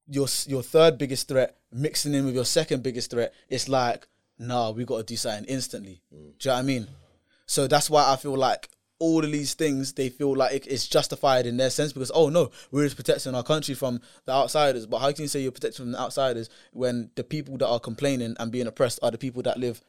your 0.10 0.28
your 0.46 0.64
third 0.64 0.98
biggest 0.98 1.28
threat 1.28 1.58
mixing 1.72 2.14
in 2.14 2.26
with 2.26 2.36
your 2.36 2.46
second 2.46 2.82
biggest 2.84 3.12
threat, 3.12 3.34
it's 3.50 3.68
like, 3.68 4.08
nah, 4.40 4.72
we 4.72 4.86
got 4.86 4.98
to 4.98 5.04
do 5.04 5.16
something 5.18 5.46
instantly. 5.46 6.02
Do 6.12 6.18
you 6.18 6.24
know 6.46 6.54
what 6.54 6.60
I 6.60 6.62
mean? 6.62 6.88
So 7.46 7.68
that's 7.68 7.90
why 7.90 8.12
I 8.12 8.16
feel 8.16 8.36
like 8.36 8.70
all 9.00 9.24
of 9.24 9.32
these 9.32 9.54
things 9.54 9.94
they 9.94 10.10
feel 10.10 10.36
like 10.36 10.54
it- 10.54 10.66
it's 10.68 10.88
justified 10.88 11.46
in 11.46 11.56
their 11.58 11.70
sense 11.70 11.94
because 11.94 12.12
oh 12.16 12.30
no, 12.30 12.50
we're 12.72 12.84
just 12.86 12.96
protecting 12.96 13.36
our 13.36 13.44
country 13.44 13.76
from 13.76 14.02
the 14.26 14.32
outsiders. 14.32 14.86
But 14.86 15.00
how 15.00 15.12
can 15.12 15.24
you 15.24 15.28
say 15.28 15.42
you're 15.42 15.52
protecting 15.52 15.86
from 15.86 15.92
the 15.92 16.00
outsiders 16.00 16.50
when 16.74 17.12
the 17.16 17.24
people 17.24 17.58
that 17.58 17.68
are 17.68 17.80
complaining 17.80 18.36
and 18.40 18.52
being 18.52 18.66
oppressed 18.68 19.00
are 19.04 19.12
the 19.12 19.18
people 19.18 19.44
that 19.44 19.58
live 19.60 19.82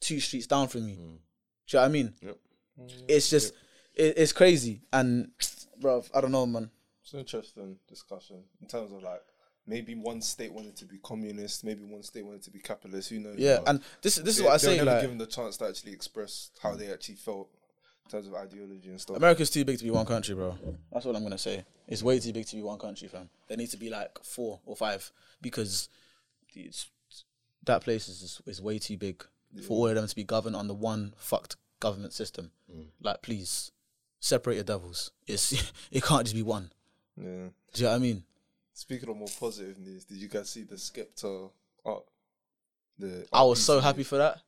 two 0.00 0.18
streets 0.20 0.46
down 0.46 0.68
from 0.68 0.88
you? 0.88 0.94
Mm. 0.94 0.98
Do 0.98 1.06
you 1.06 1.74
know 1.74 1.80
what 1.80 1.84
I 1.84 1.88
mean? 1.88 2.14
Yep. 2.22 2.36
It's 3.08 3.28
just 3.28 3.52
it, 3.94 4.14
it's 4.16 4.32
crazy 4.32 4.80
and 4.92 5.30
bro, 5.80 6.02
I 6.14 6.20
don't 6.20 6.32
know, 6.32 6.46
man. 6.46 6.70
it's 7.02 7.12
an 7.12 7.20
interesting 7.20 7.76
discussion 7.88 8.44
in 8.62 8.66
terms 8.68 8.92
of 8.92 9.02
like 9.02 9.22
maybe 9.68 9.94
one 9.94 10.20
state 10.22 10.52
wanted 10.52 10.74
to 10.76 10.86
be 10.86 10.98
communist, 10.98 11.62
maybe 11.62 11.84
one 11.84 12.02
state 12.02 12.24
wanted 12.24 12.42
to 12.42 12.50
be 12.50 12.58
capitalist. 12.58 13.10
Who 13.10 13.20
knows? 13.20 13.38
Yeah, 13.38 13.58
and 13.66 13.80
this 14.02 14.16
this 14.16 14.38
is 14.38 14.42
what 14.42 14.50
I 14.52 14.54
they 14.54 14.58
say. 14.58 14.76
never 14.78 14.90
Like 14.90 15.02
given 15.02 15.18
the 15.18 15.26
chance 15.26 15.56
to 15.58 15.68
actually 15.68 15.92
express 15.92 16.50
how 16.62 16.74
they 16.74 16.90
actually 16.92 17.16
felt 17.16 17.48
in 18.04 18.10
terms 18.10 18.26
of 18.26 18.34
ideology 18.34 18.88
and 18.88 19.00
stuff. 19.00 19.16
America's 19.16 19.50
too 19.50 19.64
big 19.64 19.78
to 19.78 19.84
be 19.84 19.90
one 19.90 20.06
country, 20.06 20.34
bro. 20.34 20.56
That's 20.92 21.04
what 21.04 21.14
I'm 21.14 21.22
gonna 21.22 21.38
say. 21.38 21.64
It's 21.86 22.02
way 22.02 22.18
too 22.18 22.32
big 22.32 22.46
to 22.46 22.56
be 22.56 22.62
one 22.62 22.78
country, 22.78 23.08
fam. 23.08 23.28
There 23.46 23.56
need 23.56 23.70
to 23.70 23.76
be 23.76 23.90
like 23.90 24.18
four 24.24 24.60
or 24.66 24.74
five 24.74 25.10
because 25.40 25.88
it's, 26.54 26.88
that 27.64 27.82
place 27.82 28.08
is 28.08 28.40
is 28.46 28.62
way 28.62 28.78
too 28.78 28.96
big 28.96 29.24
for 29.66 29.74
all 29.74 29.88
of 29.88 29.94
them 29.94 30.06
to 30.06 30.16
be 30.16 30.24
governed 30.24 30.56
under 30.56 30.74
one 30.74 31.14
fucked 31.16 31.56
government 31.80 32.12
system. 32.12 32.50
Mm. 32.74 32.86
Like, 33.00 33.22
please 33.22 33.72
separate 34.20 34.56
your 34.56 34.64
devils. 34.64 35.10
It's 35.26 35.52
it 35.90 36.02
can't 36.02 36.24
just 36.24 36.34
be 36.34 36.42
one. 36.42 36.72
yeah. 37.16 37.48
Do 37.74 37.82
you 37.82 37.84
know 37.84 37.90
what 37.90 37.96
I 37.96 37.98
mean? 37.98 38.24
Speaking 38.78 39.08
of 39.08 39.16
more 39.16 39.28
positive 39.40 39.76
news, 39.80 40.04
did 40.04 40.18
you 40.18 40.28
guys 40.28 40.48
see 40.50 40.62
the 40.62 40.76
Skepta 40.76 41.50
art? 41.84 42.04
The 42.96 43.26
I 43.32 43.40
art 43.40 43.48
was 43.48 43.60
so 43.64 43.80
happy 43.80 44.04
for 44.04 44.18
that. 44.18 44.38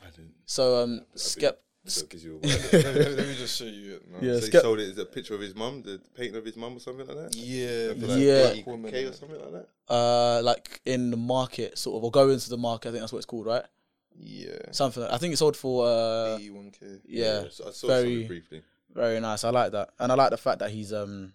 I 0.00 0.10
didn't. 0.10 0.34
So 0.46 0.82
um, 0.84 1.00
Skep. 1.16 1.60
So 1.86 2.02
it 2.02 2.10
gives 2.10 2.22
you 2.24 2.38
let, 2.42 2.72
me, 2.72 2.78
let 2.82 3.26
me 3.26 3.34
just 3.36 3.56
show 3.58 3.64
you 3.64 3.94
it. 3.96 4.02
Now. 4.08 4.18
Yeah, 4.20 4.34
so 4.34 4.40
he 4.42 4.46
Skep- 4.46 4.62
showed 4.62 4.78
it 4.78 4.90
as 4.90 4.98
a 4.98 5.04
picture 5.06 5.34
of 5.34 5.40
his 5.40 5.56
mum, 5.56 5.82
the 5.82 6.00
painting 6.14 6.36
of 6.36 6.44
his 6.44 6.56
mum 6.56 6.76
or 6.76 6.78
something 6.78 7.04
like 7.04 7.16
that. 7.16 7.34
Yeah, 7.34 7.94
For 7.94 8.06
like 8.06 8.20
Yeah. 8.22 8.52
black 8.52 8.66
woman, 8.68 8.90
K 8.92 9.04
or 9.06 9.12
something 9.12 9.40
like 9.40 9.52
that. 9.88 9.92
uh, 9.92 10.40
like 10.44 10.80
in 10.86 11.10
the 11.10 11.16
market, 11.16 11.76
sort 11.76 11.96
of, 11.96 12.04
or 12.04 12.12
go 12.12 12.30
into 12.30 12.48
the 12.48 12.58
market. 12.58 12.90
I 12.90 12.92
think 12.92 13.00
that's 13.02 13.12
what 13.12 13.18
it's 13.18 13.26
called, 13.26 13.46
right? 13.46 13.64
Yeah, 14.16 14.58
Something. 14.70 15.02
I 15.02 15.18
think 15.18 15.32
it's 15.32 15.40
sold 15.40 15.56
for. 15.56 15.86
Uh, 15.88 16.36
eighty-one 16.36 16.70
k. 16.70 16.86
yeah, 17.08 17.44
so 17.50 17.66
I 17.66 17.70
saw 17.72 17.86
very- 17.88 18.22
briefly. 18.24 18.62
very 18.94 19.18
nice. 19.18 19.42
I 19.42 19.50
like 19.50 19.72
that, 19.72 19.90
and 19.98 20.12
I 20.12 20.14
like 20.14 20.30
the 20.30 20.36
fact 20.36 20.60
that 20.60 20.70
he's 20.70 20.92
um 20.92 21.32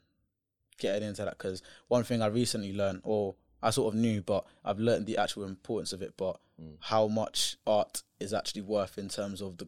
getting 0.78 1.08
into 1.08 1.24
that 1.26 1.38
because 1.38 1.62
one 1.88 2.04
thing 2.04 2.22
I 2.22 2.28
recently 2.28 2.74
learned, 2.74 3.02
or 3.04 3.36
I 3.64 3.70
sort 3.72 3.94
of 3.94 4.00
knew, 4.00 4.22
but 4.22 4.46
I've 4.64 4.80
learned 4.80 5.06
the 5.06 5.18
actual 5.18 5.44
importance 5.46 5.94
of 5.94 6.02
it. 6.02 6.14
But 6.18 6.38
how 6.80 7.08
much 7.08 7.58
art 7.68 8.04
is 8.20 8.34
actually 8.34 8.62
worth 8.62 8.98
in 8.98 9.10
terms 9.10 9.42
of 9.42 9.58
the 9.58 9.68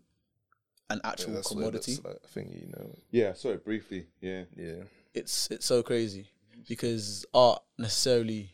an 0.90 1.02
actual 1.04 1.34
that's 1.34 1.52
what 1.52 1.60
it 1.60 1.66
commodity? 1.84 1.98
like. 2.06 2.16
I 2.24 2.28
think 2.28 2.52
you 2.54 2.68
know. 2.76 2.96
Yeah, 3.12 3.30
I 3.32 3.34
saw 3.34 3.50
it 3.50 3.66
briefly. 3.66 4.08
Yeah. 4.22 4.44
Yeah, 4.56 4.84
It's 5.14 5.50
it's 5.52 5.66
so 5.66 5.84
crazy 5.84 6.30
because 6.68 7.26
art 7.34 7.62
necessarily 7.78 8.52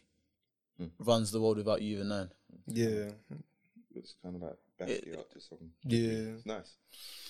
runs 1.00 1.32
the 1.32 1.40
world 1.40 1.58
without 1.58 1.82
you 1.82 1.96
even 1.96 2.08
knowing. 2.10 2.30
yeah, 2.68 3.10
It's 3.96 4.16
kind 4.24 4.36
of 4.36 4.42
like 4.42 4.58
Basquiat 4.80 5.18
art 5.18 5.32
to 5.32 5.40
something. 5.40 5.70
yeah. 5.84 6.34
It's 6.36 6.46
nice. 6.46 6.74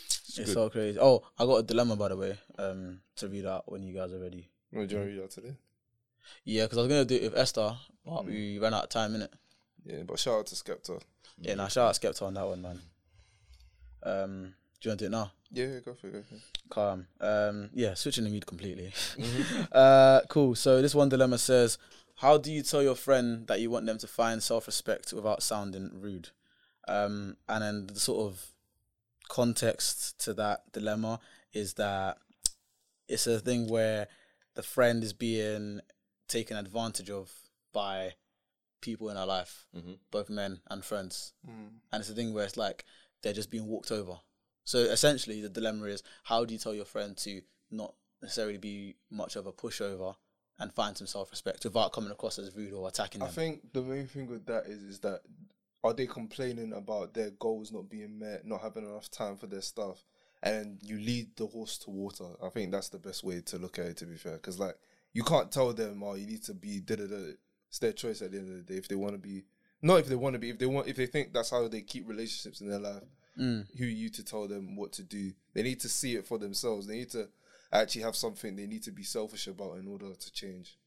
It's, 0.05 0.19
It's 0.29 0.37
good. 0.37 0.47
so 0.53 0.69
crazy. 0.69 0.97
Oh, 0.99 1.21
I 1.37 1.45
got 1.45 1.55
a 1.57 1.63
dilemma 1.63 1.95
by 1.97 2.07
the 2.07 2.17
way. 2.17 2.37
Um, 2.57 3.01
to 3.17 3.27
read 3.27 3.45
out 3.45 3.69
when 3.69 3.83
you 3.83 3.93
guys 3.93 4.13
are 4.13 4.19
ready. 4.19 4.49
What 4.73 4.89
do 4.89 4.95
you 4.95 5.03
read 5.03 5.21
out 5.21 5.29
today? 5.29 5.55
Yeah, 6.43 6.63
because 6.63 6.79
I 6.79 6.81
was 6.81 6.87
gonna 6.89 7.05
do 7.05 7.15
it 7.15 7.23
with 7.23 7.37
Esther, 7.37 7.75
but 8.03 8.25
we 8.25 8.57
ran 8.57 8.73
out 8.73 8.85
of 8.85 8.89
time 8.89 9.13
in 9.13 9.21
it. 9.21 9.33
Yeah, 9.85 10.03
but 10.07 10.17
shout 10.17 10.39
out 10.39 10.45
to 10.47 10.55
Skepta. 10.55 10.99
Yeah, 11.39 11.55
now 11.55 11.67
shout 11.67 11.89
out 11.89 11.95
to 11.95 12.01
Skepta 12.01 12.23
on 12.23 12.33
that 12.33 12.47
one, 12.47 12.61
man. 12.61 12.81
Um, 14.01 14.53
do 14.81 14.89
you 14.89 14.91
want 14.91 14.99
to 14.99 15.05
do 15.05 15.05
it 15.05 15.11
now? 15.11 15.31
Yeah, 15.51 15.79
go 15.85 15.93
for 15.93 16.07
it. 16.07 16.13
Go 16.13 16.23
for 16.23 16.35
it. 16.35 16.41
Calm. 16.69 17.07
Um, 17.21 17.69
yeah, 17.73 17.93
switching 17.93 18.23
the 18.23 18.31
mood 18.31 18.47
completely. 18.47 18.91
uh, 19.71 20.21
cool. 20.27 20.55
So 20.55 20.81
this 20.81 20.95
one 20.95 21.09
dilemma 21.09 21.37
says, 21.37 21.77
how 22.15 22.37
do 22.37 22.51
you 22.51 22.63
tell 22.63 22.81
your 22.81 22.95
friend 22.95 23.45
that 23.47 23.61
you 23.61 23.69
want 23.69 23.85
them 23.85 23.99
to 23.99 24.07
find 24.07 24.41
self-respect 24.41 25.13
without 25.13 25.43
sounding 25.43 25.91
rude? 25.93 26.29
Um, 26.87 27.37
and 27.47 27.63
then 27.63 27.87
the 27.87 27.99
sort 27.99 28.25
of 28.31 28.47
context 29.29 30.19
to 30.25 30.33
that 30.33 30.71
dilemma 30.71 31.19
is 31.53 31.75
that 31.75 32.17
it's 33.07 33.27
a 33.27 33.39
thing 33.39 33.67
where 33.67 34.07
the 34.55 34.63
friend 34.63 35.03
is 35.03 35.13
being 35.13 35.81
taken 36.27 36.57
advantage 36.57 37.09
of 37.09 37.31
by 37.73 38.13
people 38.81 39.09
in 39.09 39.17
our 39.17 39.25
life, 39.25 39.65
mm-hmm. 39.75 39.93
both 40.11 40.29
men 40.29 40.59
and 40.69 40.83
friends. 40.83 41.33
Mm. 41.47 41.69
And 41.91 41.99
it's 42.01 42.09
a 42.09 42.13
thing 42.13 42.33
where 42.33 42.45
it's 42.45 42.57
like 42.57 42.85
they're 43.21 43.33
just 43.33 43.49
being 43.49 43.67
walked 43.67 43.91
over. 43.91 44.19
So 44.65 44.79
essentially, 44.79 45.41
the 45.41 45.49
dilemma 45.49 45.85
is 45.85 46.03
how 46.23 46.45
do 46.45 46.53
you 46.53 46.59
tell 46.59 46.73
your 46.73 46.85
friend 46.85 47.17
to 47.17 47.41
not 47.71 47.93
necessarily 48.21 48.57
be 48.57 48.95
much 49.09 49.35
of 49.35 49.45
a 49.45 49.51
pushover 49.51 50.15
and 50.59 50.71
find 50.73 50.95
some 50.95 51.07
self 51.07 51.31
respect 51.31 51.63
without 51.63 51.91
coming 51.93 52.11
across 52.11 52.39
as 52.39 52.55
rude 52.55 52.73
or 52.73 52.87
attacking 52.87 53.21
I 53.21 53.25
them? 53.25 53.31
I 53.31 53.35
think 53.35 53.73
the 53.73 53.81
main 53.81 54.07
thing 54.07 54.27
with 54.27 54.45
that 54.45 54.65
is 54.67 54.83
is 54.83 54.99
that 54.99 55.21
are 55.83 55.93
they 55.93 56.07
complaining 56.07 56.71
about 56.73 57.13
their 57.13 57.31
goals 57.31 57.71
not 57.71 57.89
being 57.89 58.17
met, 58.17 58.45
not 58.45 58.61
having 58.61 58.85
enough 58.85 59.11
time 59.11 59.35
for 59.35 59.47
their 59.47 59.61
stuff, 59.61 60.05
and 60.43 60.77
you 60.81 60.99
lead 60.99 61.29
the 61.37 61.47
horse 61.47 61.77
to 61.79 61.89
water. 61.89 62.25
I 62.43 62.49
think 62.49 62.71
that's 62.71 62.89
the 62.89 62.99
best 62.99 63.23
way 63.23 63.41
to 63.41 63.57
look 63.57 63.79
at 63.79 63.85
it. 63.85 63.97
To 63.97 64.05
be 64.05 64.17
fair, 64.17 64.33
because 64.33 64.59
like 64.59 64.75
you 65.13 65.23
can't 65.23 65.51
tell 65.51 65.73
them, 65.73 66.03
oh, 66.03 66.15
you 66.15 66.27
need 66.27 66.43
to 66.43 66.53
be 66.53 66.79
da 66.81 66.97
da 66.97 67.07
da. 67.07 67.31
It's 67.69 67.79
their 67.79 67.93
choice 67.93 68.21
at 68.21 68.31
the 68.31 68.37
end 68.37 68.49
of 68.49 68.55
the 68.57 68.73
day 68.73 68.77
if 68.77 68.87
they 68.87 68.95
want 68.95 69.13
to 69.13 69.19
be. 69.19 69.45
Not 69.81 69.99
if 69.99 70.07
they 70.07 70.15
want 70.15 70.33
to 70.33 70.39
be. 70.39 70.49
If 70.49 70.59
they 70.59 70.65
want, 70.65 70.87
if 70.87 70.97
they 70.97 71.07
think 71.07 71.33
that's 71.33 71.49
how 71.49 71.67
they 71.67 71.81
keep 71.81 72.07
relationships 72.07 72.61
in 72.61 72.69
their 72.69 72.79
life. 72.79 73.03
Mm. 73.39 73.65
Who 73.77 73.85
are 73.85 73.87
you 73.87 74.09
to 74.09 74.23
tell 74.23 74.47
them 74.47 74.75
what 74.75 74.91
to 74.93 75.03
do? 75.03 75.31
They 75.53 75.63
need 75.63 75.79
to 75.79 75.89
see 75.89 76.15
it 76.15 76.27
for 76.27 76.37
themselves. 76.37 76.85
They 76.85 76.97
need 76.97 77.09
to 77.11 77.29
actually 77.71 78.03
have 78.03 78.15
something 78.15 78.55
they 78.55 78.67
need 78.67 78.83
to 78.83 78.91
be 78.91 79.03
selfish 79.03 79.47
about 79.47 79.77
in 79.77 79.87
order 79.87 80.13
to 80.13 80.31
change. 80.31 80.77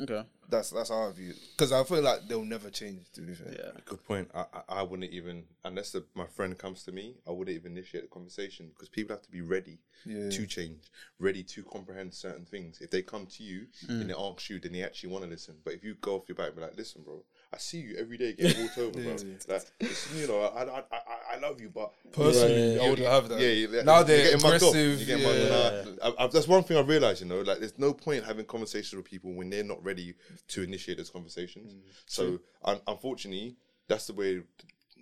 Okay. 0.00 0.24
That's 0.48 0.70
that's 0.70 0.90
our 0.90 1.10
view. 1.12 1.32
Because 1.56 1.72
I 1.72 1.82
feel 1.84 2.02
like 2.02 2.28
they'll 2.28 2.44
never 2.44 2.70
change. 2.70 3.10
To 3.14 3.20
be 3.20 3.34
fair, 3.34 3.52
Yeah. 3.52 3.80
Good 3.84 4.04
point. 4.04 4.30
I, 4.34 4.44
I, 4.52 4.62
I 4.68 4.82
wouldn't 4.82 5.10
even 5.10 5.44
unless 5.64 5.90
the, 5.92 6.04
my 6.14 6.26
friend 6.26 6.56
comes 6.56 6.84
to 6.84 6.92
me, 6.92 7.14
I 7.26 7.30
wouldn't 7.32 7.56
even 7.56 7.72
initiate 7.72 8.04
the 8.04 8.08
conversation 8.08 8.68
because 8.68 8.88
people 8.88 9.16
have 9.16 9.22
to 9.22 9.30
be 9.30 9.40
ready 9.40 9.78
Yeah. 10.04 10.30
to 10.30 10.46
change, 10.46 10.84
ready 11.18 11.42
to 11.42 11.62
comprehend 11.64 12.14
certain 12.14 12.44
things. 12.44 12.80
If 12.80 12.90
they 12.90 13.02
come 13.02 13.26
to 13.26 13.42
you 13.42 13.66
mm. 13.86 14.00
and 14.00 14.10
they 14.10 14.14
ask 14.14 14.48
you, 14.50 14.60
then 14.60 14.72
they 14.72 14.82
actually 14.84 15.10
want 15.12 15.24
to 15.24 15.30
listen. 15.30 15.56
But 15.64 15.74
if 15.74 15.82
you 15.82 15.94
go 16.00 16.16
off 16.16 16.28
your 16.28 16.36
back 16.36 16.48
and 16.48 16.56
be 16.56 16.62
like, 16.62 16.76
"Listen, 16.76 17.02
bro, 17.02 17.24
I 17.52 17.58
see 17.58 17.78
you 17.78 17.96
every 17.98 18.18
day 18.18 18.32
getting 18.34 18.60
walked 18.62 18.78
over, 18.78 18.90
bro. 19.00 19.12
Like, 19.48 19.62
listen, 19.80 20.18
you 20.18 20.26
know, 20.26 20.40
I, 20.42 20.64
I, 20.64 20.78
I, 20.78 21.36
I 21.36 21.38
love 21.38 21.60
you, 21.60 21.70
but 21.70 21.92
Personally, 22.12 22.74
you- 22.74 22.80
I 22.82 22.88
wouldn't 22.90 23.08
have 23.08 23.28
that. 23.28 23.40
Yeah, 23.40 23.48
yeah, 23.48 23.82
Now 23.82 23.96
you're 23.98 24.04
they're 24.04 24.30
getting 24.32 24.42
mugged 24.42 24.62
off. 24.64 24.74
aggressive, 24.74 25.08
You're 25.08 25.18
getting 25.18 25.42
yeah. 25.46 25.84
Nah, 26.02 26.08
I, 26.20 26.24
I, 26.24 26.26
that's 26.26 26.48
one 26.48 26.64
thing 26.64 26.76
I 26.76 26.80
realized. 26.80 27.22
You 27.22 27.28
know, 27.28 27.40
like 27.40 27.58
there's 27.60 27.78
no 27.78 27.92
point 27.94 28.24
having 28.24 28.44
conversations 28.46 28.94
with 28.94 29.04
people 29.04 29.32
when 29.32 29.48
they're 29.50 29.64
not 29.64 29.82
ready 29.84 30.14
to 30.48 30.62
initiate 30.62 30.98
those 30.98 31.10
conversations. 31.10 31.72
Mm, 31.74 31.80
so, 32.06 32.40
un- 32.64 32.80
unfortunately, 32.86 33.56
that's 33.88 34.06
the 34.08 34.14
way 34.14 34.42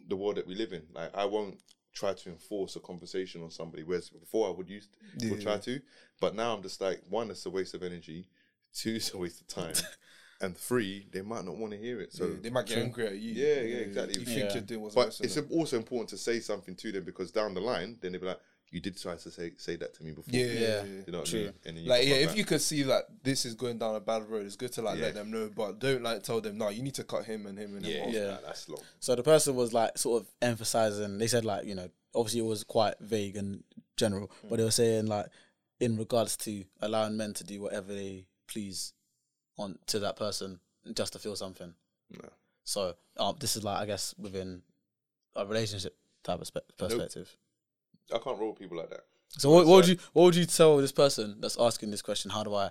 the 0.09 0.17
world 0.17 0.37
that 0.37 0.47
we 0.47 0.55
live 0.55 0.73
in. 0.73 0.83
Like, 0.93 1.17
I 1.17 1.25
won't 1.25 1.59
try 1.95 2.13
to 2.13 2.29
enforce 2.29 2.77
a 2.77 2.81
conversation 2.81 3.43
on 3.43 3.51
somebody. 3.51 3.83
Whereas 3.85 4.11
before 4.11 4.49
I 4.49 4.51
would 4.51 4.69
use 4.69 4.89
would 5.31 5.41
try 5.41 5.57
to, 5.59 5.81
but 6.21 6.35
now 6.35 6.55
I'm 6.55 6.63
just 6.63 6.81
like 6.81 7.01
one, 7.09 7.31
it's 7.31 7.47
a 7.47 7.51
waste 7.51 7.75
of 7.75 7.83
energy. 7.83 8.29
Two, 8.75 8.95
it's 8.97 9.15
a 9.15 9.19
waste 9.19 9.41
of 9.41 9.47
time. 9.47 9.75
And 10.41 10.57
three, 10.57 11.07
they 11.13 11.23
might 11.23 11.45
not 11.45 11.57
want 11.57 11.73
to 11.73 11.79
hear 11.79 12.01
it. 12.01 12.13
So 12.13 12.27
Yeah, 12.27 12.35
they 12.43 12.51
might 12.51 12.67
get 12.67 12.79
angry 12.79 13.07
at 13.07 13.17
you. 13.19 13.33
Yeah, 13.35 13.61
yeah, 13.63 13.77
exactly. 13.77 14.21
You 14.21 14.27
think 14.27 14.39
Yeah. 14.49 14.53
you're 14.55 14.63
doing 14.63 14.81
what's 14.83 14.95
but 14.95 15.19
it's 15.21 15.35
them. 15.37 15.49
also 15.51 15.77
important 15.77 16.09
to 16.11 16.19
say 16.19 16.41
something 16.41 16.75
to 16.77 16.93
them 16.93 17.05
because 17.05 17.31
down 17.31 17.55
the 17.55 17.61
line, 17.61 17.97
then 18.01 18.13
they'll 18.13 18.21
be 18.21 18.27
like, 18.27 18.41
"You 18.71 18.81
did 18.81 19.01
try 19.01 19.15
to 19.15 19.31
say 19.31 19.53
say 19.57 19.77
that 19.77 19.95
to 19.95 20.03
me 20.05 20.11
before." 20.11 20.35
yeah, 20.35 20.45
yeah, 20.47 20.53
Yeah. 20.53 20.69
yeah. 20.83 21.03
you 21.07 21.13
know 21.13 21.19
what 21.21 21.29
True. 21.29 21.53
I 21.67 21.71
mean. 21.71 21.85
You 21.85 21.89
Like 21.89 22.07
yeah, 22.09 22.15
if 22.17 22.29
back. 22.31 22.37
you 22.37 22.45
could 22.45 22.61
see 22.61 22.83
that 22.83 23.05
this 23.23 23.45
is 23.47 23.55
going 23.55 23.79
down 23.79 23.95
a 23.95 24.01
bad 24.01 24.29
road, 24.29 24.45
it's 24.45 24.57
good 24.57 24.73
to 24.73 24.83
like 24.83 24.99
Yeah. 24.99 25.05
let 25.07 25.15
them 25.15 25.31
know, 25.31 25.51
but 25.55 25.79
don't 25.79 26.03
like 26.03 26.23
tell 26.25 26.41
them 26.41 26.59
no. 26.59 26.69
You 26.69 26.83
need 26.83 26.95
to 26.97 27.05
cut 27.05 27.25
him 27.25 27.47
and 27.47 27.57
him 27.57 27.77
and 27.77 27.87
yeah, 27.87 27.95
him 28.05 28.13
yeah, 28.15 28.21
Yeah. 28.21 28.39
that's 28.45 28.69
long. 28.69 28.83
So 29.01 29.15
the 29.15 29.23
person 29.23 29.55
was 29.55 29.73
like 29.73 29.97
sort 29.97 30.23
of 30.23 30.29
emphasizing. 30.43 31.19
They 31.19 31.29
said 31.29 31.45
like 31.45 31.65
you 31.65 31.75
know 31.77 31.89
obviously 32.15 32.41
it 32.41 32.45
was 32.45 32.65
quite 32.65 32.99
vague 33.01 33.37
and 33.37 33.63
general, 33.97 34.31
but 34.51 34.57
they 34.57 34.65
were 34.65 34.71
saying 34.73 35.07
like 35.07 35.27
in 35.81 35.97
regards 35.97 36.37
to 36.39 36.65
allowing 36.81 37.17
men 37.17 37.35
to 37.35 37.45
do 37.45 37.61
whatever 37.61 37.95
they 37.95 38.27
please 38.47 38.93
on 39.57 39.79
to 39.87 39.99
that 40.01 40.17
person 40.17 40.61
just 40.95 41.13
to 41.15 41.19
feel 41.19 41.37
something. 41.37 41.75
No. 42.11 42.29
So 42.65 42.95
um, 43.19 43.37
this 43.39 43.57
is 43.57 43.65
like 43.65 43.79
I 43.79 43.87
guess 43.87 44.15
within 44.19 44.63
a 45.37 45.47
relationship 45.47 45.97
type 46.23 46.41
of 46.41 46.47
spe- 46.47 46.77
perspective. 46.79 47.37
I 48.15 48.19
can't 48.19 48.39
roll 48.39 48.51
with 48.51 48.59
people 48.59 48.79
like 48.79 48.91
that. 48.91 49.05
So 49.37 49.51
what, 49.51 49.67
what 49.67 49.77
would 49.77 49.89
you 49.89 49.97
what 50.13 50.25
would 50.25 50.37
you 50.37 50.47
tell 50.47 50.77
this 50.77 50.93
person 50.93 51.37
that's 51.41 51.59
asking 51.59 51.91
this 51.91 52.03
question? 52.03 52.31
How 52.31 52.45
do 52.45 52.55
I 52.55 52.71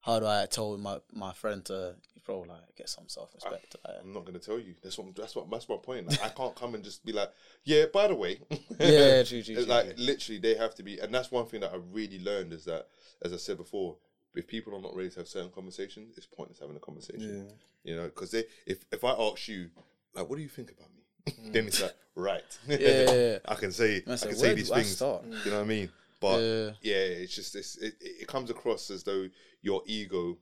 how 0.00 0.20
do 0.20 0.26
I 0.26 0.46
tell 0.46 0.76
my 0.78 0.98
my 1.12 1.32
friend 1.32 1.64
to 1.66 1.96
bro, 2.28 2.40
like 2.40 2.76
get 2.76 2.88
some 2.88 3.08
self 3.08 3.34
respect. 3.34 3.74
I'm 3.84 4.12
not 4.12 4.24
gonna 4.24 4.38
tell 4.38 4.58
you. 4.58 4.74
That's 4.82 4.98
what. 4.98 5.16
That's 5.16 5.34
what. 5.34 5.50
That's 5.50 5.68
my 5.68 5.76
point. 5.76 6.08
Like, 6.08 6.22
I 6.22 6.28
can't 6.28 6.54
come 6.54 6.74
and 6.74 6.84
just 6.84 7.04
be 7.04 7.12
like, 7.12 7.32
yeah. 7.64 7.86
By 7.92 8.06
the 8.06 8.14
way, 8.14 8.38
Yeah, 8.78 9.22
true, 9.24 9.42
true, 9.42 9.54
It's 9.56 9.64
true, 9.64 9.64
like 9.64 9.94
literally, 9.96 10.38
they 10.38 10.54
have 10.54 10.74
to 10.76 10.82
be, 10.82 10.98
and 10.98 11.12
that's 11.12 11.32
one 11.32 11.46
thing 11.46 11.60
that 11.60 11.72
I 11.72 11.78
really 11.90 12.20
learned 12.22 12.52
is 12.52 12.66
that, 12.66 12.88
as 13.22 13.32
I 13.32 13.38
said 13.38 13.56
before, 13.56 13.96
if 14.34 14.46
people 14.46 14.74
are 14.74 14.80
not 14.80 14.94
ready 14.94 15.10
to 15.10 15.20
have 15.20 15.28
certain 15.28 15.50
conversations, 15.50 16.16
it's 16.16 16.26
pointless 16.26 16.58
having 16.60 16.76
a 16.76 16.80
conversation. 16.80 17.46
You 17.84 17.96
know, 17.96 18.04
because 18.04 18.30
they, 18.32 18.44
if 18.66 18.84
if 18.92 19.04
I 19.04 19.10
ask 19.10 19.48
you, 19.48 19.70
like, 20.14 20.28
what 20.28 20.36
do 20.36 20.42
you 20.42 20.48
think 20.48 20.72
about 20.72 20.88
me? 20.94 21.02
then 21.52 21.66
it's 21.66 21.80
like, 21.80 21.94
right. 22.14 22.58
yeah, 22.68 22.78
yeah. 22.78 23.38
I 23.48 23.54
can 23.54 23.72
say, 23.72 24.02
I 24.06 24.08
Man, 24.08 24.18
so 24.18 24.28
can 24.28 24.36
say 24.36 24.54
these 24.54 24.70
things. 24.70 24.96
start? 24.96 25.24
You 25.44 25.50
know 25.50 25.58
what 25.58 25.64
I 25.64 25.68
mean? 25.68 25.88
But 26.20 26.38
Yeah. 26.38 26.70
yeah, 26.82 27.22
it's 27.22 27.34
just 27.34 27.54
it's, 27.56 27.76
it, 27.76 27.94
it 28.00 28.28
comes 28.28 28.50
across 28.50 28.90
as 28.90 29.04
though 29.04 29.28
your 29.62 29.82
ego, 29.86 30.38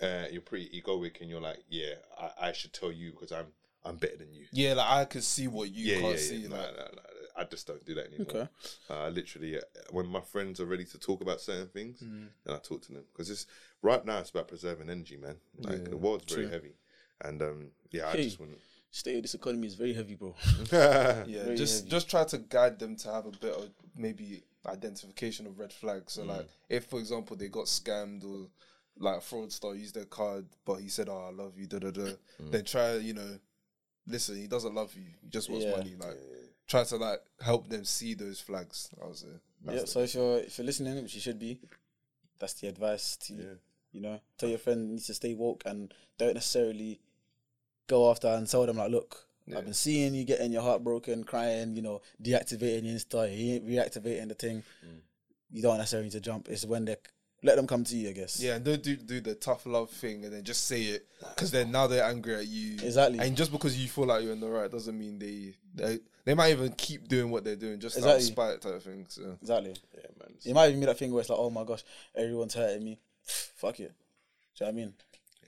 uh, 0.00 0.24
you're 0.30 0.42
pretty 0.42 0.80
egoic, 0.80 1.20
and 1.20 1.28
you're 1.30 1.40
like, 1.40 1.58
yeah, 1.68 1.94
I, 2.18 2.48
I 2.48 2.52
should 2.52 2.72
tell 2.72 2.92
you 2.92 3.12
because 3.12 3.32
I'm 3.32 3.46
I'm 3.84 3.96
better 3.96 4.16
than 4.16 4.32
you. 4.32 4.46
Yeah, 4.52 4.74
like 4.74 4.90
I 4.90 5.04
can 5.04 5.22
see 5.22 5.48
what 5.48 5.70
you 5.70 5.90
Yeah, 5.90 5.96
can't 5.96 6.02
yeah, 6.02 6.10
yeah. 6.14 6.18
see. 6.18 6.48
Nah, 6.48 6.56
like, 6.56 6.76
nah, 6.76 6.82
nah. 6.82 7.02
I 7.38 7.44
just 7.44 7.66
don't 7.66 7.84
do 7.84 7.94
that 7.94 8.06
anymore. 8.08 8.26
Okay. 8.28 8.48
Uh, 8.90 9.08
literally, 9.08 9.56
uh, 9.56 9.60
when 9.90 10.06
my 10.06 10.20
friends 10.20 10.60
are 10.60 10.66
ready 10.66 10.84
to 10.86 10.98
talk 10.98 11.20
about 11.20 11.40
certain 11.40 11.68
things, 11.68 12.00
Mm. 12.02 12.28
then 12.44 12.54
I 12.56 12.58
talk 12.58 12.82
to 12.82 12.92
them 12.92 13.04
because 13.12 13.30
it's 13.30 13.46
right 13.82 14.04
now. 14.04 14.18
It's 14.18 14.30
about 14.30 14.48
preserving 14.48 14.90
energy, 14.90 15.16
man. 15.16 15.36
Like 15.58 15.78
Yeah, 15.84 15.88
the 15.90 15.96
world's 15.96 16.32
very 16.34 16.48
heavy, 16.50 16.74
and 17.20 17.40
um, 17.42 17.70
yeah, 17.90 18.08
I 18.08 18.16
just 18.16 18.40
wouldn't. 18.40 18.58
State 18.90 19.16
of 19.16 19.22
this 19.22 19.34
economy 19.34 19.66
is 19.66 19.74
very 19.74 19.92
heavy, 19.92 20.14
bro. 20.14 20.34
yeah, 20.72 21.24
Very 21.24 21.56
just 21.56 21.80
heavy. 21.80 21.90
just 21.90 22.08
try 22.10 22.24
to 22.24 22.38
guide 22.38 22.78
them 22.78 22.96
to 22.96 23.12
have 23.12 23.26
a 23.26 23.30
bit 23.30 23.52
of 23.54 23.68
maybe 23.94 24.42
identification 24.66 25.46
of 25.46 25.58
red 25.58 25.72
flags. 25.72 26.14
So 26.14 26.22
Mm. 26.22 26.28
like, 26.28 26.48
if 26.68 26.86
for 26.86 26.98
example 26.98 27.36
they 27.36 27.48
got 27.48 27.66
scammed 27.66 28.24
or 28.24 28.48
like 28.96 29.18
a 29.18 29.20
fraudster 29.20 29.78
used 29.78 29.94
their 29.94 30.06
card, 30.06 30.46
but 30.64 30.76
he 30.80 30.88
said, 30.88 31.08
"Oh, 31.08 31.28
I 31.28 31.30
love 31.30 31.56
you," 31.56 31.66
da 31.66 31.78
da 31.78 31.90
da. 31.92 32.08
Mm. 32.42 32.50
Then 32.50 32.64
try, 32.64 32.96
you 32.96 33.14
know, 33.14 33.38
listen, 34.06 34.36
he 34.36 34.46
doesn't 34.48 34.74
love 34.74 34.94
you. 34.94 35.04
He 35.22 35.28
just 35.28 35.48
wants 35.50 35.66
Yeah. 35.66 35.72
money. 35.76 35.94
Like, 35.94 36.16
try 36.68 36.84
to 36.84 36.96
like 36.96 37.20
help 37.40 37.68
them 37.68 37.84
see 37.84 38.14
those 38.14 38.40
flags. 38.40 38.90
I 39.02 39.06
was 39.06 39.20
say. 39.20 39.74
yeah. 39.74 39.84
So 39.86 40.00
if 40.00 40.14
you're 40.14 40.38
if 40.38 40.58
you're 40.58 40.66
listening, 40.66 41.02
which 41.02 41.14
you 41.14 41.20
should 41.20 41.38
be, 41.38 41.58
that's 42.38 42.54
the 42.54 42.68
advice 42.68 43.16
to 43.16 43.32
you. 43.34 43.42
Yeah. 43.42 43.54
You 43.92 44.00
know, 44.02 44.20
tell 44.36 44.48
your 44.50 44.58
friend 44.58 44.90
needs 44.90 45.06
to 45.06 45.14
stay 45.14 45.34
woke 45.34 45.62
and 45.64 45.92
don't 46.18 46.34
necessarily 46.34 47.00
go 47.86 48.10
after 48.10 48.28
and 48.28 48.46
tell 48.46 48.66
them 48.66 48.76
like, 48.76 48.90
look, 48.90 49.26
Yeah. 49.46 49.58
I've 49.58 49.64
been 49.64 49.72
seeing 49.74 50.14
you 50.14 50.24
getting 50.24 50.52
your 50.52 50.60
heart 50.62 50.84
broken, 50.84 51.24
crying, 51.24 51.74
you 51.74 51.80
know, 51.82 52.02
deactivating 52.22 52.84
your 52.84 52.96
Insta, 52.96 53.64
reactivating 53.66 54.28
the 54.28 54.34
thing. 54.34 54.62
Mm. 54.84 54.98
You 55.50 55.62
don't 55.62 55.78
necessarily 55.78 56.08
need 56.08 56.12
to 56.12 56.20
jump. 56.20 56.48
It's 56.50 56.66
when 56.66 56.84
they 56.84 56.96
let 57.42 57.56
them 57.56 57.66
come 57.66 57.84
to 57.84 57.96
you, 57.96 58.08
I 58.08 58.12
guess. 58.12 58.40
Yeah, 58.40 58.56
and 58.56 58.64
don't 58.64 58.82
do 58.82 58.96
do 58.96 59.20
the 59.20 59.34
tough 59.34 59.66
love 59.66 59.90
thing 59.90 60.24
and 60.24 60.32
then 60.32 60.44
just 60.44 60.66
say 60.66 60.82
it 60.82 61.06
because 61.34 61.50
then 61.50 61.70
now 61.70 61.86
they're 61.86 62.04
angry 62.04 62.34
at 62.34 62.46
you. 62.46 62.74
Exactly. 62.74 63.18
And 63.20 63.36
just 63.36 63.52
because 63.52 63.80
you 63.80 63.88
feel 63.88 64.06
like 64.06 64.24
you're 64.24 64.32
in 64.32 64.40
the 64.40 64.48
right 64.48 64.70
doesn't 64.70 64.98
mean 64.98 65.18
they 65.18 65.54
they, 65.74 65.98
they 66.24 66.34
might 66.34 66.50
even 66.50 66.72
keep 66.72 67.08
doing 67.08 67.30
what 67.30 67.44
they're 67.44 67.56
doing 67.56 67.78
just 67.78 67.98
out 67.98 68.16
of 68.16 68.22
spite 68.22 68.60
type 68.60 68.74
of 68.74 68.82
thing. 68.82 69.06
So 69.08 69.36
Exactly. 69.40 69.76
Yeah, 69.94 70.06
man. 70.18 70.34
It 70.44 70.54
might 70.54 70.68
even 70.68 70.80
be 70.80 70.86
that 70.86 70.98
thing 70.98 71.12
where 71.12 71.20
it's 71.20 71.30
like, 71.30 71.38
oh 71.38 71.50
my 71.50 71.64
gosh, 71.64 71.84
everyone's 72.14 72.54
hurting 72.54 72.84
me. 72.84 72.98
Fuck 73.22 73.80
it. 73.80 73.92
Do 74.56 74.64
you 74.64 74.66
know 74.66 74.66
what 74.66 74.68
I 74.68 74.72
mean? 74.72 74.94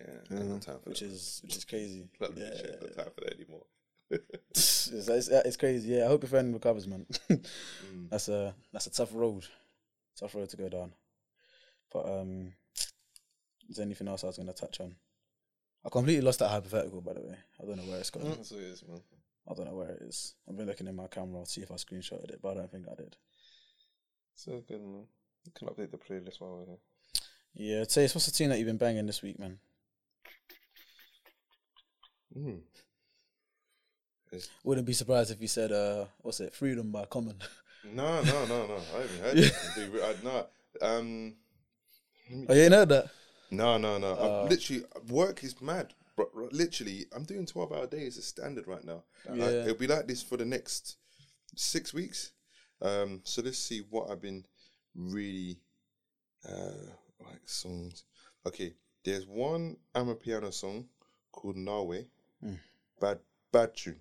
Yeah, 0.00 0.36
I 0.38 0.40
ain't 0.40 0.50
got 0.52 0.62
time 0.62 0.80
for 0.82 0.90
Which 0.90 1.00
that. 1.00 1.06
is 1.06 1.40
which 1.42 1.56
is 1.56 1.64
crazy. 1.64 2.08
Not 2.20 2.36
yeah, 2.36 2.44
literally, 2.44 2.90
I 2.92 3.02
time 3.02 3.12
for 3.14 3.20
that 3.24 3.34
anymore. 3.34 3.64
it's, 4.50 4.88
it's, 4.88 5.28
it's 5.28 5.56
crazy. 5.56 5.88
Yeah, 5.90 6.04
I 6.04 6.08
hope 6.08 6.22
your 6.22 6.30
friend 6.30 6.54
recovers, 6.54 6.86
man. 6.86 7.06
Mm. 7.28 8.10
that's 8.10 8.28
a 8.28 8.54
that's 8.72 8.86
a 8.86 8.90
tough 8.90 9.10
road, 9.12 9.46
tough 10.18 10.34
road 10.34 10.48
to 10.50 10.56
go 10.56 10.68
down. 10.68 10.92
But 11.92 12.06
um, 12.06 12.52
is 13.68 13.76
there 13.76 13.84
anything 13.84 14.08
else 14.08 14.24
I 14.24 14.28
was 14.28 14.36
going 14.36 14.48
to 14.48 14.54
touch 14.54 14.80
on? 14.80 14.94
I 15.84 15.88
completely 15.88 16.22
lost 16.22 16.40
that 16.40 16.48
hypothetical, 16.48 17.00
by 17.00 17.14
the 17.14 17.20
way. 17.20 17.36
I 17.60 17.66
don't 17.66 17.76
know 17.76 17.90
where 17.90 18.00
it's 18.00 18.10
gone. 18.10 18.24
that's 18.24 18.50
what 18.50 18.60
it 18.60 18.66
is, 18.66 18.84
man. 18.86 19.00
I 19.48 19.54
don't 19.54 19.66
know 19.66 19.74
where 19.74 19.88
it 19.90 20.02
is. 20.02 20.34
I've 20.48 20.56
been 20.56 20.66
looking 20.66 20.86
in 20.86 20.94
my 20.94 21.06
camera 21.06 21.42
to 21.42 21.50
see 21.50 21.62
if 21.62 21.70
I 21.70 21.74
screenshotted 21.74 22.30
it, 22.30 22.40
but 22.42 22.50
I 22.50 22.54
don't 22.54 22.70
think 22.70 22.86
I 22.90 22.94
did. 22.94 23.16
So 24.34 24.62
good, 24.68 24.80
man. 24.82 25.04
You 25.46 25.52
can 25.54 25.68
update 25.68 25.90
the 25.90 25.96
playlist 25.96 26.40
while 26.40 26.58
we're 26.58 26.66
here. 26.66 26.78
Yeah, 27.54 27.84
say 27.88 28.02
what's 28.02 28.26
the 28.26 28.32
tune 28.32 28.50
that 28.50 28.58
you've 28.58 28.66
been 28.66 28.76
banging 28.76 29.06
this 29.06 29.22
week, 29.22 29.38
man? 29.38 29.58
Mm. 32.36 32.60
Wouldn't 34.62 34.86
be 34.86 34.92
surprised 34.92 35.30
if 35.30 35.40
you 35.40 35.48
said, 35.48 35.72
uh, 35.72 36.04
what's 36.18 36.40
it, 36.40 36.54
Freedom 36.54 36.92
by 36.92 37.04
Common. 37.06 37.36
No, 37.92 38.22
no, 38.22 38.44
no, 38.46 38.66
no. 38.66 38.76
I 38.94 39.00
haven't 39.00 39.20
heard 39.20 39.38
it. 39.38 40.02
I, 40.04 40.14
no, 40.22 40.46
um, 40.82 41.34
oh, 42.48 42.54
you 42.54 42.62
ain't 42.62 42.72
heard 42.74 42.88
that? 42.90 43.10
no, 43.50 43.78
no, 43.78 43.98
no. 43.98 44.12
Uh, 44.14 44.46
literally, 44.48 44.84
work 45.08 45.42
is 45.44 45.60
mad. 45.60 45.92
Bro, 46.16 46.26
bro, 46.34 46.48
literally, 46.52 47.06
I'm 47.14 47.24
doing 47.24 47.46
12 47.46 47.72
hour 47.72 47.86
days 47.86 48.18
as 48.18 48.24
standard 48.26 48.66
right 48.66 48.84
now. 48.84 49.04
Like, 49.26 49.38
Yeah. 49.38 49.62
it'll 49.62 49.74
be 49.76 49.86
like 49.86 50.06
this 50.06 50.22
for 50.22 50.36
the 50.36 50.44
next 50.44 50.96
six 51.56 51.92
weeks. 51.94 52.32
Um, 52.82 53.20
so 53.24 53.42
let's 53.42 53.58
see 53.58 53.80
what 53.90 54.10
I've 54.10 54.20
been 54.22 54.44
really 54.94 55.58
uh, 56.48 56.90
like 57.24 57.46
songs. 57.46 58.04
Okay, 58.46 58.74
there's 59.04 59.26
one 59.26 59.76
Amapiano 59.94 60.52
song 60.52 60.88
called 61.32 61.56
Norway, 61.56 62.06
Hmm. 62.40 62.54
bad 63.00 63.18
bad 63.52 63.74
tune, 63.76 64.00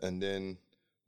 and 0.00 0.22
then 0.22 0.58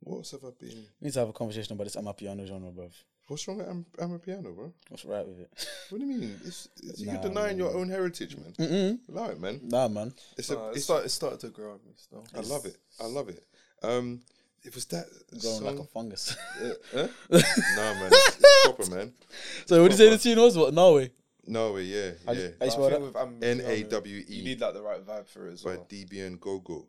what 0.01 0.17
else 0.17 0.31
have 0.31 0.43
I 0.43 0.51
been? 0.59 0.85
We 0.99 1.05
need 1.07 1.13
to 1.13 1.19
have 1.19 1.29
a 1.29 1.33
conversation 1.33 1.73
about 1.73 1.85
this 1.85 1.95
Amapiano 1.95 2.45
genre, 2.45 2.71
bruv. 2.71 2.93
What's 3.27 3.47
wrong 3.47 3.57
with 3.57 3.67
I'm, 3.67 3.85
Amapiano, 3.97 4.55
bro? 4.55 4.71
What's 4.89 5.03
right 5.05 5.25
with 5.27 5.39
it? 5.39 5.67
What 5.89 5.99
do 5.99 6.05
you 6.05 6.13
mean? 6.19 6.39
It's, 6.45 6.69
it's, 6.83 7.01
Nah, 7.01 7.13
you're 7.13 7.21
denying 7.23 7.57
your 7.57 7.73
own 7.75 7.89
heritage, 7.89 8.37
man. 8.37 8.53
Mm-mm. 8.59 8.99
Allow 9.09 9.29
it, 9.29 9.39
man. 9.39 9.59
Nah, 9.63 9.87
man. 9.87 10.13
It's 10.37 10.51
Nah, 10.51 10.57
a. 10.67 10.69
it, 10.69 10.75
It's, 10.75 10.83
start, 10.85 11.05
it 11.05 11.09
started 11.09 11.39
to 11.39 11.47
grow 11.49 11.71
on 11.71 11.79
me 11.85 11.93
still. 11.95 12.23
I 12.35 12.41
love 12.41 12.65
it. 12.65 12.77
I 13.01 13.05
love 13.07 13.29
it. 13.29 13.43
Um, 13.81 14.21
it 14.63 14.75
was 14.75 14.85
that 14.85 15.05
Growing 15.41 15.63
like 15.63 15.79
a 15.79 15.83
fungus. 15.85 16.35
huh? 16.59 16.73
nah, 17.29 17.93
man. 17.93 18.09
It's, 18.11 18.37
it's 18.39 18.63
proper, 18.65 18.95
man. 18.95 19.13
so, 19.65 19.81
what 19.81 19.89
did 19.91 19.99
you 19.99 20.05
say 20.05 20.09
the 20.11 20.17
tune 20.19 20.39
was? 20.39 20.55
What? 20.57 20.73
Norway? 20.73 21.11
No 21.47 21.73
way, 21.73 21.83
yeah, 21.83 22.11
How 22.25 22.31
yeah. 22.33 22.39
you- 22.41 22.53
how 22.59 22.65
I 22.65 22.69
spell 22.69 22.89
think 22.89 23.01
with 23.03 23.15
Am- 23.15 23.39
N 23.43 23.57
Piano, 23.59 23.71
A 23.73 23.83
W 23.83 24.15
You 24.27 24.41
E 24.41 24.43
need 24.45 24.61
like 24.61 24.73
the 24.73 24.81
right 24.81 25.05
vibe 25.05 25.27
for 25.27 25.47
it 25.47 25.53
as 25.53 25.61
by 25.63 25.75
well. 25.75 25.87
DBN 25.89 26.39
Gogo. 26.39 26.87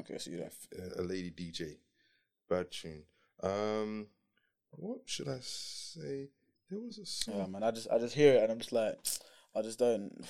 Okay, 0.00 0.18
so 0.18 0.30
you 0.30 0.38
don't. 0.38 0.98
a 0.98 1.02
lady 1.02 1.30
DJ. 1.30 1.76
Bad 2.48 2.70
tune. 2.72 3.02
Um, 3.42 4.06
what 4.76 5.00
should 5.06 5.28
I 5.28 5.38
say? 5.40 6.28
There 6.70 6.80
was 6.80 6.98
a 6.98 7.06
song. 7.06 7.36
Yeah, 7.38 7.46
man. 7.46 7.62
I 7.62 7.70
just, 7.70 7.88
I 7.90 7.98
just 7.98 8.14
hear 8.14 8.34
it 8.34 8.42
and 8.42 8.52
I'm 8.52 8.58
just 8.58 8.72
like, 8.72 8.98
I 9.54 9.62
just 9.62 9.78
don't. 9.78 10.24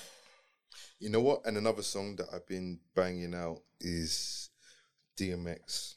You 0.99 1.09
know 1.09 1.21
what? 1.21 1.41
And 1.45 1.57
another 1.57 1.81
song 1.81 2.15
that 2.17 2.27
I've 2.33 2.47
been 2.47 2.79
banging 2.95 3.33
out 3.33 3.61
is 3.79 4.49
DMX 5.19 5.95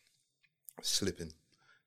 Slipping. 0.83 1.33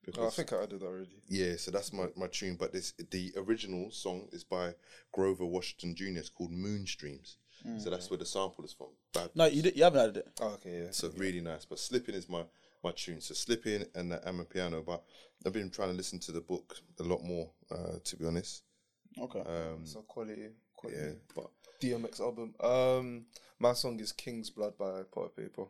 Because 0.04 0.22
Oh, 0.22 0.26
I 0.26 0.30
think 0.30 0.52
I 0.52 0.62
added 0.62 0.80
that 0.80 0.86
already. 0.86 1.22
yeah, 1.28 1.56
so 1.56 1.70
that's 1.70 1.92
my, 1.92 2.06
my 2.16 2.26
tune. 2.26 2.56
But 2.56 2.72
this 2.72 2.92
the 3.10 3.32
original 3.36 3.90
song 3.90 4.28
is 4.32 4.44
by 4.44 4.74
Grover 5.12 5.46
Washington 5.46 5.94
Jr. 5.96 6.18
It's 6.18 6.28
called 6.28 6.52
Moonstreams. 6.52 7.36
So 7.78 7.88
mm. 7.88 7.90
that's 7.90 8.10
where 8.10 8.18
the 8.18 8.26
sample 8.26 8.64
is 8.64 8.74
from. 8.74 8.88
Bad. 9.14 9.30
No, 9.34 9.46
you, 9.46 9.62
did, 9.62 9.76
you 9.76 9.84
haven't 9.84 10.00
added 10.00 10.16
it. 10.18 10.28
Oh, 10.40 10.48
okay, 10.54 10.82
yeah. 10.82 10.90
So 10.90 11.10
really 11.16 11.40
nice. 11.40 11.64
But 11.64 11.78
Slipping 11.78 12.14
is 12.14 12.28
my 12.28 12.42
my 12.84 12.92
tune. 12.92 13.20
So 13.20 13.34
Slipping 13.34 13.84
and 13.94 14.12
the 14.12 14.18
Amapiano. 14.18 14.84
But 14.84 15.02
I've 15.46 15.52
been 15.52 15.70
trying 15.70 15.88
to 15.90 15.94
listen 15.96 16.18
to 16.20 16.32
the 16.32 16.40
book 16.40 16.76
a 17.00 17.02
lot 17.02 17.22
more, 17.22 17.50
uh, 17.70 17.98
to 18.04 18.16
be 18.16 18.26
honest. 18.26 18.62
Okay. 19.18 19.40
Um, 19.40 19.84
So 19.86 20.02
quality, 20.02 20.48
quality. 20.76 21.00
yeah, 21.00 21.12
but 21.34 21.50
DMX 21.80 22.20
album. 22.20 22.54
Um, 22.60 23.26
my 23.58 23.72
song 23.72 23.98
is 24.00 24.12
King's 24.12 24.50
Blood 24.50 24.76
by 24.78 25.02
Potter 25.12 25.30
Payper. 25.38 25.68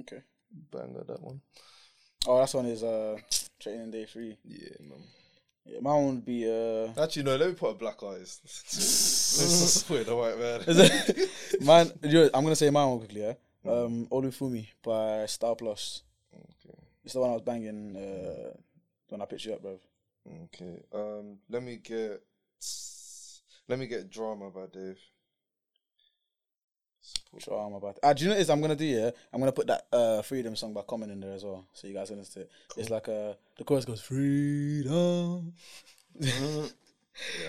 okay. 0.00 0.22
Banger 0.70 1.04
that 1.06 1.20
one. 1.22 1.40
Oh, 2.26 2.38
that's 2.38 2.54
one 2.54 2.66
is 2.66 2.82
uh, 2.82 3.18
Training 3.60 3.90
Day 3.90 4.06
3. 4.06 4.36
Yeah, 4.44 4.68
man. 4.80 5.02
Yeah, 5.66 5.78
mine 5.80 6.06
would 6.06 6.24
be. 6.24 6.44
uh 6.46 6.88
Actually, 7.02 7.22
no. 7.24 7.36
Let 7.36 7.48
me 7.48 7.54
put 7.54 7.70
a 7.70 7.74
black 7.74 8.02
eyes. 8.02 8.40
Let's 8.44 9.88
not 9.90 10.06
the 10.06 10.14
white 10.16 10.38
man. 10.38 11.28
Mine, 11.66 11.92
you 12.02 12.12
know, 12.24 12.30
I'm 12.34 12.42
going 12.42 12.52
to 12.52 12.56
say 12.56 12.68
mine 12.70 12.88
one 12.88 12.98
quickly, 12.98 13.22
yeah? 13.22 13.34
Um, 13.66 14.06
Olufunmi 14.10 14.66
by 14.82 15.26
Styl-Plus. 15.26 16.02
Okay. 16.34 16.78
It's 17.04 17.14
the 17.14 17.20
one 17.20 17.30
I 17.30 17.34
was 17.34 17.42
banging 17.42 17.96
uh, 17.96 18.56
when 19.08 19.22
I 19.22 19.24
picked 19.26 19.44
you 19.44 19.54
up, 19.54 19.62
bro. 19.62 19.78
Okay. 20.44 20.82
Um, 20.92 21.38
let 21.48 21.62
me 21.62 21.76
get. 21.76 22.22
Let 23.68 23.78
me 23.78 23.86
get 23.86 24.10
drama 24.10 24.50
by 24.50 24.66
Dave. 24.72 24.98
Sure, 27.38 27.58
I'm 27.66 27.74
about. 27.74 27.98
Ah, 28.02 28.12
do 28.12 28.22
you 28.22 28.28
know 28.28 28.34
what 28.36 28.40
is? 28.42 28.48
I'm 28.50 28.60
gonna 28.60 28.76
do 28.76 28.84
yeah. 28.84 29.10
I'm 29.32 29.40
gonna 29.40 29.52
put 29.52 29.66
that 29.66 29.86
uh 29.92 30.22
freedom 30.22 30.54
song 30.54 30.72
by 30.72 30.82
Common 30.82 31.10
in 31.10 31.20
there 31.20 31.32
as 31.32 31.44
well, 31.44 31.66
so 31.72 31.86
you 31.88 31.94
guys 31.94 32.08
can 32.08 32.18
listen 32.18 32.34
to 32.34 32.40
it. 32.42 32.50
It's 32.76 32.90
like 32.90 33.08
uh 33.08 33.34
the 33.58 33.64
chorus 33.64 33.84
goes 33.84 34.00
freedom. 34.00 35.52
yeah, 36.20 36.66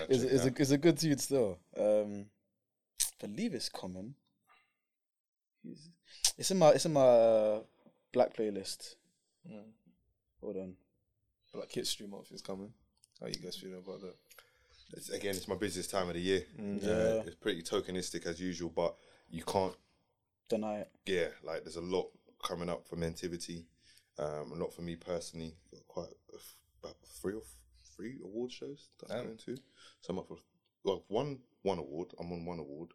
It's, 0.08 0.22
it's 0.24 0.44
a 0.44 0.52
it's 0.60 0.70
a 0.72 0.78
good 0.78 0.98
tune 0.98 1.18
still. 1.18 1.58
Um, 1.78 2.26
believe 3.20 3.54
it's 3.54 3.68
Common. 3.68 4.14
He's- 5.62 5.88
It's 6.38 6.50
in 6.50 6.58
my 6.58 6.70
it's 6.70 6.86
in 6.86 6.92
my 6.92 7.00
uh, 7.00 7.60
black 8.12 8.34
playlist. 8.34 8.94
Mm. 9.50 9.62
Hold 10.40 10.56
on. 10.56 10.74
Black 11.54 11.72
History 11.72 12.06
Month 12.06 12.32
is 12.32 12.42
coming. 12.42 12.72
How 13.20 13.26
you 13.28 13.34
guys 13.34 13.56
feeling 13.56 13.78
about 13.78 14.00
that? 14.02 14.14
It's, 14.92 15.08
again, 15.10 15.34
it's 15.34 15.48
my 15.48 15.56
busiest 15.56 15.90
time 15.90 16.08
of 16.08 16.14
the 16.14 16.20
year. 16.20 16.44
Mm, 16.60 16.84
Uh, 16.84 16.86
Yeah. 16.86 17.22
it's 17.26 17.34
pretty 17.36 17.62
tokenistic 17.62 18.26
as 18.26 18.38
usual, 18.40 18.70
but 18.70 18.96
you 19.30 19.42
can't 19.42 19.74
Deny 20.48 20.80
it. 20.80 20.90
yeah, 21.06 21.28
like 21.42 21.64
there's 21.64 21.76
a 21.76 21.80
lot 21.80 22.10
coming 22.44 22.68
up 22.68 22.86
for 22.86 22.96
Mentivity. 22.96 23.64
Um, 24.18 24.52
a 24.52 24.54
lot 24.54 24.72
for 24.72 24.82
me 24.82 24.96
personally. 24.96 25.56
Got 25.72 25.86
quite 25.88 26.08
a 26.32 26.36
f- 26.36 26.56
about 26.82 26.96
three 27.20 27.34
or 27.34 27.40
f- 27.42 27.56
three 27.96 28.18
award 28.22 28.52
shows 28.52 28.88
that 29.00 29.10
I'm 29.12 29.24
going 29.24 29.36
to. 29.38 29.56
So 30.00 30.10
I'm 30.10 30.18
up 30.18 30.28
for 30.28 30.36
well 30.84 31.04
one 31.08 31.40
one 31.62 31.78
award. 31.78 32.12
I'm 32.20 32.30
on 32.32 32.44
one 32.44 32.58
award. 32.60 32.90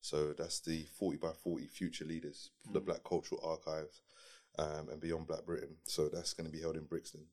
So 0.00 0.32
that's 0.32 0.60
the 0.60 0.86
40 0.98 1.18
by 1.18 1.32
40 1.32 1.66
Future 1.66 2.04
Leaders, 2.04 2.50
for 2.64 2.72
the 2.72 2.80
Black 2.80 3.04
Cultural 3.04 3.40
Archives, 3.44 4.02
um, 4.58 4.88
and 4.90 5.00
Beyond 5.00 5.26
Black 5.26 5.44
Britain. 5.44 5.76
So 5.84 6.08
that's 6.08 6.32
going 6.32 6.46
to 6.46 6.52
be 6.52 6.60
held 6.60 6.76
in 6.76 6.84
Brixton 6.84 7.26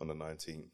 on 0.00 0.08
the 0.08 0.14
19th. 0.14 0.70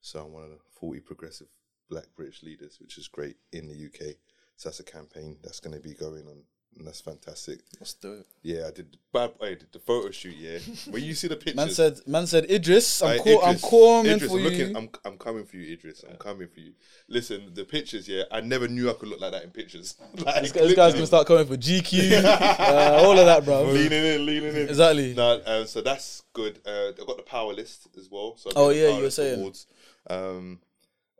So 0.00 0.24
I'm 0.24 0.32
one 0.32 0.44
of 0.44 0.50
the 0.50 0.58
40 0.78 1.00
progressive 1.00 1.48
Black 1.90 2.06
British 2.14 2.42
leaders, 2.42 2.78
which 2.80 2.98
is 2.98 3.08
great 3.08 3.36
in 3.52 3.66
the 3.66 3.86
UK. 3.86 4.16
So 4.56 4.68
that's 4.68 4.80
a 4.80 4.84
campaign 4.84 5.38
that's 5.42 5.60
going 5.60 5.74
to 5.74 5.82
be 5.82 5.94
going 5.94 6.26
on, 6.26 6.42
and 6.76 6.86
that's 6.86 7.00
fantastic. 7.00 7.60
Let's 7.80 7.94
do 7.94 8.12
it. 8.14 8.26
Yeah, 8.42 8.66
I 8.68 8.70
did. 8.70 8.96
Bad, 9.12 9.32
I 9.40 9.46
did 9.50 9.66
the 9.72 9.78
photo 9.78 10.10
shoot. 10.10 10.34
Yeah, 10.36 10.58
when 10.90 11.02
you 11.02 11.14
see 11.14 11.28
the 11.28 11.36
pictures, 11.36 11.56
Man 11.56 11.70
said, 11.70 12.00
man 12.06 12.26
said, 12.26 12.50
Idris, 12.50 13.02
I'm, 13.02 13.18
Hey, 13.18 13.22
call, 13.24 13.42
I'm 13.44 13.54
Idris, 13.56 13.62
coming 13.70 14.06
Idris, 14.06 14.30
for 14.30 14.36
I'm 14.38 14.52
you. 14.52 14.72
I'm, 14.76 14.88
I'm 15.04 15.18
coming 15.18 15.44
for 15.46 15.56
you, 15.56 15.72
Idris. 15.72 16.04
I'm 16.08 16.16
coming 16.16 16.48
for 16.48 16.60
you. 16.60 16.72
Listen, 17.08 17.50
the 17.54 17.64
pictures. 17.64 18.08
Yeah, 18.08 18.24
I 18.30 18.40
never 18.40 18.68
knew 18.68 18.90
I 18.90 18.94
could 18.94 19.08
look 19.08 19.20
like 19.20 19.32
that 19.32 19.44
in 19.44 19.50
pictures. 19.50 19.96
like, 20.24 20.42
this, 20.42 20.52
this 20.52 20.74
guy's 20.74 20.94
gonna 20.94 21.06
start 21.06 21.26
coming 21.26 21.46
for 21.46 21.56
GQ, 21.56 22.24
uh, 22.24 23.00
all 23.02 23.18
of 23.18 23.24
that, 23.26 23.44
bro. 23.44 23.64
leaning 23.64 24.04
in, 24.04 24.26
leaning 24.26 24.54
in. 24.56 24.68
Exactly. 24.68 25.14
No, 25.14 25.40
um, 25.46 25.66
so 25.66 25.80
that's 25.80 26.22
good. 26.32 26.60
Uh, 26.66 26.88
I've 26.88 27.06
got 27.06 27.16
the 27.16 27.22
power 27.22 27.52
list 27.52 27.88
as 27.98 28.10
well. 28.10 28.36
So 28.36 28.50
I've 28.50 28.56
Oh, 28.56 28.68
the 28.68 28.76
yeah, 28.76 28.82
Power 28.86 28.90
you 28.90 28.96
were 28.98 29.02
List 29.04 29.16
saying. 29.16 29.40
Awards. 29.40 29.66
Um, 30.08 30.60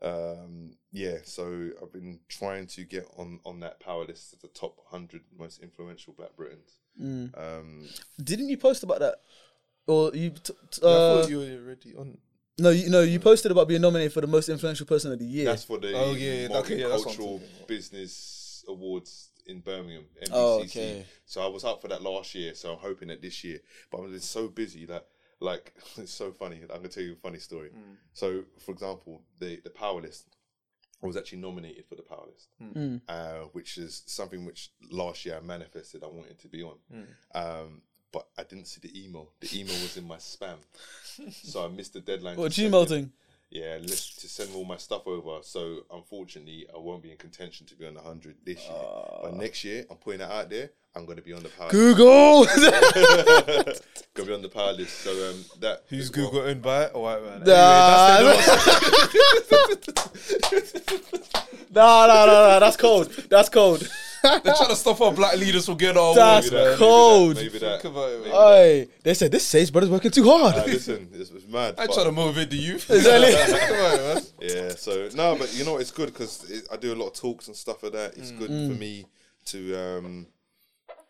um, 0.03 0.73
yeah, 0.93 1.19
so 1.25 1.71
I've 1.83 1.93
been 1.93 2.21
trying 2.29 2.67
to 2.69 2.85
get 2.85 3.07
on 3.17 3.41
on 3.45 3.61
that 3.61 3.81
power 3.81 4.05
list 4.05 4.33
of 4.33 4.41
the 4.41 4.49
top 4.49 4.77
hundred 4.91 5.23
most 5.39 5.63
influential 5.63 6.15
Black 6.17 6.37
Britons. 6.37 6.79
Mm. 7.01 7.37
Um, 7.37 7.89
Didn't 8.23 8.49
you 8.49 8.57
post 8.57 8.83
about 8.83 9.01
that? 9.01 9.17
Or 9.87 10.11
you? 10.15 10.31
T- 10.31 10.53
t- 10.71 10.83
I 10.83 10.87
uh, 10.87 11.23
thought 11.23 11.31
you 11.31 11.39
were 11.39 11.65
already 11.65 11.95
on. 11.97 12.19
no, 12.59 12.71
you 12.71 12.91
no, 12.91 13.03
you 13.03 13.21
posted 13.21 13.53
about 13.53 13.69
being 13.69 13.81
nominated 13.81 14.13
for 14.13 14.21
the 14.21 14.27
most 14.27 14.49
influential 14.49 14.87
person 14.87 15.13
of 15.13 15.19
the 15.19 15.25
year. 15.25 15.47
That's 15.47 15.65
for 15.65 15.79
the 15.79 15.93
Oh, 15.95 16.13
yeah, 16.15 16.49
yeah, 16.49 16.57
okay, 16.59 16.79
yeah, 16.79 16.89
that's 16.89 17.05
what 17.05 17.15
I'm 17.15 17.21
Multicultural 17.21 17.41
talking 17.41 17.49
about. 17.57 17.69
Business 17.69 18.65
Awards 18.69 19.31
in 19.47 19.61
Birmingham, 19.61 20.05
MBCC. 20.23 20.31
Oh, 20.33 20.61
okay. 20.63 21.07
So 21.25 21.43
I 21.43 21.47
was 21.47 21.65
up 21.65 21.81
for 21.81 21.89
that 21.89 22.03
last 22.03 22.35
year, 22.35 22.55
so 22.55 22.73
I'm 22.73 22.79
hoping 22.79 23.09
that 23.09 23.23
this 23.23 23.45
year. 23.45 23.61
But 23.91 24.03
I've 24.03 24.11
been 24.11 24.21
so 24.21 24.49
busy 24.49 24.87
that, 24.87 25.07
like, 25.41 25.75
it's 25.97 26.13
so 26.13 26.33
funny. 26.33 26.61
I'm 26.63 26.69
gonna 26.79 26.89
tell 26.89 27.03
you 27.03 27.13
a 27.13 27.17
funny 27.17 27.39
story. 27.39 27.71
Mm. 27.71 27.97
So, 28.13 28.45
for 28.65 28.73
example, 28.73 29.23
the 29.39 29.61
the 29.65 29.71
Power 29.71 30.01
List, 30.01 30.27
I 31.03 31.07
was 31.07 31.17
actually 31.17 31.39
nominated 31.39 31.85
for 31.89 31.95
the 31.97 32.03
Power 32.03 32.27
List, 32.27 32.49
Mm. 32.63 33.01
uh, 33.09 33.49
which 33.53 33.79
is 33.79 34.03
something 34.07 34.45
which 34.45 34.71
last 34.91 35.25
year 35.27 35.37
I 35.37 35.41
manifested 35.41 36.03
I 36.03 36.09
wanted 36.09 36.39
to 36.41 36.49
be 36.49 36.63
on. 36.63 36.77
Mm. 36.93 37.07
Um, 37.35 37.83
but 38.13 38.29
I 38.39 38.45
didn't 38.45 38.67
see 38.67 38.81
the 38.81 39.05
email. 39.05 39.31
The 39.41 39.61
email 39.61 39.75
was 39.75 39.97
in 39.97 40.07
my 40.07 40.17
spam, 40.17 40.57
so 41.33 41.65
I 41.65 41.69
missed 41.69 41.93
the 41.93 42.01
deadline. 42.01 42.37
what 42.37 42.53
to 42.53 42.61
send 42.61 42.73
Gmail 42.73 42.89
thing? 42.89 43.13
Yeah, 43.51 43.79
list 43.81 44.21
to 44.21 44.29
send 44.29 44.51
all 44.55 44.65
my 44.65 44.77
stuff 44.77 45.07
over. 45.07 45.39
So 45.43 45.85
unfortunately, 45.93 46.67
I 46.75 46.79
won't 46.79 47.03
be 47.03 47.13
in 47.13 47.17
contention 47.17 47.67
to 47.69 47.77
be 47.77 47.87
on 47.87 47.95
the 47.95 48.01
hundred 48.01 48.37
this 48.45 48.67
year. 48.67 48.77
but 49.23 49.35
next 49.35 49.63
year, 49.65 49.87
I'm 49.91 49.97
putting 49.99 50.21
it 50.21 50.31
out 50.31 50.51
there. 50.51 50.71
I'm 50.97 51.05
going 51.05 51.17
to 51.17 51.23
be 51.23 51.35
on 51.35 51.43
the 51.43 51.51
power. 51.51 51.71
Google. 51.71 52.47
Gonna 54.15 54.27
be 54.29 54.35
on 54.35 54.41
the 54.43 54.49
power 54.49 54.73
list. 54.73 54.99
So 55.01 55.11
um, 55.29 55.45
that 55.61 55.83
Who's. 55.89 56.09
Google 56.09 56.41
owned 56.41 56.63
by? 56.63 56.89
A 56.93 56.99
white 56.99 57.23
man. 57.23 57.43
Nah, 57.45 58.17
Anyway, 58.17 58.37
that's 58.37 58.67
no, 61.71 62.07
no, 62.07 62.27
no, 62.27 62.49
no. 62.49 62.61
That's 62.61 62.77
cold. 62.79 63.11
That's 63.29 63.51
cold. 63.51 63.89
The- 64.35 64.41
They're 64.45 64.55
trying 64.55 64.69
to 64.71 64.77
stop 64.77 65.01
our 65.01 65.13
black 65.13 65.37
leaders 65.37 65.67
from 65.67 65.77
getting 65.77 65.97
our 65.99 66.15
That's 66.15 66.49
awards. 66.51 66.53
Maybe 66.53 66.65
that, 66.65 66.69
man. 66.71 66.79
cold. 66.79 67.35
Maybe 67.37 67.59
that. 67.59 67.83
Think 67.83 67.95
about 67.95 68.11
Maybe 68.19 68.31
man. 68.31 68.33
Hey, 68.33 68.89
they 69.03 69.15
said 69.15 69.33
this 69.33 69.47
Sage 69.47 69.73
brother's 69.73 69.91
working 69.91 70.11
too 70.11 70.25
hard. 70.25 70.55
Uh, 70.57 70.65
listen, 70.67 71.09
this 71.13 71.31
was 71.31 71.47
mad. 71.47 71.75
I 71.79 71.87
try 71.87 72.05
to 72.05 72.13
motivate 72.13 72.51
the 72.51 72.57
youth. 72.57 72.91
Exactly. 72.91 73.77
On. 74.17 74.23
Yeah, 74.41 74.71
so 74.77 75.09
no, 75.15 75.35
but 75.37 75.53
you 75.57 75.65
know 75.65 75.79
it's 75.79 75.91
good 75.91 76.13
because 76.13 76.63
I 76.71 76.77
do 76.77 76.93
a 76.93 76.99
lot 77.01 77.09
of 77.09 77.15
talks 77.15 77.47
and 77.49 77.57
stuff 77.57 77.83
like 77.83 77.93
that. 77.93 78.17
It's 78.17 78.31
good 78.31 78.51
Mm. 78.51 78.69
for 78.73 78.79
me 78.79 79.07
to 79.47 79.77
um, 79.77 80.27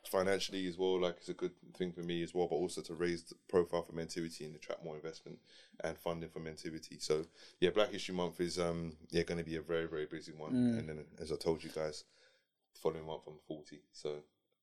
financially 0.09 0.67
as 0.69 0.79
well. 0.79 1.01
Like 1.01 1.17
it's 1.19 1.29
a 1.29 1.35
good 1.35 1.51
thing 1.77 1.93
for 1.93 2.01
me 2.01 2.23
as 2.23 2.35
well, 2.35 2.47
but 2.47 2.57
also 2.57 2.81
to 2.83 2.95
raise 2.95 3.23
the 3.25 3.35
profile 3.49 3.83
for 3.83 3.93
Mentivity 3.93 4.43
and 4.47 4.55
attract 4.55 4.85
more 4.85 4.95
investment 4.95 5.39
and 5.83 5.97
funding 5.99 6.31
for 6.31 6.41
Mentivity. 6.41 7.03
So 7.03 7.25
yeah, 7.61 7.71
Black 7.71 7.91
History 7.91 8.15
Month 8.15 8.41
is 8.41 8.59
um 8.59 8.93
yeah 9.11 9.23
going 9.25 9.39
to 9.39 9.45
be 9.45 9.57
a 9.57 9.63
very 9.63 9.87
very 9.87 10.07
busy 10.07 10.33
one. 10.33 10.53
Mm. 10.53 10.79
And 10.79 10.89
then 10.89 11.05
as 11.21 11.33
I 11.33 11.37
told 11.37 11.63
you 11.65 11.71
guys, 11.71 12.05
following 12.77 13.07
month 13.07 13.23
I'm 13.27 13.39
forty, 13.47 13.81
so 13.93 14.17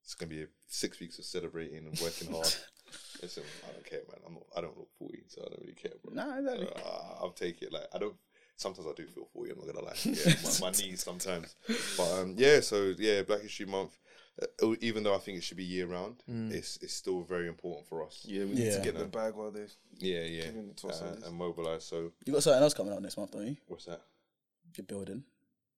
it's 0.03 0.15
going 0.15 0.29
to 0.29 0.35
be 0.35 0.45
six 0.67 0.99
weeks 0.99 1.17
of 1.19 1.25
celebrating 1.25 1.77
and 1.87 1.99
working 2.01 2.31
hard. 2.31 2.53
Listen, 3.21 3.43
I 3.67 3.71
don't 3.71 3.85
care, 3.85 4.01
man. 4.09 4.19
I'm 4.27 4.33
not. 4.33 4.43
I 4.55 4.61
don't 4.61 4.77
look 4.77 4.89
forty, 4.99 5.23
so 5.27 5.41
I 5.45 5.49
don't 5.49 5.61
really 5.61 5.73
care, 5.73 5.93
bro. 6.03 6.13
Nah, 6.13 6.37
exactly. 6.37 6.67
So, 6.67 6.83
uh, 6.85 7.15
I'll 7.23 7.31
take 7.31 7.61
it. 7.61 7.71
Like 7.73 7.87
I 7.93 7.97
don't. 7.97 8.15
Sometimes 8.55 8.87
I 8.87 8.93
do 8.95 9.07
feel 9.07 9.27
forty. 9.33 9.51
I'm 9.51 9.57
not 9.59 9.67
gonna 9.73 9.85
lie. 9.85 9.95
Yeah, 10.05 10.33
my, 10.43 10.67
my 10.67 10.71
knees 10.71 11.03
sometimes. 11.03 11.55
But 11.97 12.11
um, 12.19 12.35
yeah. 12.37 12.59
So 12.59 12.93
yeah, 12.97 13.21
Black 13.23 13.41
History 13.41 13.65
Month. 13.65 13.97
Uh, 14.63 14.73
even 14.81 15.03
though 15.03 15.13
I 15.15 15.19
think 15.19 15.37
it 15.37 15.43
should 15.43 15.57
be 15.57 15.63
year 15.63 15.85
round, 15.85 16.23
it's 16.27 16.77
it's 16.81 16.93
still 16.93 17.21
very 17.21 17.47
important 17.47 17.87
for 17.87 18.03
us. 18.03 18.25
Yeah, 18.27 18.45
we 18.45 18.53
need 18.55 18.65
Yeah. 18.65 18.77
to 18.77 18.83
get 18.83 18.97
the 18.97 19.05
bag 19.05 19.35
while 19.35 19.51
they. 19.51 19.67
yeah, 19.99 20.21
yeah. 20.23 20.45
Giving 20.45 20.69
it 20.69 20.77
to 20.77 20.87
us 20.87 21.01
Uh, 21.01 21.11
like 21.11 21.25
and 21.27 21.35
mobilize. 21.35 21.85
So 21.85 22.11
You 22.25 22.33
got 22.33 22.41
something 22.43 22.61
else 22.63 22.73
coming 22.73 22.93
out 22.93 23.01
next 23.03 23.15
month, 23.17 23.31
don't 23.31 23.45
you? 23.47 23.57
what's 23.67 23.85
that? 23.85 24.01
You're 24.75 24.85
building. 24.85 25.23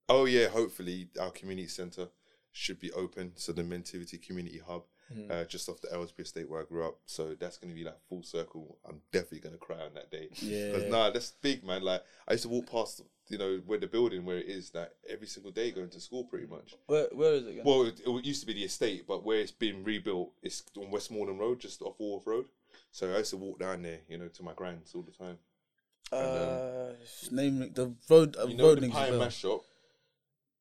Oh 0.07 0.23
yeah, 0.25 0.47
hopefully 0.47 1.09
our 1.19 1.31
community 1.31 1.67
centre 1.67 2.07
should 2.55 2.79
be 2.79 2.89
open. 2.93 3.33
So 3.35 3.51
the 3.51 3.63
Mentivity 3.63 4.21
Community 4.25 4.59
Hub, 4.65 4.83
Hmm. 5.13 5.29
uh, 5.29 5.43
just 5.43 5.69
off 5.69 5.81
the 5.81 5.93
Aylesbury 5.93 6.23
estate 6.23 6.49
where 6.49 6.61
I 6.61 6.63
grew 6.63 6.83
up. 6.87 6.97
So 7.05 7.35
that's 7.35 7.57
gonna 7.57 7.75
be 7.75 7.83
like 7.83 7.99
full 8.09 8.23
circle. 8.23 8.79
I'm 8.87 9.01
definitely 9.11 9.41
gonna 9.41 9.57
cry 9.57 9.81
on 9.81 9.93
that 9.93 10.09
day. 10.09 10.29
Yeah. 10.41 10.71
Because 10.71 10.85
nah, 10.89 11.11
that's 11.11 11.31
big, 11.41 11.63
man. 11.63 11.83
Like 11.83 12.01
I 12.27 12.31
used 12.31 12.43
to 12.43 12.49
walk 12.49 12.71
past, 12.71 13.01
you 13.27 13.37
know, 13.37 13.61
where 13.67 13.77
the 13.77 13.85
building 13.87 14.25
where 14.25 14.37
it 14.37 14.47
is, 14.47 14.73
like 14.73 14.91
every 15.07 15.27
single 15.27 15.51
day 15.51 15.69
going 15.71 15.89
to 15.89 15.99
school, 15.99 16.23
pretty 16.23 16.47
much. 16.47 16.73
Where 16.87 17.07
Where 17.11 17.33
is 17.33 17.45
it 17.45 17.49
again? 17.51 17.63
Well, 17.65 17.83
it, 17.83 17.99
it 18.03 18.25
used 18.25 18.39
to 18.41 18.47
be 18.47 18.53
the 18.53 18.63
estate, 18.63 19.05
but 19.05 19.23
where 19.23 19.39
it's 19.41 19.51
been 19.51 19.83
rebuilt, 19.83 20.31
it's 20.41 20.63
on 20.77 20.89
Westmoreland 20.89 21.39
Road, 21.39 21.59
just 21.59 21.81
off 21.83 21.99
Walworth 21.99 22.25
Road. 22.25 22.45
So 22.91 23.13
I 23.13 23.17
used 23.19 23.29
to 23.31 23.37
walk 23.37 23.59
down 23.59 23.83
there, 23.83 23.99
you 24.09 24.17
know, 24.17 24.29
to 24.29 24.43
my 24.43 24.53
grands 24.53 24.95
all 24.95 25.03
the 25.03 25.11
time. 25.11 25.37
And, 26.11 26.21
uh, 26.21 26.93
name 27.31 27.59
the 27.73 27.93
road. 28.09 28.37
Uh, 28.37 28.45
You 28.47 28.55
know 28.57 28.67
road 28.69 28.79
the 28.79 28.89
pie 28.89 29.07
and 29.07 29.19
mash 29.19 29.37
shop? 29.37 29.63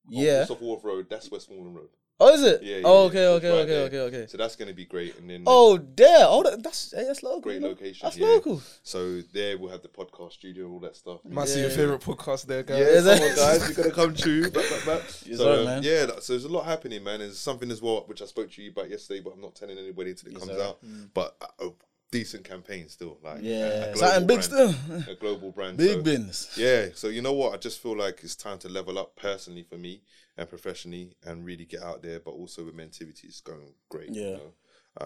Yeah. 0.08 0.40
Just 0.40 0.50
off 0.52 0.60
Walworth 0.60 0.84
Road, 0.84 1.06
that's 1.10 1.30
Westmoreland 1.30 1.76
Road. 1.76 1.88
Oh, 2.20 2.32
is 2.32 2.44
it? 2.44 2.62
Yeah, 2.62 2.76
yeah, 2.76 2.82
oh, 2.84 3.06
okay, 3.06 3.16
So 3.24 3.32
okay, 3.34 3.48
right 3.50 3.56
okay, 3.58 3.66
there. 3.70 3.84
okay, 3.86 3.98
okay. 4.18 4.26
So 4.28 4.38
that's 4.38 4.54
going 4.54 4.68
to 4.68 4.74
be 4.74 4.84
great. 4.84 5.18
And 5.18 5.28
then 5.28 5.42
Oh, 5.48 5.76
there. 5.78 6.26
Oh, 6.28 6.44
that, 6.44 6.62
that's 6.62 6.92
hey, 6.94 7.04
that's 7.06 7.24
local. 7.24 7.40
great 7.40 7.60
location. 7.60 8.06
That's 8.06 8.16
yeah. 8.16 8.28
local. 8.28 8.62
So 8.84 9.20
there 9.32 9.58
we'll 9.58 9.72
have 9.72 9.82
the 9.82 9.88
podcast 9.88 10.34
studio, 10.34 10.66
and 10.66 10.74
all 10.74 10.80
that 10.80 10.94
stuff. 10.94 11.20
Might 11.28 11.48
see 11.48 11.60
your 11.60 11.70
favorite 11.70 12.02
podcast 12.02 12.46
there, 12.46 12.62
guys. 12.62 12.78
Yeah, 12.78 13.00
Yeah, 13.14 13.18
come 13.18 13.28
on, 13.30 13.34
guys, 13.36 13.66
you're 13.68 13.84
gonna 13.84 13.94
come 13.94 14.14
true. 14.14 14.42
Back, 14.48 14.70
back, 14.70 14.86
back. 14.86 15.08
So, 15.10 15.34
sir, 15.36 15.76
um, 15.76 15.82
yeah, 15.82 16.06
that- 16.06 16.22
so 16.22 16.34
there's 16.34 16.44
a 16.44 16.48
lot 16.48 16.66
happening, 16.66 17.02
man. 17.02 17.18
There's 17.18 17.36
something 17.36 17.70
as 17.72 17.82
well 17.82 18.04
which 18.06 18.22
I 18.22 18.26
spoke 18.26 18.48
to 18.52 18.62
you 18.62 18.70
about 18.70 18.90
yesterday, 18.90 19.18
but 19.20 19.32
I'm 19.32 19.40
not 19.40 19.56
telling 19.56 19.76
anybody 19.76 20.10
until 20.10 20.30
it 20.30 20.38
comes 20.38 20.52
sir. 20.52 20.62
out. 20.62 20.78
But 21.14 21.34
a, 21.58 21.64
a 21.66 21.70
decent 22.18 22.44
campaign 22.44 22.88
still, 22.88 23.18
like 23.22 23.40
a 23.40 23.42
Yeah. 23.42 23.94
Something 23.94 24.26
big 24.26 24.42
still. 24.42 24.74
a 25.08 25.14
global 25.14 25.50
brand, 25.50 25.76
Big 25.76 25.98
so- 25.98 26.02
bins. 26.02 26.36
Yeah, 26.56 26.88
so 26.94 27.08
you 27.08 27.22
know 27.22 27.32
what? 27.40 27.54
I 27.54 27.56
just 27.58 27.80
feel 27.82 27.96
like 27.96 28.20
it's 28.22 28.36
time 28.36 28.58
to 28.60 28.68
level 28.68 28.98
up 28.98 29.16
personally 29.16 29.64
for 29.64 29.76
me 29.76 30.02
and 30.36 30.48
professionally, 30.48 31.16
and 31.24 31.44
really 31.44 31.64
get 31.64 31.82
out 31.82 32.02
there. 32.02 32.20
But 32.20 32.32
also 32.32 32.64
with 32.64 32.76
mentivity, 32.76 33.24
it's 33.24 33.40
going 33.40 33.74
great. 33.88 34.10
Yeah. 34.10 34.22
You 34.22 34.40
know? 34.40 34.52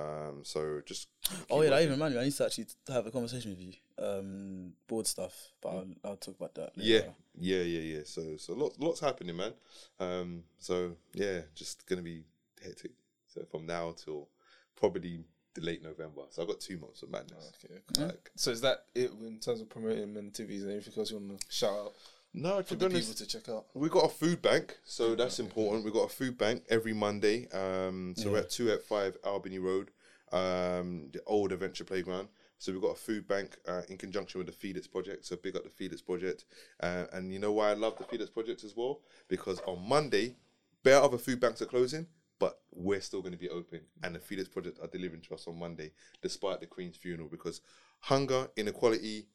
Um. 0.01 0.45
So 0.45 0.83
just. 0.85 1.09
Oh 1.51 1.63
yeah, 1.63 1.71
that 1.71 1.81
even 1.83 1.93
reminded 1.95 2.17
me. 2.17 2.23
I 2.23 2.25
need 2.27 2.35
to 2.37 2.45
actually 2.45 2.67
have 2.89 3.07
a 3.07 3.11
conversation 3.11 3.51
with 3.53 3.61
you. 3.61 3.73
Um, 3.99 4.73
board 4.87 5.07
stuff, 5.07 5.35
but 5.63 5.69
I'll, 5.71 5.87
I'll 6.05 6.17
talk 6.17 6.37
about 6.37 6.55
that. 6.57 6.71
Yeah, 6.77 6.99
later. 6.99 7.15
yeah, 7.39 7.63
yeah, 7.63 7.97
yeah. 7.97 8.03
So, 8.05 8.37
so 8.37 8.53
lots, 8.55 8.79
lots 8.79 9.01
happening, 9.01 9.37
man. 9.37 9.53
Um, 9.99 10.45
so 10.59 10.97
yeah, 11.15 11.41
just 11.55 11.87
gonna 11.87 12.03
be 12.03 12.25
hectic. 12.63 12.93
So 13.27 13.45
from 13.51 13.67
now 13.67 13.95
till 14.05 14.29
probably 14.77 15.25
late 15.61 15.83
November. 15.83 16.23
So 16.31 16.43
I've 16.43 16.49
got 16.49 16.61
two 16.61 16.79
months 16.79 17.03
of 17.03 17.11
madness. 17.11 17.53
Okay. 17.65 17.81
cool. 17.95 18.07
Like, 18.07 18.31
So 18.37 18.51
is 18.51 18.61
that 18.63 18.85
it 18.95 19.11
in 19.21 19.39
terms 19.39 19.61
of 19.61 19.69
promoting 19.69 20.15
Mentivity 20.15 20.63
and 20.63 20.73
anything 20.73 20.95
else 20.97 21.11
you 21.11 21.19
want 21.19 21.41
to 21.41 21.47
shout 21.51 21.73
out 21.73 21.93
no, 22.35 22.63
for 22.63 22.71
to 22.71 22.75
be 22.75 22.79
the 22.79 22.85
honest, 22.87 23.09
people 23.09 23.27
to 23.27 23.33
check 23.33 23.49
out? 23.49 23.67
We've 23.75 23.91
got 23.91 24.05
a 24.05 24.09
food 24.09 24.43
bank, 24.43 24.77
so 24.85 25.15
that's 25.15 25.41
important. 25.41 25.85
We've 25.85 25.95
got 25.95 26.05
a 26.05 26.09
food 26.09 26.37
bank 26.37 26.65
every 26.69 26.93
Monday. 26.93 27.49
Um, 27.51 28.15
so 28.17 28.31
we're 28.33 28.39
at 28.39 28.51
two 28.51 28.71
at 28.71 28.83
five 28.83 29.17
Albany 29.25 29.59
Road, 29.59 29.91
um, 30.33 31.09
the 31.13 31.21
old 31.27 31.53
adventure 31.53 31.85
playground. 31.85 32.29
So 32.59 32.73
we've 32.73 32.83
got 32.83 32.89
a 32.93 32.97
food 32.97 33.27
bank 33.27 33.57
uh, 33.67 33.83
in 33.89 33.97
conjunction 33.97 34.39
with 34.39 34.49
the 34.49 34.53
Felix 34.53 34.87
project. 34.87 35.25
So 35.25 35.37
big 35.37 35.57
up 35.57 35.65
the 35.65 35.71
Felix 35.71 36.03
project, 36.03 36.45
uh, 36.81 37.05
and 37.13 37.33
you 37.33 37.39
know 37.39 37.53
why 37.53 37.71
I 37.71 37.75
love 37.75 37.97
the 37.97 38.05
Felix 38.05 38.31
project 38.31 38.65
as 38.65 38.77
well? 38.77 39.01
Because 39.29 39.61
on 39.61 39.89
Monday, 39.89 40.37
bare 40.83 41.01
other 41.01 41.19
food 41.19 41.41
banks 41.41 41.63
are 41.63 41.67
closing, 41.67 42.07
but 42.39 42.61
we're 42.73 43.01
still 43.01 43.21
going 43.21 43.33
to 43.33 43.39
be 43.39 43.49
open, 43.49 43.81
and 44.03 44.15
the 44.15 44.19
Felix 44.19 44.49
project 44.49 44.79
are 44.83 44.89
delivering 44.89 45.23
to 45.23 45.35
us 45.35 45.47
on 45.47 45.59
Monday, 45.59 45.93
despite 46.23 46.61
the 46.61 46.67
Queen's 46.67 46.97
funeral. 46.97 47.29
Because 47.29 47.61
hunger, 48.01 48.49
inequality, 48.57 49.27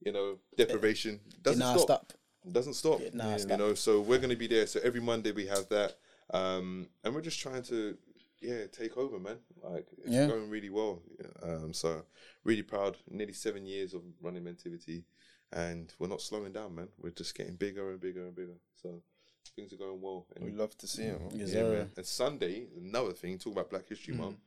you 0.00 0.12
know, 0.12 0.38
deprivation 0.56 1.20
doesn't 1.42 1.60
nah, 1.60 1.76
stop 1.76 1.82
stop. 1.82 2.12
doesn't 2.50 2.74
stop. 2.74 3.00
Yeah, 3.00 3.38
you 3.38 3.56
know, 3.56 3.74
so 3.74 4.00
we're 4.00 4.18
going 4.18 4.30
to 4.30 4.36
be 4.36 4.46
there. 4.46 4.66
So 4.66 4.80
every 4.82 5.00
Monday 5.00 5.32
we 5.32 5.46
have 5.46 5.68
that, 5.70 5.96
um, 6.32 6.88
and 7.04 7.14
we're 7.14 7.20
just 7.22 7.40
trying 7.40 7.62
to 7.64 7.96
yeah, 8.42 8.66
take 8.66 8.96
over, 8.96 9.18
man. 9.18 9.38
Like 9.62 9.86
it's 9.98 10.10
Yeah. 10.10 10.26
going 10.26 10.50
really 10.50 10.70
well. 10.70 11.02
Um, 11.42 11.72
so 11.72 12.04
really 12.44 12.62
proud. 12.62 12.96
Nearly 13.08 13.32
seven 13.32 13.66
years 13.66 13.94
of 13.94 14.02
running 14.20 14.42
Mentivity, 14.42 15.04
and 15.52 15.94
we're 15.98 16.08
not 16.08 16.20
slowing 16.20 16.52
down, 16.52 16.74
man. 16.74 16.88
We're 16.98 17.10
just 17.10 17.36
getting 17.36 17.54
bigger 17.56 17.90
and 17.90 18.00
bigger 18.00 18.26
and 18.26 18.34
bigger. 18.34 18.58
So 18.74 19.02
things 19.56 19.72
are 19.72 19.76
going 19.76 20.00
well. 20.00 20.26
And 20.34 20.44
We 20.44 20.50
love 20.52 20.76
to 20.78 20.86
see 20.86 21.02
it. 21.04 21.20
man. 21.20 21.30
Yes, 21.34 21.52
yeah, 21.52 21.62
man. 21.64 21.90
And 21.96 22.06
Sunday, 22.06 22.66
another 22.76 23.12
thing, 23.12 23.38
talk 23.38 23.52
about 23.52 23.70
Black 23.70 23.88
History 23.88 24.14
Mm. 24.14 24.18
Month. 24.18 24.38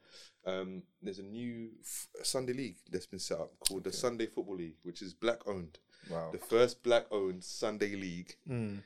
Um, 0.46 0.84
there's 1.02 1.20
a 1.20 1.24
new 1.24 1.70
f- 1.82 2.08
Sunday 2.24 2.54
league 2.54 2.78
that's 2.90 3.08
been 3.08 3.20
set 3.20 3.40
up 3.40 3.52
called 3.60 3.84
the 3.84 3.92
Sunday 3.92 4.28
Football 4.28 4.58
League, 4.58 4.78
which 4.84 5.02
is 5.02 5.14
black 5.14 5.48
owned. 5.48 5.80
Wow. 6.10 6.30
The 6.32 6.38
first 6.38 6.84
black 6.84 7.06
owned 7.12 7.44
Sunday 7.44 7.96
league 7.96 8.36
Mm. 8.48 8.82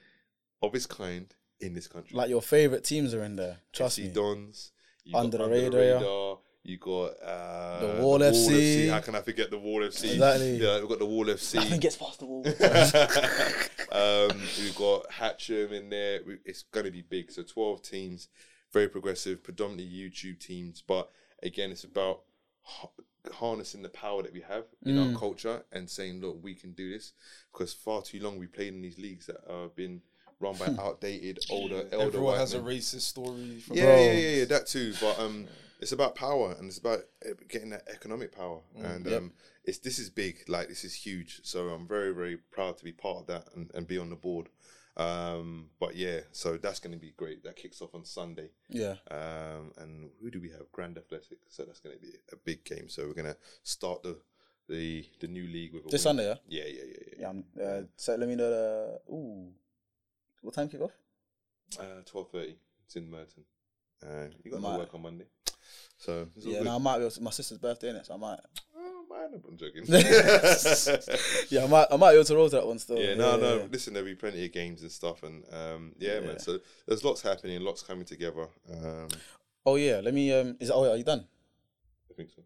of 0.62 0.74
its 0.76 0.86
kind 0.86 1.34
in 1.60 1.74
this 1.74 1.88
country. 1.88 2.16
Like 2.16 2.30
your 2.30 2.42
favorite 2.42 2.84
teams 2.86 3.14
are 3.14 3.24
in 3.24 3.36
there. 3.36 3.60
Trust 3.74 4.00
FC 4.00 4.04
me. 4.08 4.14
Dons. 4.14 4.72
You 5.04 5.18
Under 5.18 5.38
the 5.38 5.50
radar. 5.50 6.40
You 6.64 6.78
got 6.78 7.14
uh, 7.24 7.80
The 7.80 8.02
Wall 8.04 8.20
FC. 8.20 8.90
How 8.90 9.00
can 9.00 9.16
I 9.16 9.22
forget 9.22 9.50
the 9.50 9.58
Wall 9.58 9.80
FC? 9.82 10.12
Exactly. 10.14 10.58
Yeah, 10.58 10.80
we've 10.80 10.90
got 10.90 11.00
the 11.00 11.06
Wall 11.06 11.26
FC. 11.26 11.56
Nothing 11.56 11.80
gets 11.80 11.96
past 11.98 12.20
the 12.20 12.26
wall. 12.26 12.44
um, 13.92 14.40
we've 14.60 14.76
got 14.76 15.10
Hatcham 15.10 15.72
in 15.72 15.90
there. 15.90 16.22
We- 16.26 16.40
It's 16.46 16.64
going 16.64 16.86
to 16.86 16.92
be 16.92 17.02
big. 17.02 17.32
So 17.32 17.44
12 17.44 17.82
teams, 17.82 18.28
very 18.72 18.88
progressive, 18.88 19.44
predominantly 19.44 19.88
YouTube 19.94 20.40
teams. 20.40 20.82
But 20.86 21.10
again, 21.44 21.72
it's 21.72 21.84
about 21.84 22.22
ha- 22.64 22.90
harnessing 23.34 23.82
the 23.82 23.90
power 23.90 24.24
that 24.24 24.34
we 24.34 24.42
have 24.42 24.66
in 24.86 24.96
Mm. 24.96 25.14
our 25.14 25.20
culture 25.20 25.64
and 25.72 25.90
saying, 25.90 26.22
look, 26.22 26.42
we 26.44 26.56
can 26.56 26.74
do 26.74 26.90
this. 26.92 27.14
Because 27.52 27.74
far 27.74 28.02
too 28.02 28.20
long 28.20 28.38
we 28.40 28.48
played 28.48 28.74
in 28.74 28.82
these 28.82 28.98
leagues 28.98 29.26
that 29.28 29.42
have 29.50 29.76
been 29.76 30.02
run 30.40 30.56
by 30.56 30.68
outdated, 30.80 31.40
older, 31.50 31.88
elder 31.92 32.06
Everyone 32.08 32.34
white 32.34 32.40
has 32.40 32.54
a 32.54 32.60
racist 32.60 33.02
story. 33.02 33.60
From 33.60 33.76
Yeah, 33.78 33.98
yeah, 34.00 34.12
yeah, 34.14 34.30
yeah, 34.38 34.46
that 34.46 34.68
too. 34.68 34.94
But 35.02 35.20
um, 35.20 35.48
it's 35.80 35.92
about 35.92 36.16
power 36.16 36.56
and 36.58 36.68
it's 36.68 36.78
about 36.78 37.00
getting 37.48 37.70
that 37.72 37.88
economic 37.94 38.32
power. 38.36 38.62
and 38.76 39.06
Yep. 39.06 39.18
um, 39.22 39.34
it's 39.64 39.78
this 39.80 40.00
is 40.00 40.10
big. 40.10 40.44
Like 40.48 40.68
this 40.68 40.84
is 40.84 40.94
huge. 40.94 41.42
So 41.44 41.70
I'm 41.70 41.88
very, 41.88 42.14
very 42.14 42.38
proud 42.38 42.78
to 42.78 42.84
be 42.84 42.92
part 42.92 43.18
of 43.22 43.28
that 43.28 43.46
and, 43.56 43.72
and 43.74 43.88
be 43.88 43.98
on 43.98 44.10
the 44.10 44.16
board. 44.16 44.50
Um, 44.98 45.70
but 45.80 45.96
yeah, 45.96 46.22
so 46.34 46.58
that's 46.58 46.80
going 46.80 46.92
to 46.94 47.00
be 47.00 47.14
great. 47.16 47.44
That 47.46 47.56
kicks 47.56 47.82
off 47.82 47.96
on 47.96 48.04
Sunday. 48.04 48.50
yeah. 48.68 48.96
Um, 49.10 49.72
and 49.78 50.10
who 50.22 50.30
do 50.30 50.42
we 50.42 50.50
have? 50.50 50.70
Grand 50.74 50.98
Athletic. 50.98 51.38
So 51.48 51.64
that's 51.64 51.80
going 51.80 51.96
to 51.96 52.02
be 52.02 52.12
a 52.34 52.36
big 52.36 52.66
game. 52.66 52.90
So 52.90 53.08
we're 53.08 53.14
going 53.14 53.34
to 53.34 53.38
start 53.64 54.04
the 54.04 54.18
the 54.68 55.06
the 55.22 55.28
new 55.28 55.48
league 55.48 55.74
with 55.74 55.88
This. 55.90 56.04
Sunday, 56.04 56.28
yeah? 56.28 56.36
Yeah, 56.48 56.64
yeah, 56.68 56.84
yeah, 56.84 56.98
yeah. 57.08 57.16
Yeah. 57.22 57.30
I'm, 57.30 57.44
uh, 57.64 57.82
so 57.96 58.16
let 58.16 58.28
me 58.28 58.36
know 58.36 58.50
the. 58.50 59.00
Ooh. 59.12 59.52
What 60.42 60.54
time 60.54 60.68
kick 60.70 60.82
off? 60.82 60.92
Uh, 61.80 62.02
Twelve 62.06 62.30
thirty. 62.32 62.58
It's 62.86 62.96
in 62.96 63.10
Merton. 63.10 63.44
Uh, 64.02 64.28
you 64.44 64.52
got 64.52 64.62
no 64.62 64.78
work 64.78 64.94
on 64.94 65.02
Monday. 65.02 65.26
So 65.98 66.28
Yeah, 66.38 66.60
good. 66.60 66.66
no, 66.66 66.76
I 66.76 66.78
might 66.80 66.98
be. 66.98 67.04
able 67.04 67.12
to- 67.12 67.22
My 67.22 67.32
sister's 67.32 67.58
birthday 67.58 67.90
in 67.90 67.96
it, 67.98 68.06
so 68.06 68.14
I 68.14 68.18
might. 68.18 68.40
Oh, 68.78 69.06
man, 69.10 69.42
I'm 69.48 69.58
joking. 69.58 69.84
Yeah, 71.50 71.64
I 71.64 71.68
might. 71.68 71.88
I 71.92 71.98
might 71.98 72.12
be 72.12 72.16
able 72.16 72.26
to 72.26 72.36
roll 72.36 72.50
to 72.50 72.56
that 72.58 72.66
one 72.68 72.80
still. 72.80 72.98
Yeah, 73.00 73.16
no, 73.16 73.38
no. 73.38 73.58
yeah. 73.58 73.64
Listen, 73.72 73.94
there'll 73.94 74.08
be 74.08 74.16
plenty 74.16 74.46
of 74.46 74.52
games 74.52 74.82
and 74.82 74.92
stuff, 74.92 75.24
and 75.24 75.44
um, 75.54 75.94
yeah, 76.00 76.16
Yeah. 76.16 76.20
man. 76.22 76.40
So 76.40 76.60
there's 76.88 77.04
lots 77.04 77.22
happening, 77.22 77.60
lots 77.62 77.82
coming 77.84 78.06
together. 78.06 78.48
Um, 78.72 79.08
Oh 79.66 79.76
yeah, 79.76 80.00
let 80.02 80.14
me. 80.14 80.32
Um, 80.34 80.56
is 80.60 80.72
oh, 80.72 80.90
are 80.90 80.96
you 80.96 81.04
done? 81.04 81.26
I 82.10 82.14
think 82.16 82.30
so. 82.36 82.44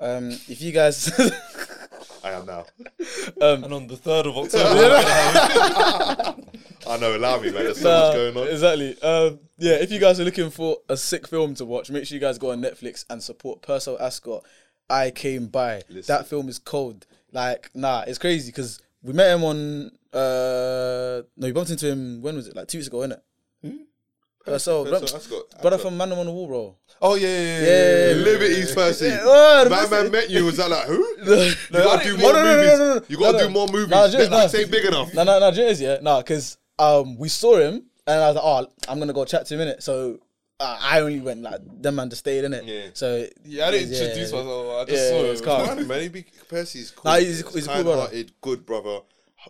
Um, 0.00 0.30
if 0.48 0.60
you 0.62 0.72
guys, 0.72 1.08
I 2.24 2.30
am 2.32 2.46
now. 2.46 2.64
um, 3.42 3.64
And 3.64 3.72
on 3.74 3.86
the 3.86 3.96
3rd 3.96 4.26
of 4.30 4.36
October, 4.38 6.36
I 6.88 6.96
know. 6.98 7.16
Allow 7.16 7.38
me, 7.40 7.50
man. 7.50 7.64
There's 7.64 7.80
so 7.80 7.88
Nah, 7.90 8.06
much 8.08 8.14
going 8.14 8.36
on. 8.36 8.48
Exactly. 8.52 9.02
Um, 9.02 9.38
yeah, 9.58 9.74
if 9.74 9.90
you 9.92 9.98
guys 10.00 10.18
are 10.20 10.24
looking 10.24 10.50
for 10.50 10.78
a 10.88 10.96
sick 10.96 11.26
film 11.28 11.54
to 11.56 11.64
watch, 11.64 11.90
make 11.90 12.06
sure 12.06 12.14
you 12.16 12.20
guys 12.20 12.38
go 12.38 12.50
on 12.52 12.60
Netflix 12.60 13.04
and 13.10 13.22
support 13.22 13.62
Percelle 13.62 14.00
Ascott. 14.00 14.42
I 14.90 15.10
came 15.10 15.46
by. 15.46 15.82
Listen. 15.88 16.14
That 16.14 16.26
film 16.26 16.48
is 16.48 16.58
cold. 16.58 17.06
Like, 17.32 17.70
nah, 17.74 18.04
it's 18.06 18.18
crazy 18.18 18.50
because 18.50 18.80
we 19.02 19.12
met 19.12 19.34
him 19.34 19.44
on. 19.44 19.90
Uh, 20.12 21.22
no, 21.36 21.46
we 21.46 21.52
bumped 21.52 21.70
into 21.70 21.88
him. 21.90 22.20
When 22.22 22.36
was 22.36 22.46
it? 22.48 22.54
Like 22.56 22.68
two 22.68 22.78
weeks 22.78 22.88
ago, 22.88 22.98
innit? 22.98 23.20
Percelle, 24.46 24.84
Percelle 24.84 24.88
bro- 24.90 25.00
Ascott, 25.00 25.60
brother 25.62 25.76
Ascott. 25.78 25.80
from 25.80 25.96
Man 25.96 26.12
on 26.12 26.26
the 26.26 26.30
Wall, 26.32 26.46
bro. 26.46 26.76
oh 27.00 27.14
yeah, 27.14 27.28
yeah, 27.28 27.38
yeah. 27.38 27.60
Yeah, 27.60 27.66
yeah, 27.66 28.08
yeah. 28.10 28.22
Liberties 28.24 28.74
Percy. 28.74 29.06
Yeah, 29.08 29.24
word, 29.24 29.70
My 29.70 29.76
that's 29.78 29.90
man 29.90 30.10
met 30.10 30.28
you. 30.28 30.44
Was 30.44 30.58
that 30.58 30.68
like 30.68 30.86
who? 30.86 30.98
no, 31.24 31.34
You 31.44 31.54
gotta 31.72 32.04
do 32.04 32.18
more 32.18 32.32
no, 32.34 32.42
no, 32.42 32.44
no, 32.44 32.56
movies. 32.56 32.78
no, 32.78 32.88
no, 32.88 32.94
no. 32.96 33.02
You 33.08 33.18
gotta 33.18 33.38
No, 33.38 33.44
do 33.44 33.50
more 33.50 33.68
movies. 33.68 33.88
Nah, 33.88 34.06
Netflix 34.06 34.12
just- 34.12 34.30
nah. 34.54 34.60
ain't 34.60 34.70
big 34.70 34.84
enough. 34.84 35.14
No, 35.14 35.24
no, 35.24 35.38
no, 35.40 35.48
it 35.48 35.56
is, 35.58 35.80
yeah. 35.80 35.96
No, 36.02 36.18
because 36.18 36.58
um, 36.78 37.16
we 37.18 37.28
saw 37.28 37.56
him 37.58 37.84
and 38.06 38.20
I 38.20 38.28
was 38.28 38.36
like, 38.36 38.44
oh, 38.44 38.90
I'm 38.90 38.98
gonna 38.98 39.12
go 39.12 39.24
chat 39.24 39.46
to 39.46 39.54
him 39.54 39.60
in 39.60 39.68
it. 39.68 39.82
So 39.82 40.18
uh, 40.60 40.78
I 40.80 41.00
only 41.00 41.20
went 41.20 41.42
like 41.42 41.60
them 41.82 41.96
man 41.96 42.10
just 42.10 42.20
stayed 42.20 42.44
in 42.44 42.52
it. 42.52 42.64
Yeah. 42.64 42.86
So 42.94 43.26
Yeah, 43.44 43.68
I 43.68 43.70
didn't 43.72 43.90
yeah, 43.92 43.98
introduce 44.02 44.32
yeah. 44.32 44.38
myself. 44.38 44.66
I 44.80 44.84
just 44.90 45.02
Yeah, 45.02 45.10
saw 45.10 45.24
it's 45.24 45.40
it. 45.40 45.44
calm. 45.44 45.66
Man, 45.76 45.86
man, 45.88 46.00
he 46.02 46.08
be, 46.08 46.24
Percy's 46.48 46.90
cool. 46.90 47.10
Nah, 47.10 47.18
he's- 47.18 47.36
he's 47.38 47.40
a 47.40 47.44
cool 47.44 47.82
brother. 47.82 47.90
kind-hearted, 47.90 48.32
good 48.40 48.66
brother. 48.66 49.00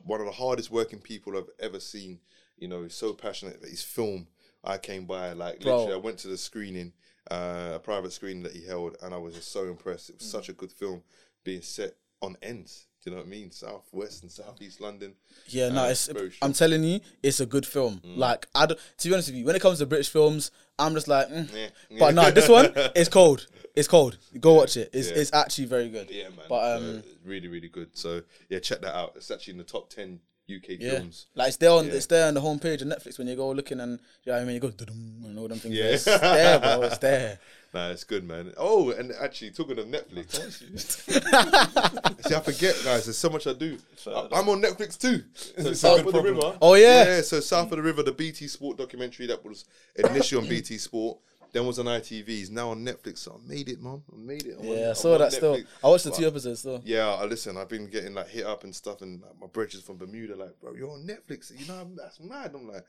One 0.05 0.21
of 0.21 0.27
the 0.27 0.33
hardest 0.33 0.71
working 0.71 0.99
people 1.01 1.37
I've 1.37 1.51
ever 1.61 1.79
seen. 1.81 2.21
You 2.57 2.69
know, 2.69 2.83
he's 2.83 2.95
so 2.95 3.13
passionate 3.13 3.61
that 3.61 3.71
his 3.71 3.83
film. 3.83 4.29
I 4.67 4.79
came 4.79 5.05
by 5.05 5.33
like 5.35 5.61
Bro. 5.61 5.73
literally. 5.77 5.95
I 5.95 6.03
went 6.05 6.19
to 6.21 6.29
the 6.29 6.39
screening, 6.39 6.95
uh, 7.31 7.73
a 7.75 7.79
private 7.79 8.13
screening 8.13 8.43
that 8.45 8.53
he 8.53 8.65
held, 8.65 8.97
and 9.03 9.13
I 9.13 9.19
was 9.19 9.35
just 9.35 9.53
so 9.53 9.65
impressed. 9.69 10.09
It 10.09 10.17
was 10.19 10.27
such 10.31 10.49
a 10.49 10.53
good 10.55 10.73
film, 10.73 11.03
being 11.45 11.61
set 11.63 11.97
on 12.23 12.37
ends. 12.41 12.87
Do 13.05 13.11
you 13.11 13.17
know 13.17 13.23
what 13.23 13.27
I 13.27 13.31
mean? 13.31 13.51
South 13.51 13.87
West 13.93 14.23
and 14.23 14.33
South 14.33 14.63
East 14.63 14.81
London. 14.81 15.13
Yeah, 15.49 15.69
no, 15.69 15.85
Uh, 15.85 15.89
it's. 15.89 16.09
I'm 16.41 16.55
telling 16.55 16.83
you, 16.85 17.01
it's 17.23 17.39
a 17.39 17.45
good 17.45 17.67
film. 17.67 18.01
Mm. 18.03 18.17
Like, 18.17 18.47
I 18.55 18.65
don't, 18.65 18.81
to 18.99 19.09
be 19.09 19.13
honest 19.13 19.29
with 19.29 19.37
you, 19.37 19.45
when 19.45 19.55
it 19.55 19.61
comes 19.61 19.79
to 19.81 19.87
British 19.87 20.09
films, 20.09 20.51
I'm 20.79 20.95
just 20.95 21.07
like, 21.07 21.29
mm. 21.29 21.51
Yeah. 21.55 21.99
but 21.99 22.15
no, 22.15 22.31
this 22.31 22.49
one, 22.49 22.73
it's 22.97 23.11
cold. 23.11 23.47
It's 23.75 23.89
cold. 23.89 24.17
Go 24.41 24.55
watch 24.55 24.79
it. 24.79 24.89
It's 24.95 25.11
Yeah. 25.11 25.17
it's 25.17 25.33
actually 25.35 25.67
very 25.67 25.91
good. 25.91 26.09
Yeah, 26.11 26.29
man. 26.31 26.47
But 26.49 26.77
um, 26.79 27.03
really, 27.25 27.49
really 27.49 27.69
good. 27.69 27.91
So 27.93 28.23
yeah, 28.49 28.61
check 28.61 28.81
that 28.81 28.97
out. 28.97 29.13
It's 29.17 29.31
actually 29.31 29.53
in 29.53 29.59
the 29.59 29.65
top 29.65 29.91
ten 29.91 30.21
UK 30.49 30.77
yeah, 30.79 30.91
films. 30.99 31.27
like 31.35 31.49
it's 31.49 31.57
there 31.57 31.71
on 31.71 31.87
Yeah. 31.87 31.93
it's 31.95 32.07
there 32.07 32.29
on 32.29 32.35
the 32.35 32.41
homepage 32.41 32.83
of 32.83 32.89
Netflix 32.89 33.19
when 33.19 33.27
you 33.29 33.35
go 33.37 33.51
looking 33.51 33.81
and 33.81 33.99
you 34.25 34.33
know 34.33 34.39
what 34.39 34.43
I 34.43 34.45
mean 34.45 34.55
you 34.55 34.61
go 34.61 34.71
dum 34.71 35.23
and 35.25 35.39
all 35.39 35.49
them 35.49 35.59
things. 35.59 35.75
Yeah. 35.75 35.85
It's 35.85 36.05
there, 36.05 36.59
bro. 36.59 36.83
It's 36.83 36.99
there. 36.99 37.39
Nah, 37.75 37.89
it's 37.89 38.05
good, 38.05 38.23
man. 38.23 38.53
Oh, 38.57 38.93
and 38.93 39.11
actually, 39.21 39.51
talking 39.51 39.77
of 39.81 39.87
Netflix, 39.87 40.31
see, 42.29 42.35
I 42.37 42.39
forget, 42.39 42.81
guys. 42.85 43.07
There's 43.07 43.19
so 43.19 43.29
much 43.29 43.49
I 43.49 43.53
do. 43.53 43.77
I- 44.07 44.29
I'm 44.33 44.49
on 44.49 44.63
Netflix 44.63 44.97
too. 44.97 45.25
So 45.61 45.73
South 45.75 45.99
of 45.99 46.07
the 46.07 46.13
problem. 46.13 46.37
River. 46.37 46.57
Oh 46.63 46.75
yeah. 46.75 47.05
yeah. 47.17 47.21
So 47.23 47.41
South 47.41 47.73
of 47.73 47.77
the 47.79 47.83
River, 47.83 48.05
the 48.05 48.13
BT 48.13 48.47
Sport 48.47 48.79
documentary 48.79 49.27
that 49.27 49.45
was 49.45 49.65
initially 49.97 50.41
on 50.41 50.49
BT 50.49 50.79
Sport, 50.79 51.19
then 51.55 51.65
was 51.67 51.79
on 51.79 51.87
ITV's, 51.87 52.51
now 52.51 52.69
on 52.71 52.85
Netflix. 52.85 53.19
So 53.19 53.41
I 53.43 53.49
made 53.49 53.69
it, 53.71 53.81
man. 53.81 54.03
I 54.13 54.17
made 54.19 54.45
it. 54.45 54.57
I'm 54.61 54.67
Yeah, 54.67 54.75
I 54.75 54.89
I'm 54.91 54.95
saw 54.95 55.15
on 55.15 55.21
that 55.21 55.33
still. 55.33 55.57
I 55.83 55.89
watched 55.89 56.05
the 56.05 56.11
But- 56.11 56.19
two 56.19 56.27
episodes 56.27 56.61
still. 56.61 56.83
Yeah, 56.85 57.09
I 57.09 57.25
listen. 57.25 57.57
I've 57.57 57.69
been 57.71 57.89
getting 57.89 58.13
like 58.13 58.29
hit 58.29 58.45
up 58.45 58.65
and 58.65 58.75
stuff, 58.75 59.01
and 59.01 59.23
like, 59.23 59.41
my 59.41 59.47
bridges 59.47 59.81
from 59.83 59.97
Bermuda, 59.97 60.37
like, 60.37 60.61
bro, 60.61 60.75
you're 60.75 60.91
on 60.91 61.07
Netflix. 61.07 61.51
You 61.59 61.67
know, 61.67 61.77
I'm- 61.77 61.97
that's 61.97 62.21
mad. 62.21 62.53
I'm 62.55 62.69
like, 62.69 62.85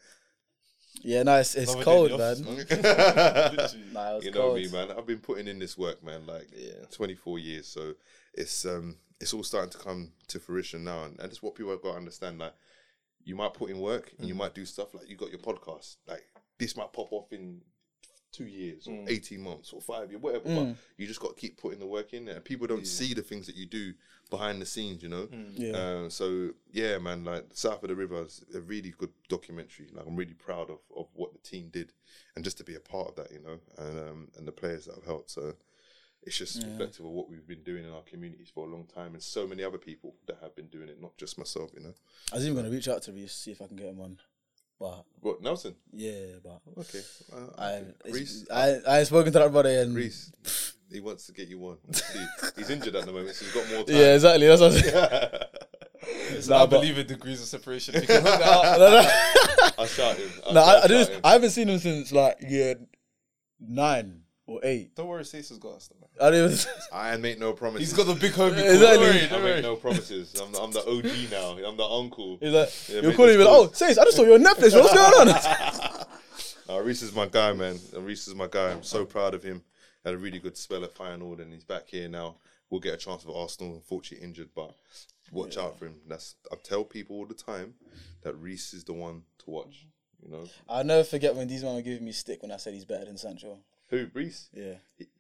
Yeah, 1.02 1.24
no, 1.24 1.36
it's, 1.40 1.56
it's 1.56 1.76
cold, 1.76 2.12
in 2.12 2.18
man. 2.18 2.44
Literally. 2.56 3.84
Nah, 3.94 4.16
it's 4.18 4.26
you 4.26 4.32
know 4.32 4.42
cold. 4.42 4.56
me, 4.58 4.68
man. 4.70 4.92
I've 4.92 5.06
been 5.06 5.20
putting 5.20 5.48
in 5.48 5.60
this 5.60 5.78
work, 5.78 6.04
man. 6.04 6.26
Like 6.26 6.48
Yeah. 6.56 6.86
24 6.92 7.40
years, 7.40 7.68
so 7.68 7.94
it's 8.34 8.66
um 8.66 8.98
it's 9.22 9.34
all 9.34 9.44
starting 9.44 9.72
to 9.72 9.78
come 9.78 10.12
to 10.28 10.40
fruition 10.40 10.84
now, 10.84 11.04
and, 11.04 11.20
and 11.20 11.30
that's 11.30 11.42
what 11.44 11.56
people 11.56 11.72
have 11.72 11.82
got 11.82 11.92
to 11.92 11.98
understand. 11.98 12.40
Like 12.40 12.54
you 13.24 13.36
might 13.36 13.54
put 13.54 13.70
in 13.70 13.80
work, 13.80 14.12
and 14.18 14.26
Mm. 14.26 14.30
you 14.30 14.36
might 14.36 14.54
do 14.56 14.66
stuff 14.66 14.94
like 14.94 15.10
you 15.10 15.16
got 15.18 15.30
your 15.32 15.40
podcast. 15.40 15.98
Like 16.08 16.24
this 16.58 16.76
might 16.78 16.92
pop 16.94 17.12
off 17.12 17.32
in 17.34 17.62
two 18.36 18.46
years 18.46 18.88
or 18.88 18.92
Mm. 18.92 19.10
18 19.10 19.42
months 19.42 19.74
or 19.74 19.82
five 19.82 20.10
years, 20.12 20.22
whatever. 20.22 20.50
Mm. 20.50 20.56
But 20.74 20.78
you 20.98 21.08
just 21.08 21.20
got 21.20 21.36
to 21.36 21.42
keep 21.42 21.58
putting 21.58 21.80
the 21.80 21.86
work 21.86 22.14
in 22.14 22.26
there. 22.26 22.40
People 22.40 22.68
don't 22.68 22.86
see 22.88 23.14
the 23.14 23.22
things 23.22 23.46
that 23.48 23.56
you 23.56 23.66
do 23.66 23.94
behind 24.30 24.62
the 24.62 24.66
scenes, 24.66 25.02
you 25.04 25.10
know. 25.10 25.28
Yeah. 25.54 25.72
Uh, 25.78 26.10
so 26.10 26.50
yeah, 26.72 26.98
man, 26.98 27.24
like 27.24 27.46
South 27.54 27.84
of 27.84 27.90
the 27.90 27.96
River 27.96 28.24
is 28.24 28.44
a 28.54 28.60
really 28.60 28.94
good 28.98 29.12
documentary. 29.30 29.88
Like 29.94 30.06
I'm 30.08 30.16
really 30.16 30.34
proud 30.34 30.70
of, 30.70 30.80
of 30.96 31.08
what 31.14 31.32
the 31.34 31.40
team 31.40 31.70
did, 31.70 31.94
and 32.36 32.44
just 32.44 32.58
to 32.58 32.64
be 32.64 32.76
a 32.76 32.80
part 32.80 33.10
of 33.10 33.16
that, 33.16 33.32
you 33.32 33.40
know, 33.40 33.60
and 33.78 34.00
um, 34.00 34.28
and 34.38 34.48
the 34.48 34.52
players 34.52 34.86
that 34.86 34.96
have 34.96 35.06
helped. 35.06 35.32
So 35.32 35.54
it's 36.24 36.38
just 36.38 36.64
reflective 36.64 37.06
of 37.06 37.12
what 37.12 37.30
we've 37.30 37.46
been 37.48 37.62
doing 37.64 37.84
in 37.86 37.92
our 37.92 38.02
communities 38.02 38.50
for 38.54 38.66
a 38.66 38.70
long 38.70 38.86
time, 38.88 39.14
and 39.14 39.22
so 39.22 39.46
many 39.46 39.64
other 39.64 39.78
people 39.78 40.16
that 40.26 40.38
have 40.42 40.56
been 40.56 40.68
doing 40.68 40.90
it, 40.90 41.00
not 41.00 41.16
just 41.18 41.38
myself, 41.38 41.70
you 41.76 41.82
know. 41.82 41.94
I 42.32 42.36
was 42.38 42.46
even 42.46 42.56
gonna 42.56 42.72
reach 42.72 42.88
out 42.88 43.04
to 43.04 43.12
Reiss 43.12 43.34
see 43.34 43.52
if 43.52 43.62
I 43.62 43.68
can 43.68 43.78
get 43.78 43.88
him 43.88 44.02
on, 44.02 44.18
but 44.80 45.04
What 45.22 45.42
Nelson? 45.42 45.76
yeah, 45.94 46.40
but 46.44 46.62
Okay, 46.80 47.02
uh, 47.34 47.62
I 47.62 47.84
okay. 48.10 48.26
I 48.54 49.00
I 49.00 49.04
spoken 49.04 49.32
to 49.34 49.40
that 49.40 49.52
brother 49.52 49.70
and 49.70 49.96
Reiss, 49.96 50.32
he 50.92 51.00
wants 51.00 51.26
to 51.28 51.34
get 51.34 51.48
you 51.48 51.60
one. 51.60 51.78
See, 51.94 52.20
he's 52.58 52.70
injured 52.70 52.96
at 52.96 53.06
the 53.06 53.12
moment, 53.12 53.36
so 53.36 53.46
he's 53.46 53.54
got 53.54 53.70
more 53.74 53.84
time. 53.86 53.96
yeah, 53.96 54.14
exactly. 54.16 54.48
That's 54.48 54.62
what 54.62 54.72
I 54.72 54.76
was 54.76 55.42
It's 56.38 56.48
Nah, 56.48 56.64
I 56.64 56.66
believe 56.68 56.98
in 57.00 57.08
degrees 57.08 57.42
of 57.42 57.48
separation. 57.48 57.96
You 57.96 58.02
can 58.02 58.24
work 58.24 58.40
that 58.40 58.44
out. 58.44 58.80
no, 58.80 59.02
no. 59.02 59.70
I'll 59.80 59.86
shout 59.88 60.16
him. 60.18 60.30
I'll 60.46 60.54
no, 60.54 60.62
I, 60.62 60.64
I, 60.78 60.80
shout 60.82 60.90
just, 60.90 61.12
him. 61.12 61.22
I 61.24 61.32
haven't 61.34 61.50
seen 61.50 61.68
him 61.70 61.80
since 61.80 62.12
like 62.12 62.38
year 62.48 62.76
nine 63.60 64.22
or 64.48 64.60
eight. 64.64 64.96
Don't 64.96 65.08
worry, 65.08 65.26
Stacey's 65.26 65.58
got 65.58 65.74
us. 65.74 65.90
Man. 66.00 66.10
I 66.22 66.32
don't. 66.32 66.68
I 66.94 67.18
make 67.18 67.40
no 67.40 67.54
promises. 67.54 67.90
He's 67.90 67.98
got 67.98 68.08
the 68.08 68.20
big 68.20 68.34
homie. 68.34 68.52
Exactly. 68.58 68.80
Don't 68.80 69.00
worry, 69.00 69.10
I 69.10 69.28
don't 69.28 69.44
make 69.44 69.54
worry. 69.54 69.62
no 69.62 69.76
promises. 69.76 70.40
I'm 70.40 70.52
the, 70.52 70.60
I'm 70.60 70.72
the 70.72 70.82
OG 70.82 71.32
now. 71.32 71.68
I'm 71.68 71.78
the 71.78 71.84
uncle. 71.84 72.38
He's 72.40 72.54
like, 72.54 72.70
Yeah, 72.88 72.96
you're 72.96 73.10
make 73.10 73.18
calling 73.18 73.38
me 73.38 73.44
like, 73.44 73.54
oh, 73.54 73.72
Sayce, 73.74 73.98
I 73.98 74.04
just 74.04 74.18
saw 74.18 74.24
you 74.24 74.34
on 74.36 74.44
Netflix. 74.44 74.74
What's 74.80 74.94
going 74.94 75.30
on? 75.30 76.02
Uh, 76.68 76.82
Reiss 76.82 77.04
is 77.04 77.14
my 77.14 77.28
guy, 77.28 77.54
man. 77.54 77.78
And 77.96 78.04
Reiss 78.08 78.28
is 78.28 78.34
my 78.34 78.48
guy. 78.50 78.72
I'm 78.72 78.82
so 78.82 79.06
proud 79.06 79.36
of 79.36 79.44
him. 79.44 79.62
Had 80.04 80.16
a 80.16 80.18
really 80.18 80.40
good 80.40 80.58
spell 80.58 80.84
at 80.84 80.96
Feyenoord, 80.96 81.40
and 81.40 81.54
he's 81.54 81.64
back 81.64 81.84
here 81.88 82.10
now. 82.10 82.38
We'll 82.72 82.80
get 82.80 82.96
a 82.96 82.98
chance 82.98 83.22
for 83.22 83.38
Arsenal. 83.38 83.76
Unfortunately, 83.76 84.26
injured, 84.26 84.50
but 84.56 84.76
watch 85.32 85.60
out 85.60 85.78
for 85.78 85.86
him. 85.86 85.98
That's 86.08 86.36
I 86.52 86.56
tell 86.64 86.84
people 86.84 87.18
all 87.18 87.28
the 87.28 87.36
time 87.36 87.76
that 88.24 88.34
Reiss 88.34 88.74
is 88.74 88.84
the 88.84 88.94
one 88.94 89.22
to 89.40 89.50
watch. 89.50 89.86
You 90.24 90.32
know 90.32 90.46
I'll 90.68 90.84
never 90.84 91.04
forget 91.04 91.36
when 91.36 91.48
these 91.48 91.64
men 91.64 91.76
were 91.76 91.82
giving 91.84 92.04
me 92.04 92.12
stick 92.12 92.42
when 92.42 92.52
I 92.52 92.58
said 92.58 92.74
he's 92.74 92.86
better 92.86 93.06
than 93.06 93.18
Sancho. 93.18 93.60
Who? 93.90 94.08
Reiss. 94.14 94.50
Yeah. 94.54 94.76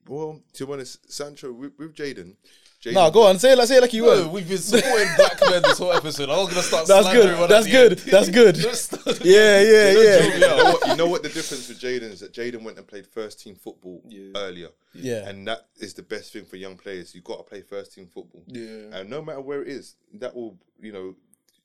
Well, 0.07 0.41
to 0.53 0.65
be 0.65 0.73
honest, 0.73 1.11
Sancho 1.11 1.51
with, 1.51 1.73
with 1.77 1.93
Jadon. 1.95 2.35
Jadon 2.83 2.93
No, 2.93 3.11
go 3.11 3.23
on. 3.27 3.39
Say 3.39 3.51
it 3.53 3.57
like 3.57 3.67
say 3.67 3.77
it 3.77 3.81
like 3.81 3.93
you 3.93 4.03
No, 4.03 4.23
were. 4.25 4.29
we've 4.29 4.47
been 4.47 4.57
supporting 4.57 5.07
black 5.17 5.39
men 5.49 5.61
this 5.63 5.77
whole 5.77 5.91
episode. 5.93 6.29
I'm 6.29 6.37
not 6.43 6.49
gonna 6.49 6.61
start. 6.61 6.87
That's 6.87 7.03
slandering 7.05 7.27
good. 7.29 7.39
one 7.39 7.49
That's 7.49 7.65
the 7.65 7.71
good. 7.71 7.91
end. 7.91 7.99
That's 8.11 8.29
good. 8.41 8.55
Just- 8.55 8.91
Yeah, 9.25 9.61
yeah, 9.61 9.91
You 9.91 9.99
yeah. 10.01 10.39
know, 10.39 10.63
what, 10.65 10.87
you 10.87 10.95
know 10.95 11.07
what 11.07 11.23
the 11.23 11.29
difference 11.29 11.67
with 11.69 11.79
Jadon 11.79 12.11
is 12.11 12.19
that 12.19 12.33
Jadon 12.33 12.63
went 12.63 12.77
and 12.77 12.87
played 12.87 13.07
first 13.07 13.39
team 13.39 13.55
football 13.55 14.01
Yeah. 14.07 14.31
earlier. 14.35 14.69
Yeah. 14.93 15.27
And 15.27 15.47
that 15.47 15.67
is 15.77 15.93
the 15.93 16.03
best 16.03 16.33
thing 16.33 16.45
for 16.45 16.57
young 16.57 16.75
players. 16.77 17.13
You've 17.15 17.23
got 17.23 17.37
to 17.37 17.43
play 17.43 17.61
first 17.61 17.93
team 17.93 18.07
football. 18.07 18.43
Yeah. 18.47 18.87
And 18.93 19.09
no 19.09 19.21
matter 19.21 19.41
where 19.41 19.61
it 19.61 19.67
is, 19.69 19.95
that 20.15 20.35
will, 20.35 20.57
you 20.79 20.91
know, 20.91 21.15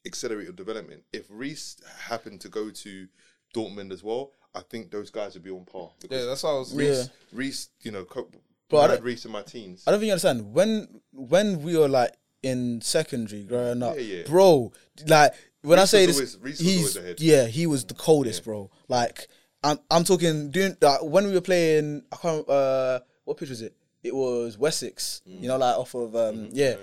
accelerate 0.06 0.44
your 0.44 0.52
development. 0.54 1.02
If 1.12 1.26
Reiss 1.28 1.76
happened 1.98 2.40
to 2.42 2.48
go 2.48 2.70
to 2.70 3.08
Dortmund 3.54 3.92
as 3.92 4.02
well, 4.02 4.32
I 4.54 4.60
think 4.60 4.90
those 4.90 5.10
guys 5.10 5.34
would 5.34 5.44
be 5.44 5.50
on 5.50 5.64
par. 5.64 5.90
Yeah, 6.10 6.24
that's 6.24 6.42
how 6.42 6.56
I 6.56 6.58
was. 6.60 6.72
Yeah. 6.74 6.78
Reiss, 6.88 7.10
Reiss, 7.32 7.68
you 7.82 7.92
know, 7.92 8.04
co- 8.04 8.28
But 8.68 8.76
I 8.76 8.80
I 8.80 8.82
had 8.82 8.94
don't- 8.96 9.04
Reiss 9.04 9.24
in 9.24 9.30
my 9.32 9.42
teens. 9.42 9.84
I 9.86 9.90
don't 9.90 10.00
think 10.00 10.08
you 10.08 10.12
understand. 10.12 10.52
When 10.52 11.00
when 11.12 11.62
we 11.62 11.76
were 11.76 11.88
like 11.88 12.12
in 12.42 12.80
secondary 12.80 13.42
growing 13.44 13.82
up, 13.82 13.96
Yeah, 13.96 14.02
yeah. 14.02 14.22
bro, 14.26 14.72
like 15.06 15.32
when 15.62 15.78
I 15.78 15.84
say 15.84 16.06
was 16.06 16.18
this, 16.18 16.34
always- 16.34 16.42
Reiss 16.44 16.58
was 16.58 16.66
he's 16.68 16.96
ahead. 16.96 17.20
yeah, 17.20 17.46
he 17.46 17.66
was 17.66 17.84
the 17.84 17.94
coldest, 17.94 18.44
bro. 18.44 18.70
Like 18.88 19.28
I'm 19.62 19.78
I'm 19.90 20.04
talking 20.04 20.50
doing 20.50 20.76
like, 20.80 21.02
when 21.02 21.26
we 21.26 21.32
were 21.34 21.40
playing. 21.40 22.02
I 22.10 22.16
can't 22.16 22.48
uh 22.48 23.00
what 23.24 23.36
pitch 23.36 23.50
was 23.50 23.62
it? 23.62 23.74
It 24.02 24.14
was 24.14 24.56
Wessex. 24.58 25.20
You 25.26 25.46
know, 25.48 25.58
like 25.58 25.76
off 25.76 25.94
of 25.94 26.16
um 26.16 26.36
Mm-hmm. 26.36 26.48
yeah. 26.52 26.76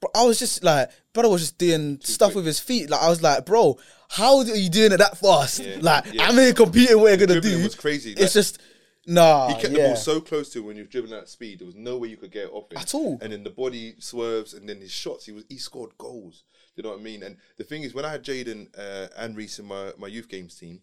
Bro, 0.00 0.10
I 0.14 0.24
was 0.24 0.38
just 0.38 0.62
like, 0.62 0.90
brother 1.12 1.28
was 1.28 1.42
just 1.42 1.58
doing 1.58 1.98
stuff 2.02 2.34
with 2.34 2.46
his 2.46 2.60
feet. 2.60 2.88
Like 2.90 3.02
I 3.02 3.08
was 3.08 3.22
like, 3.22 3.44
bro, 3.44 3.78
how 4.08 4.38
are 4.38 4.44
you 4.44 4.70
doing 4.70 4.92
it 4.92 4.98
that 4.98 5.18
fast? 5.18 5.60
Yeah, 5.60 5.78
Like 5.80 6.12
yeah. 6.12 6.28
I'm 6.28 6.34
here 6.34 6.52
competing. 6.52 7.00
What 7.00 7.18
you're 7.18 7.26
gonna 7.26 7.40
do? 7.40 7.62
was 7.62 7.74
crazy. 7.74 8.14
Like, 8.14 8.24
It's 8.24 8.34
just 8.34 8.60
nah. 9.06 9.48
He 9.48 9.54
kept 9.54 9.74
the 9.74 9.80
ball 9.80 9.96
so 9.96 10.20
close 10.20 10.50
to 10.50 10.60
him 10.60 10.66
when 10.66 10.76
he 10.76 10.82
was 10.82 10.90
dribbling 10.90 11.18
at 11.18 11.28
speed. 11.28 11.60
There 11.60 11.66
was 11.66 11.74
no 11.74 11.98
way 11.98 12.08
you 12.08 12.16
could 12.16 12.30
get 12.30 12.44
it 12.44 12.52
off 12.52 12.70
him 12.70 12.78
At 12.78 12.94
all. 12.94 13.18
And 13.20 13.32
then 13.32 13.42
the 13.42 13.50
body 13.50 13.96
swerves, 13.98 14.54
and 14.54 14.68
then 14.68 14.80
his 14.80 14.92
shots. 14.92 15.26
He 15.26 15.32
was 15.32 15.44
he 15.48 15.58
scored 15.58 15.98
goals. 15.98 16.44
You 16.76 16.84
know 16.84 16.90
what 16.90 17.00
I 17.00 17.02
mean? 17.02 17.24
And 17.24 17.38
the 17.56 17.64
thing 17.64 17.82
is, 17.82 17.92
when 17.92 18.04
I 18.04 18.12
had 18.12 18.22
Jadon 18.22 18.68
uh, 18.78 19.08
and 19.16 19.36
Reiss 19.36 19.58
in 19.58 19.66
my 19.66 19.92
my 19.98 20.06
youth 20.06 20.28
games 20.28 20.54
team, 20.54 20.80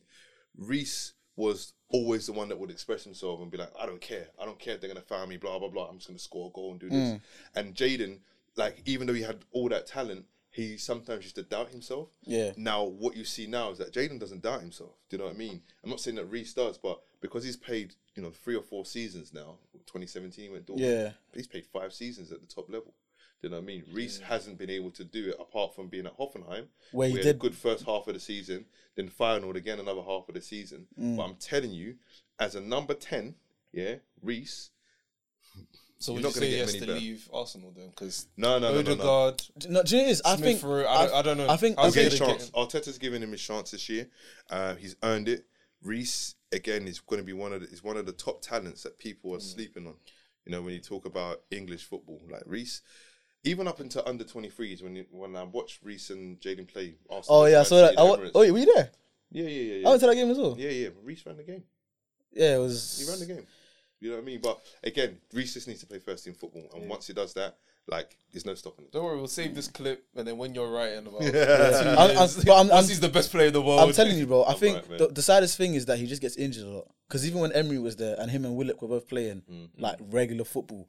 Reiss 0.57 1.13
was 1.37 1.73
always 1.89 2.25
the 2.25 2.33
one 2.33 2.49
that 2.49 2.59
would 2.59 2.71
express 2.71 3.03
himself 3.03 3.41
and 3.41 3.49
be 3.49 3.57
like, 3.57 3.71
"I 3.79 3.85
don't 3.85 4.01
care. 4.01 4.27
I 4.39 4.45
don't 4.45 4.59
care 4.59 4.75
if 4.75 4.81
they're 4.81 4.89
gonna 4.89 5.01
foul 5.01 5.25
me. 5.27 5.37
Blah 5.37 5.59
blah 5.59 5.69
blah. 5.69 5.87
I'm 5.87 5.97
just 5.97 6.07
gonna 6.07 6.19
score 6.19 6.49
a 6.49 6.53
goal 6.53 6.71
and 6.71 6.79
do 6.79 6.89
this." 6.89 7.11
Mm. 7.11 7.21
And 7.55 7.75
Jadon, 7.75 8.19
like, 8.55 8.81
even 8.85 9.07
though 9.07 9.13
he 9.13 9.23
had 9.23 9.45
all 9.51 9.69
that 9.69 9.87
talent. 9.87 10.25
He 10.49 10.77
sometimes 10.77 11.23
used 11.25 11.35
to 11.35 11.43
doubt 11.43 11.71
himself. 11.71 12.07
Yeah. 12.23 12.53
Now, 12.55 12.85
what 12.85 13.17
you 13.17 13.25
see 13.25 13.45
now 13.45 13.71
is 13.71 13.77
that 13.79 13.91
Jadon 13.91 14.21
doesn't 14.21 14.41
doubt 14.41 14.61
himself. 14.61 14.93
Do 15.09 15.17
you 15.17 15.19
know 15.21 15.25
what 15.25 15.35
I 15.35 15.37
mean? 15.37 15.61
I'm 15.83 15.89
not 15.89 15.99
saying 15.99 16.15
that 16.15 16.27
Reiss 16.31 16.53
does, 16.53 16.77
but 16.77 17.01
because 17.19 17.43
he's 17.43 17.57
played, 17.57 17.93
you 18.15 18.23
know, 18.23 18.29
three 18.29 18.55
or 18.55 18.61
four 18.63 18.85
seasons 18.85 19.33
now, 19.33 19.57
2017 19.87 20.45
he 20.45 20.49
went 20.49 20.65
Dortmund. 20.65 20.79
Yeah. 20.79 21.09
He's 21.33 21.45
played 21.45 21.65
five 21.65 21.91
seasons 21.91 22.31
at 22.31 22.39
the 22.39 22.47
top 22.47 22.69
level. 22.69 22.93
Do 23.41 23.47
you 23.47 23.49
know 23.49 23.57
what 23.57 23.63
I 23.63 23.65
mean? 23.65 23.83
Reiss 23.91 24.19
hasn't 24.19 24.57
been 24.57 24.69
able 24.69 24.91
to 24.91 25.03
do 25.03 25.27
it 25.27 25.35
apart 25.41 25.75
from 25.75 25.89
being 25.89 26.05
at 26.05 26.17
Hoffenheim, 26.17 26.67
Where 26.93 27.09
he 27.09 27.15
had 27.15 27.25
a 27.25 27.33
did- 27.33 27.39
good 27.39 27.55
first 27.55 27.83
half 27.85 28.07
of 28.07 28.13
the 28.13 28.19
season, 28.21 28.63
then 28.95 29.09
Feyenoord 29.09 29.55
again 29.55 29.81
another 29.81 30.03
half 30.03 30.29
of 30.29 30.35
the 30.35 30.41
season. 30.41 30.87
Mm. 30.97 31.17
But 31.17 31.23
I'm 31.23 31.35
telling 31.35 31.71
you, 31.71 31.95
as 32.39 32.55
a 32.55 32.61
number 32.61 32.93
10, 32.93 33.35
yeah, 33.73 33.95
Reiss, 34.21 34.69
So 35.97 36.11
You're 36.11 36.15
would 36.17 36.23
not 36.23 36.33
gonna 36.33 36.45
say 36.45 36.51
get 36.51 36.59
has 36.59 36.67
many 36.73 36.79
to 36.81 36.85
better. 36.87 36.99
leave 36.99 37.29
Arsenal 37.33 37.73
then? 37.75 37.89
Because 37.89 38.27
no, 38.37 38.59
no, 38.59 38.73
no, 38.73 38.81
no, 38.81 38.81
no. 38.81 38.91
Odegaard, 38.91 39.41
No, 39.55 39.59
do 39.59 39.67
you 39.67 39.73
know 39.73 39.79
what 39.79 39.93
it 39.93 40.09
is? 40.09 40.21
I 40.25 40.35
Smith 40.35 40.59
think 40.61 40.63
Rowe, 40.63 40.85
I, 40.87 41.05
don't, 41.05 41.15
I 41.15 41.21
don't 41.21 41.37
know. 41.37 41.49
I 41.49 41.57
think- 41.57 41.79
I 41.79 41.83
He'll 41.83 41.91
get 41.93 42.03
he 42.03 42.09
his 42.09 42.19
gonna 42.19 42.31
chance. 42.33 42.45
get- 42.49 42.53
Arteta's 42.53 42.97
giving 42.97 43.21
him 43.23 43.31
his 43.31 43.41
chance 43.41 43.71
this 43.71 43.87
year. 43.89 44.09
Uh, 44.49 44.75
he's 44.75 44.95
earned 45.03 45.29
it. 45.29 45.45
Reiss 45.81 46.35
again 46.51 46.87
is 46.87 46.99
going 46.99 47.21
to 47.21 47.25
be 47.25 47.33
one 47.33 47.53
of 47.53 47.61
the, 47.61 47.67
is 47.67 47.83
one 47.83 47.95
of 47.97 48.05
the 48.05 48.11
top 48.11 48.41
talents 48.41 48.83
that 48.83 48.97
people 48.99 49.31
Mm. 49.31 49.37
are 49.37 49.39
sleeping 49.39 49.87
on. 49.87 49.95
You 50.45 50.51
know 50.51 50.61
when 50.61 50.73
you 50.73 50.79
talk 50.79 51.05
about 51.05 51.41
English 51.49 51.83
football, 51.85 52.21
like 52.29 52.43
Reiss, 52.45 52.81
even 53.43 53.67
up 53.67 53.79
until 53.79 54.03
under 54.05 54.23
twenty 54.23 54.49
threes, 54.49 54.83
when 54.83 54.95
you, 54.95 55.05
when 55.11 55.35
I 55.35 55.43
watched 55.43 55.79
Reiss 55.81 56.09
and 56.11 56.39
Jadon 56.41 56.67
play 56.67 56.95
Arsenal. 57.09 57.41
Oh 57.41 57.45
yeah, 57.45 57.61
I 57.61 57.63
saw 57.63 57.77
that. 57.77 57.89
City 57.91 57.97
I, 57.99 58.03
wa- 58.03 58.19
oh, 58.35 58.41
yeah, 58.43 58.51
were 58.51 58.57
you 58.59 58.73
there? 58.75 58.89
yeah, 59.31 59.43
yeah, 59.43 59.49
yeah, 59.49 59.73
I 59.73 59.77
yeah. 59.79 59.89
went 59.89 60.01
to 60.01 60.07
that 60.07 60.15
game 60.15 60.29
as 60.31 60.37
well. 60.37 60.55
yeah, 60.59 60.69
yeah. 60.69 60.89
Reiss 61.03 61.25
ran 61.25 61.37
the 61.37 61.43
game. 61.43 61.63
Yeah, 62.33 62.55
it 62.55 62.59
was. 62.59 62.99
He 63.03 63.09
ran 63.09 63.19
the 63.19 63.25
game. 63.33 63.47
You 64.05 64.11
know 64.11 64.17
what 64.17 64.23
I 64.23 64.25
mean? 64.25 64.39
But 64.41 64.59
again, 64.83 65.17
Reiss 65.33 65.53
just 65.55 65.67
needs 65.67 65.79
to 65.79 65.87
play 65.87 65.97
first 65.99 66.23
team 66.25 66.35
football, 66.35 66.69
and 66.75 66.87
once 66.87 67.07
he 67.07 67.13
does 67.13 67.33
that, 67.33 67.57
like, 67.87 68.17
there's 68.31 68.45
no 68.45 68.53
stopping 68.55 68.85
it. 68.85 68.91
Don't 68.91 69.03
worry, 69.03 69.17
we'll 69.17 69.27
save 69.27 69.55
this 69.55 69.67
clip, 69.67 70.05
and 70.15 70.27
then 70.27 70.37
when 70.37 70.53
you're 70.53 70.69
writing 70.71 71.07
about, 71.07 71.21
I'm- 71.23 71.31
two 71.31 71.39
I'm- 71.39 72.29
but 72.45 72.53
I'm- 72.55 72.71
I'm- 72.71 72.83
he's 72.87 72.99
the 72.99 73.09
best 73.09 73.31
player 73.31 73.47
in 73.47 73.53
the 73.53 73.61
world. 73.61 73.79
I'm 73.79 73.93
telling 73.93 74.17
you, 74.17 74.27
bro. 74.27 74.43
I 74.43 74.51
I'm 74.53 74.57
think 74.59 74.87
right, 74.89 74.99
the, 74.99 75.07
the 75.07 75.21
saddest 75.23 75.57
thing 75.57 75.73
is 75.73 75.85
that 75.87 75.97
he 75.97 76.05
just 76.05 76.21
gets 76.21 76.35
injured 76.37 76.65
a 76.65 76.69
lot. 76.69 76.87
Because 77.07 77.25
even 77.27 77.39
when 77.41 77.51
Emery 77.53 77.79
was 77.79 77.95
there 77.95 78.15
and 78.19 78.29
him 78.29 78.45
and 78.45 78.55
Willock 78.55 78.81
were 78.81 78.87
both 78.87 79.07
playing 79.07 79.41
Mm-hmm. 79.51 79.81
like 79.81 79.97
regular 80.01 80.43
football, 80.45 80.87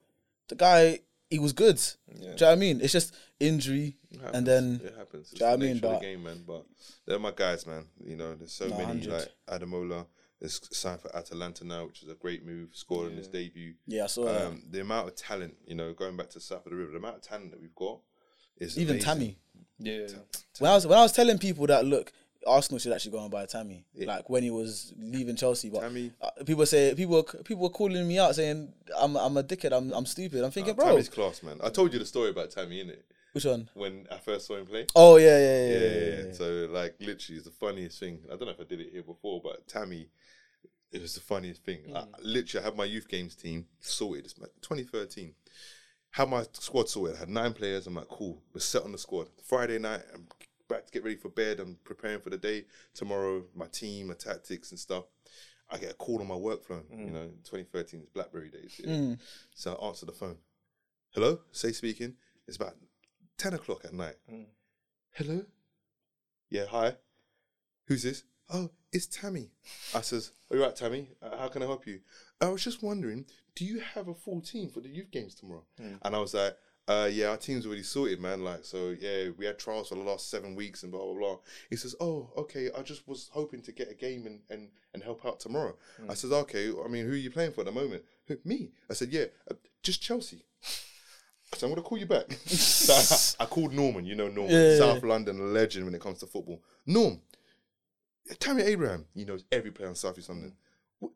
the 0.49 0.55
guy 0.57 1.01
he 1.31 1.39
was 1.39 1.53
good. 1.53 1.77
Do 1.77 2.19
you 2.21 2.27
know 2.29 2.33
what 2.33 2.43
I 2.43 2.55
mean? 2.55 2.81
It's 2.81 2.93
just 2.93 3.13
injury, 3.41 3.97
It 4.13 4.21
happens. 4.21 4.37
and 4.37 4.47
then 4.47 4.81
it 4.85 4.95
happens. 4.97 5.31
It's 5.33 5.39
Do 5.41 5.45
you 5.45 5.51
know 5.51 5.57
what 5.57 5.63
I 5.63 5.67
mean? 5.67 5.79
But- 5.81 6.01
the 6.01 6.07
game, 6.07 6.23
man. 6.23 6.45
But 6.47 6.65
they're 7.05 7.19
my 7.19 7.33
guys, 7.33 7.67
man. 7.67 7.85
You 8.05 8.17
know, 8.17 8.35
there's 8.37 8.53
so 8.53 8.67
No, 8.69 8.77
many 8.79 9.07
100. 9.07 9.13
like 9.13 9.61
Ademola. 9.61 10.07
Is 10.41 10.61
signed 10.71 11.01
for 11.01 11.15
Atalanta 11.17 11.65
now, 11.65 11.87
which 11.87 12.03
is 12.03 12.11
a 12.11 12.15
great 12.15 12.45
move. 12.45 12.69
Scored 12.73 13.11
in 13.11 13.17
his 13.17 13.27
debut. 13.29 13.75
yeah, 13.87 14.05
I 14.05 14.07
saw 14.07 14.27
that. 14.27 14.47
Um, 14.49 14.63
the 14.71 14.83
amount 14.83 15.09
of 15.09 15.15
talent, 15.17 15.55
you 15.67 15.75
know, 15.75 15.95
going 15.95 16.15
back 16.17 16.29
to 16.31 16.41
South 16.41 16.67
of 16.67 16.71
the 16.71 16.77
River, 16.77 16.93
the 16.93 16.99
amount 16.99 17.17
of 17.17 17.23
talent 17.23 17.53
that 17.53 17.61
we've 17.61 17.75
got 17.75 18.01
is 18.59 18.79
Even 18.79 18.97
amazing. 18.97 19.07
Tammy. 19.07 19.39
yeah, 19.79 20.07
When 20.59 20.71
I 20.71 20.75
was 20.75 20.87
when 20.87 20.99
I 20.99 21.03
was 21.03 21.13
telling 21.13 21.39
people 21.39 21.67
that 21.69 21.87
look, 21.87 22.13
Arsenal 22.47 22.79
should 22.79 22.93
actually 22.93 23.13
go 23.13 23.23
and 23.23 23.31
buy 23.31 23.47
Tammy. 23.47 23.87
Like 23.95 24.29
when 24.29 24.43
he 24.43 24.51
was 24.51 24.93
leaving 24.99 25.37
Chelsea, 25.37 25.71
but 25.71 25.81
Tammy- 25.81 26.13
uh, 26.21 26.31
people 26.45 26.67
say 26.67 26.95
people 26.95 27.15
were- 27.17 27.43
people 27.43 27.63
were 27.63 27.71
calling 27.71 28.07
me 28.07 28.19
out 28.19 28.35
saying 28.35 28.73
I'm 28.95 29.17
I'm 29.17 29.39
a 29.39 29.43
dickhead. 29.43 29.73
I'm 29.73 29.91
I'm 29.93 30.05
stupid. 30.05 30.45
I'm 30.45 30.51
thinking, 30.51 30.73
Uh, 30.73 30.77
bro, 30.77 30.87
Tammy's 30.91 31.09
class, 31.09 31.43
man. 31.43 31.59
I 31.63 31.71
told 31.71 31.95
you 31.95 31.99
the 31.99 32.05
story 32.07 32.29
about 32.29 32.51
Tammy, 32.51 32.85
innit? 32.85 33.01
Which 33.37 33.45
one? 33.45 33.69
When 33.75 34.07
I 34.11 34.17
first 34.17 34.47
saw 34.47 34.57
him 34.57 34.65
play. 34.65 34.87
Oh 34.95 35.19
yeah, 35.19 35.39
yeah, 35.39 35.67
yeah, 35.67 35.79
yeah, 35.79 35.89
yeah. 35.89 36.23
yeah. 36.29 36.33
So 36.33 36.69
like 36.71 36.95
literally, 37.01 37.37
it's 37.37 37.45
the 37.45 37.51
funniest 37.51 38.01
thing. 38.01 38.21
I 38.29 38.31
don't 38.31 38.47
know 38.47 38.53
if 38.53 38.61
I 38.61 38.65
did 38.65 38.81
it 38.81 38.89
here 38.91 39.03
before, 39.03 39.43
but 39.45 39.69
Tammy, 39.69 40.09
it 40.91 41.03
was 41.03 41.17
the 41.17 41.21
funniest 41.21 41.63
thing. 41.63 41.81
I, 41.95 41.99
mm. 41.99 42.07
literally, 42.23 42.65
I 42.65 42.67
had 42.67 42.79
my 42.79 42.87
youth 42.87 43.09
games 43.09 43.37
team 43.37 43.67
sorted. 43.81 44.25
It's 44.25 44.39
like 44.39 44.53
2013. 44.63 45.35
Had 46.13 46.31
my 46.31 46.47
squad 46.55 46.89
sorted. 46.89 47.17
I 47.17 47.19
had 47.19 47.29
nine 47.29 47.53
players. 47.53 47.87
I'm 47.87 47.97
like, 47.97 48.09
cool. 48.09 48.41
We're 48.55 48.61
set 48.61 48.85
on 48.85 48.93
the 48.93 48.97
squad. 48.97 49.27
Friday 49.45 49.79
night, 49.79 50.01
I'm 50.15 50.27
back 50.67 50.87
to 50.87 50.91
get 50.91 51.05
ready 51.05 51.17
for 51.17 51.29
bed. 51.29 51.61
I'm 51.61 51.77
preparing 51.85 52.21
for 52.21 52.31
the 52.31 52.39
day. 52.39 52.65
Tomorrow, 52.95 53.45
my 53.55 53.67
team, 53.67 54.09
my 54.09 54.15
tactics 54.15 54.71
and 54.71 54.81
stuff. 54.81 55.05
I 55.71 55.77
get 55.77 55.91
a 55.91 55.95
call 55.95 56.23
on 56.23 56.27
my 56.27 56.37
work 56.37 56.65
phone. 56.65 56.85
You 56.91 56.97
mm. 56.97 57.13
know, 57.13 57.27
2013 57.45 58.01
is 58.01 58.09
BlackBerry 58.09 58.49
days. 58.49 58.81
yeah. 58.83 58.91
Mm. 58.95 59.19
So 59.55 59.75
I 59.75 59.89
answer 59.89 60.07
the 60.07 60.13
phone. 60.13 60.39
Hello, 61.11 61.41
Sayce 61.53 61.77
speaking. 61.77 62.15
It's 62.49 62.57
about 62.57 62.77
10 63.39 63.55
o'clock 63.55 63.85
at 63.85 63.93
night. 63.93 64.17
Hello? 65.13 65.45
Yeah, 66.51 66.67
hi. 66.71 66.95
Who's 67.87 68.03
this? 68.03 68.25
Oh, 68.53 68.71
it's 68.93 69.07
Tammy. 69.07 69.51
I 69.95 70.01
says, 70.01 70.33
Are 70.51 70.57
you 70.57 70.63
right, 70.63 70.75
Tammy? 70.75 71.11
Uh, 71.21 71.37
how 71.37 71.49
can 71.49 71.63
I 71.63 71.67
help 71.67 71.87
you? 71.87 72.01
I 72.41 72.49
was 72.49 72.63
just 72.63 72.83
wondering, 72.83 73.27
do 73.55 73.65
you 73.65 73.81
have 73.81 74.09
a 74.09 74.15
full 74.15 74.41
team 74.41 74.71
for 74.71 74.81
the 74.81 74.89
youth 74.89 75.11
games 75.11 75.35
tomorrow? 75.35 75.65
And 76.03 76.15
I 76.15 76.19
was 76.19 76.35
like, 76.35 76.57
uh, 76.89 77.09
yeah, 77.11 77.31
our 77.31 77.37
team's 77.37 77.67
already 77.67 77.83
sorted, 77.83 78.21
man. 78.21 78.45
Like, 78.45 78.65
so 78.65 78.95
yeah, 79.01 79.31
we 79.37 79.45
had 79.45 79.59
trials 79.59 79.89
for 79.89 79.97
the 79.97 80.03
last 80.03 80.31
seven 80.31 80.55
weeks 80.55 80.85
and 80.85 80.93
blah 80.93 81.03
blah 81.05 81.15
blah. 81.15 81.37
He 81.69 81.75
says, 81.75 81.97
oh, 82.01 82.31
okay. 82.37 82.71
I 82.79 82.83
just 82.83 83.09
was 83.09 83.29
hoping 83.33 83.61
to 83.63 83.73
get 83.73 83.91
a 83.91 83.95
game 83.95 84.25
and 84.27 84.41
and, 84.51 84.69
and 84.95 85.03
help 85.03 85.27
out 85.27 85.41
tomorrow. 85.41 85.77
I 86.09 86.15
says, 86.15 86.31
okay. 86.31 86.71
I 86.71 86.87
mean, 86.87 87.05
who 87.07 87.13
are 87.13 87.17
you 87.17 87.31
playing 87.33 87.53
for 87.53 87.63
at 87.63 87.67
the 87.67 87.73
moment? 87.73 88.05
"Who, 88.29 88.37
Me. 88.45 88.71
I 88.89 88.95
said, 88.95 89.09
yeah, 89.11 89.25
uh, 89.51 89.55
just 89.83 90.01
Chelsea. 90.01 90.45
So 91.55 91.67
I'm 91.67 91.73
gonna 91.73 91.83
call 91.83 91.99
you 91.99 92.07
back. 92.07 92.33
so 92.47 93.37
I, 93.41 93.45
I 93.45 93.47
called 93.47 93.73
Norman. 93.73 94.05
You 94.05 94.15
know 94.15 94.29
Norman, 94.29 94.53
Yeah, 94.55 94.71
yeah, 94.73 94.79
South 94.79 95.03
London 95.03 95.55
legend 95.55 95.85
when 95.85 95.95
it 95.95 96.01
comes 96.01 96.19
to 96.21 96.27
football. 96.27 96.63
Norm, 96.87 97.21
Tammy 98.39 98.63
Abraham. 98.63 99.07
He 99.15 99.25
knows 99.25 99.45
every 99.53 99.71
player 99.71 99.89
on 99.89 99.95
South 99.95 100.19
East 100.19 100.29
London. 100.29 100.53
"Wh- 101.03 101.07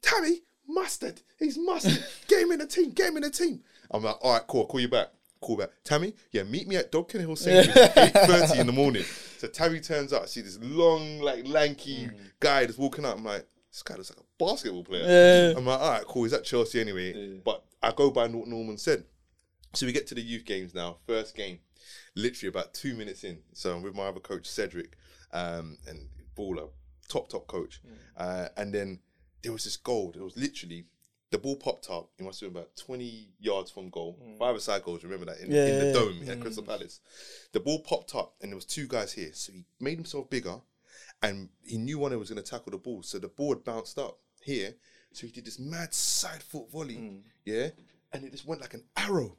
Tammy 0.00 0.42
mustard. 0.68 1.20
He's 1.38 1.58
mustard. 1.58 2.04
get 2.28 2.42
him 2.42 2.52
in 2.52 2.58
the 2.60 2.66
team. 2.66 2.90
Get 2.90 3.08
him 3.08 3.16
in 3.16 3.22
the 3.22 3.30
team. 3.30 3.60
I'm 3.90 4.02
like, 4.02 4.16
all 4.22 4.32
right, 4.34 4.46
cool. 4.46 4.62
I'll 4.62 4.66
call 4.66 4.80
you 4.80 4.88
back. 4.88 5.08
Call 5.40 5.56
back. 5.56 5.70
Tammy, 5.84 6.14
yeah, 6.30 6.44
meet 6.44 6.68
me 6.68 6.76
at 6.76 6.92
Dog 6.92 7.08
Kennel 7.08 7.26
Hill 7.28 7.36
Sainsbury's 7.36 7.76
at 7.76 8.14
8.30 8.14 8.60
in 8.60 8.66
the 8.66 8.72
morning. 8.72 9.02
So 9.38 9.48
Tammy 9.48 9.80
turns 9.80 10.12
out, 10.12 10.22
I 10.22 10.26
see 10.26 10.40
this 10.40 10.58
long, 10.62 11.20
like, 11.20 11.46
lanky 11.48 12.06
mm. 12.06 12.14
guy 12.38 12.64
that's 12.64 12.78
walking 12.78 13.04
out. 13.04 13.16
I'm 13.16 13.24
like, 13.24 13.44
this 13.70 13.82
guy 13.82 13.96
looks 13.96 14.10
like 14.10 14.20
a 14.20 14.44
basketball 14.44 14.84
player. 14.84 15.02
Yeah. 15.02 15.58
I'm 15.58 15.66
like, 15.66 15.80
all 15.80 15.90
right, 15.90 16.04
cool. 16.04 16.22
He's 16.24 16.32
at 16.32 16.44
Chelsea 16.44 16.80
anyway. 16.80 17.40
But 17.44 17.64
I 17.82 17.90
go 17.90 18.10
by 18.10 18.28
what 18.28 18.46
Norman 18.46 18.78
said. 18.78 19.04
So 19.74 19.86
we 19.86 19.92
get 19.92 20.06
to 20.08 20.14
the 20.14 20.20
youth 20.22 20.44
games 20.44 20.74
now. 20.74 20.98
First 21.06 21.34
game, 21.34 21.60
literally 22.14 22.48
about 22.48 22.74
two 22.74 22.94
minutes 22.94 23.24
in. 23.24 23.38
So 23.52 23.74
I'm 23.74 23.82
with 23.82 23.94
my 23.94 24.04
other 24.04 24.20
coach 24.20 24.46
Cedric, 24.46 24.96
um, 25.32 25.78
and 25.88 26.08
baller, 26.36 26.68
top 27.08 27.28
top 27.28 27.46
coach. 27.46 27.80
Uh, 28.16 28.48
and 28.56 28.72
then 28.74 29.00
there 29.42 29.52
was 29.52 29.64
this 29.64 29.76
goal. 29.76 30.12
It 30.14 30.22
was 30.22 30.36
literally 30.36 30.84
the 31.30 31.38
ball 31.38 31.56
popped 31.56 31.88
up. 31.90 32.10
It 32.18 32.22
must 32.24 32.40
have 32.40 32.52
been 32.52 32.60
about 32.60 32.76
twenty 32.76 33.30
yards 33.40 33.70
from 33.70 33.88
goal. 33.88 34.18
Five 34.38 34.56
aside 34.56 34.82
goals. 34.82 35.02
Remember 35.02 35.26
that 35.26 35.40
in, 35.40 35.50
Yeah, 35.50 35.66
in 35.66 35.78
the 35.78 35.86
yeah, 35.86 35.92
dome 35.92 36.28
at 36.28 36.40
Crystal 36.40 36.62
Palace. 36.62 37.00
The 37.52 37.60
ball 37.60 37.80
popped 37.80 38.14
up, 38.14 38.34
and 38.42 38.52
there 38.52 38.56
was 38.56 38.66
two 38.66 38.86
guys 38.86 39.12
here. 39.14 39.30
So 39.32 39.52
he 39.52 39.64
made 39.80 39.96
himself 39.96 40.28
bigger, 40.28 40.56
and 41.22 41.48
he 41.64 41.78
knew 41.78 41.98
one 41.98 42.12
of 42.12 42.18
was 42.18 42.28
going 42.30 42.42
to 42.42 42.48
tackle 42.50 42.72
the 42.72 42.78
ball. 42.78 43.02
So 43.02 43.18
the 43.18 43.28
ball 43.28 43.54
had 43.54 43.64
bounced 43.64 43.98
up 43.98 44.18
here. 44.42 44.74
So 45.12 45.26
he 45.26 45.32
did 45.32 45.44
this 45.44 45.58
mad 45.58 45.92
side 45.92 46.42
foot 46.42 46.70
volley, 46.70 47.22
yeah, 47.44 47.68
and 48.12 48.24
it 48.24 48.32
just 48.32 48.46
went 48.46 48.60
like 48.62 48.72
an 48.74 48.84
arrow, 48.96 49.36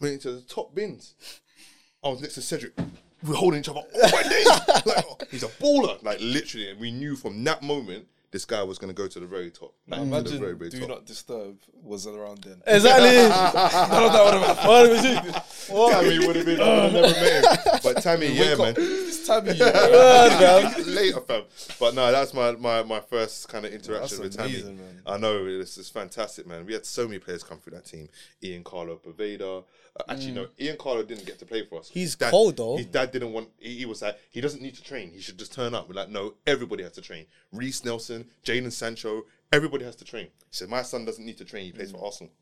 went 0.00 0.14
into 0.14 0.32
the 0.32 0.42
top 0.42 0.74
bins. 0.74 1.14
I 2.04 2.08
was 2.08 2.20
next 2.20 2.34
to 2.34 2.42
Cedric. 2.42 2.72
We 2.76 3.30
We're 3.30 3.36
holding 3.36 3.60
each 3.60 3.68
other. 3.68 3.82
Oh 3.94 4.10
my 4.12 4.22
days! 4.22 4.46
like, 4.86 5.04
oh, 5.08 5.16
he's 5.30 5.42
a 5.42 5.48
baller, 5.48 6.02
like 6.02 6.18
literally. 6.20 6.70
And 6.70 6.80
we 6.80 6.90
knew 6.90 7.16
from 7.16 7.42
that 7.44 7.62
moment 7.62 8.06
this 8.36 8.44
guy 8.44 8.62
was 8.62 8.76
going 8.76 8.94
to 8.94 8.94
go 8.94 9.08
to 9.08 9.18
the 9.18 9.26
very 9.26 9.50
top. 9.50 9.74
Like, 9.88 9.98
mm. 9.98 10.10
To 10.10 10.16
imagine 10.18 10.40
very, 10.40 10.54
very 10.54 10.68
Do 10.68 10.80
top. 10.80 10.88
Not 10.90 11.06
Disturb 11.06 11.56
was 11.82 12.06
around 12.06 12.44
then. 12.44 12.60
Exactly. 12.66 13.16
None 13.16 14.02
of 14.02 14.12
that 14.12 14.24
would 14.24 14.34
have 14.34 14.56
happened. 14.58 14.68
What 14.68 14.90
was 14.90 15.04
it? 15.06 15.72
What? 15.72 15.92
Tammy 15.92 16.26
would 16.26 16.36
have 16.36 16.44
been. 16.44 16.60
I 16.60 16.68
would 16.68 16.82
have 16.82 16.92
never 16.92 17.08
met 17.08 17.64
him. 17.64 17.80
But 17.82 18.02
Tammy, 18.02 18.26
yeah, 18.26 18.50
Wake 18.50 18.58
man. 18.58 18.68
up. 18.68 18.74
This 18.76 19.26
time 19.26 19.48
of. 19.48 20.86
Later, 20.86 21.20
fam. 21.22 21.44
But 21.80 21.94
no, 21.94 22.12
that's 22.12 22.34
my 22.34 22.52
my, 22.52 22.82
my 22.82 23.00
first 23.00 23.48
kind 23.48 23.64
of 23.64 23.72
interaction 23.72 24.20
That's 24.20 24.36
with 24.36 24.36
Tammy. 24.36 24.62
man. 24.64 25.00
I 25.06 25.16
know 25.16 25.46
it's, 25.46 25.78
it's 25.78 25.88
fantastic, 25.88 26.46
man. 26.46 26.66
We 26.66 26.74
had 26.74 26.84
so 26.84 27.06
many 27.06 27.18
players 27.18 27.42
come 27.42 27.58
through 27.58 27.76
that 27.76 27.86
team. 27.86 28.10
Ian 28.42 28.64
Carlo 28.64 28.96
Poveda. 28.96 29.64
Actually, 30.08 30.32
no, 30.32 30.46
Ian 30.60 30.76
Carlo 30.78 31.02
didn't 31.02 31.26
get 31.26 31.38
to 31.38 31.44
play 31.46 31.64
for 31.64 31.80
us. 31.80 31.88
Mm. 31.88 31.92
He's 31.92 32.02
His 32.08 32.16
dad- 32.16 32.30
cold, 32.30 32.56
though. 32.56 32.76
His 32.76 32.86
dad 32.86 33.12
didn't 33.12 33.32
want. 33.32 33.48
He, 33.58 33.78
he 33.78 33.86
was 33.86 34.02
like, 34.02 34.18
he 34.30 34.40
doesn't 34.40 34.62
need 34.62 34.74
to 34.74 34.82
train. 34.82 35.10
He 35.10 35.20
should 35.20 35.38
just 35.38 35.52
turn 35.52 35.74
up. 35.74 35.88
We're 35.88 35.94
like, 35.94 36.10
no, 36.10 36.34
everybody 36.46 36.82
has 36.82 36.92
to 36.92 37.00
train. 37.00 37.26
Reiss 37.52 37.84
Nelson, 37.84 38.26
Jadon 38.44 38.72
Sancho, 38.72 39.22
everybody 39.52 39.84
has 39.84 39.96
to 39.96 40.04
train. 40.04 40.24
He 40.26 40.30
said, 40.50 40.68
my 40.68 40.82
son 40.82 41.04
doesn't 41.04 41.24
need 41.24 41.38
to 41.38 41.44
train. 41.44 41.64
He 41.66 41.72
plays 41.72 41.90
Mm. 41.92 41.98
for 41.98 42.06
Arsenal. 42.06 42.32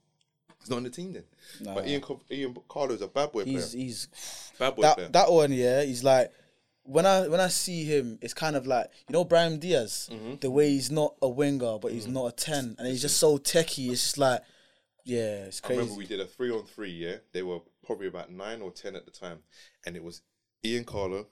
He's 0.61 0.71
not 0.71 0.79
in 0.79 0.85
the 0.85 0.91
team 0.91 1.13
then. 1.13 1.25
But 1.75 1.87
Ian, 1.87 2.01
Co- 2.01 2.23
Ian 2.31 2.57
Carlo 2.69 2.95
is 2.95 3.03
a 3.03 3.09
bad 3.09 3.33
boy 3.33 3.45
He's 3.45 3.71
player. 3.71 3.83
he's 3.85 4.09
Bad 4.59 4.75
boy 4.77 4.83
player. 4.83 4.95
that 4.97 5.13
that 5.13 5.31
one. 5.33 5.53
Yeah, 5.53 5.83
he's 5.83 6.03
like 6.03 6.33
when 6.85 7.05
I 7.07 7.29
when 7.29 7.39
I 7.41 7.49
see 7.49 7.85
him, 7.85 8.19
it's 8.23 8.33
kind 8.35 8.57
of 8.57 8.67
like 8.67 8.89
you 9.09 9.13
know 9.13 9.25
Brahim 9.25 9.59
Diaz, 9.59 10.09
Mm-hmm. 10.11 10.37
the 10.41 10.51
way 10.51 10.71
he's 10.71 10.91
not 10.91 11.15
a 11.21 11.29
winger, 11.29 11.79
but 11.79 11.93
he's 11.93 12.07
not 12.07 12.27
a 12.27 12.33
ten, 12.33 12.77
and 12.79 12.89
he's 12.89 13.03
just 13.03 13.19
so 13.19 13.37
techie. 13.39 13.91
It's 13.91 14.01
just 14.03 14.17
like, 14.19 14.41
yeah, 15.05 15.45
it's 15.45 15.61
I 15.63 15.67
crazy. 15.67 15.81
remember 15.81 15.99
we 15.99 16.07
did 16.07 16.21
a 16.21 16.27
three 16.27 16.51
on 16.51 16.65
three, 16.65 16.91
yeah. 16.91 17.17
They 17.33 17.43
were 17.43 17.61
probably 17.85 18.07
about 18.09 18.31
nine 18.33 18.61
or 18.63 18.71
ten 18.71 18.97
at 18.97 19.05
the 19.05 19.11
time. 19.11 19.39
And 19.87 19.97
it 19.97 20.03
was 20.03 20.23
Ian 20.65 20.85
Carlo, 20.85 21.27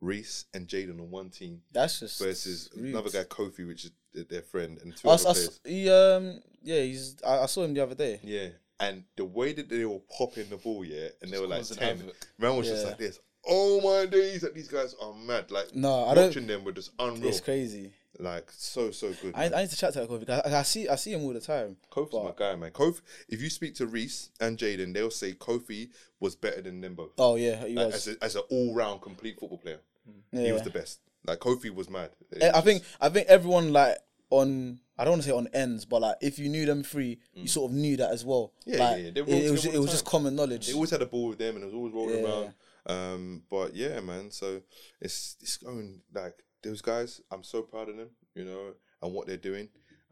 Reiss, 0.00 0.46
and 0.54 0.66
Jadon 0.66 0.98
on 1.00 1.10
one 1.10 1.30
team 1.30 1.62
That's 1.72 2.00
just 2.00 2.18
versus 2.22 2.70
rude. 2.76 2.86
another 2.90 3.10
guy, 3.10 3.24
Kofi, 3.24 3.66
which 3.66 3.84
is 3.86 3.90
their 4.28 4.42
friend, 4.42 4.78
and 4.82 4.96
two 4.96 5.08
I, 5.08 5.12
other 5.12 5.28
I, 5.28 5.32
players. 5.32 5.60
he, 5.64 5.90
um, 5.90 6.40
yeah, 6.62 6.80
he's. 6.82 7.16
I, 7.26 7.40
I 7.40 7.46
saw 7.46 7.64
him 7.64 7.74
the 7.74 7.82
other 7.82 7.94
day. 7.94 8.20
Yeah. 8.22 8.48
And 8.80 9.02
the 9.16 9.24
way 9.24 9.52
that 9.54 9.68
they 9.68 9.84
were 9.84 9.98
popping 10.16 10.48
the 10.50 10.56
ball, 10.56 10.84
yeah, 10.84 11.08
and 11.20 11.32
they 11.32 11.38
were 11.40 11.48
like 11.48 11.66
10. 11.66 11.98
havoc. 11.98 12.14
Man 12.38 12.56
was 12.56 12.68
just 12.68 12.86
like 12.86 12.96
this. 12.98 13.18
Oh 13.46 13.80
my 13.80 14.06
days, 14.06 14.42
that 14.42 14.54
these 14.54 14.68
guys 14.68 14.94
are 15.02 15.12
mad. 15.14 15.50
Like, 15.50 15.74
No, 15.74 16.04
I 16.06 16.14
don't- 16.14 16.26
watching 16.28 16.46
them 16.46 16.64
were 16.64 16.72
just 16.72 16.90
unreal. 16.98 17.26
It's 17.28 17.40
crazy. 17.40 17.92
Like, 18.18 18.50
so, 18.52 18.90
so 18.90 19.12
good. 19.22 19.34
I. 19.36 19.44
I 19.44 19.60
need 19.62 19.70
to 19.70 19.76
chat 19.76 19.92
to 19.94 20.00
Kofi 20.06 20.24
Kofi. 20.24 20.26
'cause 20.26 20.52
I, 20.52 20.58
I 20.58 20.62
see 20.62 20.88
I 20.88 20.96
see 20.96 21.12
him 21.12 21.22
all 21.22 21.32
the 21.32 21.40
time. 21.40 21.76
Kofi's 21.92 22.10
but- 22.12 22.24
my 22.24 22.32
guy, 22.36 22.56
man. 22.56 22.70
Kofi, 22.72 23.00
if 23.28 23.40
you 23.40 23.50
speak 23.50 23.74
to 23.76 23.86
Reiss 23.86 24.30
and 24.40 24.58
Jadon, 24.58 24.92
they'll 24.94 25.10
say 25.10 25.34
Kofi 25.34 25.88
was 26.18 26.34
better 26.34 26.60
than 26.62 26.80
them 26.80 26.94
both. 26.94 27.10
Oh 27.18 27.36
yeah, 27.36 27.64
he 27.66 27.74
Like, 27.74 27.92
was. 27.92 28.08
as, 28.20 28.34
an 28.36 28.42
all 28.50 28.74
round 28.74 29.02
complete 29.02 29.38
football 29.38 29.58
player. 29.58 29.80
He 30.32 30.50
was 30.52 30.62
the 30.62 30.70
best. 30.70 31.00
Like 31.26 31.38
Kofi 31.38 31.70
was 31.72 31.88
mad. 31.90 32.10
It 32.32 32.42
Eh, 32.42 32.48
I 32.50 32.56
was 32.56 32.64
think 32.64 32.82
just- 32.82 32.96
I 33.00 33.08
think 33.10 33.28
everyone 33.28 33.72
like 33.72 33.98
on 34.30 34.80
I 34.98 35.04
don't 35.04 35.12
want 35.12 35.22
to 35.22 35.28
say 35.28 35.34
on 35.34 35.46
ends, 35.52 35.84
but 35.84 36.00
like 36.02 36.16
if 36.20 36.38
you 36.40 36.48
knew 36.48 36.66
them 36.66 36.82
three, 36.82 37.18
you 37.34 37.46
sort 37.46 37.70
of 37.70 37.76
knew 37.76 37.96
that 37.98 38.10
as 38.10 38.24
well. 38.24 38.52
Mm. 38.66 38.72
Yeah, 38.72 38.78
like, 38.78 38.96
yeah, 38.96 39.02
yeah. 39.04 39.08
It, 39.38 39.44
it 39.46 39.50
was 39.52 39.64
it 39.66 39.78
was 39.78 39.90
just 39.92 40.04
common 40.04 40.34
knowledge. 40.34 40.66
they 40.66 40.72
always 40.72 40.90
had 40.90 41.02
a 41.02 41.06
ball 41.06 41.28
with 41.28 41.38
them 41.38 41.54
and 41.54 41.62
it 41.62 41.66
was 41.66 41.74
always 41.74 41.92
rolling 41.92 42.24
Yeah. 42.24 42.30
around. 42.30 42.54
Um, 42.86 43.42
but 43.50 43.74
yeah, 43.76 44.00
man. 44.00 44.30
So 44.30 44.62
it's 45.00 45.36
it's 45.40 45.58
going 45.58 46.00
like 46.14 46.42
those 46.62 46.82
guys. 46.82 47.20
I'm 47.30 47.44
so 47.44 47.62
proud 47.62 47.88
of 47.88 47.96
them, 47.96 48.10
you 48.34 48.44
know, 48.44 48.74
and 49.02 49.12
what 49.12 49.26
they're 49.26 49.36
doing. 49.36 49.68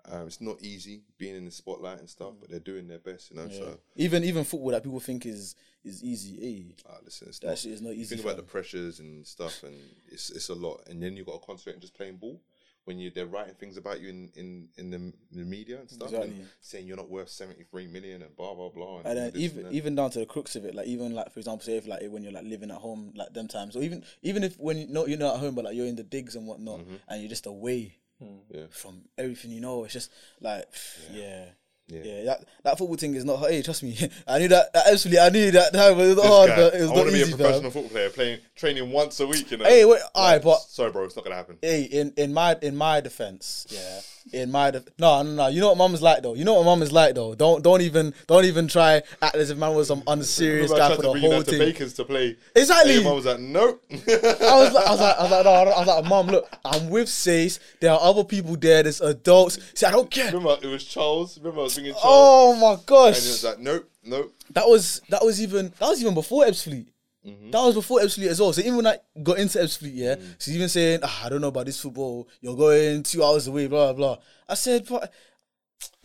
Um, 0.09 0.29
it's 0.29 0.41
not 0.41 0.63
easy 0.63 1.03
being 1.19 1.35
in 1.35 1.45
the 1.45 1.51
spotlight 1.51 1.99
and 1.99 2.09
stuff, 2.09 2.35
but 2.41 2.49
they're 2.49 2.61
doing 2.61 2.87
their 2.87 3.01
best, 3.01 3.31
you 3.31 3.37
know. 3.37 3.49
So 3.49 3.79
even 3.97 4.23
even 4.23 4.45
football 4.45 4.71
that 4.71 4.85
people 4.85 5.01
think 5.01 5.27
is 5.27 5.57
is 5.85 6.03
easy. 6.03 6.75
Eh, 6.87 6.89
uh, 6.89 6.99
listen, 7.05 7.29
it's 7.29 7.41
that 7.41 7.49
not, 7.49 7.59
shit 7.59 7.73
is 7.73 7.83
not 7.83 7.93
easy. 7.93 8.15
think 8.15 8.25
about 8.25 8.37
the 8.37 8.45
pressures 8.45 9.01
and 9.01 9.27
stuff, 9.27 9.65
and 9.65 9.75
it's 10.09 10.31
it's 10.31 10.49
a 10.49 10.55
lot. 10.55 10.83
And 10.89 11.03
then 11.03 11.13
you 11.17 11.25
have 11.25 11.27
got 11.27 11.41
to 11.41 11.47
concentrate 11.47 11.75
on 11.75 11.81
just 11.81 11.97
playing 11.97 12.17
ball. 12.17 12.41
When 12.87 12.99
you 13.01 13.11
they're 13.11 13.27
writing 13.27 13.55
things 13.55 13.77
about 13.77 14.01
you 14.01 14.09
in 14.09 14.31
in 14.37 14.69
in 14.79 14.91
the, 14.91 15.13
the 15.33 15.45
media 15.45 15.81
and 15.81 15.91
stuff, 15.91 16.13
and 16.13 16.47
saying 16.61 16.87
you're 16.87 16.97
not 16.97 17.11
worth 17.11 17.29
seventy 17.29 17.65
three 17.65 17.89
million 17.89 18.23
and 18.23 18.35
blah 18.37 18.55
blah 18.55 18.69
blah. 18.69 19.01
And 19.05 19.19
then 19.19 19.33
even 19.35 19.67
even 19.73 19.95
down 19.97 20.11
to 20.11 20.21
the 20.21 20.27
crux 20.27 20.55
of 20.55 20.65
it, 20.65 20.73
like 20.73 20.87
even 20.87 21.13
like 21.13 21.33
for 21.33 21.41
example, 21.41 21.65
say 21.65 21.77
if 21.77 21.87
like 21.89 22.03
when 22.09 22.23
you're 22.23 22.33
like 22.33 22.45
living 22.45 22.71
at 22.71 22.77
home, 22.79 23.13
like 23.17 23.33
them 23.35 23.49
times, 23.49 23.75
or 23.77 23.83
even 23.83 24.05
even 24.23 24.45
if 24.45 24.57
when 24.59 24.79
you 24.79 24.87
know 24.87 25.05
you're 25.07 25.19
not 25.19 25.35
at 25.35 25.41
home, 25.41 25.55
but 25.57 25.65
like 25.65 25.75
you're 25.75 25.87
in 25.87 25.97
the 25.97 26.05
digs 26.05 26.37
and 26.37 26.47
whatnot, 26.47 26.79
Mm-hmm. 26.81 26.95
and 27.09 27.21
you're 27.21 27.29
just 27.29 27.47
away 27.47 27.97
Yeah. 28.21 28.67
from 28.71 29.03
everything 29.19 29.51
you 29.51 29.61
know, 29.61 29.83
it's 29.85 29.93
just 29.93 30.13
like 30.41 30.65
yeah. 31.13 31.19
Yeah. 31.21 31.45
Yeah, 31.89 32.25
that, 32.25 32.45
that 32.65 32.79
football 32.79 32.97
thing 32.97 33.15
is 33.15 33.25
not. 33.25 33.49
Hey, 33.49 33.63
trust 33.63 33.85
me, 33.85 33.97
I 34.27 34.39
knew 34.41 34.49
that. 34.49 34.71
Absolutely, 34.75 35.21
I 35.21 35.29
knew 35.29 35.51
that 35.53 35.73
time, 35.73 35.95
but 35.97 36.03
it 36.05 36.09
was 36.09 36.17
This 36.17 36.27
hard. 36.27 36.49
guy, 36.51 36.57
But 36.57 36.75
it 36.75 36.81
was 36.83 36.91
I 36.91 36.95
want 36.95 37.07
to 37.07 37.13
be 37.13 37.23
a 37.23 37.27
professional 37.27 37.61
fam. 37.63 37.71
football 37.71 37.91
player, 37.91 38.11
playing 38.11 38.39
training 38.57 38.91
once 38.91 39.21
a 39.21 39.27
week. 39.27 39.51
You 39.53 39.59
know. 39.59 39.65
Hey, 39.67 39.85
wait, 39.85 40.01
Like, 40.01 40.17
alright, 40.17 40.43
but 40.43 40.61
sorry, 40.63 40.91
bro, 40.91 41.05
it's 41.05 41.15
not 41.15 41.25
gonna 41.25 41.37
happen. 41.37 41.59
hey, 41.63 41.83
in 41.85 42.13
in 42.17 42.35
my 42.35 42.57
in 42.61 42.77
my 42.77 43.01
defense, 43.01 43.67
yeah, 43.71 44.41
in 44.43 44.51
my 44.51 44.73
def- 44.73 44.89
no, 44.99 45.23
no, 45.23 45.31
no. 45.33 45.47
You 45.47 45.61
know 45.61 45.69
what 45.69 45.79
mum 45.79 45.95
is 45.95 46.03
like 46.03 46.25
though. 46.25 46.35
You 46.35 46.45
know 46.45 46.55
what 46.55 46.65
mum 46.65 46.83
is 46.83 46.91
like 46.91 47.15
though. 47.15 47.37
Don't 47.37 47.63
don't 47.63 47.81
even 47.83 48.13
don't 48.27 48.45
even 48.47 48.67
try 48.67 49.03
act 49.23 49.37
as 49.37 49.51
if 49.51 49.57
man 49.57 49.73
was 49.77 49.87
some 49.87 50.03
unserious 50.09 50.73
guy 50.73 50.97
for 50.97 51.03
the 51.03 51.13
whole 51.17 51.43
team. 51.45 51.61
Bacon's 51.61 51.93
to 51.95 52.05
play. 52.05 52.37
Exactly. 52.57 53.05
Mum 53.05 53.15
was 53.15 53.27
like, 53.27 53.39
nope. 53.39 53.81
I 53.93 53.95
was 53.97 54.73
like, 54.73 54.87
I 54.87 54.91
was 54.91 55.01
like, 55.01 55.17
I 55.19 55.23
was 55.23 55.31
like, 55.31 55.45
no, 55.45 55.51
I 55.53 55.79
was 55.79 55.87
like, 55.87 56.05
mom, 56.07 56.27
look, 56.27 56.49
I'm 56.65 56.91
with 56.91 57.09
Sayce. 57.09 57.61
There 57.79 57.93
are 57.93 58.01
other 58.01 58.25
people 58.25 58.57
there. 58.57 58.83
There's 58.83 59.01
adults. 59.01 59.59
See, 59.75 59.87
I 59.87 59.93
don't 59.93 60.11
care. 60.11 60.27
Remember, 60.33 60.57
it 60.61 60.67
was 60.67 60.85
Charles. 60.85 61.39
Remember, 61.39 61.69
I 61.77 61.79
was 61.79 61.85
bringing 61.85 61.93
Charles, 61.93 62.03
Oh 62.05 62.57
my 62.77 62.83
gosh! 62.87 63.17
and 63.17 63.25
he 63.25 63.29
was 63.31 63.45
like, 63.45 63.59
nope, 63.59 63.91
nope. 64.05 64.35
that 64.51 64.67
was 64.69 65.01
that 65.09 65.25
was 65.25 65.43
even 65.43 65.73
that 65.79 65.89
was 65.89 66.01
even 66.01 66.15
before 66.15 66.45
Ebbsfleet. 66.45 66.87
Mm-hmm. 67.27 67.51
That 67.51 67.61
was 67.63 67.75
before 67.75 68.01
Ebbsfleet 68.01 68.29
as 68.29 68.41
well. 68.41 68.53
So 68.53 68.61
even 68.61 68.77
when 68.77 68.87
I 68.87 68.99
got 69.23 69.39
into 69.39 69.59
Ebbsfleet, 69.59 69.91
yeah, 69.95 70.15
Mm. 70.15 70.37
she's 70.39 70.55
even 70.57 70.69
saying, 70.69 71.01
ah, 71.03 71.23
I 71.25 71.29
don't 71.29 71.41
know 71.41 71.49
about 71.49 71.67
this 71.67 71.81
football. 71.81 72.29
You're 72.41 72.57
going 72.57 73.03
two 73.03 73.25
hours 73.25 73.47
away, 73.49 73.67
blah 73.67 73.93
blah. 73.93 74.15
blah. 74.15 74.23
I 74.49 74.55
said, 74.55 74.87
but 74.89 75.13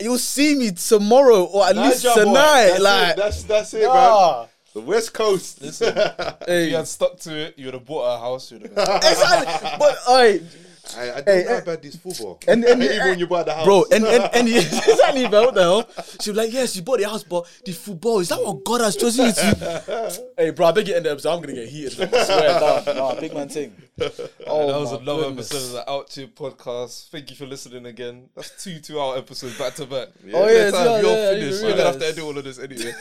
you'll 0.00 0.18
see 0.18 0.54
me 0.56 0.72
tomorrow 0.72 1.44
or 1.44 1.64
at 1.66 1.76
least 1.76 2.04
Niger 2.04 2.24
boy, 2.24 2.24
tonight. 2.24 2.66
That's 2.66 2.80
like, 2.82 3.10
it, 3.10 3.16
that's 3.16 3.42
that's 3.44 3.74
it, 3.74 3.80
man. 3.82 3.90
ah, 3.92 4.48
The 4.74 4.80
West 4.80 5.12
Coast. 5.14 5.62
Listen, 5.62 5.94
if 6.48 6.70
you 6.70 6.76
had 6.76 6.88
stuck 6.88 7.18
to 7.20 7.36
it, 7.36 7.58
you 7.58 7.66
would 7.66 7.74
have 7.74 7.84
bought 7.86 8.16
a 8.16 8.18
house. 8.18 8.50
You 8.50 8.58
would 8.58 8.72
have. 8.76 8.96
exactly. 8.96 9.70
But 9.78 9.98
alright, 10.08 10.42
I, 10.96 11.02
I 11.02 11.20
don't 11.20 11.28
Hey, 11.28 11.44
know 11.44 11.54
eh, 11.54 11.58
about 11.58 11.82
this 11.82 11.96
football. 11.96 12.38
And- 12.48 12.64
and- 12.64 12.82
even 12.82 12.98
when 13.08 13.18
you 13.18 13.26
buy 13.26 13.42
the 13.42 13.54
house, 13.54 13.64
Bro, 13.64 13.84
and 13.92 14.04
and, 14.04 14.30
and 14.34 14.48
exactly, 14.48 15.26
bro. 15.28 15.44
What 15.46 15.54
the 15.54 15.62
hell? 15.62 15.88
She 16.20 16.30
was 16.30 16.36
like, 16.36 16.52
"Yes, 16.52 16.76
you 16.76 16.82
bought 16.82 16.98
the 17.00 17.08
house, 17.08 17.22
but 17.24 17.46
the 17.64 17.72
football 17.72 18.18
is 18.20 18.28
that 18.28 18.42
what 18.42 18.64
God 18.64 18.80
has 18.80 18.96
chosen 18.96 19.26
you 19.26 19.32
to?" 19.32 20.22
hey, 20.38 20.50
bro, 20.50 20.66
I 20.66 20.72
beg 20.72 20.88
you 20.88 20.94
end 20.94 21.06
the 21.06 21.10
episode. 21.12 21.32
I'm 21.34 21.40
gonna 21.40 21.54
get 21.54 21.68
heated. 21.68 22.00
I 22.14 22.24
swear 22.24 22.60
down. 22.84 22.96
Nah, 22.96 23.20
big 23.20 23.34
man 23.34 23.48
thing. 23.48 23.74
Oh, 24.46 24.66
that 24.66 24.80
was 24.80 24.92
oh 24.92 24.96
my 24.96 25.02
another 25.02 25.22
goodness. 25.24 25.50
episode 25.52 25.66
of 25.66 25.72
the 25.86 25.90
Out 25.90 26.10
Tube 26.10 26.34
podcast. 26.34 27.10
Thank 27.10 27.30
you 27.30 27.36
for 27.36 27.46
listening 27.46 27.86
again. 27.86 28.28
That's 28.34 28.62
two 28.62 28.80
two 28.80 29.00
hour 29.00 29.16
episodes 29.18 29.56
back 29.58 29.74
to 29.74 29.86
back. 29.86 30.08
Oh, 30.32 30.32
By 30.46 30.52
yeah, 30.52 30.70
time 30.70 30.86
yeah, 30.86 31.00
you're 31.00 31.10
yeah, 31.10 31.28
I 31.28 31.34
finished. 31.34 31.60
didn't 31.60 31.68
You're 31.68 31.70
gonna 31.76 31.84
have 31.84 31.92
to 31.94 31.98
realise. 32.00 32.12
edit 32.18 32.24
all 32.24 32.38
of 32.38 32.44
this 32.44 32.58
anyway. 32.58 32.92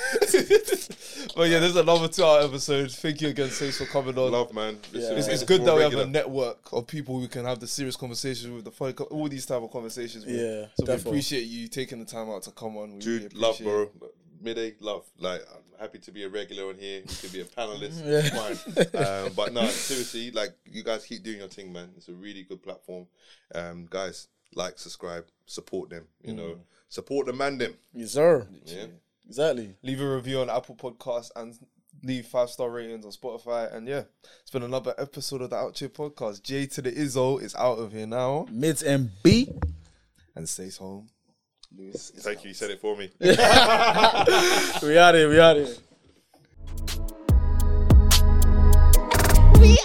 but 1.36 1.50
yeah, 1.50 1.60
there's 1.60 1.76
another 1.76 2.08
two 2.08 2.24
hour 2.24 2.42
episode. 2.42 2.92
Thank 2.92 3.22
you 3.22 3.30
again, 3.30 3.50
Sayce, 3.50 3.78
for 3.78 3.86
coming 3.86 4.18
on. 4.18 4.32
love, 4.32 4.54
man. 4.54 4.78
Listen, 4.92 5.18
It's, 5.18 5.28
Yeah. 5.28 5.34
it's 5.34 5.44
good 5.44 5.66
that 5.66 5.76
we 5.76 5.82
have 5.84 5.94
a 5.94 6.06
network 6.06 6.60
of 6.74 6.88
people 6.88 7.20
who 7.20 7.28
can 7.28 7.46
have 7.46 7.60
the 7.60 7.68
serious 7.82 7.96
conversations 7.96 8.54
with, 8.54 8.64
the 8.66 8.72
funny, 8.72 8.94
all 9.10 9.28
these 9.28 9.46
type 9.46 9.62
of 9.62 9.72
conversations. 9.72 10.24
With. 10.24 10.36
Yeah, 10.36 10.66
so 10.76 10.86
we 10.86 10.94
appreciate 10.94 11.46
you 11.46 11.68
taking 11.68 11.98
the 12.00 12.06
time 12.06 12.30
out 12.30 12.44
to 12.44 12.52
come 12.52 12.78
on. 12.78 13.00
We 13.00 13.06
really 13.06 13.20
Dude, 13.20 13.34
love, 13.34 13.56
appreciate 13.56 14.00
bro. 14.00 14.10
Midday, 14.40 14.76
love. 14.80 15.06
Like, 15.18 15.42
I'm 15.52 15.80
happy 15.80 15.98
to 15.98 16.12
be 16.12 16.24
a 16.24 16.30
regular 16.30 16.70
on 16.70 16.78
here. 16.78 17.00
You 17.00 17.16
could 17.22 17.34
be 17.34 17.42
a 17.42 17.46
panelist. 17.46 18.06
Yeah. 18.06 18.92
Fine. 18.94 19.28
Um, 19.28 19.34
but 19.36 19.52
no, 19.54 19.66
seriously, 19.66 20.30
like, 20.30 20.52
you 20.66 20.84
guys 20.84 21.06
keep 21.06 21.24
doing 21.24 21.40
your 21.40 21.48
thing, 21.48 21.74
man. 21.74 21.90
It's 21.98 22.08
a 22.08 22.14
really 22.14 22.44
good 22.44 22.62
platform. 22.62 23.08
Um, 23.56 23.88
guys, 23.90 24.28
like, 24.54 24.78
subscribe, 24.78 25.26
support 25.48 25.90
them. 25.90 26.06
You 26.24 26.34
know, 26.34 26.60
support 26.88 27.26
the 27.26 27.34
man 27.34 27.58
them. 27.58 27.74
Yes, 27.94 28.12
sir. 28.12 28.48
Yeah. 28.66 28.86
Exactly. 29.28 29.76
leave 29.82 30.02
a 30.02 30.16
review 30.16 30.42
on 30.42 30.50
Apple 30.50 30.76
Podcasts 30.76 31.32
and 31.36 31.58
leave 32.04 32.26
five 32.26 32.50
star 32.50 32.70
ratings 32.70 33.06
on 33.06 33.12
Spotify. 33.12 33.74
And 33.76 33.88
yeah, 33.88 34.04
it's 34.42 34.52
been 34.52 34.64
another 34.64 34.94
episode 34.98 35.42
of 35.42 35.50
the 35.50 35.56
Out 35.56 35.78
Here 35.78 35.90
Podcast. 35.90 36.44
J 36.44 36.66
to 36.68 36.82
the 36.82 36.92
Izzo 36.92 37.42
is 37.42 37.56
out 37.56 37.78
of 37.80 37.92
here 37.92 38.08
now 38.08 38.48
Mids 38.52 38.84
and 38.84 39.10
B. 39.24 39.50
and 40.36 40.48
stays 40.48 40.78
home. 40.78 41.10
Lewis 41.78 42.10
is 42.12 42.24
Thank 42.24 42.44
you. 42.44 42.50
You 42.50 42.54
said 42.54 42.72
it 42.72 42.82
for 42.82 42.96
me. 42.98 43.10
We 43.22 44.98
out 44.98 45.16
here. 45.16 45.30
We 45.30 45.40
out 45.40 45.56
here. 45.56 45.76
We 49.60 49.78